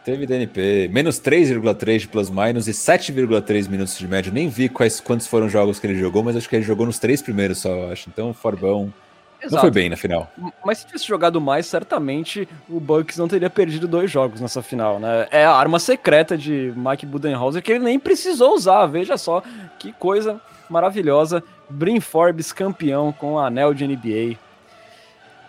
Teve 0.05 0.26
DNP, 0.26 0.88
menos 0.91 1.20
3,3 1.20 1.99
de 1.99 2.09
plus-minus 2.09 2.66
e 2.66 2.72
7,3 2.72 3.68
minutos 3.68 3.99
de 3.99 4.09
média. 4.09 4.32
Nem 4.32 4.49
vi 4.49 4.68
quais, 4.68 4.99
quantos 4.99 5.26
foram 5.26 5.47
os 5.47 5.53
jogos 5.53 5.78
que 5.78 5.86
ele 5.86 5.99
jogou, 5.99 6.22
mas 6.22 6.36
acho 6.36 6.49
que 6.49 6.57
ele 6.57 6.64
jogou 6.64 6.86
nos 6.86 6.99
três 6.99 7.20
primeiros 7.20 7.59
só, 7.59 7.68
eu 7.68 7.93
acho. 7.93 8.09
Então, 8.09 8.32
Forbão 8.32 8.93
Exato. 9.41 9.55
Não 9.55 9.61
foi 9.61 9.70
bem 9.70 9.88
na 9.88 9.97
final. 9.97 10.30
Mas 10.64 10.78
se 10.78 10.86
tivesse 10.86 11.07
jogado 11.07 11.41
mais, 11.41 11.66
certamente 11.66 12.47
o 12.68 12.78
Bucks 12.78 13.16
não 13.16 13.26
teria 13.26 13.49
perdido 13.49 13.88
dois 13.88 14.11
jogos 14.11 14.41
nessa 14.41 14.62
final, 14.62 14.99
né? 14.99 15.26
É 15.30 15.45
a 15.45 15.53
arma 15.53 15.78
secreta 15.78 16.36
de 16.36 16.72
Mike 16.76 17.07
Budenholzer 17.07 17.62
que 17.62 17.72
ele 17.72 17.84
nem 17.84 17.99
precisou 17.99 18.55
usar. 18.55 18.86
Veja 18.86 19.16
só 19.16 19.43
que 19.78 19.93
coisa 19.93 20.41
maravilhosa. 20.68 21.43
Brin 21.68 22.01
Forbes 22.01 22.53
campeão 22.53 23.12
com 23.12 23.34
o 23.34 23.38
anel 23.38 23.72
de 23.72 23.86
NBA. 23.86 24.38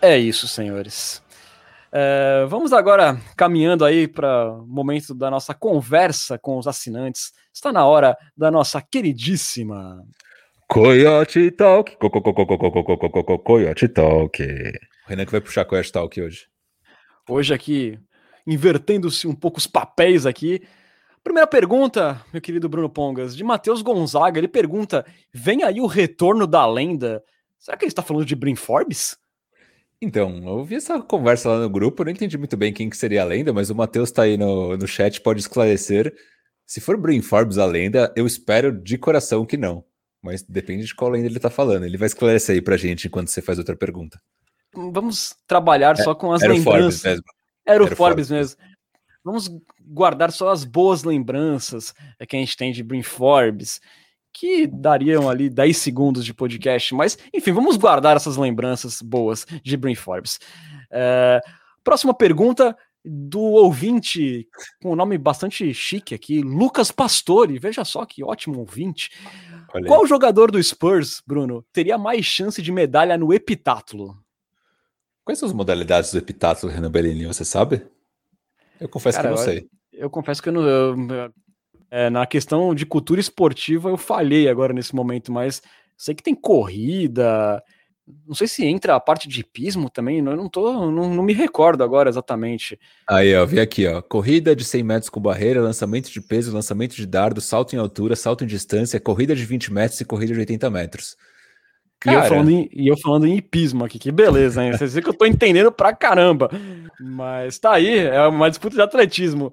É 0.00 0.16
isso, 0.18 0.48
senhores. 0.48 1.22
É, 1.94 2.46
vamos 2.48 2.72
agora 2.72 3.20
caminhando 3.36 3.84
aí 3.84 4.08
para 4.08 4.50
o 4.50 4.66
momento 4.66 5.14
da 5.14 5.30
nossa 5.30 5.52
conversa 5.52 6.38
com 6.38 6.56
os 6.56 6.66
assinantes. 6.66 7.32
Está 7.52 7.70
na 7.70 7.84
hora 7.84 8.16
da 8.34 8.50
nossa 8.50 8.80
queridíssima 8.80 10.02
Coyote 10.72 11.50
Talk. 11.50 11.98
Co 11.98 12.08
-co 12.08 12.22
-co 12.22 13.38
Coyote 13.42 13.88
Talk. 13.88 14.42
O 14.42 15.06
Renan 15.06 15.26
que 15.26 15.32
vai 15.32 15.40
puxar 15.42 15.66
Coyote 15.66 15.92
Talk 15.92 16.18
hoje. 16.18 16.46
Hoje 17.28 17.52
aqui, 17.52 17.98
invertendo-se 18.46 19.28
um 19.28 19.34
pouco 19.34 19.58
os 19.58 19.66
papéis 19.66 20.24
aqui. 20.24 20.62
Primeira 21.22 21.46
pergunta, 21.46 22.24
meu 22.32 22.40
querido 22.40 22.70
Bruno 22.70 22.88
Pongas, 22.88 23.36
de 23.36 23.44
Matheus 23.44 23.82
Gonzaga. 23.82 24.38
Ele 24.38 24.48
pergunta: 24.48 25.04
vem 25.30 25.62
aí 25.62 25.78
o 25.78 25.86
retorno 25.86 26.46
da 26.46 26.64
lenda? 26.64 27.22
Será 27.58 27.76
que 27.76 27.84
ele 27.84 27.90
está 27.90 28.02
falando 28.02 28.24
de 28.24 28.34
Brin 28.34 28.56
Forbes? 28.56 29.18
Então, 30.00 30.38
eu 30.38 30.56
ouvi 30.56 30.76
essa 30.76 31.02
conversa 31.02 31.50
lá 31.50 31.60
no 31.60 31.68
grupo, 31.68 32.00
eu 32.00 32.06
não 32.06 32.12
entendi 32.12 32.38
muito 32.38 32.56
bem 32.56 32.72
quem 32.72 32.88
que 32.88 32.96
seria 32.96 33.20
a 33.20 33.26
lenda, 33.26 33.52
mas 33.52 33.68
o 33.68 33.74
Matheus 33.74 34.08
está 34.08 34.22
aí 34.22 34.38
no, 34.38 34.74
no 34.74 34.86
chat, 34.88 35.20
pode 35.20 35.40
esclarecer. 35.40 36.14
Se 36.66 36.80
for 36.80 36.96
Brin 36.96 37.20
Forbes 37.20 37.58
a 37.58 37.66
lenda, 37.66 38.10
eu 38.16 38.26
espero 38.26 38.72
de 38.72 38.96
coração 38.96 39.44
que 39.44 39.58
não. 39.58 39.84
Mas 40.22 40.42
depende 40.42 40.86
de 40.86 40.94
qual 40.94 41.10
lenda 41.10 41.26
ele 41.26 41.40
tá 41.40 41.50
falando. 41.50 41.84
Ele 41.84 41.98
vai 41.98 42.06
esclarecer 42.06 42.54
aí 42.54 42.62
pra 42.62 42.76
gente 42.76 43.08
enquanto 43.08 43.28
você 43.28 43.42
faz 43.42 43.58
outra 43.58 43.76
pergunta. 43.76 44.20
Vamos 44.74 45.34
trabalhar 45.46 45.98
é, 45.98 46.02
só 46.02 46.14
com 46.14 46.32
as 46.32 46.42
era 46.42 46.52
lembranças. 46.52 47.00
O 47.00 47.02
Forbes 47.02 47.02
mesmo. 47.02 47.24
Era 47.66 47.82
o 47.82 47.86
era 47.86 47.96
Forbes, 47.96 48.28
Forbes 48.28 48.30
mesmo. 48.30 48.56
Vamos 49.24 49.50
guardar 49.80 50.32
só 50.32 50.50
as 50.50 50.64
boas 50.64 51.04
lembranças 51.04 51.92
que 52.28 52.36
a 52.36 52.38
gente 52.38 52.56
tem 52.56 52.72
de 52.72 52.82
Brin 52.82 53.02
Forbes, 53.02 53.80
que 54.32 54.66
dariam 54.66 55.28
ali 55.28 55.50
10 55.50 55.76
segundos 55.76 56.24
de 56.24 56.32
podcast, 56.32 56.94
mas 56.94 57.18
enfim, 57.32 57.52
vamos 57.52 57.76
guardar 57.76 58.16
essas 58.16 58.36
lembranças 58.36 59.02
boas 59.02 59.46
de 59.62 59.76
Brin 59.76 59.94
Forbes. 59.94 60.40
É, 60.90 61.40
próxima 61.84 62.14
pergunta 62.14 62.76
do 63.04 63.40
ouvinte 63.40 64.46
com 64.80 64.92
um 64.92 64.96
nome 64.96 65.18
bastante 65.18 65.72
chique 65.74 66.14
aqui, 66.14 66.40
Lucas 66.40 66.90
Pastore. 66.90 67.58
Veja 67.58 67.84
só 67.84 68.04
que 68.04 68.24
ótimo 68.24 68.60
ouvinte. 68.60 69.10
Olha 69.74 69.86
Qual 69.86 70.02
aí. 70.02 70.08
jogador 70.08 70.50
do 70.50 70.62
Spurs, 70.62 71.22
Bruno, 71.26 71.64
teria 71.72 71.96
mais 71.96 72.24
chance 72.24 72.60
de 72.60 72.70
medalha 72.70 73.16
no 73.16 73.32
epitátulo? 73.32 74.16
Quais 75.24 75.38
são 75.38 75.48
as 75.48 75.54
modalidades 75.54 76.12
do 76.12 76.18
epitátulo, 76.18 76.72
Renan 76.72 76.90
Bellini? 76.90 77.26
Você 77.26 77.44
sabe? 77.44 77.86
Eu 78.80 78.88
confesso 78.88 79.18
Cara, 79.18 79.28
que 79.28 79.34
eu 79.34 79.36
não 79.36 79.44
sei. 79.44 79.68
Eu, 79.92 80.10
confesso 80.10 80.42
que 80.42 80.48
eu 80.48 80.52
não. 80.52 80.62
Eu, 80.62 80.96
é, 81.90 82.10
na 82.10 82.26
questão 82.26 82.74
de 82.74 82.84
cultura 82.84 83.20
esportiva, 83.20 83.88
eu 83.88 83.96
falhei 83.96 84.48
agora 84.48 84.72
nesse 84.72 84.94
momento, 84.94 85.30
mas 85.30 85.62
sei 85.96 86.14
que 86.14 86.22
tem 86.22 86.34
corrida, 86.34 87.62
Não 88.26 88.34
sei 88.34 88.48
se 88.48 88.64
entra 88.64 88.96
a 88.96 89.00
parte 89.00 89.28
de 89.28 89.40
hipismo 89.40 89.88
também, 89.88 90.18
eu 90.18 90.36
não, 90.36 90.48
tô, 90.48 90.90
não, 90.90 91.14
não 91.14 91.22
me 91.22 91.32
recordo 91.32 91.84
agora 91.84 92.08
exatamente. 92.08 92.78
Aí, 93.08 93.34
ó, 93.34 93.46
vi 93.46 93.60
aqui, 93.60 93.86
ó. 93.86 94.02
Corrida 94.02 94.56
de 94.56 94.64
100 94.64 94.82
metros 94.82 95.08
com 95.08 95.20
barreira, 95.20 95.62
lançamento 95.62 96.10
de 96.10 96.20
peso, 96.20 96.52
lançamento 96.52 96.96
de 96.96 97.06
dardo, 97.06 97.40
salto 97.40 97.74
em 97.74 97.78
altura, 97.78 98.16
salto 98.16 98.42
em 98.42 98.46
distância, 98.46 98.98
corrida 98.98 99.36
de 99.36 99.44
20 99.44 99.72
metros 99.72 100.00
e 100.00 100.04
corrida 100.04 100.32
de 100.34 100.40
80 100.40 100.68
metros. 100.68 101.16
Cara... 102.00 102.18
E, 102.18 102.20
eu 102.20 102.28
falando 102.28 102.50
em, 102.50 102.68
e 102.72 102.88
eu 102.88 102.96
falando 102.96 103.26
em 103.26 103.36
hipismo 103.36 103.84
aqui, 103.84 103.98
que 103.98 104.10
beleza, 104.10 104.64
hein? 104.64 104.72
Vocês 104.72 104.94
viram 104.94 105.04
que 105.04 105.10
eu 105.10 105.18
tô 105.18 105.24
entendendo 105.24 105.70
pra 105.70 105.94
caramba. 105.94 106.50
Mas 107.00 107.58
tá 107.60 107.74
aí, 107.74 107.98
é 107.98 108.26
uma 108.26 108.50
disputa 108.50 108.74
de 108.74 108.82
atletismo. 108.82 109.52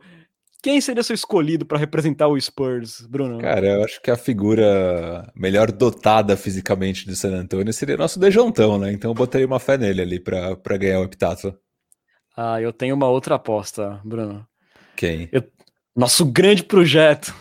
Quem 0.61 0.81
seria 0.81 1.03
seu 1.03 1.13
escolhido 1.13 1.65
para 1.65 1.77
representar 1.77 2.27
o 2.27 2.39
Spurs, 2.39 2.99
Bruno? 3.07 3.39
Cara, 3.39 3.65
eu 3.65 3.83
acho 3.83 4.01
que 4.01 4.11
a 4.11 4.17
figura 4.17 5.31
melhor 5.33 5.71
dotada 5.71 6.35
fisicamente 6.35 7.05
de 7.05 7.15
San 7.15 7.33
Antonio 7.33 7.71
seria 7.71 7.95
nosso 7.95 8.19
Dejontão, 8.19 8.77
né? 8.77 8.91
Então 8.91 9.11
eu 9.11 9.15
botaria 9.15 9.47
uma 9.47 9.59
fé 9.59 9.77
nele 9.77 10.01
ali 10.01 10.19
para 10.19 10.77
ganhar 10.77 10.99
o 10.99 11.05
epitátulo. 11.05 11.57
Ah, 12.35 12.61
eu 12.61 12.73
tenho 12.73 12.93
uma 12.93 13.07
outra 13.07 13.35
aposta, 13.35 14.01
Bruno. 14.03 14.45
Quem? 14.97 15.29
Eu... 15.31 15.43
Nosso 15.95 16.25
grande 16.25 16.63
projeto. 16.63 17.33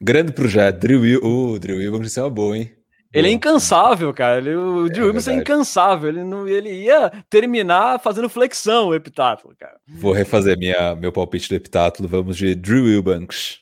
Grande 0.00 0.32
projeto, 0.32 0.78
Drew 0.78 1.00
Will. 1.00 1.20
Uh, 1.22 1.58
Drew 1.58 1.78
Will, 1.78 2.02
isso 2.02 2.20
é 2.20 2.22
uma 2.22 2.30
boa, 2.30 2.56
hein? 2.56 2.70
Ele 3.12 3.28
é 3.28 3.32
incansável, 3.32 4.14
cara. 4.14 4.38
Ele, 4.38 4.54
o 4.54 4.86
é, 4.86 4.88
Drew 4.88 5.10
é 5.10 5.34
incansável. 5.34 6.08
Ele, 6.08 6.22
não, 6.22 6.46
ele 6.46 6.70
ia 6.70 7.10
terminar 7.28 7.98
fazendo 7.98 8.28
flexão 8.28 8.88
o 8.88 8.94
epitátulo, 8.94 9.54
cara. 9.58 9.80
Vou 9.88 10.12
refazer 10.12 10.56
minha, 10.56 10.94
meu 10.94 11.10
palpite 11.10 11.48
do 11.48 11.56
epitátulo. 11.56 12.08
Vamos 12.08 12.36
de 12.36 12.54
Drew 12.54 12.84
Wilbanks. 12.84 13.58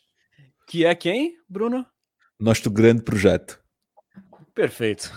Que 0.66 0.84
é 0.84 0.94
quem, 0.94 1.34
Bruno? 1.48 1.86
Nosso 2.38 2.70
grande 2.70 3.02
projeto. 3.02 3.58
Perfeito. 4.54 5.10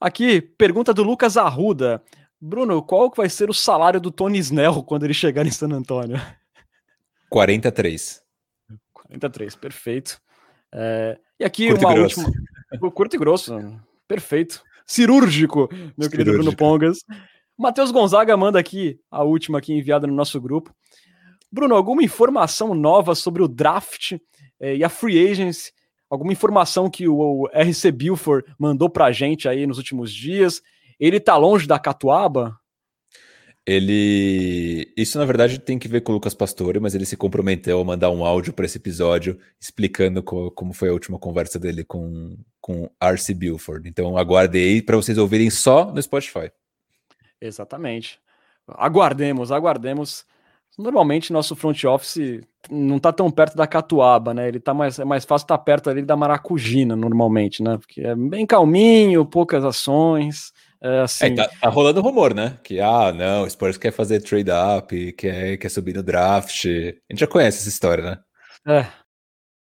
Aqui, 0.00 0.40
pergunta 0.40 0.94
do 0.94 1.02
Lucas 1.02 1.36
Arruda. 1.36 2.02
Bruno, 2.40 2.82
qual 2.82 3.12
vai 3.16 3.28
ser 3.28 3.50
o 3.50 3.54
salário 3.54 4.00
do 4.00 4.10
Tony 4.10 4.38
Snell 4.38 4.82
quando 4.84 5.04
ele 5.04 5.14
chegar 5.14 5.46
em 5.46 5.50
San 5.50 5.68
Antônio? 5.68 6.20
43. 7.28 8.22
43, 8.92 9.56
perfeito. 9.56 10.20
É, 10.72 11.18
e 11.40 11.44
aqui 11.44 11.68
Curto 11.68 11.86
uma 11.86 11.94
última. 11.94 12.30
Curto 12.78 13.16
e 13.16 13.18
grosso, 13.18 13.54
perfeito. 14.06 14.62
Cirúrgico, 14.86 15.68
meu 15.70 15.78
Cirúrgico. 15.78 16.10
querido 16.10 16.32
Bruno 16.32 16.56
Pongas. 16.56 16.98
Matheus 17.56 17.90
Gonzaga 17.90 18.36
manda 18.36 18.58
aqui 18.58 18.98
a 19.10 19.22
última 19.22 19.58
aqui 19.58 19.72
enviada 19.72 20.06
no 20.06 20.14
nosso 20.14 20.40
grupo. 20.40 20.74
Bruno, 21.50 21.74
alguma 21.74 22.02
informação 22.02 22.74
nova 22.74 23.14
sobre 23.14 23.42
o 23.42 23.48
draft 23.48 24.12
eh, 24.58 24.76
e 24.76 24.84
a 24.84 24.88
free 24.88 25.30
agency? 25.30 25.72
Alguma 26.08 26.32
informação 26.32 26.90
que 26.90 27.06
o, 27.06 27.16
o 27.16 27.46
RC 27.48 27.92
Bilford 27.92 28.46
mandou 28.58 28.88
pra 28.90 29.12
gente 29.12 29.48
aí 29.48 29.66
nos 29.66 29.78
últimos 29.78 30.12
dias? 30.12 30.62
Ele 30.98 31.20
tá 31.20 31.36
longe 31.36 31.66
da 31.66 31.78
Catuaba? 31.78 32.58
Ele. 33.64 34.92
Isso, 34.96 35.18
na 35.18 35.24
verdade, 35.24 35.58
tem 35.58 35.78
que 35.78 35.88
ver 35.88 36.00
com 36.00 36.12
o 36.12 36.14
Lucas 36.16 36.34
Pastore, 36.34 36.80
mas 36.80 36.94
ele 36.94 37.06
se 37.06 37.16
comprometeu 37.16 37.80
a 37.80 37.84
mandar 37.84 38.10
um 38.10 38.24
áudio 38.24 38.52
para 38.52 38.64
esse 38.64 38.78
episódio 38.78 39.38
explicando 39.60 40.22
co 40.22 40.50
como 40.50 40.72
foi 40.72 40.88
a 40.88 40.92
última 40.92 41.18
conversa 41.18 41.58
dele 41.58 41.84
com, 41.84 42.36
com 42.62 42.88
Arce 42.98 43.34
Bilford. 43.34 43.88
Então, 43.88 44.16
aguardei 44.16 44.80
para 44.80 44.96
vocês 44.96 45.18
ouvirem 45.18 45.50
só 45.50 45.92
no 45.92 46.00
Spotify. 46.00 46.50
Exatamente. 47.40 48.20
Aguardemos, 48.68 49.50
aguardemos. 49.50 50.24
Normalmente, 50.78 51.32
nosso 51.32 51.54
front 51.54 51.84
office 51.84 52.40
não 52.70 52.96
está 52.96 53.12
tão 53.12 53.30
perto 53.30 53.56
da 53.56 53.66
Catuaba, 53.66 54.32
né? 54.32 54.48
Ele 54.48 54.60
tá 54.60 54.72
mais, 54.72 54.98
é 54.98 55.04
mais 55.04 55.24
fácil 55.24 55.44
estar 55.44 55.58
tá 55.58 55.62
perto 55.62 55.90
ali 55.90 56.02
da 56.02 56.16
Maracujina, 56.16 56.96
normalmente, 56.96 57.62
né? 57.62 57.76
Porque 57.76 58.00
é 58.00 58.14
bem 58.14 58.46
calminho, 58.46 59.26
poucas 59.26 59.64
ações. 59.64 60.52
É, 60.80 61.00
assim... 61.00 61.26
É, 61.26 61.34
tá, 61.34 61.50
tá, 61.60 61.68
rolando 61.68 62.00
rumor, 62.00 62.32
né? 62.32 62.58
Que, 62.62 62.80
ah, 62.80 63.12
não, 63.12 63.42
o 63.42 63.50
Spurs 63.50 63.76
quer 63.76 63.92
fazer 63.92 64.22
trade-up, 64.22 65.12
quer, 65.12 65.56
quer 65.58 65.68
subir 65.68 65.94
no 65.94 66.02
draft. 66.02 66.64
A 66.64 67.12
gente 67.12 67.20
já 67.20 67.26
conhece 67.26 67.58
essa 67.58 67.68
história, 67.68 68.04
né? 68.04 68.18
É. 68.66 68.86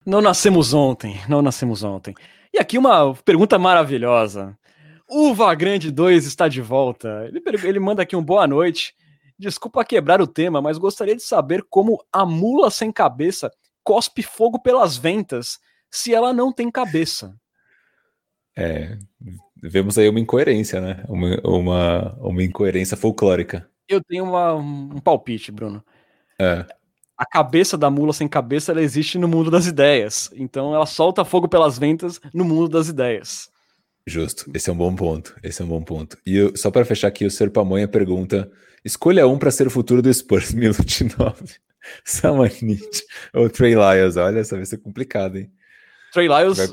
Não 0.05 0.21
nascemos 0.21 0.73
ontem, 0.73 1.19
não 1.27 1.41
nascemos 1.41 1.83
ontem. 1.83 2.15
E 2.55 2.57
aqui 2.57 2.77
uma 2.77 3.13
pergunta 3.15 3.59
maravilhosa. 3.59 4.57
Uva 5.09 5.53
Grande 5.53 5.91
2 5.91 6.25
está 6.25 6.47
de 6.47 6.61
volta. 6.61 7.27
Ele, 7.27 7.41
ele 7.67 7.79
manda 7.81 8.01
aqui 8.01 8.15
um 8.15 8.23
boa 8.23 8.47
noite. 8.47 8.95
Desculpa 9.37 9.83
quebrar 9.83 10.21
o 10.21 10.27
tema, 10.27 10.61
mas 10.61 10.77
gostaria 10.77 11.17
de 11.17 11.21
saber 11.21 11.65
como 11.69 12.01
a 12.13 12.25
mula 12.25 12.71
sem 12.71 12.93
cabeça 12.93 13.51
cospe 13.83 14.23
fogo 14.23 14.57
pelas 14.57 14.95
ventas 14.95 15.59
se 15.91 16.13
ela 16.13 16.31
não 16.31 16.49
tem 16.49 16.71
cabeça. 16.71 17.35
É, 18.57 18.97
vemos 19.61 19.97
aí 19.97 20.07
uma 20.07 20.21
incoerência, 20.21 20.79
né? 20.79 21.03
Uma, 21.09 21.41
uma, 21.43 22.13
uma 22.21 22.41
incoerência 22.41 22.95
folclórica. 22.95 23.69
Eu 23.85 24.01
tenho 24.01 24.23
uma, 24.23 24.53
um 24.55 25.01
palpite, 25.01 25.51
Bruno. 25.51 25.83
É. 26.39 26.65
A 27.17 27.25
cabeça 27.25 27.77
da 27.77 27.89
mula 27.89 28.13
sem 28.13 28.27
cabeça 28.27 28.71
ela 28.71 28.81
existe 28.81 29.17
no 29.17 29.27
mundo 29.27 29.49
das 29.49 29.67
ideias. 29.67 30.29
Então 30.35 30.73
ela 30.73 30.85
solta 30.85 31.23
fogo 31.23 31.47
pelas 31.47 31.77
ventas 31.77 32.19
no 32.33 32.43
mundo 32.43 32.69
das 32.69 32.89
ideias. 32.89 33.49
Justo, 34.07 34.51
esse 34.53 34.69
é 34.69 34.73
um 34.73 34.77
bom 34.77 34.93
ponto. 34.95 35.35
Esse 35.41 35.61
é 35.61 35.65
um 35.65 35.67
bom 35.67 35.81
ponto. 35.81 36.17
E 36.25 36.35
eu, 36.35 36.55
só 36.55 36.69
para 36.69 36.85
fechar 36.85 37.07
aqui, 37.07 37.25
o 37.25 37.31
Ser 37.31 37.49
Pamonha 37.49 37.87
pergunta: 37.87 38.51
escolha 38.83 39.27
um 39.27 39.39
para 39.39 39.51
ser 39.51 39.67
o 39.67 39.71
futuro 39.71 40.01
do 40.01 40.13
Spurs, 40.13 40.53
Minute 40.53 41.05
9. 41.17 41.55
Samanit 42.03 43.03
ou 43.33 43.49
Trey 43.49 43.75
Lyles. 43.75 44.17
Olha, 44.17 44.39
essa 44.39 44.55
vai 44.55 44.65
ser 44.65 44.77
complicado, 44.77 45.37
hein? 45.37 45.51
Trey 46.11 46.27
Lyles 46.27 46.57
vai 46.57 46.67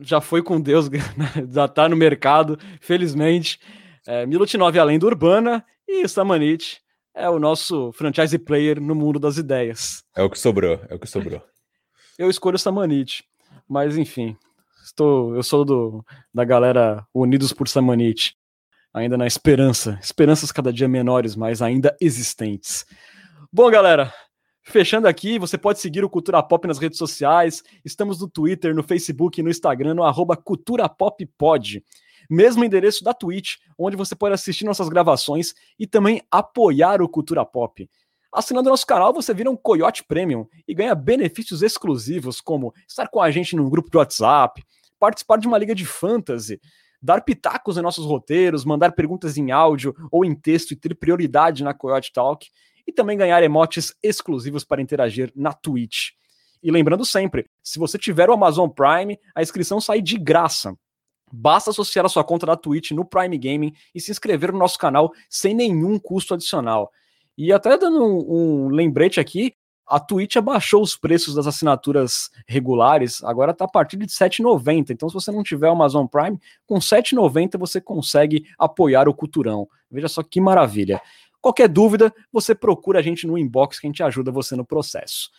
já 0.00 0.20
foi 0.20 0.42
com 0.42 0.60
Deus, 0.60 0.88
já 1.50 1.68
tá 1.68 1.88
no 1.88 1.96
mercado, 1.96 2.58
felizmente. 2.80 3.58
É, 4.06 4.26
Milutinov 4.26 4.76
além 4.78 4.98
do 4.98 5.06
Urbana 5.06 5.64
e 5.88 6.06
Samanit 6.06 6.80
é 7.16 7.30
o 7.30 7.38
nosso 7.38 7.90
franchise 7.92 8.38
player 8.38 8.78
no 8.80 8.94
mundo 8.94 9.18
das 9.18 9.38
ideias. 9.38 10.04
É 10.14 10.22
o 10.22 10.28
que 10.28 10.38
sobrou, 10.38 10.78
é 10.88 10.94
o 10.94 10.98
que 10.98 11.08
sobrou. 11.08 11.42
Eu 12.18 12.30
escolho 12.30 12.56
o 12.56 12.58
Samanit, 12.58 13.24
mas 13.68 13.98
enfim, 13.98 14.34
estou, 14.82 15.36
eu 15.36 15.42
sou 15.42 15.66
do, 15.66 16.02
da 16.32 16.46
galera 16.46 17.06
Unidos 17.12 17.52
por 17.52 17.68
Samanit, 17.68 18.34
ainda 18.94 19.18
na 19.18 19.26
esperança, 19.26 19.98
esperanças 20.02 20.50
cada 20.50 20.72
dia 20.72 20.88
menores, 20.88 21.36
mas 21.36 21.60
ainda 21.60 21.94
existentes. 22.00 22.86
Bom, 23.52 23.70
galera, 23.70 24.10
Fechando 24.68 25.06
aqui, 25.06 25.38
você 25.38 25.56
pode 25.56 25.78
seguir 25.78 26.04
o 26.04 26.10
Cultura 26.10 26.42
Pop 26.42 26.66
nas 26.66 26.78
redes 26.78 26.98
sociais. 26.98 27.62
Estamos 27.84 28.20
no 28.20 28.28
Twitter, 28.28 28.74
no 28.74 28.82
Facebook 28.82 29.38
e 29.38 29.42
no 29.42 29.48
Instagram, 29.48 29.94
no 29.94 30.02
arroba 30.02 30.36
Cultura 30.36 30.88
Pop 30.88 31.24
Pod. 31.38 31.84
Mesmo 32.30 32.64
endereço 32.64 33.04
da 33.04 33.14
Twitch, 33.14 33.56
onde 33.78 33.96
você 33.96 34.14
pode 34.14 34.34
assistir 34.34 34.64
nossas 34.64 34.88
gravações 34.88 35.54
e 35.78 35.86
também 35.86 36.22
apoiar 36.30 37.02
o 37.02 37.08
Cultura 37.08 37.44
Pop. 37.44 37.88
Assinando 38.32 38.68
nosso 38.68 38.86
canal, 38.86 39.12
você 39.12 39.32
vira 39.32 39.50
um 39.50 39.56
Coyote 39.56 40.04
Premium 40.04 40.46
e 40.68 40.74
ganha 40.74 40.94
benefícios 40.94 41.62
exclusivos, 41.62 42.40
como 42.40 42.74
estar 42.86 43.08
com 43.08 43.20
a 43.20 43.30
gente 43.30 43.56
num 43.56 43.70
grupo 43.70 43.90
de 43.90 43.96
WhatsApp, 43.96 44.62
participar 44.98 45.38
de 45.38 45.46
uma 45.48 45.58
liga 45.58 45.74
de 45.74 45.86
fantasy, 45.86 46.60
dar 47.00 47.22
pitacos 47.22 47.78
em 47.78 47.82
nossos 47.82 48.04
roteiros, 48.04 48.64
mandar 48.64 48.92
perguntas 48.92 49.36
em 49.36 49.52
áudio 49.52 49.94
ou 50.10 50.24
em 50.24 50.34
texto 50.34 50.72
e 50.72 50.76
ter 50.76 50.94
prioridade 50.94 51.62
na 51.62 51.72
Coyote 51.72 52.12
Talk 52.12 52.46
e 52.86 52.92
também 52.92 53.16
ganhar 53.16 53.42
emotes 53.42 53.94
exclusivos 54.02 54.64
para 54.64 54.82
interagir 54.82 55.32
na 55.34 55.52
Twitch. 55.52 56.10
E 56.62 56.70
lembrando 56.70 57.04
sempre, 57.04 57.46
se 57.62 57.78
você 57.78 57.98
tiver 57.98 58.28
o 58.28 58.32
Amazon 58.32 58.68
Prime, 58.68 59.18
a 59.34 59.42
inscrição 59.42 59.80
sai 59.80 60.00
de 60.00 60.18
graça. 60.18 60.76
Basta 61.32 61.70
associar 61.70 62.04
a 62.04 62.08
sua 62.08 62.24
conta 62.24 62.46
da 62.46 62.56
Twitch 62.56 62.92
no 62.92 63.04
Prime 63.04 63.36
Gaming 63.36 63.72
e 63.94 64.00
se 64.00 64.10
inscrever 64.10 64.52
no 64.52 64.58
nosso 64.58 64.78
canal 64.78 65.12
sem 65.28 65.54
nenhum 65.54 65.98
custo 65.98 66.34
adicional. 66.34 66.90
E 67.36 67.52
até 67.52 67.76
dando 67.76 68.02
um, 68.02 68.66
um 68.66 68.68
lembrete 68.68 69.20
aqui, 69.20 69.54
a 69.86 70.00
Twitch 70.00 70.36
abaixou 70.36 70.82
os 70.82 70.96
preços 70.96 71.34
das 71.34 71.46
assinaturas 71.46 72.30
regulares, 72.46 73.22
agora 73.22 73.52
está 73.52 73.66
a 73.66 73.68
partir 73.68 73.96
de 73.96 74.04
R$ 74.04 74.10
7,90. 74.10 74.90
Então, 74.90 75.08
se 75.08 75.14
você 75.14 75.30
não 75.30 75.44
tiver 75.44 75.68
Amazon 75.68 76.06
Prime, 76.06 76.40
com 76.66 76.74
R$ 76.74 76.80
7,90 76.80 77.58
você 77.58 77.80
consegue 77.80 78.46
apoiar 78.58 79.08
o 79.08 79.14
Culturão. 79.14 79.68
Veja 79.90 80.08
só 80.08 80.22
que 80.22 80.40
maravilha. 80.40 81.00
Qualquer 81.40 81.68
dúvida, 81.68 82.12
você 82.32 82.54
procura 82.54 82.98
a 82.98 83.02
gente 83.02 83.26
no 83.26 83.38
inbox 83.38 83.78
que 83.78 83.86
a 83.86 83.90
gente 83.90 84.02
ajuda 84.02 84.32
você 84.32 84.56
no 84.56 84.64
processo. 84.64 85.30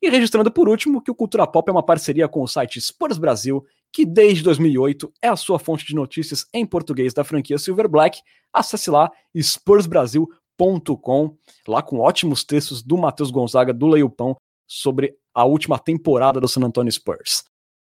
E 0.00 0.08
registrando 0.08 0.52
por 0.52 0.68
último 0.68 1.02
que 1.02 1.10
o 1.10 1.14
Cultura 1.14 1.44
Pop 1.44 1.68
é 1.68 1.72
uma 1.72 1.82
parceria 1.82 2.28
com 2.28 2.42
o 2.42 2.46
site 2.46 2.80
Spurs 2.80 3.18
Brasil, 3.18 3.66
que 3.92 4.04
desde 4.04 4.42
2008 4.42 5.12
é 5.22 5.28
a 5.28 5.36
sua 5.36 5.58
fonte 5.58 5.86
de 5.86 5.94
notícias 5.94 6.46
em 6.52 6.66
português 6.66 7.14
da 7.14 7.24
franquia 7.24 7.58
Silver 7.58 7.88
Black. 7.88 8.20
Acesse 8.52 8.90
lá 8.90 9.10
spursbrasil.com, 9.34 11.36
lá 11.66 11.82
com 11.82 11.98
ótimos 11.98 12.44
textos 12.44 12.82
do 12.82 12.96
Matheus 12.96 13.30
Gonzaga, 13.30 13.72
do 13.72 13.86
Leilpão, 13.86 14.36
sobre 14.66 15.16
a 15.34 15.44
última 15.44 15.78
temporada 15.78 16.40
do 16.40 16.48
San 16.48 16.62
Antonio 16.62 16.92
Spurs. 16.92 17.44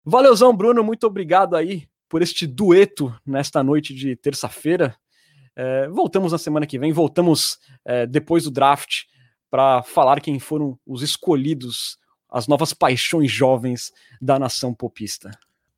Valeuzão, 0.06 0.56
Bruno, 0.56 0.84
muito 0.84 1.08
obrigado 1.08 1.56
aí 1.56 1.88
por 2.08 2.22
este 2.22 2.48
dueto 2.48 3.14
nesta 3.26 3.64
noite 3.64 3.94
de 3.94 4.16
terça-feira. 4.16 4.96
É, 5.56 5.88
voltamos 5.90 6.32
na 6.32 6.38
semana 6.38 6.68
que 6.68 6.78
vem, 6.78 6.94
voltamos 6.94 7.58
é, 7.84 8.06
depois 8.06 8.44
do 8.44 8.52
draft 8.52 9.06
para 9.50 9.82
falar 9.84 10.22
quem 10.22 10.40
foram 10.40 10.80
os 10.86 11.02
escolhidos, 11.02 11.98
as 12.30 12.48
novas 12.48 12.74
paixões 12.74 13.32
jovens 13.32 13.92
da 14.22 14.38
nação 14.38 14.74
popista. 14.74 15.32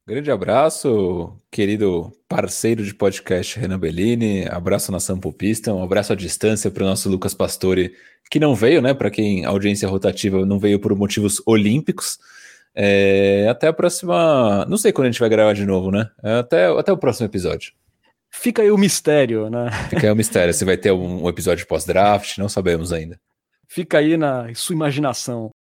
Grande 0.10 0.32
abraço, 0.32 1.38
querido 1.52 2.12
parceiro 2.28 2.84
de 2.84 2.96
podcast 2.96 3.60
Renan 3.60 3.78
Bellini. 3.78 4.44
Abraço 4.50 4.92
na 4.92 5.00
Sampopista, 5.00 5.72
um 5.72 5.84
abraço 5.84 6.12
à 6.12 6.16
distância 6.16 6.72
para 6.72 6.84
o 6.84 6.88
nosso 6.88 7.08
Lucas 7.08 7.36
Pastore, 7.36 7.94
que 8.28 8.40
não 8.40 8.56
veio, 8.56 8.82
né? 8.82 8.92
Para 8.96 9.12
quem 9.12 9.46
audiência 9.46 9.88
rotativa 9.88 10.44
não 10.48 10.58
veio 10.58 10.80
por 10.80 10.96
motivos 10.96 11.40
olímpicos. 11.46 12.18
É, 12.74 13.46
até 13.52 13.68
a 13.68 13.74
próxima. 13.74 14.66
Não 14.68 14.80
sei 14.80 14.92
quando 14.92 15.06
a 15.06 15.12
gente 15.12 15.20
vai 15.20 15.30
gravar 15.30 15.54
de 15.54 15.64
novo, 15.64 15.92
né? 15.92 16.10
Até, 16.24 16.66
até 16.66 16.92
o 16.92 16.98
próximo 16.98 17.28
episódio. 17.28 17.72
Fica 18.32 18.64
aí 18.64 18.72
o 18.72 18.80
mistério, 18.80 19.48
né? 19.48 19.70
Fica 19.92 20.08
aí 20.08 20.12
o 20.12 20.16
mistério. 20.16 20.56
Se 20.56 20.66
vai 20.66 20.76
ter 20.76 20.92
um, 20.92 21.26
um 21.26 21.30
episódio 21.30 21.68
pós-draft, 21.68 22.40
não 22.40 22.50
sabemos 22.50 22.92
ainda. 22.92 23.20
Fica 23.68 24.00
aí 24.00 24.18
na 24.18 24.52
sua 24.56 24.74
imaginação. 24.74 25.52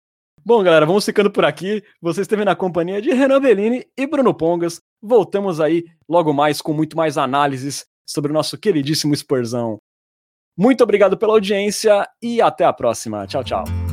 Bom, 0.45 0.63
galera, 0.63 0.87
vamos 0.87 1.05
ficando 1.05 1.31
por 1.31 1.45
aqui. 1.45 1.83
Vocês 2.01 2.25
esteve 2.25 2.45
na 2.45 2.57
companhia 2.57 3.03
de 3.03 3.11
Renan 3.11 3.41
Bellini 3.41 3.87
e 3.97 4.07
Bruno 4.07 4.35
Pongas. 4.35 4.81
Voltamos 5.03 5.61
aí 5.61 5.85
logo 6.09 6.33
mais 6.33 6.61
com 6.61 6.73
muito 6.73 6.97
mais 6.97 7.19
análises 7.19 7.87
sobre 8.07 8.31
o 8.31 8.35
nosso 8.35 8.57
queridíssimo 8.57 9.15
Spursão. 9.15 9.79
Muito 10.57 10.83
obrigado 10.83 11.17
pela 11.17 11.35
audiência 11.35 12.09
e 12.23 12.41
até 12.41 12.65
a 12.65 12.73
próxima. 12.73 13.27
Tchau, 13.27 13.45
tchau. 13.45 13.88